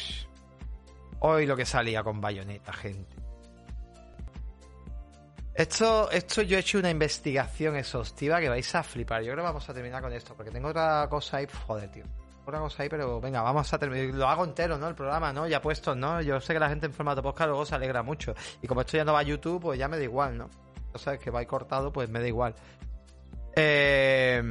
Hoy 1.20 1.46
lo 1.46 1.58
que 1.58 1.66
salía 1.66 2.02
con 2.04 2.22
bayoneta, 2.22 2.72
gente. 2.72 3.18
Esto, 5.54 6.10
esto 6.10 6.42
yo 6.42 6.56
he 6.56 6.62
hecho 6.62 6.80
una 6.80 6.90
investigación 6.90 7.76
exhaustiva 7.76 8.40
que 8.40 8.48
vais 8.48 8.74
a 8.74 8.82
flipar. 8.82 9.22
Yo 9.24 9.34
creo 9.34 9.44
que 9.44 9.50
vamos 9.50 9.70
a 9.70 9.74
terminar 9.74 10.02
con 10.02 10.14
esto, 10.14 10.34
porque 10.36 10.52
tengo 10.52 10.70
otra 10.70 11.06
cosa 11.10 11.38
ahí. 11.38 11.48
Joder, 11.68 11.92
tío. 11.92 12.06
Otra 12.46 12.60
cosa 12.60 12.84
ahí, 12.84 12.90
pero 12.90 13.20
venga, 13.20 13.42
vamos 13.42 13.72
a 13.74 13.78
terminar. 13.78 14.16
Lo 14.16 14.26
hago 14.30 14.46
entero, 14.46 14.78
¿no? 14.78 14.88
El 14.88 14.96
programa, 14.96 15.34
¿no? 15.34 15.46
Ya 15.46 15.62
puesto, 15.62 15.96
¿no? 15.96 16.22
Yo 16.22 16.40
sé 16.40 16.54
que 16.54 16.60
la 16.60 16.70
gente 16.70 16.86
en 16.86 16.94
formato 16.94 17.22
podcast 17.22 17.50
luego 17.50 17.66
se 17.66 17.76
alegra 17.76 18.04
mucho. 18.04 18.34
Y 18.62 18.68
como 18.68 18.80
esto 18.82 18.96
ya 18.96 19.04
no 19.04 19.12
va 19.12 19.20
a 19.20 19.24
YouTube, 19.24 19.62
pues 19.62 19.78
ya 19.78 19.90
me 19.90 19.98
da 19.98 20.04
igual, 20.04 20.38
¿no? 20.38 20.50
O 20.94 20.98
sea, 20.98 21.18
que 21.18 21.30
va 21.30 21.44
cortado, 21.44 21.92
pues 21.92 22.10
me 22.10 22.22
da 22.22 22.28
igual. 22.28 22.56
Eh, 23.54 24.42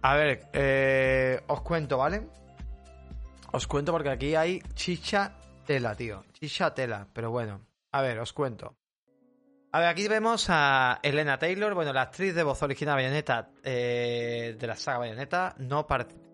a 0.00 0.14
ver, 0.16 0.48
eh, 0.54 1.42
os 1.48 1.60
cuento, 1.60 1.98
¿vale? 1.98 2.26
Os 3.56 3.66
cuento 3.66 3.90
porque 3.90 4.10
aquí 4.10 4.34
hay 4.34 4.60
chicha 4.74 5.32
tela, 5.64 5.94
tío. 5.94 6.24
Chicha 6.34 6.74
tela, 6.74 7.08
pero 7.10 7.30
bueno. 7.30 7.62
A 7.90 8.02
ver, 8.02 8.18
os 8.18 8.34
cuento. 8.34 8.76
A 9.72 9.78
ver, 9.80 9.88
aquí 9.88 10.06
vemos 10.08 10.48
a 10.50 11.00
Elena 11.02 11.38
Taylor, 11.38 11.72
bueno, 11.72 11.90
la 11.94 12.02
actriz 12.02 12.34
de 12.34 12.42
voz 12.42 12.62
original 12.62 12.96
Bayonetta 12.96 13.48
eh, 13.62 14.56
de 14.60 14.66
la 14.66 14.76
saga 14.76 14.98
Bayonetta, 14.98 15.54
no, 15.56 15.86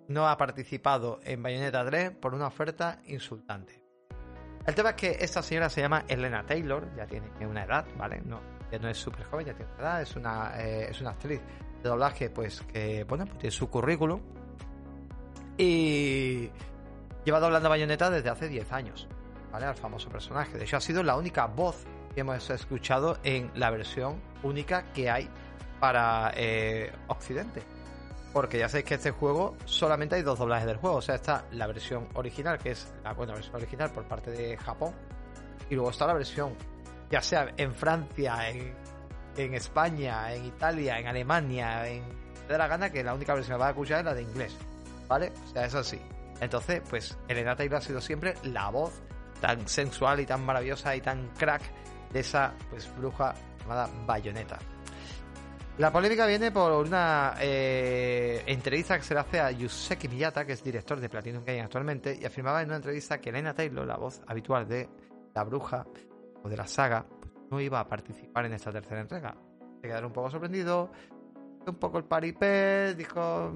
no 0.08 0.28
ha 0.28 0.36
participado 0.36 1.20
en 1.22 1.40
Bayonetta 1.40 1.86
3 1.86 2.10
por 2.10 2.34
una 2.34 2.48
oferta 2.48 2.98
insultante. 3.06 3.80
El 4.66 4.74
tema 4.74 4.90
es 4.90 4.96
que 4.96 5.16
esta 5.20 5.42
señora 5.42 5.68
se 5.68 5.80
llama 5.80 6.04
Elena 6.08 6.44
Taylor, 6.44 6.92
ya 6.96 7.06
tiene 7.06 7.46
una 7.46 7.62
edad, 7.62 7.86
¿vale? 7.96 8.20
No, 8.24 8.40
ya 8.68 8.80
no 8.80 8.88
es 8.88 8.98
súper 8.98 9.26
joven, 9.26 9.46
ya 9.46 9.54
tiene 9.54 9.70
una 9.74 9.80
edad, 9.80 10.02
es 10.02 10.16
una, 10.16 10.60
eh, 10.60 10.88
es 10.90 11.00
una 11.00 11.10
actriz 11.10 11.40
de 11.84 11.88
doblaje, 11.88 12.30
pues 12.30 12.62
que, 12.62 13.04
bueno, 13.04 13.26
pues 13.26 13.38
tiene 13.38 13.52
su 13.52 13.70
currículum. 13.70 14.20
Y 15.56 16.50
lleva 17.24 17.40
doblando 17.40 17.68
Bayonetta 17.68 18.10
desde 18.10 18.30
hace 18.30 18.48
10 18.48 18.72
años, 18.72 19.08
¿vale? 19.50 19.66
Al 19.66 19.74
famoso 19.74 20.08
personaje. 20.08 20.58
De 20.58 20.64
hecho, 20.64 20.76
ha 20.76 20.80
sido 20.80 21.02
la 21.02 21.16
única 21.16 21.46
voz 21.46 21.84
que 22.14 22.20
hemos 22.20 22.48
escuchado 22.50 23.18
en 23.22 23.50
la 23.54 23.70
versión 23.70 24.20
única 24.42 24.92
que 24.92 25.10
hay 25.10 25.28
para 25.80 26.32
eh, 26.36 26.92
Occidente. 27.08 27.62
Porque 28.32 28.58
ya 28.58 28.68
sabéis 28.68 28.86
que 28.86 28.94
este 28.94 29.10
juego 29.10 29.56
solamente 29.66 30.14
hay 30.14 30.22
dos 30.22 30.38
doblajes 30.38 30.66
del 30.66 30.76
juego. 30.76 30.96
O 30.96 31.02
sea, 31.02 31.16
está 31.16 31.44
la 31.52 31.66
versión 31.66 32.08
original, 32.14 32.58
que 32.58 32.70
es 32.70 32.92
la 33.04 33.12
buena 33.12 33.34
versión 33.34 33.56
original 33.56 33.90
por 33.90 34.04
parte 34.04 34.30
de 34.30 34.56
Japón. 34.56 34.94
Y 35.68 35.74
luego 35.74 35.90
está 35.90 36.06
la 36.06 36.14
versión, 36.14 36.54
ya 37.10 37.20
sea 37.20 37.52
en 37.56 37.74
Francia, 37.74 38.48
en, 38.48 38.74
en 39.36 39.54
España, 39.54 40.32
en 40.32 40.46
Italia, 40.46 40.98
en 40.98 41.06
Alemania, 41.08 41.88
en 41.88 42.22
de 42.48 42.58
la 42.58 42.66
gana, 42.66 42.90
que 42.90 43.02
la 43.02 43.14
única 43.14 43.34
versión 43.34 43.56
que 43.56 43.60
va 43.60 43.66
a 43.68 43.70
escuchar 43.70 44.00
es 44.00 44.04
la 44.04 44.14
de 44.14 44.22
inglés. 44.22 44.56
¿Vale? 45.08 45.32
O 45.44 45.52
sea, 45.52 45.66
es 45.66 45.74
así. 45.74 46.00
Entonces, 46.42 46.82
pues 46.90 47.16
Elena 47.28 47.54
Taylor 47.54 47.78
ha 47.78 47.80
sido 47.80 48.00
siempre 48.00 48.34
la 48.42 48.68
voz 48.68 49.00
tan 49.40 49.68
sensual 49.68 50.18
y 50.18 50.26
tan 50.26 50.44
maravillosa 50.44 50.96
y 50.96 51.00
tan 51.00 51.28
crack 51.38 51.62
de 52.12 52.18
esa 52.18 52.52
pues 52.68 52.92
bruja 52.96 53.32
llamada 53.60 53.88
Bayonetta. 54.04 54.58
La 55.78 55.92
polémica 55.92 56.26
viene 56.26 56.50
por 56.50 56.72
una 56.72 57.34
eh, 57.40 58.42
entrevista 58.44 58.98
que 58.98 59.04
se 59.04 59.14
le 59.14 59.20
hace 59.20 59.38
a 59.38 59.52
Yuseki 59.52 60.08
Miyata, 60.08 60.44
que 60.44 60.54
es 60.54 60.64
director 60.64 60.98
de 60.98 61.08
Platinum 61.08 61.44
Game 61.44 61.60
actualmente, 61.60 62.18
y 62.20 62.24
afirmaba 62.24 62.60
en 62.60 62.68
una 62.68 62.76
entrevista 62.76 63.20
que 63.20 63.30
Elena 63.30 63.54
Taylor, 63.54 63.86
la 63.86 63.96
voz 63.96 64.20
habitual 64.26 64.66
de 64.66 64.88
la 65.34 65.44
bruja 65.44 65.86
o 66.42 66.48
de 66.48 66.56
la 66.56 66.66
saga, 66.66 67.06
pues, 67.20 67.32
no 67.52 67.60
iba 67.60 67.78
a 67.78 67.86
participar 67.86 68.46
en 68.46 68.54
esta 68.54 68.72
tercera 68.72 69.00
entrega. 69.00 69.36
Se 69.80 69.86
quedaron 69.86 70.06
un 70.06 70.12
poco 70.12 70.28
sorprendidos, 70.28 70.90
un 71.66 71.76
poco 71.76 71.98
el 71.98 72.04
paripé, 72.04 72.94
dijo, 72.94 73.52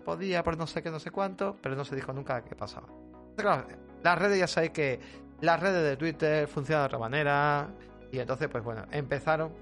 podía, 0.00 0.42
por 0.42 0.56
no 0.56 0.66
sé 0.66 0.82
qué, 0.82 0.90
no 0.90 0.98
sé 0.98 1.10
cuánto, 1.10 1.56
pero 1.60 1.74
no 1.76 1.84
se 1.84 1.94
dijo 1.94 2.12
nunca 2.12 2.42
qué 2.42 2.54
pasaba. 2.54 2.88
Claro, 3.36 3.66
las 4.02 4.18
redes 4.18 4.38
ya 4.38 4.46
sabéis 4.46 4.72
que 4.72 5.00
las 5.40 5.60
redes 5.60 5.82
de 5.82 5.96
Twitter 5.96 6.48
funcionan 6.48 6.82
de 6.82 6.86
otra 6.86 6.98
manera, 6.98 7.68
y 8.12 8.18
entonces, 8.18 8.48
pues 8.48 8.62
bueno, 8.62 8.84
empezaron 8.90 9.52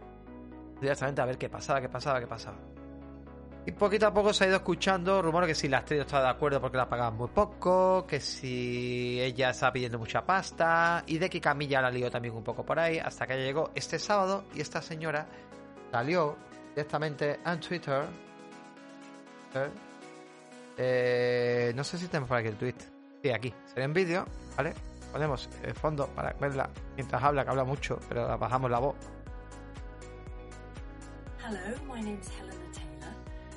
directamente 0.80 1.20
a 1.20 1.24
ver 1.24 1.38
qué 1.38 1.48
pasaba, 1.48 1.80
qué 1.80 1.88
pasaba, 1.88 2.20
qué 2.20 2.26
pasaba. 2.26 2.56
Y 3.66 3.72
poquito 3.72 4.06
a 4.06 4.14
poco 4.14 4.32
se 4.32 4.44
ha 4.44 4.46
ido 4.46 4.56
escuchando 4.56 5.20
rumores 5.20 5.48
que 5.48 5.54
si 5.54 5.68
la 5.68 5.78
actriz 5.78 6.00
estaba 6.00 6.22
de 6.22 6.30
acuerdo 6.30 6.58
porque 6.58 6.78
la 6.78 6.88
pagaban 6.88 7.16
muy 7.16 7.28
poco, 7.28 8.06
que 8.06 8.18
si 8.18 9.20
ella 9.20 9.50
estaba 9.50 9.72
pidiendo 9.72 9.98
mucha 9.98 10.24
pasta, 10.24 11.02
y 11.06 11.18
de 11.18 11.28
que 11.28 11.38
Camilla 11.40 11.82
la 11.82 11.90
lió 11.90 12.10
también 12.10 12.34
un 12.34 12.42
poco 12.42 12.64
por 12.64 12.78
ahí, 12.78 12.98
hasta 12.98 13.26
que 13.26 13.36
llegó 13.36 13.70
este 13.74 13.98
sábado 13.98 14.44
y 14.54 14.62
esta 14.62 14.80
señora 14.80 15.26
salió 15.92 16.36
directamente 16.74 17.40
en 17.44 17.60
Twitter. 17.60 18.04
No 20.78 21.84
sé 21.84 21.98
si 21.98 22.06
tenemos 22.08 22.28
por 22.28 22.38
aquí 22.38 22.48
el 22.48 22.56
tweet. 22.56 22.74
Sí, 23.22 23.30
aquí. 23.30 23.52
Sería 23.66 23.84
en 23.84 23.92
vídeo, 23.92 24.24
¿vale? 24.56 24.74
Ponemos 25.12 25.48
el 25.62 25.74
fondo 25.74 26.06
para 26.08 26.32
verla 26.34 26.70
mientras 26.94 27.22
habla, 27.22 27.44
que 27.44 27.50
habla 27.50 27.64
mucho, 27.64 27.98
pero 28.08 28.38
bajamos 28.38 28.70
la 28.70 28.78
voz. 28.78 28.96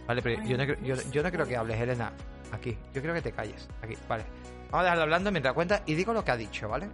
Vale, 0.08 0.22
pero 0.22 0.44
yo 0.44 0.58
no, 0.58 0.64
yo, 1.12 1.24
no 1.24 1.32
creo 1.32 1.46
que 1.46 1.56
hables, 1.58 1.80
Elena. 1.80 2.12
Aquí. 2.52 2.78
Yo 2.94 3.02
creo 3.02 3.14
que 3.14 3.22
te 3.22 3.32
calles. 3.32 3.68
Aquí, 3.82 3.96
vale. 4.08 4.26
Vamos 4.72 4.82
a 4.82 4.84
dejarlo 4.84 5.04
hablando 5.04 5.32
mientras 5.32 5.54
cuenta 5.54 5.84
y 5.86 5.96
digo 5.96 6.14
lo 6.14 6.24
que 6.24 6.32
ha 6.32 6.38
dicho, 6.38 6.68
¿vale? 6.70 6.90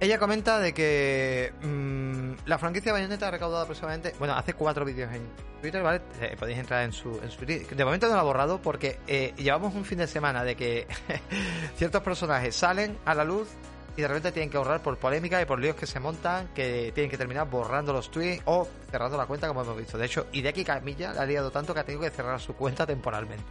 Ella 0.00 0.18
comenta 0.18 0.58
de 0.58 0.72
que 0.72 1.52
mm, 1.60 2.46
la 2.46 2.56
franquicia 2.56 2.90
Bayonetta 2.90 3.28
ha 3.28 3.30
recaudado 3.30 3.64
aproximadamente. 3.64 4.14
Bueno, 4.18 4.34
hace 4.34 4.54
cuatro 4.54 4.82
vídeos 4.86 5.12
en 5.12 5.28
Twitter, 5.60 5.82
¿vale? 5.82 6.00
Eh, 6.22 6.36
podéis 6.38 6.58
entrar 6.58 6.84
en 6.84 6.92
su, 6.92 7.20
en 7.22 7.30
su. 7.30 7.44
De 7.44 7.84
momento 7.84 8.08
no 8.08 8.14
lo 8.14 8.20
ha 8.20 8.22
borrado 8.22 8.62
porque 8.62 8.98
eh, 9.06 9.34
llevamos 9.36 9.74
un 9.74 9.84
fin 9.84 9.98
de 9.98 10.06
semana 10.06 10.42
de 10.42 10.56
que 10.56 10.86
ciertos 11.76 12.02
personajes 12.02 12.56
salen 12.56 12.96
a 13.04 13.14
la 13.14 13.24
luz 13.24 13.48
y 13.94 14.00
de 14.00 14.08
repente 14.08 14.32
tienen 14.32 14.48
que 14.48 14.56
ahorrar 14.56 14.82
por 14.82 14.96
polémica 14.96 15.42
y 15.42 15.44
por 15.44 15.60
líos 15.60 15.76
que 15.76 15.86
se 15.86 16.00
montan, 16.00 16.48
que 16.54 16.92
tienen 16.94 17.10
que 17.10 17.18
terminar 17.18 17.50
borrando 17.50 17.92
los 17.92 18.10
tweets 18.10 18.42
o 18.46 18.66
cerrando 18.90 19.18
la 19.18 19.26
cuenta, 19.26 19.48
como 19.48 19.60
hemos 19.60 19.76
visto. 19.76 19.98
De 19.98 20.06
hecho, 20.06 20.28
Hideki 20.32 20.64
Camilla 20.64 21.12
le 21.12 21.18
ha 21.18 21.26
liado 21.26 21.50
tanto 21.50 21.74
que 21.74 21.80
ha 21.80 21.84
tenido 21.84 22.02
que 22.02 22.10
cerrar 22.10 22.40
su 22.40 22.54
cuenta 22.54 22.86
temporalmente. 22.86 23.44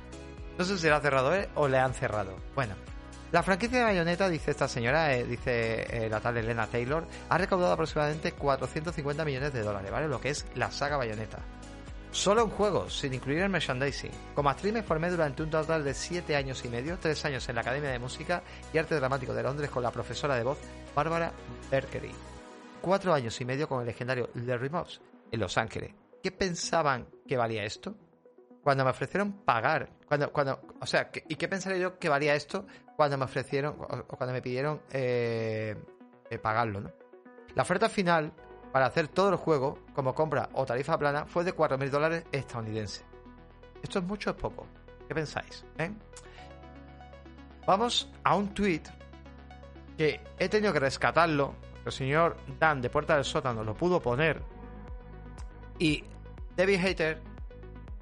No 0.57 0.65
sé 0.65 0.79
si 0.79 0.87
la 0.87 0.95
ha 0.95 1.01
cerrado 1.01 1.31
él 1.35 1.47
o 1.53 1.67
le 1.67 1.77
han 1.77 1.93
cerrado. 1.93 2.35
Bueno, 2.55 2.73
la 3.31 3.43
franquicia 3.43 3.77
de 3.79 3.83
Bayonetta, 3.83 4.27
dice 4.27 4.51
esta 4.51 4.67
señora, 4.67 5.13
eh, 5.13 5.23
dice 5.23 6.05
eh, 6.05 6.09
la 6.09 6.19
tal 6.19 6.37
Elena 6.37 6.65
Taylor, 6.65 7.05
ha 7.29 7.37
recaudado 7.37 7.73
aproximadamente 7.73 8.31
450 8.31 9.23
millones 9.23 9.53
de 9.53 9.61
dólares, 9.61 9.91
¿vale? 9.91 10.07
Lo 10.07 10.19
que 10.19 10.29
es 10.29 10.47
la 10.55 10.71
saga 10.71 10.97
Bayonetta. 10.97 11.37
Solo 12.11 12.41
en 12.41 12.49
juegos, 12.49 12.97
sin 12.97 13.13
incluir 13.13 13.41
el 13.41 13.49
merchandising. 13.49 14.09
Como 14.33 14.49
actriz 14.49 14.73
me 14.73 14.81
formé 14.81 15.11
durante 15.11 15.43
un 15.43 15.51
total 15.51 15.83
de 15.83 15.93
7 15.93 16.35
años 16.35 16.65
y 16.65 16.69
medio, 16.69 16.97
3 16.97 17.25
años 17.25 17.47
en 17.47 17.55
la 17.55 17.61
Academia 17.61 17.91
de 17.91 17.99
Música 17.99 18.41
y 18.73 18.79
Arte 18.79 18.95
Dramático 18.95 19.35
de 19.35 19.43
Londres 19.43 19.69
con 19.69 19.83
la 19.83 19.91
profesora 19.91 20.35
de 20.35 20.43
voz 20.43 20.57
Bárbara 20.95 21.31
Berkery. 21.69 22.11
4 22.81 23.13
años 23.13 23.39
y 23.39 23.45
medio 23.45 23.67
con 23.67 23.81
el 23.81 23.85
legendario 23.85 24.31
Larry 24.33 24.71
Moss 24.71 25.01
en 25.31 25.39
Los 25.39 25.55
Ángeles. 25.59 25.93
¿Qué 26.23 26.31
pensaban 26.31 27.07
que 27.27 27.37
valía 27.37 27.63
esto? 27.63 27.95
Cuando 28.63 28.83
me 28.83 28.89
ofrecieron 28.89 29.43
pagar, 29.43 29.89
cuando, 30.07 30.33
cuando, 30.33 30.61
o 30.81 30.85
sea, 30.87 31.11
¿y 31.27 31.35
qué 31.35 31.47
pensaría 31.47 31.77
yo 31.77 31.99
que 31.99 32.09
valía 32.09 32.33
esto 32.33 32.65
cuando 32.99 33.17
me 33.17 33.23
ofrecieron, 33.23 33.77
o 33.79 34.17
cuando 34.17 34.33
me 34.33 34.41
pidieron 34.41 34.81
eh, 34.91 35.73
eh, 36.29 36.37
pagarlo, 36.37 36.81
¿no? 36.81 36.91
La 37.55 37.61
oferta 37.61 37.87
final 37.87 38.33
para 38.73 38.87
hacer 38.87 39.07
todo 39.07 39.29
el 39.29 39.37
juego 39.37 39.79
como 39.93 40.13
compra 40.13 40.49
o 40.51 40.65
tarifa 40.65 40.99
plana 40.99 41.25
fue 41.25 41.45
de 41.45 41.55
4.000 41.55 41.89
dólares 41.91 42.25
estadounidenses. 42.33 43.05
¿Esto 43.81 43.99
es 43.99 44.05
mucho 44.05 44.31
o 44.31 44.33
es 44.33 44.41
poco? 44.41 44.67
¿Qué 45.07 45.15
pensáis? 45.15 45.63
Eh? 45.77 45.89
Vamos 47.65 48.11
a 48.21 48.35
un 48.35 48.53
tweet 48.53 48.83
que 49.97 50.19
he 50.37 50.49
tenido 50.49 50.73
que 50.73 50.81
rescatarlo. 50.81 51.55
El 51.85 51.93
señor 51.93 52.35
Dan 52.59 52.81
de 52.81 52.89
Puerta 52.89 53.15
del 53.15 53.23
Sótano 53.23 53.63
lo 53.63 53.75
pudo 53.75 54.01
poner. 54.01 54.41
Y 55.77 56.03
Debbie 56.57 56.77
Hater, 56.77 57.21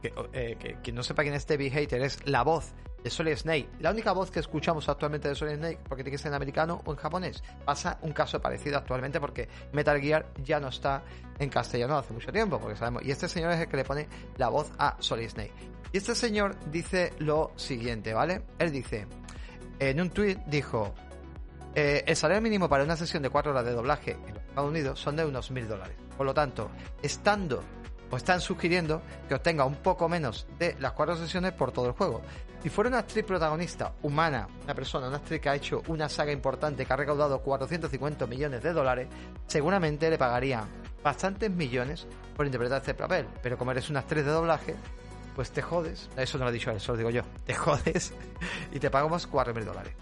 que, 0.01 0.11
eh, 0.33 0.77
que, 0.81 0.91
no 0.91 1.03
sepa 1.03 1.21
quién 1.21 1.35
es 1.35 1.45
Debbie 1.45 1.69
Hater, 1.69 2.01
es 2.01 2.27
la 2.27 2.41
voz 2.41 2.73
de 3.03 3.09
Solid 3.09 3.35
Snake. 3.35 3.69
La 3.79 3.91
única 3.91 4.11
voz 4.11 4.31
que 4.31 4.39
escuchamos 4.39 4.87
actualmente 4.89 5.29
de 5.29 5.35
Solid 5.35 5.55
Snake, 5.55 5.79
porque 5.87 6.03
tiene 6.03 6.15
que 6.15 6.21
ser 6.21 6.29
en 6.29 6.35
americano 6.35 6.81
o 6.85 6.91
en 6.91 6.97
japonés. 6.97 7.43
Pasa 7.65 7.97
un 8.01 8.13
caso 8.13 8.41
parecido 8.41 8.77
actualmente 8.77 9.19
porque 9.19 9.47
Metal 9.71 9.99
Gear 9.99 10.27
ya 10.43 10.59
no 10.59 10.69
está 10.69 11.03
en 11.39 11.49
castellano 11.49 11.97
hace 11.97 12.13
mucho 12.13 12.31
tiempo, 12.31 12.59
porque 12.59 12.75
sabemos. 12.75 13.03
Y 13.03 13.11
este 13.11 13.27
señor 13.27 13.51
es 13.51 13.61
el 13.61 13.67
que 13.67 13.77
le 13.77 13.83
pone 13.83 14.07
la 14.37 14.49
voz 14.49 14.71
a 14.77 14.95
Solid 14.99 15.29
Snake. 15.29 15.53
Y 15.91 15.97
este 15.97 16.15
señor 16.15 16.55
dice 16.69 17.13
lo 17.19 17.51
siguiente, 17.55 18.13
¿vale? 18.13 18.43
Él 18.59 18.71
dice, 18.71 19.07
en 19.79 20.01
un 20.01 20.09
tweet 20.09 20.37
dijo, 20.47 20.93
eh, 21.75 22.03
el 22.07 22.15
salario 22.15 22.41
mínimo 22.41 22.67
para 22.67 22.83
una 22.83 22.97
sesión 22.97 23.23
de 23.23 23.29
4 23.29 23.51
horas 23.51 23.65
de 23.65 23.71
doblaje 23.71 24.11
en 24.11 24.33
los 24.33 24.43
Estados 24.43 24.69
Unidos 24.69 24.99
son 24.99 25.15
de 25.15 25.25
unos 25.25 25.51
mil 25.51 25.67
dólares. 25.67 25.95
Por 26.17 26.25
lo 26.25 26.33
tanto, 26.33 26.71
estando 27.01 27.63
o 28.09 28.17
están 28.17 28.41
sugiriendo 28.41 29.01
que 29.27 29.35
obtenga 29.35 29.65
un 29.65 29.75
poco 29.75 30.07
menos 30.07 30.47
de 30.59 30.75
las 30.79 30.93
cuatro 30.93 31.15
sesiones 31.15 31.53
por 31.53 31.71
todo 31.71 31.87
el 31.87 31.91
juego. 31.93 32.21
Si 32.61 32.69
fuera 32.69 32.89
una 32.89 32.99
actriz 32.99 33.23
protagonista 33.23 33.93
humana, 34.01 34.47
una 34.63 34.73
persona, 34.73 35.07
una 35.07 35.17
actriz 35.17 35.39
que 35.39 35.49
ha 35.49 35.55
hecho 35.55 35.83
una 35.87 36.09
saga 36.09 36.31
importante 36.31 36.85
que 36.85 36.93
ha 36.93 36.95
recaudado 36.95 37.39
450 37.41 38.25
millones 38.27 38.63
de 38.63 38.73
dólares, 38.73 39.07
seguramente 39.45 40.09
le 40.09 40.17
pagarían 40.17 40.67
bastantes 41.03 41.51
millones 41.51 42.07
por 42.35 42.45
interpretar 42.45 42.79
este 42.79 42.93
papel. 42.93 43.27
Pero 43.41 43.57
como 43.57 43.71
eres 43.71 43.89
una 43.89 43.99
actriz 43.99 44.25
de 44.25 44.31
doblaje, 44.31 44.75
pues 45.35 45.51
te 45.51 45.61
jodes. 45.61 46.09
Eso 46.17 46.37
no 46.37 46.45
lo 46.45 46.49
he 46.49 46.53
dicho 46.53 46.71
él, 46.71 46.77
eso 46.77 46.93
lo 46.93 46.97
digo 46.97 47.09
yo. 47.11 47.21
Te 47.45 47.53
jodes 47.55 48.13
y 48.71 48.79
te 48.79 48.89
pagamos 48.89 49.29
4.000 49.29 49.63
dólares. 49.63 49.93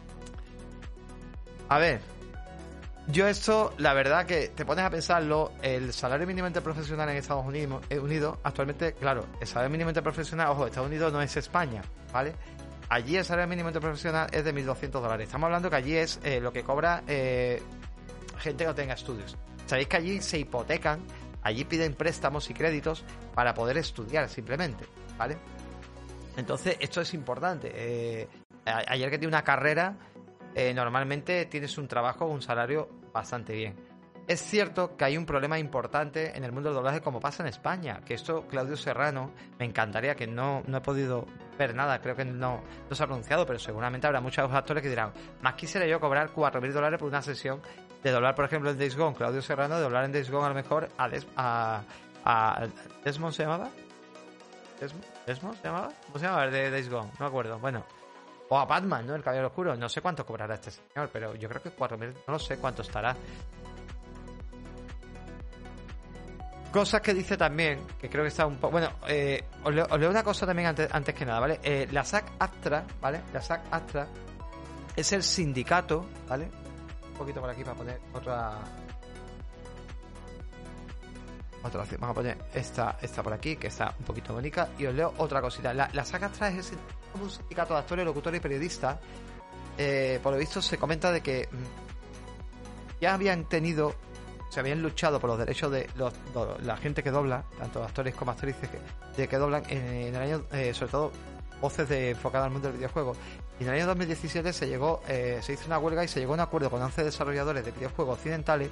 A 1.68 1.78
ver, 1.78 2.00
Yo 3.08 3.28
esto, 3.28 3.72
la 3.78 3.94
verdad 3.94 4.26
que 4.26 4.48
te 4.48 4.66
pones 4.66 4.84
a 4.84 4.90
pensarlo, 4.90 5.52
el 5.62 5.94
salario 5.94 6.26
mínimo 6.26 6.48
interprofesional 6.48 7.08
en 7.10 7.18
Estados 7.18 7.46
Unidos, 7.46 7.84
eh, 7.90 8.00
Unidos, 8.00 8.40
actualmente, 8.42 8.94
claro, 8.94 9.28
el 9.40 9.46
salario 9.46 9.70
mínimo 9.70 9.92
interprofesional, 9.92 10.48
ojo, 10.50 10.66
Estados 10.66 10.88
Unidos 10.88 11.14
no 11.14 11.22
es 11.22 11.38
España, 11.38 11.84
¿vale? 12.12 12.34
Allí 12.90 13.16
el 13.16 13.24
salario 13.24 13.48
mínimo 13.48 13.70
interprofesional 13.70 14.28
es 14.32 14.44
de 14.44 14.54
1.200 14.54 14.90
dólares. 14.90 15.28
Estamos 15.28 15.46
hablando 15.46 15.70
que 15.70 15.76
allí 15.76 15.96
es 15.96 16.20
eh, 16.24 16.40
lo 16.40 16.52
que 16.52 16.64
cobra 16.64 17.04
eh, 17.08 17.62
gente 18.40 18.64
que 18.64 18.68
no 18.68 18.76
tenga 18.76 18.96
estudios. 18.96 19.38
Sabéis 19.68 19.88
que 19.88 19.98
allí 19.98 20.22
se 20.22 20.40
hipotecan, 20.40 21.00
allí 21.44 21.64
piden 21.64 21.94
préstamos 21.94 22.50
y 22.50 22.56
créditos 22.56 23.04
para 23.36 23.54
poder 23.54 23.78
estudiar 23.78 24.28
simplemente, 24.30 24.86
¿vale? 25.16 25.38
Entonces, 26.38 26.76
esto 26.80 27.02
es 27.02 27.14
importante. 27.14 28.28
ayer 28.66 29.10
que 29.12 29.18
tiene 29.20 29.28
una 29.28 29.44
carrera 29.44 29.96
eh, 30.56 30.74
normalmente 30.74 31.46
tienes 31.46 31.78
un 31.78 31.88
trabajo 31.88 32.26
o 32.26 32.30
un 32.30 32.42
salario 32.42 32.90
bastante 33.14 33.54
bien. 33.54 33.76
Es 34.28 34.42
cierto 34.42 34.98
que 34.98 35.06
hay 35.06 35.18
un 35.18 35.26
problema 35.26 35.60
importante 35.60 36.36
en 36.36 36.44
el 36.44 36.52
mundo 36.52 36.70
del 36.70 36.78
doblaje 36.78 37.02
como 37.02 37.20
pasa 37.20 37.44
en 37.44 37.50
España, 37.50 38.02
que 38.04 38.16
esto 38.16 38.48
Claudio 38.48 38.76
Serrano, 38.76 39.32
me 39.60 39.66
encantaría 39.66 40.16
que 40.16 40.26
no, 40.26 40.64
no 40.66 40.78
he 40.78 40.82
podido 40.82 41.28
ver 41.60 41.76
nada, 41.76 42.02
creo 42.02 42.16
que 42.16 42.26
no, 42.26 42.64
no 42.90 42.96
se 42.96 43.04
ha 43.04 43.06
pronunciado, 43.06 43.46
pero 43.46 43.60
seguramente 43.60 44.08
habrá 44.08 44.22
muchos 44.22 44.52
actores 44.52 44.82
que 44.82 44.90
dirán, 44.90 45.14
más 45.42 45.54
quisiera 45.54 45.86
yo 45.86 46.00
cobrar 46.00 46.34
4.000 46.34 46.72
dólares 46.72 47.00
por 47.00 47.10
una 47.10 47.22
sesión 47.22 47.62
de 48.02 48.12
doblar, 48.12 48.34
por 48.34 48.46
ejemplo, 48.46 48.72
en 48.72 48.80
Days 48.80 48.96
Gone, 48.96 49.16
Claudio 49.16 49.44
Serrano, 49.44 49.76
de 49.76 49.84
doblar 49.84 50.06
en 50.06 50.12
Days 50.12 50.32
Gone 50.32 50.46
a 50.46 50.50
lo 50.50 50.56
mejor 50.56 50.90
a, 50.98 51.10
a, 51.36 51.84
a 52.26 52.68
Desmond 53.04 53.34
se 53.34 53.44
llamaba. 53.44 53.70
¿Desmond? 55.28 55.56
se 55.58 55.68
llamaba? 55.68 55.90
¿Cómo 56.08 56.20
se 56.20 56.26
llamaba 56.26 56.48
de 56.50 56.72
Days 56.72 56.90
Gone? 56.90 57.12
No 57.20 57.20
me 57.20 57.26
acuerdo. 57.28 57.60
Bueno, 57.60 57.86
o 58.50 58.58
a 58.58 58.66
Batman, 58.66 59.06
¿no? 59.08 59.16
El 59.16 59.24
Caballero 59.24 59.48
Oscuro. 59.48 59.76
No 59.76 59.90
sé 59.90 60.02
cuánto 60.02 60.26
cobrará 60.26 60.56
este 60.56 60.72
señor, 60.72 61.10
pero 61.12 61.36
yo 61.36 61.50
creo 61.50 61.62
que 61.62 61.76
4.000, 61.76 62.14
no 62.28 62.34
lo 62.34 62.40
sé 62.40 62.58
cuánto 62.58 62.82
estará. 62.82 63.16
Cosas 66.72 67.02
que 67.02 67.14
dice 67.14 67.38
también, 67.38 67.88
que 68.00 68.10
creo 68.10 68.24
que 68.24 68.28
está 68.28 68.46
un 68.46 68.58
poco... 68.58 68.74
Bueno, 68.74 68.90
eh, 69.08 69.42
os, 69.64 69.74
leo, 69.74 70.10
una 70.10 70.24
cosa 70.24 70.46
también 70.46 70.68
antes, 70.68 70.94
antes 70.94 71.16
que 71.16 71.26
nada, 71.26 71.40
¿vale? 71.40 71.60
Eh, 71.64 71.88
la 71.92 72.04
SAC 72.04 72.34
Astra, 72.38 72.86
¿vale? 73.00 73.22
La 73.32 73.42
SAC 73.42 73.62
Astra 73.72 74.08
es 74.96 75.12
el 75.14 75.24
sindicato, 75.24 76.06
¿vale? 76.28 76.50
Un 77.12 77.14
poquito 77.14 77.40
por 77.40 77.50
aquí 77.50 77.64
para 77.64 77.78
poner 77.78 78.02
otra... 78.14 78.60
Otra 81.64 81.84
Vamos 81.98 82.10
a 82.10 82.14
poner 82.14 82.38
esta, 82.54 82.98
esta 83.02 83.24
por 83.24 83.34
aquí, 83.34 83.56
que 83.56 83.68
está 83.68 83.96
un 83.98 84.06
poquito 84.06 84.34
bonita. 84.34 84.70
Y 84.78 84.86
os 84.86 84.94
leo 84.94 85.14
otra 85.18 85.42
cosita. 85.42 85.74
La, 85.74 85.90
la 85.94 86.06
SAC 86.06 86.24
Astra 86.24 86.50
es 86.50 86.72
el 86.72 86.78
un 86.78 87.05
sindicato 87.30 87.74
de 87.74 87.80
actores, 87.80 88.06
locutores 88.06 88.40
y 88.40 88.42
periodistas, 88.42 88.98
eh, 89.78 90.20
por 90.24 90.34
lo 90.34 90.40
visto 90.40 90.62
se 90.62 90.78
comenta 90.78 91.12
de 91.12 91.22
que 91.22 91.50
mm, 91.52 93.02
ya 93.02 93.14
habían 93.14 93.46
tenido, 93.46 93.94
se 94.50 94.60
habían 94.60 94.82
luchado 94.82 95.20
por 95.20 95.30
los 95.30 95.40
derechos 95.40 95.72
de 95.72 95.90
la 96.64 96.78
gente 96.78 97.04
que 97.04 97.12
dobla, 97.12 97.44
tanto 97.58 97.84
actores 97.84 98.16
como 98.16 98.32
actrices 98.32 98.70
que, 98.70 98.80
de 99.18 99.28
que 99.28 99.38
doblan 99.38 99.64
en, 99.70 100.16
el 100.16 100.22
año, 100.22 100.44
eh, 100.52 100.74
sobre 100.74 100.92
todo 100.92 101.12
voces 101.62 101.90
de, 101.90 102.12
enfocadas 102.12 102.46
al 102.48 102.52
mundo 102.52 102.68
del 102.68 102.78
videojuego. 102.78 103.16
Y 103.60 103.64
en 103.64 103.70
el 103.70 103.76
año 103.76 103.88
2017 103.88 104.54
se 104.54 104.68
llegó, 104.68 105.02
eh, 105.08 105.40
se 105.42 105.54
hizo 105.54 105.66
una 105.68 105.80
huelga 105.80 106.04
y 106.04 106.08
se 106.08 106.20
llegó 106.20 106.34
a 106.34 106.36
un 106.36 106.42
acuerdo 106.42 106.70
con 106.70 106.82
11 106.82 107.04
desarrolladores 107.04 107.66
de 107.66 107.72
videojuegos 107.72 108.18
occidentales 108.18 108.70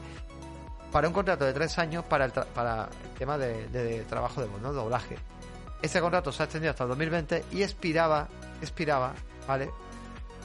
para 0.91 1.07
un 1.07 1.13
contrato 1.13 1.43
de 1.45 1.53
tres 1.53 1.79
años 1.79 2.05
para 2.05 2.25
el, 2.25 2.31
para 2.31 2.83
el 2.83 3.17
tema 3.17 3.37
de, 3.37 4.05
trabajo 4.07 4.41
de 4.41 4.47
¿no? 4.61 4.71
doblaje. 4.71 5.17
Este 5.83 5.99
contrato 5.99 6.31
se 6.31 6.41
ha 6.41 6.45
extendido 6.45 6.71
hasta 6.71 6.85
el 6.85 6.89
2020 6.91 7.43
y 7.51 7.61
expiraba, 7.61 8.29
expiraba, 8.61 9.13
¿vale? 9.45 9.69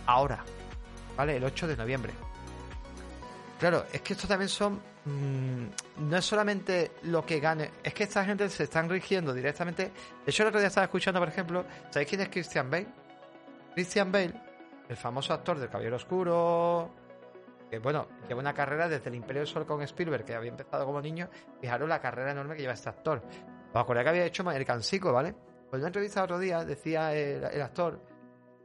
Ahora, 0.07 0.45
¿vale? 1.16 1.36
El 1.36 1.45
8 1.45 1.68
de 1.68 1.76
noviembre. 1.76 2.12
Claro, 3.61 3.86
es 3.93 4.01
que 4.03 4.14
esto 4.14 4.26
también 4.26 4.49
son. 4.49 4.80
Mm, 5.05 6.09
no 6.09 6.16
es 6.16 6.24
solamente 6.24 6.91
lo 7.03 7.24
que 7.24 7.39
gane, 7.39 7.70
es 7.84 7.95
que 7.95 8.03
esta 8.03 8.24
gente 8.24 8.49
se 8.49 8.64
están 8.64 8.91
rigiendo 8.91 9.32
directamente. 9.32 9.84
De 10.24 10.30
hecho, 10.30 10.43
el 10.43 10.49
otro 10.49 10.59
día 10.59 10.66
estaba 10.66 10.86
escuchando, 10.86 11.20
por 11.20 11.28
ejemplo, 11.28 11.64
¿sabéis 11.89 12.09
quién 12.09 12.20
es 12.20 12.28
Christian 12.30 12.68
Bale? 12.68 12.89
Christian 13.74 14.11
Bale, 14.11 14.34
el 14.89 14.97
famoso 14.97 15.32
actor 15.32 15.61
del 15.61 15.68
Caballero 15.68 15.97
Oscuro, 15.97 16.91
que 17.70 17.78
bueno, 17.78 18.09
lleva 18.26 18.41
una 18.41 18.55
carrera 18.55 18.89
desde 18.89 19.09
el 19.09 19.14
Imperio 19.14 19.43
del 19.43 19.49
Sol 19.49 19.66
con 19.66 19.82
Spielberg, 19.82 20.24
que 20.24 20.34
había 20.34 20.51
empezado 20.51 20.84
como 20.84 21.01
niño. 21.01 21.28
Fijaros 21.61 21.89
la 21.89 22.01
carrera 22.01 22.32
enorme 22.32 22.57
que 22.57 22.62
lleva 22.62 22.74
este 22.74 22.89
actor. 22.89 23.22
Os 23.73 23.77
acordáis 23.77 24.05
que 24.05 24.11
había 24.11 24.27
hecho 24.27 24.43
American 24.43 24.83
Psycho, 24.83 25.12
¿vale? 25.12 25.33
Pues 25.33 25.75
en 25.75 25.81
una 25.81 25.89
entrevista 25.89 26.23
otro 26.23 26.39
día 26.39 26.64
decía 26.64 27.14
el, 27.14 27.61
actor 27.61 28.01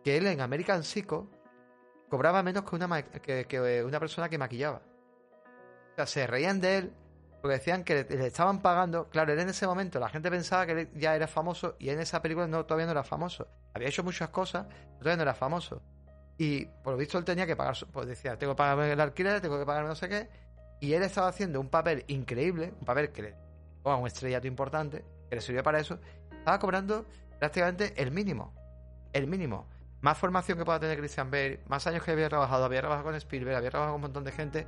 que 0.04 0.18
él 0.18 0.28
en 0.28 0.41
American 0.41 0.84
Psycho 0.84 1.30
cobraba 2.10 2.43
menos 2.43 2.64
que 2.64 2.76
una, 2.76 3.04
que, 3.04 3.84
una 3.86 3.99
persona 3.99 4.30
que 4.30 4.38
maquillaba. 4.38 4.82
O 5.91 5.95
sea, 5.95 6.06
se 6.06 6.26
reían 6.28 6.62
de 6.62 6.78
él 6.78 6.93
porque 7.41 7.58
decían 7.58 7.84
que 7.84 8.06
le, 8.10 8.28
estaban 8.28 8.62
pagando. 8.62 9.10
Claro, 9.10 9.34
él 9.34 9.39
en 9.39 9.49
ese 9.49 9.68
momento 9.68 9.99
la 9.99 10.08
gente 10.08 10.32
pensaba 10.32 10.66
que 10.66 10.72
él 10.72 10.89
ya 10.95 11.16
era 11.16 11.28
famoso 11.28 11.76
y 11.78 11.89
en 11.89 11.99
esa 11.99 12.22
película 12.22 12.47
no, 12.47 12.66
todavía 12.66 12.86
no 12.86 12.93
era 12.93 13.04
famoso. 13.04 13.47
Había 13.74 13.89
hecho 13.89 14.04
muchas 14.04 14.30
cosas, 14.30 14.66
pero 14.68 14.99
todavía 14.99 15.18
no 15.18 15.24
era 15.24 15.34
famoso. 15.34 15.82
Y 16.38 16.66
por 16.66 16.93
lo 16.93 16.97
visto 16.97 17.18
él 17.18 17.26
tenía 17.26 17.45
que 17.45 17.56
pagar, 17.58 17.76
pues 17.91 18.08
decía, 18.08 18.38
tengo 18.38 18.54
que 18.54 18.58
pagarme 18.58 18.91
el 18.91 18.99
alquiler, 18.99 19.41
tengo 19.41 19.60
que 19.60 19.66
pagarme 19.66 19.89
no 19.89 19.95
sé 19.95 20.08
qué. 20.08 20.30
Y 20.80 20.93
él 20.93 21.04
estaba 21.04 21.28
haciendo 21.28 21.60
un 21.60 21.70
papel 21.70 22.06
increíble, 22.08 22.74
un 22.80 22.86
papel 22.86 23.12
que 23.12 23.22
le 23.22 23.42
a 23.91 23.95
un 23.95 24.07
estrellato 24.07 24.47
importante, 24.47 25.03
que 25.29 25.36
le 25.36 25.41
sirvió 25.41 25.63
para 25.63 25.79
eso, 25.79 25.99
estaba 26.31 26.59
cobrando 26.59 27.05
prácticamente 27.39 27.93
el 28.01 28.11
mínimo. 28.11 28.53
El 29.11 29.27
mínimo. 29.27 29.67
Más 30.01 30.17
formación 30.17 30.57
que 30.57 30.65
pueda 30.65 30.79
tener 30.79 30.97
Christian 30.97 31.31
Bale, 31.31 31.61
más 31.67 31.86
años 31.88 32.03
que 32.03 32.11
había 32.11 32.27
trabajado, 32.27 32.65
había 32.65 32.81
trabajado 32.81 33.05
con 33.05 33.15
Spielberg, 33.15 33.55
había 33.55 33.69
trabajado 33.69 33.93
con 33.93 33.99
un 33.99 34.01
montón 34.01 34.23
de 34.23 34.31
gente, 34.31 34.67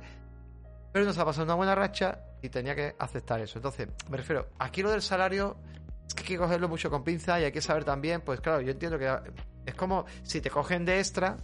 pero 0.92 1.04
nos 1.04 1.18
ha 1.18 1.24
pasado 1.24 1.44
una 1.44 1.54
buena 1.54 1.74
racha 1.74 2.20
y 2.40 2.48
tenía 2.48 2.74
que 2.74 2.96
aceptar 2.98 3.40
eso. 3.40 3.58
Entonces, 3.58 3.88
me 4.08 4.16
refiero, 4.16 4.48
aquí 4.58 4.82
lo 4.82 4.90
del 4.90 5.02
salario 5.02 5.56
es 6.06 6.14
que 6.14 6.22
hay 6.22 6.28
que 6.28 6.38
cogerlo 6.38 6.68
mucho 6.68 6.90
con 6.90 7.04
pinza 7.04 7.38
y 7.38 7.44
hay 7.44 7.52
que 7.52 7.60
saber 7.60 7.84
también, 7.84 8.22
pues 8.22 8.40
claro, 8.40 8.62
yo 8.62 8.70
entiendo 8.70 8.98
que 8.98 9.14
es 9.66 9.74
como 9.74 10.06
si 10.22 10.40
te 10.40 10.48
cogen 10.48 10.84
de 10.86 10.98
extra, 10.98 11.36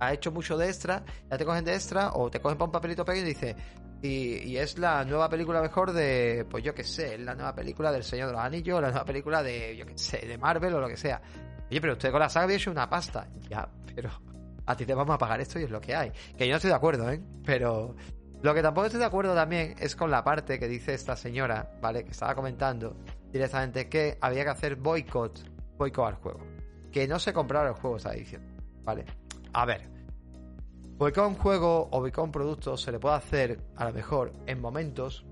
ha 0.00 0.12
hecho 0.12 0.32
mucho 0.32 0.56
de 0.56 0.66
extra, 0.66 1.04
ya 1.30 1.38
te 1.38 1.44
cogen 1.44 1.64
de 1.64 1.74
extra 1.74 2.10
o 2.14 2.30
te 2.30 2.40
cogen 2.40 2.58
para 2.58 2.66
un 2.66 2.72
papelito 2.72 3.04
pequeño 3.04 3.26
y 3.26 3.28
dice, 3.28 3.56
y, 4.02 4.56
es 4.56 4.78
la 4.78 5.04
nueva 5.04 5.28
película 5.28 5.60
mejor 5.60 5.92
de, 5.92 6.46
pues 6.50 6.62
yo 6.62 6.74
qué 6.74 6.84
sé, 6.84 7.14
es 7.14 7.20
la 7.20 7.34
nueva 7.34 7.54
película 7.54 7.90
del 7.90 8.04
Señor 8.04 8.28
de 8.28 8.32
los 8.34 8.42
Anillos, 8.42 8.80
la 8.80 8.88
nueva 8.88 9.04
película 9.04 9.42
de, 9.42 9.76
yo 9.76 9.86
qué 9.86 9.96
sé, 9.96 10.18
de 10.18 10.38
Marvel 10.38 10.74
o 10.74 10.80
lo 10.80 10.88
que 10.88 10.96
sea. 10.96 11.20
Oye, 11.70 11.80
pero 11.80 11.94
usted 11.94 12.10
con 12.10 12.20
la 12.20 12.28
saga 12.28 12.44
había 12.44 12.56
hecho 12.56 12.70
una 12.70 12.88
pasta. 12.88 13.26
Ya, 13.48 13.68
pero 13.94 14.10
a 14.66 14.76
ti 14.76 14.84
te 14.84 14.94
vamos 14.94 15.14
a 15.14 15.18
pagar 15.18 15.40
esto 15.40 15.58
y 15.58 15.64
es 15.64 15.70
lo 15.70 15.80
que 15.80 15.94
hay. 15.94 16.12
Que 16.36 16.46
yo 16.46 16.52
no 16.52 16.56
estoy 16.56 16.70
de 16.70 16.76
acuerdo, 16.76 17.10
¿eh? 17.10 17.20
Pero 17.44 17.96
lo 18.42 18.54
que 18.54 18.62
tampoco 18.62 18.86
estoy 18.86 19.00
de 19.00 19.06
acuerdo 19.06 19.34
también 19.34 19.74
es 19.78 19.96
con 19.96 20.10
la 20.10 20.22
parte 20.22 20.58
que 20.58 20.68
dice 20.68 20.94
esta 20.94 21.16
señora, 21.16 21.70
¿vale? 21.80 22.04
Que 22.04 22.10
estaba 22.10 22.34
comentando 22.34 22.96
directamente 23.32 23.88
que 23.88 24.18
había 24.20 24.44
que 24.44 24.50
hacer 24.50 24.76
boicot, 24.76 25.40
boicot 25.76 26.06
al 26.06 26.14
juego. 26.14 26.40
Que 26.92 27.08
no 27.08 27.18
se 27.18 27.32
comprara 27.32 27.68
el 27.68 27.74
juego, 27.74 27.96
está 27.96 28.12
diciendo, 28.12 28.48
¿vale? 28.84 29.04
A 29.52 29.64
ver, 29.64 29.95
porque 30.98 31.20
a 31.20 31.26
un 31.26 31.34
juego 31.34 31.88
o 31.90 32.06
a 32.06 32.22
un 32.22 32.32
producto 32.32 32.76
se 32.76 32.92
le 32.92 32.98
puede 32.98 33.16
hacer, 33.16 33.60
a 33.76 33.86
lo 33.86 33.92
mejor, 33.92 34.32
en 34.46 34.60
momentos 34.60 35.24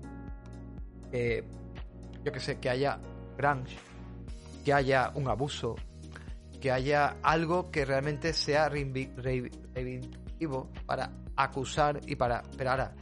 yo 2.23 2.31
que 2.31 2.39
sé, 2.39 2.59
que 2.59 2.69
haya 2.69 2.99
grunge, 3.37 3.77
que 4.63 4.73
haya 4.73 5.11
un 5.15 5.27
abuso, 5.27 5.75
que 6.59 6.71
haya 6.71 7.17
algo 7.21 7.71
que 7.71 7.85
realmente 7.85 8.33
sea 8.33 8.67
reivindicativo 8.67 10.71
para 10.85 11.11
acusar 11.35 12.01
y 12.07 12.15
para... 12.15 12.41
Pero 12.57 12.71
ahora, 12.71 12.95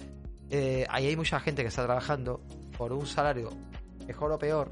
eh, 0.49 0.85
ahí 0.89 1.07
hay 1.07 1.15
mucha 1.15 1.39
gente 1.39 1.61
que 1.61 1.69
está 1.69 1.85
trabajando 1.85 2.41
por 2.77 2.91
un 2.91 3.05
salario 3.05 3.49
mejor 4.05 4.33
o 4.33 4.37
peor, 4.37 4.71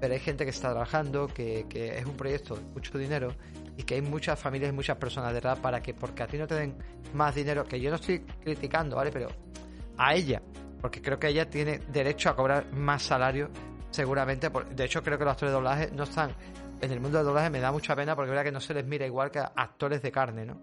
pero 0.00 0.14
hay 0.14 0.20
gente 0.20 0.44
que 0.44 0.50
está 0.50 0.70
trabajando, 0.70 1.28
que, 1.28 1.66
que 1.68 1.96
es 1.96 2.04
un 2.04 2.16
proyecto 2.16 2.56
de 2.56 2.62
mucho 2.62 2.98
dinero 2.98 3.32
y 3.78 3.84
que 3.84 3.94
hay 3.94 4.02
muchas 4.02 4.36
familias 4.36 4.70
y 4.70 4.72
muchas 4.72 4.96
personas 4.96 5.32
detrás 5.32 5.56
para 5.60 5.80
que, 5.80 5.94
porque 5.94 6.24
a 6.24 6.26
ti 6.26 6.36
no 6.36 6.48
te 6.48 6.56
den 6.56 6.76
más 7.14 7.32
dinero, 7.32 7.64
que 7.64 7.80
yo 7.80 7.90
no 7.90 7.96
estoy 7.96 8.18
criticando, 8.18 8.96
¿vale? 8.96 9.12
Pero 9.12 9.28
a 9.96 10.14
ella, 10.16 10.42
porque 10.80 11.00
creo 11.00 11.16
que 11.16 11.28
ella 11.28 11.48
tiene 11.48 11.78
derecho 11.86 12.28
a 12.28 12.34
cobrar 12.34 12.72
más 12.72 13.04
salario, 13.04 13.50
seguramente. 13.90 14.50
de 14.50 14.84
hecho, 14.84 15.00
creo 15.00 15.16
que 15.16 15.24
los 15.24 15.30
actores 15.30 15.52
de 15.52 15.54
doblaje 15.54 15.90
no 15.92 16.02
están. 16.02 16.32
En 16.80 16.90
el 16.90 17.00
mundo 17.00 17.18
del 17.18 17.28
doblaje 17.28 17.50
me 17.50 17.60
da 17.60 17.70
mucha 17.70 17.94
pena 17.94 18.16
porque 18.16 18.30
verdad 18.30 18.42
que 18.42 18.50
no 18.50 18.60
se 18.60 18.74
les 18.74 18.84
mira 18.84 19.06
igual 19.06 19.30
que 19.30 19.38
a 19.38 19.52
actores 19.54 20.02
de 20.02 20.10
carne, 20.10 20.44
¿no? 20.44 20.60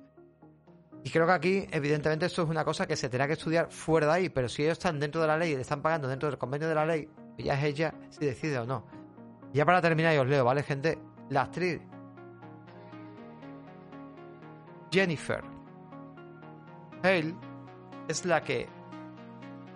Y 1.02 1.10
creo 1.10 1.26
que 1.26 1.32
aquí, 1.32 1.68
evidentemente, 1.72 2.26
esto 2.26 2.44
es 2.44 2.50
una 2.50 2.66
cosa 2.66 2.86
que 2.86 2.98
se 2.98 3.08
tendrá 3.08 3.28
que 3.28 3.34
estudiar 3.34 3.72
fuera 3.72 4.08
de 4.08 4.14
ahí, 4.14 4.30
pero 4.30 4.50
si 4.50 4.64
ellos 4.64 4.74
están 4.74 5.00
dentro 5.00 5.22
de 5.22 5.28
la 5.28 5.38
ley 5.38 5.54
y 5.54 5.56
le 5.56 5.62
están 5.62 5.82
pagando 5.82 6.10
dentro 6.10 6.28
del 6.28 6.38
convenio 6.38 6.68
de 6.68 6.76
la 6.76 6.86
ley, 6.86 7.08
ya 7.38 7.54
es 7.54 7.64
ella 7.64 7.94
si 8.10 8.26
decide 8.26 8.60
o 8.60 8.66
no. 8.66 8.86
Ya 9.54 9.64
para 9.64 9.82
terminar, 9.82 10.14
y 10.14 10.18
os 10.18 10.28
leo, 10.28 10.44
¿vale, 10.44 10.64
gente? 10.64 11.00
La 11.30 11.44
actriz 11.44 11.80
Jennifer 14.92 15.44
Hale 17.04 17.36
es 18.08 18.26
la 18.26 18.44
que 18.44 18.68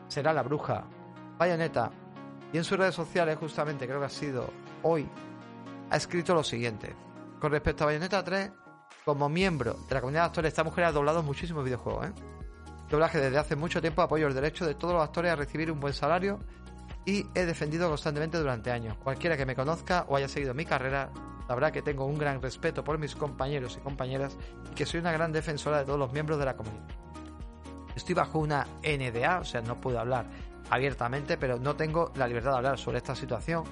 será 0.07 0.33
la 0.33 0.43
bruja 0.43 0.85
Bayonetta 1.37 1.91
y 2.51 2.57
en 2.57 2.63
sus 2.63 2.77
redes 2.77 2.95
sociales 2.95 3.37
justamente 3.37 3.85
creo 3.85 3.99
que 3.99 4.05
ha 4.05 4.09
sido 4.09 4.49
hoy 4.83 5.07
ha 5.89 5.97
escrito 5.97 6.33
lo 6.33 6.43
siguiente 6.43 6.95
con 7.39 7.51
respecto 7.51 7.83
a 7.83 7.87
Bayonetta 7.87 8.23
3 8.23 8.51
como 9.05 9.29
miembro 9.29 9.75
de 9.87 9.95
la 9.95 10.01
comunidad 10.01 10.23
de 10.23 10.27
actores 10.27 10.49
esta 10.49 10.63
mujer 10.63 10.85
ha 10.85 10.91
doblado 10.91 11.23
muchísimos 11.23 11.63
videojuegos 11.63 12.07
¿eh? 12.07 12.13
doblaje 12.89 13.19
desde 13.19 13.37
hace 13.37 13.55
mucho 13.55 13.81
tiempo 13.81 14.01
apoyo 14.01 14.27
el 14.27 14.33
derecho 14.33 14.65
de 14.65 14.75
todos 14.75 14.93
los 14.93 15.03
actores 15.03 15.31
a 15.31 15.35
recibir 15.35 15.71
un 15.71 15.79
buen 15.79 15.93
salario 15.93 16.39
y 17.05 17.25
he 17.33 17.45
defendido 17.45 17.87
constantemente 17.89 18.37
durante 18.37 18.71
años. 18.71 18.97
Cualquiera 18.97 19.37
que 19.37 19.45
me 19.45 19.55
conozca 19.55 20.05
o 20.09 20.15
haya 20.15 20.27
seguido 20.27 20.53
mi 20.53 20.65
carrera 20.65 21.11
sabrá 21.49 21.71
que 21.71 21.81
tengo 21.81 22.05
un 22.05 22.19
gran 22.19 22.43
respeto 22.43 22.83
por 22.83 22.99
mis 22.99 23.15
compañeros 23.15 23.75
y 23.75 23.79
compañeras 23.79 24.37
y 24.71 24.75
que 24.75 24.85
soy 24.85 24.99
una 24.99 25.11
gran 25.11 25.31
defensora 25.31 25.79
de 25.79 25.85
todos 25.85 25.97
los 25.97 26.13
miembros 26.13 26.37
de 26.37 26.45
la 26.45 26.55
comunidad. 26.55 26.85
Estoy 27.95 28.13
bajo 28.13 28.37
una 28.37 28.67
NDA, 28.83 29.39
o 29.39 29.43
sea, 29.43 29.59
no 29.61 29.81
puedo 29.81 29.99
hablar 29.99 30.27
abiertamente, 30.69 31.37
pero 31.37 31.57
no 31.57 31.75
tengo 31.75 32.11
la 32.13 32.27
libertad 32.27 32.51
de 32.51 32.57
hablar 32.57 32.77
sobre 32.77 32.99
esta 32.99 33.15
situación. 33.15 33.63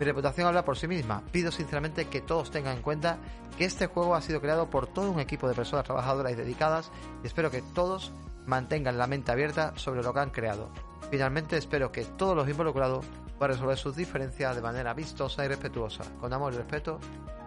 Mi 0.00 0.06
reputación 0.06 0.46
habla 0.46 0.64
por 0.64 0.78
sí 0.78 0.88
misma. 0.88 1.24
Pido 1.30 1.52
sinceramente 1.52 2.06
que 2.06 2.22
todos 2.22 2.50
tengan 2.50 2.78
en 2.78 2.82
cuenta 2.82 3.18
que 3.58 3.66
este 3.66 3.86
juego 3.86 4.14
ha 4.14 4.22
sido 4.22 4.40
creado 4.40 4.70
por 4.70 4.86
todo 4.86 5.10
un 5.10 5.20
equipo 5.20 5.46
de 5.46 5.54
personas 5.54 5.84
trabajadoras 5.84 6.32
y 6.32 6.36
dedicadas 6.36 6.90
y 7.22 7.26
espero 7.26 7.50
que 7.50 7.60
todos 7.60 8.14
mantengan 8.46 8.96
la 8.96 9.08
mente 9.08 9.30
abierta 9.30 9.74
sobre 9.76 10.02
lo 10.02 10.14
que 10.14 10.20
han 10.20 10.30
creado. 10.30 10.70
Finalmente 11.10 11.58
espero 11.58 11.92
que 11.92 12.06
todos 12.06 12.34
los 12.34 12.48
involucrados 12.48 13.04
puedan 13.38 13.54
resolver 13.54 13.76
sus 13.76 13.96
diferencias 13.96 14.56
de 14.56 14.62
manera 14.62 14.94
vistosa 14.94 15.44
y 15.44 15.48
respetuosa, 15.48 16.04
con 16.20 16.32
amor 16.32 16.54
y 16.54 16.56
respeto 16.56 16.98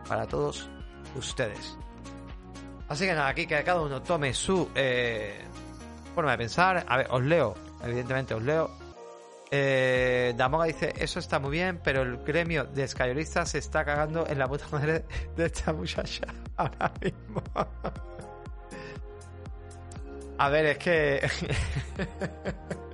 para 0.08 0.28
todos 0.28 0.70
ustedes. 1.16 1.78
Así 2.88 3.06
que 3.06 3.14
nada, 3.14 3.28
aquí 3.28 3.46
que 3.46 3.64
cada 3.64 3.82
uno 3.82 4.02
tome 4.02 4.34
su 4.34 4.70
eh, 4.74 5.42
forma 6.16 6.32
de 6.32 6.38
pensar. 6.38 6.86
A 6.88 6.98
ver, 6.98 7.08
os 7.12 7.22
leo, 7.22 7.56
evidentemente 7.84 8.34
os 8.34 8.42
leo. 8.42 8.72
Eh, 9.52 10.34
Damoga 10.38 10.66
dice, 10.66 10.94
eso 10.98 11.20
está 11.20 11.40
muy 11.40 11.52
bien, 11.52 11.80
pero 11.84 12.04
el 12.04 12.18
gremio 12.18 12.66
de 12.66 12.84
escayolistas 12.84 13.50
se 13.50 13.58
está 13.60 13.84
cagando 13.84 14.28
en 14.28 14.38
la 14.38 14.48
puta 14.48 14.66
madre 14.72 15.06
de 15.36 15.46
esta 15.46 15.74
muchacha 15.74 16.26
ahora 16.58 16.92
mismo. 17.02 17.44
A 20.38 20.50
ver, 20.50 20.66
es 20.68 20.78
que... 20.78 21.30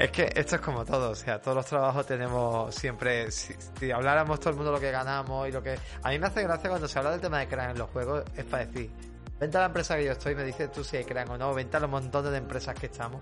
es 0.00 0.10
que 0.10 0.32
esto 0.34 0.56
es 0.56 0.62
como 0.62 0.82
todo, 0.82 1.10
o 1.10 1.14
sea, 1.14 1.42
todos 1.42 1.58
los 1.58 1.66
trabajos 1.66 2.06
tenemos 2.06 2.74
siempre, 2.74 3.30
si, 3.30 3.54
habláramos 3.90 4.40
todo 4.40 4.50
el 4.50 4.56
mundo 4.56 4.72
lo 4.72 4.80
que 4.80 4.90
ganamos 4.90 5.46
y 5.46 5.52
lo 5.52 5.62
que... 5.62 5.78
A 6.02 6.08
mí 6.08 6.18
me 6.18 6.26
hace 6.26 6.42
gracia 6.42 6.70
cuando 6.70 6.88
se 6.88 6.98
habla 6.98 7.10
del 7.10 7.20
tema 7.20 7.40
de 7.40 7.48
crear 7.48 7.70
en 7.70 7.78
los 7.78 7.90
juegos, 7.90 8.24
es 8.34 8.44
para 8.46 8.64
decir, 8.64 8.90
vente 9.38 9.58
a 9.58 9.60
la 9.60 9.66
empresa 9.66 9.96
que 9.96 10.06
yo 10.06 10.12
estoy 10.12 10.34
me 10.34 10.44
dices 10.44 10.72
tú 10.72 10.82
si 10.82 10.96
hay 10.96 11.04
crean 11.04 11.28
o 11.28 11.36
no, 11.36 11.52
vente 11.52 11.76
a 11.76 11.80
los 11.80 11.90
montones 11.90 12.32
de 12.32 12.38
empresas 12.38 12.74
que 12.74 12.86
estamos. 12.86 13.20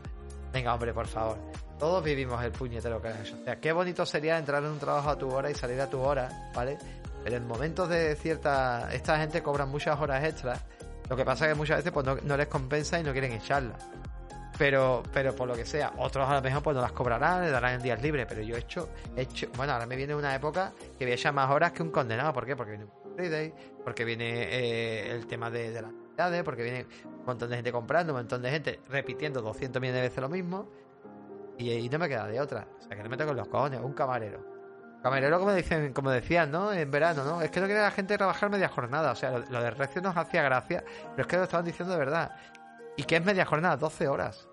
Venga, 0.52 0.72
hombre, 0.72 0.94
por 0.94 1.08
favor. 1.08 1.36
Todos 1.80 2.02
vivimos 2.04 2.42
el 2.44 2.52
puñetero 2.52 3.00
crunch. 3.00 3.34
O 3.40 3.44
sea, 3.44 3.56
qué 3.56 3.72
bonito 3.72 4.06
sería 4.06 4.38
entrar 4.38 4.62
en 4.62 4.70
un 4.70 4.78
trabajo 4.78 5.10
a 5.10 5.18
tu 5.18 5.28
hora 5.30 5.50
y 5.50 5.54
salir 5.54 5.80
a 5.80 5.90
tu 5.90 6.00
hora, 6.00 6.50
¿vale? 6.54 6.78
Pero 7.24 7.36
en 7.36 7.46
momentos 7.46 7.88
de 7.88 8.14
cierta... 8.14 8.88
Esta 8.92 9.18
gente 9.18 9.42
cobra 9.42 9.66
muchas 9.66 10.00
horas 10.00 10.24
extras. 10.24 10.64
Lo 11.08 11.16
que 11.16 11.24
pasa 11.24 11.46
es 11.46 11.52
que 11.52 11.58
muchas 11.58 11.78
veces 11.78 11.92
pues, 11.92 12.06
no, 12.06 12.36
les 12.36 12.46
compensa 12.46 13.00
y 13.00 13.02
no 13.02 13.12
quieren 13.12 13.32
echarla. 13.32 13.76
Pero, 14.58 15.04
pero 15.12 15.34
por 15.36 15.46
lo 15.46 15.54
que 15.54 15.64
sea, 15.64 15.92
otros 15.98 16.28
a 16.28 16.34
lo 16.34 16.42
mejor 16.42 16.62
pues 16.62 16.74
no 16.74 16.82
las 16.82 16.92
cobrarán, 16.92 17.42
le 17.42 17.50
darán 17.50 17.74
en 17.74 17.82
días 17.82 18.02
libres. 18.02 18.26
Pero 18.28 18.42
yo 18.42 18.56
he 18.56 18.58
hecho, 18.58 18.90
he 19.16 19.22
hecho, 19.22 19.48
bueno, 19.56 19.72
ahora 19.72 19.86
me 19.86 19.94
viene 19.94 20.14
una 20.14 20.34
época 20.34 20.72
que 20.98 21.04
voy 21.04 21.12
a 21.12 21.14
echar 21.14 21.32
más 21.32 21.48
horas 21.50 21.72
que 21.72 21.82
un 21.82 21.90
condenado. 21.90 22.32
¿Por 22.32 22.44
qué? 22.44 22.56
Porque 22.56 22.72
viene 22.72 22.86
un 22.86 23.14
Friday, 23.14 23.54
porque 23.84 24.04
viene 24.04 24.48
eh, 24.50 25.12
el 25.12 25.26
tema 25.26 25.48
de, 25.50 25.70
de 25.70 25.82
las 25.82 25.92
porque 26.44 26.62
viene 26.62 26.86
un 27.04 27.24
montón 27.24 27.48
de 27.48 27.56
gente 27.56 27.70
comprando, 27.70 28.12
un 28.12 28.18
montón 28.18 28.42
de 28.42 28.50
gente 28.50 28.80
repitiendo 28.88 29.40
200 29.40 29.80
millones 29.80 30.02
de 30.02 30.08
veces 30.08 30.20
lo 30.20 30.28
mismo. 30.28 30.68
Y, 31.58 31.88
no 31.88 31.98
me 31.98 32.08
queda 32.08 32.26
de 32.26 32.40
otra. 32.40 32.66
O 32.78 32.82
sea, 32.82 32.96
que 32.96 33.02
no 33.02 33.08
me 33.08 33.16
con 33.16 33.36
los 33.36 33.48
cojones. 33.48 33.80
Un 33.80 33.92
camarero. 33.92 34.44
Camarero, 35.02 35.38
como, 35.38 35.52
dicen, 35.52 35.92
como 35.92 36.10
decían, 36.10 36.50
¿no? 36.50 36.72
En 36.72 36.90
verano, 36.90 37.24
¿no? 37.24 37.40
Es 37.42 37.50
que 37.50 37.60
no 37.60 37.66
quiere 37.66 37.80
la 37.80 37.90
gente 37.90 38.16
trabajar 38.16 38.50
media 38.50 38.68
jornada. 38.68 39.12
O 39.12 39.14
sea, 39.14 39.38
lo, 39.38 39.62
de 39.62 39.70
Recio 39.70 40.02
nos 40.02 40.16
hacía 40.16 40.42
gracia, 40.42 40.84
pero 41.10 41.22
es 41.22 41.26
que 41.28 41.36
lo 41.36 41.44
estaban 41.44 41.64
diciendo 41.64 41.92
de 41.92 41.98
verdad. 42.00 42.32
¿Y 42.98 43.04
qué 43.04 43.16
es 43.16 43.24
media 43.24 43.46
jornada? 43.46 43.76
12 43.76 44.08
horas. 44.08 44.48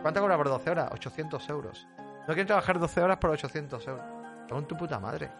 ¿Cuánto 0.00 0.22
cobra 0.22 0.38
por 0.38 0.48
12 0.48 0.70
horas? 0.70 0.90
800 0.92 1.48
euros. 1.50 1.86
No 1.98 2.28
quieren 2.28 2.46
trabajar 2.46 2.78
12 2.78 3.02
horas 3.02 3.18
por 3.18 3.28
800 3.28 3.86
euros. 3.86 4.04
Con 4.48 4.66
tu 4.66 4.74
puta 4.78 4.98
madre. 4.98 5.30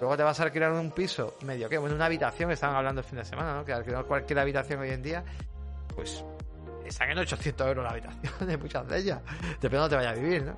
Luego 0.00 0.16
te 0.16 0.22
vas 0.22 0.40
a 0.40 0.44
alquilar 0.44 0.72
un 0.72 0.92
piso 0.92 1.36
medio 1.42 1.68
que, 1.68 1.76
bueno, 1.76 1.94
una 1.94 2.06
habitación, 2.06 2.50
estaban 2.50 2.74
hablando 2.74 3.02
el 3.02 3.06
fin 3.06 3.18
de 3.18 3.24
semana, 3.26 3.54
¿no? 3.54 3.66
Que 3.66 3.74
alquilar 3.74 4.06
cualquier 4.06 4.38
habitación 4.38 4.80
hoy 4.80 4.90
en 4.90 5.02
día, 5.02 5.24
pues 5.94 6.24
están 6.86 7.10
en 7.10 7.18
800 7.18 7.66
euros 7.66 7.84
la 7.84 7.90
habitación 7.90 8.32
de 8.48 8.56
muchas 8.56 8.88
de 8.88 8.98
ellas. 8.98 9.20
Depende 9.60 9.68
de 9.68 9.78
dónde 9.78 9.96
vayas 9.96 10.12
a 10.12 10.20
vivir, 10.20 10.42
¿no? 10.42 10.56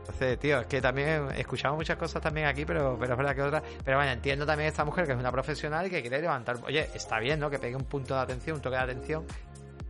Entonces, 0.00 0.38
tío, 0.40 0.60
es 0.60 0.66
que 0.66 0.80
también 0.80 1.28
escuchamos 1.36 1.76
muchas 1.76 1.96
cosas 1.96 2.20
también 2.20 2.48
aquí, 2.48 2.64
pero, 2.64 2.96
pero 2.98 3.12
es 3.12 3.16
verdad 3.16 3.34
que 3.36 3.42
otras. 3.42 3.62
Pero 3.84 3.96
bueno, 3.96 4.10
entiendo 4.10 4.44
también 4.44 4.70
esta 4.70 4.84
mujer 4.84 5.06
que 5.06 5.12
es 5.12 5.18
una 5.18 5.30
profesional 5.30 5.86
y 5.86 5.90
que 5.90 6.00
quiere 6.00 6.20
levantar. 6.20 6.56
Oye, 6.66 6.90
está 6.94 7.20
bien, 7.20 7.38
¿no? 7.38 7.48
Que 7.48 7.60
pegue 7.60 7.76
un 7.76 7.84
punto 7.84 8.14
de 8.16 8.20
atención, 8.20 8.56
un 8.56 8.62
toque 8.62 8.76
de 8.76 8.82
atención. 8.82 9.24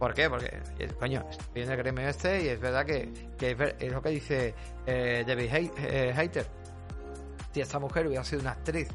¿Por 0.05 0.13
qué? 0.13 0.29
Porque, 0.29 0.61
coño, 1.01 1.25
estoy 1.31 1.63
en 1.63 1.71
el 1.71 1.77
gremio 1.79 2.07
este 2.07 2.45
y 2.45 2.49
es 2.49 2.61
verdad 2.61 2.85
que, 2.85 3.11
es, 3.41 3.91
lo 3.91 4.03
que 4.03 4.11
dice 4.11 4.55
eh, 4.85 5.25
David 5.27 5.71
eh, 5.79 6.13
Hater. 6.15 6.47
Si 7.51 7.63
esta 7.63 7.79
mujer 7.79 8.07
hubiera 8.07 8.23
sido 8.23 8.43
una 8.43 8.51
actriz 8.51 8.87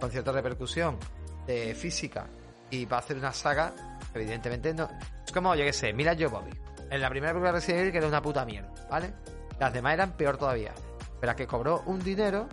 con 0.00 0.10
cierta 0.10 0.32
repercusión 0.32 0.98
de 1.46 1.72
física 1.72 2.26
y 2.68 2.84
va 2.84 2.96
a 2.96 2.98
hacer 2.98 3.16
una 3.16 3.32
saga, 3.32 3.74
evidentemente 4.12 4.74
no. 4.74 4.90
Es 5.24 5.30
como, 5.30 5.54
yo 5.54 5.64
qué 5.64 5.72
sé, 5.72 5.92
mira 5.92 6.14
yo 6.14 6.30
Bobby. 6.30 6.50
En 6.90 7.00
la 7.00 7.10
primera 7.10 7.32
película 7.32 7.52
de 7.52 7.58
Resident 7.60 7.80
Evil 7.82 7.92
que 7.92 7.98
era 7.98 8.08
una 8.08 8.20
puta 8.20 8.44
mierda, 8.44 8.74
¿vale? 8.90 9.14
Las 9.60 9.72
demás 9.72 9.94
eran 9.94 10.16
peor 10.16 10.36
todavía. 10.36 10.74
Pero 11.20 11.30
a 11.30 11.36
que 11.36 11.46
cobró 11.46 11.84
un 11.86 12.02
dinero, 12.02 12.48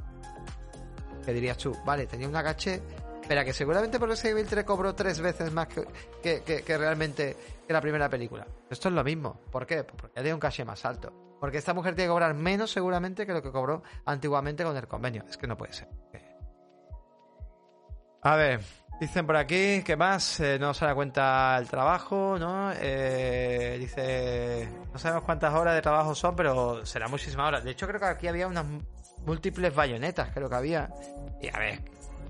que 1.26 1.34
dirías 1.34 1.58
tú, 1.58 1.76
vale, 1.84 2.06
tenía 2.06 2.30
una 2.30 2.44
caché, 2.44 2.80
pero 3.28 3.44
que 3.44 3.54
seguramente 3.54 4.00
por 4.00 4.10
Resident 4.10 4.38
Evil 4.38 4.50
3 4.50 4.66
cobró 4.66 4.96
tres 4.96 5.20
veces 5.20 5.52
más 5.52 5.68
que, 5.68 6.44
que, 6.44 6.78
realmente 6.78 7.36
que 7.68 7.74
la 7.74 7.82
primera 7.82 8.10
película. 8.10 8.46
Esto 8.70 8.90
es 8.90 8.94
lo 8.96 9.04
mismo. 9.04 9.42
¿Por 9.52 9.66
qué? 9.66 9.84
Porque 9.84 10.08
tiene 10.14 10.34
un 10.34 10.40
caché 10.40 10.66
más 10.66 10.84
alto. 10.86 11.38
Porque 11.40 11.58
esta 11.58 11.74
mujer 11.74 11.96
tiene 11.96 12.08
que 12.08 12.12
cobrar 12.12 12.34
menos 12.34 12.72
seguramente 12.72 13.26
que 13.26 13.34
lo 13.34 13.42
que 13.42 13.52
cobró 13.52 13.84
antiguamente 14.06 14.64
con 14.64 14.76
el 14.78 14.88
convenio. 14.88 15.26
Es 15.30 15.38
que 15.38 15.48
no 15.48 15.58
puede 15.58 15.74
ser. 15.74 15.90
A 18.22 18.38
ver, 18.38 18.62
Dicen 19.00 19.26
por 19.26 19.36
aquí 19.36 19.82
que 19.84 19.98
más 19.98 20.40
eh, 20.40 20.58
no 20.60 20.74
se 20.74 20.86
da 20.86 20.94
cuenta 20.94 21.58
el 21.58 21.68
trabajo, 21.68 22.38
¿no? 22.40 22.72
Eh, 22.74 23.78
dice, 23.80 24.70
no 24.94 25.00
sabemos 25.00 25.24
cuántas 25.24 25.54
horas 25.54 25.76
de 25.76 25.82
trabajo 25.82 26.14
son, 26.14 26.36
pero 26.36 26.86
será 26.86 27.08
muchísimas 27.08 27.48
horas. 27.48 27.64
De 27.64 27.72
hecho, 27.72 27.88
creo 27.88 28.00
que 28.00 28.06
aquí 28.06 28.28
había 28.28 28.48
unas 28.48 28.66
múltiples 29.26 29.74
bayonetas, 29.74 30.30
creo 30.34 30.48
que 30.48 30.56
había. 30.56 30.90
Y 31.42 31.50
a 31.54 31.60
ver, 31.60 31.80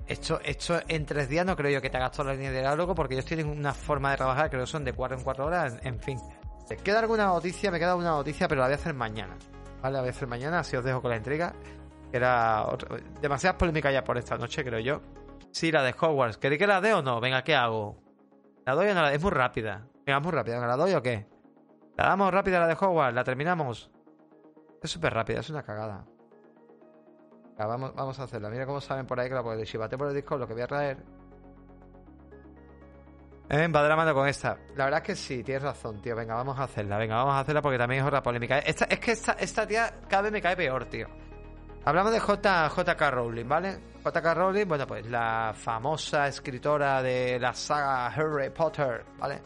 esto, 0.06 0.40
en 0.88 1.06
tres 1.06 1.28
días 1.28 1.46
no 1.46 1.56
creo 1.56 1.70
yo 1.70 1.82
que 1.82 1.90
te 1.90 1.96
hagas 1.96 2.12
toda 2.12 2.28
la 2.28 2.34
línea 2.34 2.50
de 2.50 2.60
diálogo, 2.60 2.94
porque 2.94 3.14
ellos 3.14 3.26
tienen 3.26 3.48
una 3.48 3.72
forma 3.72 4.10
de 4.10 4.16
trabajar, 4.18 4.50
creo 4.50 4.66
son 4.66 4.84
de 4.84 4.92
cuatro 4.92 5.16
en 5.16 5.24
cuatro 5.24 5.46
horas, 5.46 5.78
en 5.82 5.98
fin. 5.98 6.18
¿Te 6.68 6.76
queda 6.76 7.00
alguna 7.00 7.26
noticia? 7.26 7.70
Me 7.70 7.78
queda 7.78 7.94
una 7.94 8.10
noticia, 8.10 8.48
pero 8.48 8.60
la 8.60 8.68
voy 8.68 8.72
a 8.72 8.76
hacer 8.76 8.94
mañana. 8.94 9.36
¿Vale? 9.82 9.94
La 9.94 10.00
voy 10.00 10.08
a 10.08 10.12
hacer 10.12 10.28
mañana, 10.28 10.60
así 10.60 10.76
os 10.76 10.84
dejo 10.84 11.02
con 11.02 11.10
la 11.10 11.16
intriga. 11.16 11.54
Era 12.12 12.64
demasiadas 13.20 13.58
polémicas 13.58 13.92
ya 13.92 14.04
por 14.04 14.16
esta 14.16 14.38
noche, 14.38 14.64
creo 14.64 14.78
yo. 14.78 15.00
Sí, 15.50 15.70
la 15.70 15.82
de 15.82 15.94
Hogwarts. 15.98 16.38
¿Queréis 16.38 16.58
que 16.58 16.66
la 16.66 16.80
dé 16.80 16.94
o 16.94 17.02
no? 17.02 17.20
Venga, 17.20 17.42
¿qué 17.42 17.54
hago? 17.54 17.96
¿La 18.64 18.74
doy 18.74 18.88
o 18.88 18.94
no 18.94 19.02
la 19.02 19.12
Es 19.12 19.22
muy 19.22 19.30
rápida. 19.30 19.86
Venga, 20.06 20.20
muy 20.20 20.32
rápida. 20.32 20.66
¿La 20.66 20.76
doy 20.76 20.94
o 20.94 21.02
qué? 21.02 21.26
¿La 21.96 22.08
damos 22.08 22.32
rápida 22.32 22.60
la 22.60 22.66
de 22.66 22.74
Hogwarts? 22.74 23.14
¿La 23.14 23.24
terminamos? 23.24 23.90
Es 24.82 24.90
súper 24.90 25.14
rápida, 25.14 25.40
es 25.40 25.50
una 25.50 25.62
cagada. 25.62 26.04
Vamos, 27.56 27.94
vamos 27.94 28.18
a 28.18 28.24
hacerla. 28.24 28.50
Mira 28.50 28.66
cómo 28.66 28.80
saben 28.80 29.06
por 29.06 29.18
ahí 29.18 29.28
que 29.28 29.34
la 29.34 29.42
puedo 29.42 29.64
chivate 29.64 29.96
por 29.96 30.08
el 30.08 30.14
disco 30.14 30.36
lo 30.36 30.46
que 30.46 30.54
voy 30.54 30.62
a 30.62 30.66
traer. 30.66 30.98
Eh, 33.48 33.68
va 33.68 34.04
de 34.04 34.14
con 34.14 34.26
esta. 34.26 34.56
La 34.74 34.84
verdad 34.84 35.00
es 35.02 35.06
que 35.06 35.16
sí, 35.16 35.44
tienes 35.44 35.62
razón, 35.62 36.00
tío. 36.00 36.16
Venga, 36.16 36.34
vamos 36.34 36.58
a 36.58 36.64
hacerla. 36.64 36.96
Venga, 36.96 37.16
vamos 37.16 37.34
a 37.34 37.40
hacerla 37.40 37.60
porque 37.60 37.78
también 37.78 38.00
es 38.00 38.06
otra 38.06 38.22
polémica. 38.22 38.58
Esta, 38.58 38.86
es 38.86 38.98
que 38.98 39.12
esta, 39.12 39.32
esta 39.32 39.66
tía 39.66 39.94
cada 40.08 40.22
vez 40.22 40.32
me 40.32 40.40
cae 40.40 40.56
peor, 40.56 40.86
tío. 40.86 41.06
Hablamos 41.84 42.12
de 42.12 42.18
JK 42.18 43.10
Rowling, 43.10 43.46
¿vale? 43.46 43.78
JK 44.02 44.34
Rowling, 44.34 44.66
bueno, 44.66 44.86
pues 44.86 45.06
la 45.06 45.52
famosa 45.54 46.26
escritora 46.26 47.02
de 47.02 47.38
la 47.38 47.52
saga 47.52 48.06
Harry 48.06 48.48
Potter, 48.48 49.04
¿vale? 49.18 49.42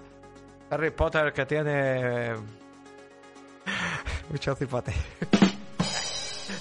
Harry 0.70 0.90
Potter 0.92 1.32
que 1.32 1.46
tiene 1.46 2.34
mucho 4.30 4.54
cipote. 4.54 4.92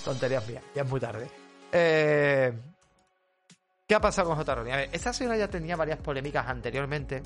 Tonterías 0.08 0.48
mías, 0.48 0.64
ya 0.74 0.84
es 0.84 0.90
muy 0.90 1.02
tarde. 1.02 1.28
Eh... 1.70 2.54
¿Qué 3.86 3.94
ha 3.94 4.00
pasado 4.00 4.30
con 4.30 4.38
J. 4.38 4.56
Rowling? 4.56 4.72
A 4.72 4.78
ver, 4.78 4.90
esta 4.94 5.12
señora 5.12 5.36
ya 5.36 5.50
tenía 5.50 5.76
varias 5.76 6.00
polémicas 6.00 6.48
anteriormente, 6.48 7.22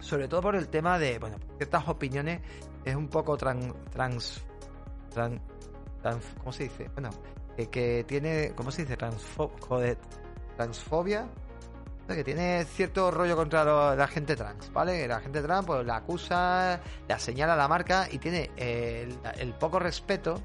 sobre 0.00 0.26
todo 0.26 0.42
por 0.42 0.56
el 0.56 0.68
tema 0.68 0.98
de, 0.98 1.20
bueno, 1.20 1.36
ciertas 1.56 1.86
opiniones 1.88 2.40
es 2.84 2.96
un 2.96 3.06
poco 3.06 3.36
trans, 3.36 3.72
trans, 3.92 4.42
¿cómo 6.38 6.52
se 6.52 6.64
dice? 6.64 6.90
Bueno, 6.94 7.10
que 7.70 8.04
tiene, 8.08 8.52
¿cómo 8.56 8.72
se 8.72 8.82
dice? 8.82 8.96
Transfo 8.96 9.52
joder, 9.60 9.96
transfobia. 10.56 11.28
Que 12.06 12.22
tiene 12.22 12.66
cierto 12.66 13.10
rollo 13.10 13.34
contra 13.34 13.96
la 13.96 14.06
gente 14.06 14.36
trans, 14.36 14.70
¿vale? 14.72 15.08
La 15.08 15.20
gente 15.20 15.40
trans 15.40 15.64
pues 15.64 15.86
la 15.86 15.96
acusa, 15.96 16.78
la 17.08 17.18
señala 17.18 17.56
la 17.56 17.66
marca 17.66 18.06
y 18.10 18.18
tiene 18.18 18.50
el, 18.56 19.54
poco 19.54 19.78
respeto 19.78 20.42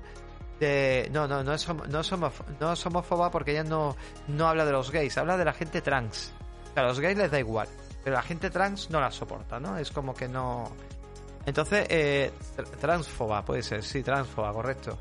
de... 0.59 1.09
No, 1.11 1.27
no, 1.27 1.43
no 1.43 1.53
es, 1.53 1.67
no 1.67 2.03
somos, 2.03 2.33
no 2.59 2.73
es 2.73 2.85
homófoba 2.85 3.31
porque 3.31 3.51
ella 3.51 3.63
no, 3.63 3.95
no 4.27 4.47
habla 4.47 4.65
de 4.65 4.71
los 4.71 4.91
gays, 4.91 5.17
habla 5.17 5.37
de 5.37 5.45
la 5.45 5.53
gente 5.53 5.81
trans. 5.81 6.33
a 6.75 6.81
los 6.83 6.99
gays 6.99 7.17
les 7.17 7.31
da 7.31 7.39
igual, 7.39 7.67
pero 8.03 8.15
la 8.15 8.21
gente 8.21 8.49
trans 8.49 8.89
no 8.89 8.99
la 8.99 9.11
soporta, 9.11 9.59
¿no? 9.59 9.77
Es 9.77 9.91
como 9.91 10.13
que 10.13 10.27
no... 10.27 10.71
Entonces, 11.45 11.87
eh, 11.89 12.31
transfoba, 12.79 13.43
puede 13.43 13.63
ser, 13.63 13.83
sí, 13.83 14.03
transfoba, 14.03 14.51
correcto. 14.53 14.97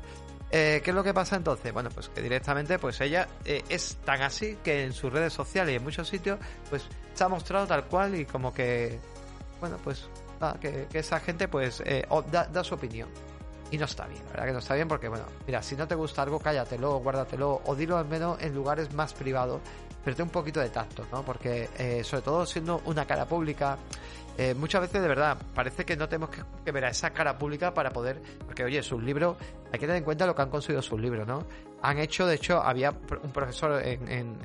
Eh, 0.51 0.81
¿Qué 0.83 0.89
es 0.89 0.95
lo 0.95 1.03
que 1.03 1.13
pasa 1.13 1.35
entonces? 1.35 1.71
Bueno, 1.71 1.89
pues 1.89 2.09
que 2.09 2.21
directamente, 2.21 2.79
pues 2.79 2.99
ella 3.01 3.27
eh, 3.45 3.63
es 3.69 3.97
tan 4.03 4.21
así 4.23 4.57
que 4.63 4.83
en 4.83 4.93
sus 4.93 5.13
redes 5.13 5.31
sociales 5.31 5.73
y 5.73 5.75
en 5.75 5.83
muchos 5.83 6.07
sitios, 6.07 6.39
pues 6.69 6.87
se 7.13 7.23
ha 7.23 7.27
mostrado 7.27 7.67
tal 7.67 7.85
cual 7.85 8.15
y 8.15 8.25
como 8.25 8.51
que, 8.51 8.99
bueno, 9.59 9.77
pues 9.83 10.09
que, 10.59 10.87
esa 10.93 11.19
gente, 11.19 11.47
pues, 11.47 11.83
eh, 11.85 12.07
da, 12.31 12.63
su 12.63 12.75
opinión. 12.75 13.09
Y 13.71 13.77
no 13.77 13.85
está 13.85 14.07
bien, 14.07 14.23
la 14.25 14.31
verdad 14.31 14.45
que 14.45 14.53
no 14.53 14.59
está 14.59 14.75
bien 14.75 14.87
porque, 14.87 15.09
bueno, 15.09 15.25
mira, 15.45 15.61
si 15.61 15.75
no 15.75 15.87
te 15.87 15.95
gusta 15.95 16.23
algo, 16.23 16.39
cállatelo, 16.39 16.97
guárdatelo, 16.99 17.61
o 17.65 17.75
dilo 17.75 17.97
al 17.97 18.05
menos 18.05 18.41
en 18.41 18.55
lugares 18.55 18.93
más 18.93 19.13
privados, 19.13 19.61
pero 20.03 20.15
ten 20.15 20.23
un 20.23 20.31
poquito 20.31 20.59
de 20.59 20.69
tacto, 20.69 21.05
¿no? 21.11 21.23
Porque, 21.23 22.01
sobre 22.03 22.23
todo 22.23 22.45
siendo 22.47 22.81
una 22.85 23.05
cara 23.05 23.25
pública, 23.25 23.77
eh, 24.41 24.53
muchas 24.53 24.79
veces 24.79 25.01
de 25.01 25.07
verdad 25.09 25.37
parece 25.53 25.83
que 25.83 25.97
no 25.97 26.07
tenemos 26.07 26.29
que, 26.29 26.71
ver 26.71 26.85
a 26.85 26.89
esa 26.91 27.09
cara 27.09 27.37
pública 27.37 27.73
para 27.73 27.91
poder, 27.91 28.21
porque 28.45 28.63
oye, 28.63 28.81
sus 28.81 29.03
libros, 29.03 29.35
hay 29.65 29.79
que 29.79 29.85
tener 29.85 29.97
en 29.97 30.05
cuenta 30.05 30.25
lo 30.25 30.33
que 30.33 30.41
han 30.41 30.49
conseguido 30.49 30.81
sus 30.81 30.97
libros, 30.97 31.27
¿no? 31.27 31.45
Han 31.81 31.97
hecho, 31.99 32.25
de 32.25 32.35
hecho, 32.35 32.63
había 32.63 32.91
un 33.21 33.33
profesor 33.33 33.81
en, 33.85 34.37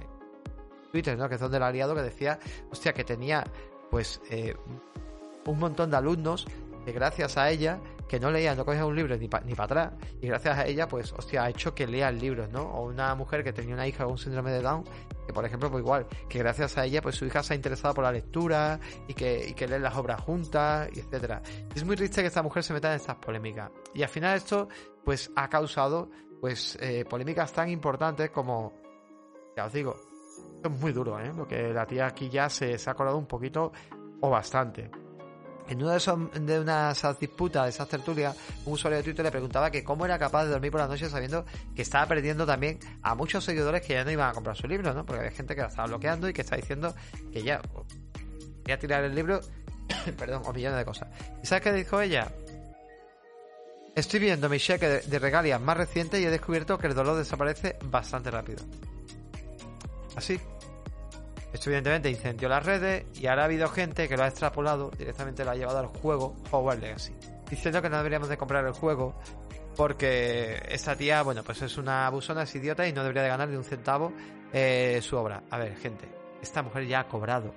Twitter, 0.90 1.16
¿no? 1.16 1.28
Que 1.28 1.36
es 1.36 1.40
donde 1.40 1.58
ha 1.58 1.66
aliado, 1.68 1.94
que 1.94 2.02
decía, 2.02 2.40
hostia, 2.72 2.92
que 2.92 3.04
tenía 3.04 3.44
pues 3.88 4.20
eh, 4.30 4.56
un 5.46 5.58
montón 5.60 5.92
de 5.92 5.96
alumnos 5.96 6.44
que 6.84 6.90
gracias 6.90 7.36
a 7.36 7.48
ella, 7.50 7.78
que 8.08 8.20
no 8.20 8.30
leían, 8.30 8.56
no 8.56 8.64
cogían 8.64 8.84
un 8.84 8.96
libro 8.96 9.16
ni 9.16 9.28
para 9.28 9.44
ni 9.44 9.54
atrás, 9.56 9.92
y 10.20 10.26
gracias 10.26 10.58
a 10.58 10.66
ella, 10.66 10.88
pues, 10.88 11.12
hostia, 11.12 11.44
ha 11.44 11.50
hecho 11.50 11.74
que 11.74 11.86
lean 11.86 12.18
libros, 12.18 12.50
¿no? 12.50 12.62
O 12.62 12.86
una 12.86 13.14
mujer 13.14 13.42
que 13.42 13.52
tenía 13.52 13.74
una 13.74 13.86
hija 13.86 14.04
con 14.04 14.12
un 14.12 14.18
síndrome 14.18 14.52
de 14.52 14.62
Down 14.62 14.84
que 15.26 15.32
por 15.32 15.44
ejemplo, 15.44 15.70
pues 15.70 15.82
igual, 15.82 16.06
que 16.28 16.38
gracias 16.38 16.76
a 16.76 16.84
ella, 16.84 17.00
pues 17.00 17.16
su 17.16 17.24
hija 17.24 17.42
se 17.42 17.54
ha 17.54 17.56
interesado 17.56 17.94
por 17.94 18.04
la 18.04 18.12
lectura 18.12 18.78
y 19.08 19.14
que, 19.14 19.48
y 19.48 19.54
que 19.54 19.66
leen 19.66 19.82
las 19.82 19.96
obras 19.96 20.20
juntas, 20.20 20.88
y 20.92 21.00
etcétera. 21.00 21.42
Es 21.74 21.84
muy 21.84 21.96
triste 21.96 22.20
que 22.20 22.28
esta 22.28 22.42
mujer 22.42 22.62
se 22.62 22.72
meta 22.72 22.90
en 22.90 22.96
estas 22.96 23.16
polémicas. 23.16 23.70
Y 23.94 24.02
al 24.02 24.08
final 24.08 24.36
esto, 24.36 24.68
pues, 25.04 25.30
ha 25.34 25.48
causado, 25.48 26.10
pues, 26.40 26.76
eh, 26.80 27.04
polémicas 27.08 27.52
tan 27.52 27.70
importantes 27.70 28.30
como, 28.30 28.74
ya 29.56 29.66
os 29.66 29.72
digo, 29.72 29.96
esto 30.56 30.68
es 30.68 30.80
muy 30.80 30.92
duro, 30.92 31.18
¿eh? 31.18 31.32
Lo 31.34 31.46
que 31.46 31.72
la 31.72 31.86
tía 31.86 32.06
aquí 32.06 32.28
ya 32.28 32.48
se, 32.48 32.78
se 32.78 32.90
ha 32.90 32.94
colado 32.94 33.16
un 33.16 33.26
poquito 33.26 33.72
o 34.20 34.30
bastante. 34.30 34.90
En 35.68 35.82
una 35.82 35.92
de, 35.92 35.96
esos, 35.96 36.18
de 36.32 36.90
esas 36.92 37.18
disputas, 37.18 37.64
de 37.64 37.70
esas 37.70 37.88
tertulias, 37.88 38.36
un 38.66 38.74
usuario 38.74 38.98
de 38.98 39.02
Twitter 39.02 39.24
le 39.24 39.30
preguntaba 39.30 39.70
que 39.70 39.82
cómo 39.82 40.04
era 40.04 40.18
capaz 40.18 40.44
de 40.44 40.50
dormir 40.50 40.70
por 40.70 40.80
la 40.80 40.86
noche 40.86 41.08
sabiendo 41.08 41.46
que 41.74 41.82
estaba 41.82 42.06
perdiendo 42.06 42.44
también 42.44 42.78
a 43.02 43.14
muchos 43.14 43.44
seguidores 43.44 43.80
que 43.80 43.94
ya 43.94 44.04
no 44.04 44.10
iban 44.10 44.28
a 44.28 44.32
comprar 44.32 44.56
su 44.56 44.68
libro, 44.68 44.92
¿no? 44.92 45.06
Porque 45.06 45.20
había 45.20 45.32
gente 45.32 45.54
que 45.54 45.62
la 45.62 45.68
estaba 45.68 45.88
bloqueando 45.88 46.28
y 46.28 46.34
que 46.34 46.42
está 46.42 46.56
diciendo 46.56 46.94
que 47.32 47.42
ya 47.42 47.62
voy 47.72 48.72
a 48.72 48.78
tirar 48.78 49.04
el 49.04 49.14
libro, 49.14 49.40
perdón, 50.18 50.42
o 50.44 50.52
millones 50.52 50.78
de 50.78 50.84
cosas. 50.84 51.08
¿Y 51.42 51.46
sabes 51.46 51.64
qué 51.64 51.72
dijo 51.72 51.98
ella? 52.00 52.30
Estoy 53.94 54.20
viendo 54.20 54.48
mi 54.48 54.58
cheque 54.58 54.88
de, 54.88 55.00
de 55.00 55.18
regalias 55.18 55.60
más 55.60 55.76
reciente 55.76 56.20
y 56.20 56.24
he 56.24 56.30
descubierto 56.30 56.76
que 56.76 56.88
el 56.88 56.94
dolor 56.94 57.16
desaparece 57.16 57.78
bastante 57.84 58.30
rápido. 58.30 58.62
Así, 60.16 60.38
esto 61.54 61.70
evidentemente 61.70 62.10
incendió 62.10 62.48
las 62.48 62.66
redes 62.66 63.06
y 63.14 63.28
ahora 63.28 63.42
ha 63.42 63.44
habido 63.44 63.68
gente 63.68 64.08
que 64.08 64.16
lo 64.16 64.24
ha 64.24 64.26
extrapolado, 64.26 64.90
directamente 64.90 65.44
lo 65.44 65.52
ha 65.52 65.54
llevado 65.54 65.78
al 65.78 65.86
juego 65.86 66.34
Hogwarts 66.50 66.82
Legacy. 66.82 67.14
Diciendo 67.48 67.80
que 67.80 67.88
no 67.88 67.96
deberíamos 67.96 68.28
de 68.28 68.36
comprar 68.36 68.66
el 68.66 68.72
juego 68.72 69.14
porque 69.76 70.60
esta 70.68 70.96
tía, 70.96 71.22
bueno, 71.22 71.44
pues 71.44 71.62
es 71.62 71.78
una 71.78 72.08
abusona, 72.08 72.42
es 72.42 72.54
idiota 72.56 72.88
y 72.88 72.92
no 72.92 73.02
debería 73.02 73.22
de 73.22 73.28
ganar 73.28 73.48
ni 73.48 73.56
un 73.56 73.62
centavo 73.62 74.12
eh, 74.52 74.98
su 75.00 75.16
obra. 75.16 75.44
A 75.48 75.58
ver, 75.58 75.76
gente, 75.76 76.08
esta 76.42 76.60
mujer 76.60 76.88
ya 76.88 77.00
ha 77.00 77.06
cobrado 77.06 77.54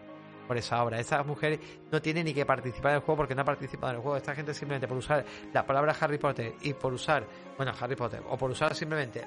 por 0.47 0.57
esa 0.57 0.83
obra. 0.83 0.99
Esta 0.99 1.23
mujer 1.23 1.59
no 1.91 1.99
tiene 1.99 2.23
ni 2.23 2.35
que 2.35 2.45
participar 2.45 2.91
en 2.91 2.95
el 2.97 3.01
juego 3.01 3.17
porque 3.17 3.33
no 3.33 3.41
ha 3.41 3.45
participado 3.45 3.93
en 3.93 3.95
el 3.95 4.03
juego. 4.03 4.17
Esta 4.17 4.35
gente 4.35 4.53
simplemente 4.53 4.87
por 4.87 4.97
usar 4.97 5.25
la 5.51 5.65
palabra 5.65 5.95
Harry 5.99 6.19
Potter 6.19 6.53
y 6.61 6.73
por 6.73 6.93
usar, 6.93 7.25
bueno, 7.57 7.73
Harry 7.81 7.95
Potter, 7.95 8.21
o 8.29 8.37
por 8.37 8.51
usar 8.51 8.75
simplemente 8.75 9.25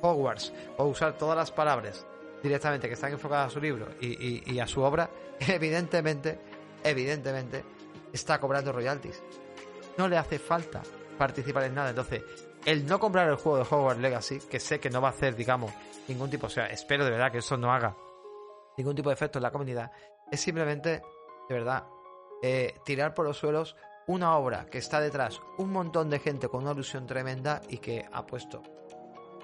Hogwarts, 0.00 0.54
o 0.78 0.86
usar 0.86 1.18
todas 1.18 1.36
las 1.36 1.50
palabras 1.50 2.06
directamente 2.46 2.88
que 2.88 2.94
están 2.94 3.12
enfocadas 3.12 3.48
a 3.48 3.50
su 3.50 3.60
libro 3.60 3.88
y, 4.00 4.58
a 4.58 4.66
su 4.66 4.82
obra, 4.82 5.10
evidentemente, 5.40 6.38
evidentemente, 6.82 7.64
está 8.12 8.38
cobrando 8.38 8.72
royalties. 8.72 9.22
No 9.98 10.08
le 10.08 10.16
hace 10.16 10.38
falta 10.38 10.82
participar 11.18 11.64
en 11.64 11.74
nada. 11.74 11.90
Entonces, 11.90 12.22
el 12.64 12.86
no 12.86 12.98
comprar 12.98 13.28
el 13.28 13.36
juego 13.36 13.58
de 13.58 13.64
Hogwarts 13.68 14.00
Legacy, 14.00 14.40
que 14.40 14.60
sé 14.60 14.80
que 14.80 14.90
no 14.90 15.00
va 15.00 15.08
a 15.08 15.10
hacer, 15.12 15.34
digamos, 15.34 15.72
ningún 16.08 16.30
tipo, 16.30 16.46
o 16.46 16.50
sea, 16.50 16.66
espero 16.66 17.04
de 17.04 17.10
verdad 17.10 17.32
que 17.32 17.38
eso 17.38 17.56
no 17.56 17.72
haga 17.72 17.96
ningún 18.76 18.94
tipo 18.94 19.08
de 19.08 19.14
efecto 19.14 19.38
en 19.38 19.44
la 19.44 19.50
comunidad, 19.50 19.90
es 20.30 20.40
simplemente, 20.40 21.02
de 21.48 21.54
verdad, 21.54 21.86
eh, 22.42 22.74
tirar 22.84 23.14
por 23.14 23.24
los 23.24 23.38
suelos 23.38 23.76
una 24.06 24.36
obra 24.36 24.66
que 24.66 24.78
está 24.78 25.00
detrás 25.00 25.40
un 25.58 25.72
montón 25.72 26.10
de 26.10 26.18
gente 26.18 26.48
con 26.48 26.62
una 26.62 26.72
ilusión 26.72 27.06
tremenda 27.06 27.60
y 27.68 27.78
que 27.78 28.06
ha 28.12 28.26
puesto 28.26 28.62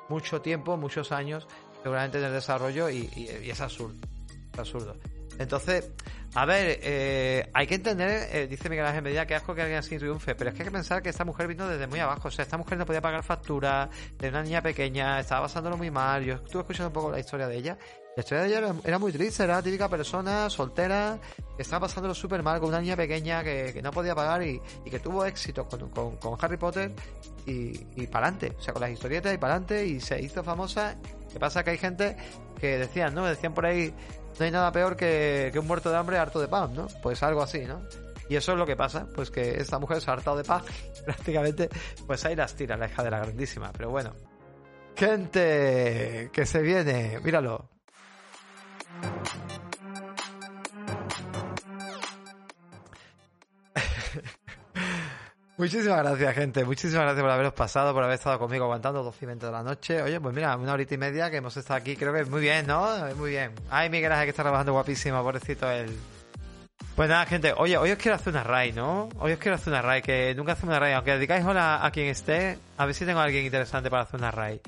mucho 0.08 0.42
tiempo, 0.42 0.76
muchos 0.76 1.10
años 1.10 1.48
seguramente 1.82 2.18
en 2.18 2.24
el 2.24 2.32
desarrollo 2.32 2.88
y, 2.88 3.08
es 3.44 3.60
absurdo. 3.60 3.96
Es 4.52 4.58
absurdo. 4.58 4.96
Entonces, 5.38 5.90
a 6.34 6.44
ver, 6.44 6.78
eh, 6.82 7.50
hay 7.52 7.66
que 7.66 7.74
entender, 7.74 8.28
eh, 8.32 8.46
dice 8.46 8.68
Miguel 8.68 8.86
Ángel 8.86 9.02
Medina, 9.02 9.26
que 9.26 9.34
asco 9.34 9.54
que 9.54 9.62
alguien 9.62 9.78
así 9.78 9.98
triunfe, 9.98 10.34
pero 10.34 10.50
es 10.50 10.56
que 10.56 10.62
hay 10.62 10.68
que 10.68 10.72
pensar 10.72 11.02
que 11.02 11.08
esta 11.08 11.24
mujer 11.24 11.46
vino 11.48 11.66
desde 11.66 11.86
muy 11.86 12.00
abajo. 12.00 12.28
O 12.28 12.30
sea, 12.30 12.42
esta 12.42 12.56
mujer 12.56 12.78
no 12.78 12.86
podía 12.86 13.00
pagar 13.00 13.22
facturas, 13.22 13.88
de 14.18 14.28
una 14.28 14.42
niña 14.42 14.62
pequeña, 14.62 15.20
estaba 15.20 15.42
pasándolo 15.42 15.76
muy 15.76 15.90
mal. 15.90 16.24
Yo 16.24 16.34
estuve 16.34 16.62
escuchando 16.62 16.88
un 16.88 16.92
poco 16.92 17.10
la 17.10 17.20
historia 17.20 17.48
de 17.48 17.56
ella. 17.56 17.78
La 18.14 18.20
historia 18.20 18.44
de 18.44 18.48
ella 18.50 18.74
era, 18.84 18.98
muy 18.98 19.10
triste, 19.10 19.42
era 19.42 19.54
la 19.54 19.62
típica 19.62 19.88
persona 19.88 20.50
soltera 20.50 21.18
que 21.56 21.62
estaba 21.62 21.86
pasándolo 21.86 22.14
súper 22.14 22.42
mal 22.42 22.60
con 22.60 22.68
una 22.68 22.80
niña 22.80 22.94
pequeña 22.94 23.42
que, 23.42 23.80
no 23.82 23.90
podía 23.90 24.14
pagar 24.14 24.42
y, 24.42 24.60
que 24.90 24.98
tuvo 25.00 25.24
éxito 25.24 25.66
con, 25.66 25.88
con, 26.16 26.36
Harry 26.38 26.58
Potter 26.58 26.92
y, 27.46 27.72
y 27.96 28.06
para 28.08 28.26
adelante. 28.26 28.54
O 28.58 28.60
sea, 28.60 28.74
con 28.74 28.82
las 28.82 28.90
historietas 28.90 29.32
y 29.34 29.38
para 29.38 29.54
adelante 29.54 29.86
y 29.86 29.98
se 29.98 30.20
hizo 30.20 30.44
famosa 30.44 30.94
que 31.32 31.38
pasa 31.38 31.64
que 31.64 31.70
hay 31.70 31.78
gente 31.78 32.16
que 32.60 32.78
decían, 32.78 33.14
¿no? 33.14 33.24
Decían 33.24 33.54
por 33.54 33.66
ahí, 33.66 33.94
no 34.38 34.44
hay 34.44 34.50
nada 34.50 34.72
peor 34.72 34.96
que, 34.96 35.52
un 35.58 35.66
muerto 35.66 35.90
de 35.90 35.96
hambre 35.96 36.18
harto 36.18 36.40
de 36.40 36.48
pan, 36.48 36.74
¿no? 36.74 36.86
Pues 37.02 37.22
algo 37.22 37.42
así, 37.42 37.60
¿no? 37.60 37.82
Y 38.28 38.36
eso 38.36 38.52
es 38.52 38.58
lo 38.58 38.66
que 38.66 38.76
pasa, 38.76 39.06
pues 39.14 39.30
que 39.30 39.58
esta 39.58 39.78
mujer 39.78 40.00
se 40.00 40.10
ha 40.10 40.14
hartado 40.14 40.36
de 40.36 40.44
paz, 40.44 40.64
prácticamente, 41.04 41.68
pues 42.06 42.24
ahí 42.24 42.36
las 42.36 42.54
tira 42.54 42.76
la 42.76 42.86
hija 42.86 43.02
de 43.02 43.10
la 43.10 43.18
grandísima, 43.18 43.72
pero 43.72 43.90
bueno. 43.90 44.14
Gente, 44.96 46.30
que 46.32 46.46
se 46.46 46.60
viene, 46.60 47.18
míralo. 47.22 47.68
Muchísimas 55.62 55.98
gracias, 55.98 56.34
gente. 56.34 56.64
Muchísimas 56.64 57.04
gracias 57.04 57.22
por 57.22 57.30
haberos 57.30 57.52
pasado, 57.52 57.94
por 57.94 58.02
haber 58.02 58.16
estado 58.16 58.36
conmigo 58.36 58.64
aguantando 58.64 59.04
12 59.04 59.18
y 59.24 59.26
20 59.26 59.46
de 59.46 59.52
la 59.52 59.62
noche. 59.62 60.02
Oye, 60.02 60.18
pues 60.18 60.34
mira, 60.34 60.56
una 60.56 60.72
horita 60.72 60.94
y 60.94 60.98
media 60.98 61.30
que 61.30 61.36
hemos 61.36 61.56
estado 61.56 61.78
aquí. 61.78 61.94
Creo 61.94 62.12
que 62.12 62.24
muy 62.24 62.40
bien, 62.40 62.66
¿no? 62.66 62.84
Muy 63.14 63.30
bien. 63.30 63.52
Ay, 63.70 63.88
Miguel 63.88 64.10
Ángel 64.10 64.26
que 64.26 64.30
está 64.30 64.42
trabajando 64.42 64.72
guapísimo, 64.72 65.22
pobrecito 65.22 65.70
él. 65.70 65.96
Pues 66.96 67.08
nada, 67.08 67.24
gente. 67.26 67.54
Oye, 67.56 67.78
hoy 67.78 67.92
os 67.92 67.98
quiero 67.98 68.16
hacer 68.16 68.32
una 68.32 68.42
raid, 68.42 68.74
¿no? 68.74 69.08
Hoy 69.20 69.34
os 69.34 69.38
quiero 69.38 69.54
hacer 69.54 69.72
una 69.72 69.82
raid, 69.82 70.02
que 70.02 70.34
nunca 70.34 70.54
hacemos 70.54 70.72
una 70.72 70.80
raid. 70.80 70.94
Aunque 70.94 71.12
dedicáis 71.12 71.44
hola 71.44 71.86
a 71.86 71.92
quien 71.92 72.08
esté, 72.08 72.58
a 72.76 72.84
ver 72.84 72.96
si 72.96 73.06
tengo 73.06 73.20
a 73.20 73.22
alguien 73.22 73.44
interesante 73.44 73.88
para 73.88 74.02
hacer 74.02 74.18
una 74.18 74.32
raid. 74.32 74.58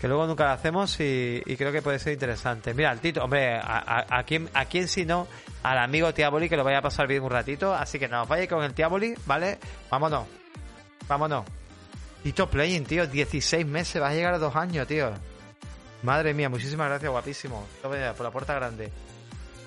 Que 0.00 0.08
luego 0.08 0.26
nunca 0.26 0.44
la 0.44 0.52
hacemos 0.52 0.98
y, 1.00 1.42
creo 1.56 1.72
que 1.72 1.80
puede 1.80 1.98
ser 1.98 2.12
interesante. 2.12 2.74
Mira, 2.74 2.92
el 2.92 3.00
Tito, 3.00 3.22
hombre, 3.24 3.58
a, 3.62 4.22
quién, 4.26 4.50
a 4.52 4.66
quién 4.66 4.88
si 4.88 5.04
no, 5.04 5.26
al 5.62 5.78
amigo 5.78 6.12
Tiaboli 6.12 6.48
que 6.48 6.56
lo 6.56 6.64
vaya 6.64 6.78
a 6.78 6.82
pasar 6.82 7.06
bien 7.06 7.22
un 7.22 7.30
ratito. 7.30 7.74
Así 7.74 7.98
que 7.98 8.08
nos 8.08 8.28
vaya 8.28 8.46
con 8.48 8.62
el 8.62 8.74
Tiaboli, 8.74 9.14
¿vale? 9.26 9.58
Vámonos. 9.90 10.26
Vámonos. 11.08 11.44
Tito 12.22 12.48
Playing, 12.48 12.84
tío. 12.84 13.06
16 13.06 13.66
meses, 13.66 14.02
va 14.02 14.08
a 14.08 14.14
llegar 14.14 14.34
a 14.34 14.38
dos 14.38 14.54
años, 14.56 14.86
tío. 14.86 15.12
Madre 16.02 16.34
mía, 16.34 16.48
muchísimas 16.48 16.88
gracias, 16.88 17.10
guapísimo. 17.10 17.66
Por 17.80 17.96
la 17.96 18.30
puerta 18.30 18.54
grande. 18.54 18.90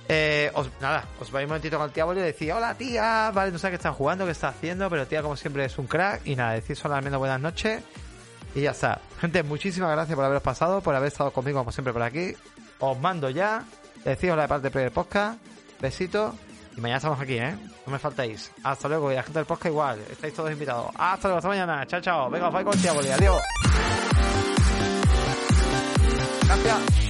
Eh, 0.09 0.49
os, 0.53 0.69
nada, 0.79 1.03
os 1.19 1.31
vais 1.31 1.43
un 1.43 1.49
momentito 1.49 1.77
con 1.77 1.87
el 1.87 1.91
Tiaboli 1.91 2.21
y 2.21 2.23
decís, 2.23 2.51
hola 2.51 2.75
tía, 2.75 3.29
vale, 3.33 3.51
no 3.51 3.57
sé 3.57 3.69
qué 3.69 3.75
están 3.75 3.93
jugando, 3.93 4.23
qué 4.23 4.31
está 4.31 4.49
haciendo, 4.49 4.89
pero 4.89 5.05
tía, 5.05 5.21
como 5.21 5.35
siempre, 5.35 5.65
es 5.65 5.77
un 5.77 5.87
crack. 5.87 6.25
Y 6.25 6.35
nada, 6.35 6.53
decís 6.53 6.79
solamente 6.79 7.17
buenas 7.17 7.41
noches. 7.41 7.83
Y 8.57 8.61
ya 8.61 8.71
está. 8.71 8.99
Gente, 9.21 9.43
muchísimas 9.43 9.91
gracias 9.91 10.15
por 10.15 10.25
haberos 10.25 10.41
pasado, 10.41 10.81
por 10.81 10.95
haber 10.95 11.09
estado 11.09 11.29
conmigo 11.29 11.59
como 11.59 11.71
siempre 11.71 11.93
por 11.93 12.01
aquí. 12.01 12.33
Os 12.79 12.99
mando 12.99 13.29
ya. 13.29 13.63
Decís 14.03 14.35
la 14.35 14.47
parte 14.47 14.71
del 14.71 14.89
podcast. 14.89 15.39
Besitos. 15.79 16.33
Y 16.75 16.81
mañana 16.81 16.97
estamos 16.97 17.21
aquí, 17.21 17.35
¿eh? 17.35 17.55
No 17.85 17.91
me 17.91 17.99
faltéis. 17.99 18.51
Hasta 18.63 18.87
luego. 18.87 19.11
Y 19.11 19.15
la 19.15 19.21
gente 19.21 19.37
del 19.37 19.45
podcast 19.45 19.67
igual. 19.67 19.99
Estáis 20.09 20.33
todos 20.33 20.51
invitados. 20.51 20.87
Hasta 20.97 21.27
luego. 21.27 21.37
Hasta 21.37 21.49
mañana. 21.49 21.85
Chao, 21.85 22.01
chao. 22.01 22.29
Venga, 22.31 22.47
os 22.47 22.53
vais 22.53 22.65
con 22.65 23.05
el 23.05 23.11
Adiós. 23.11 23.41
Gracias. 26.47 27.06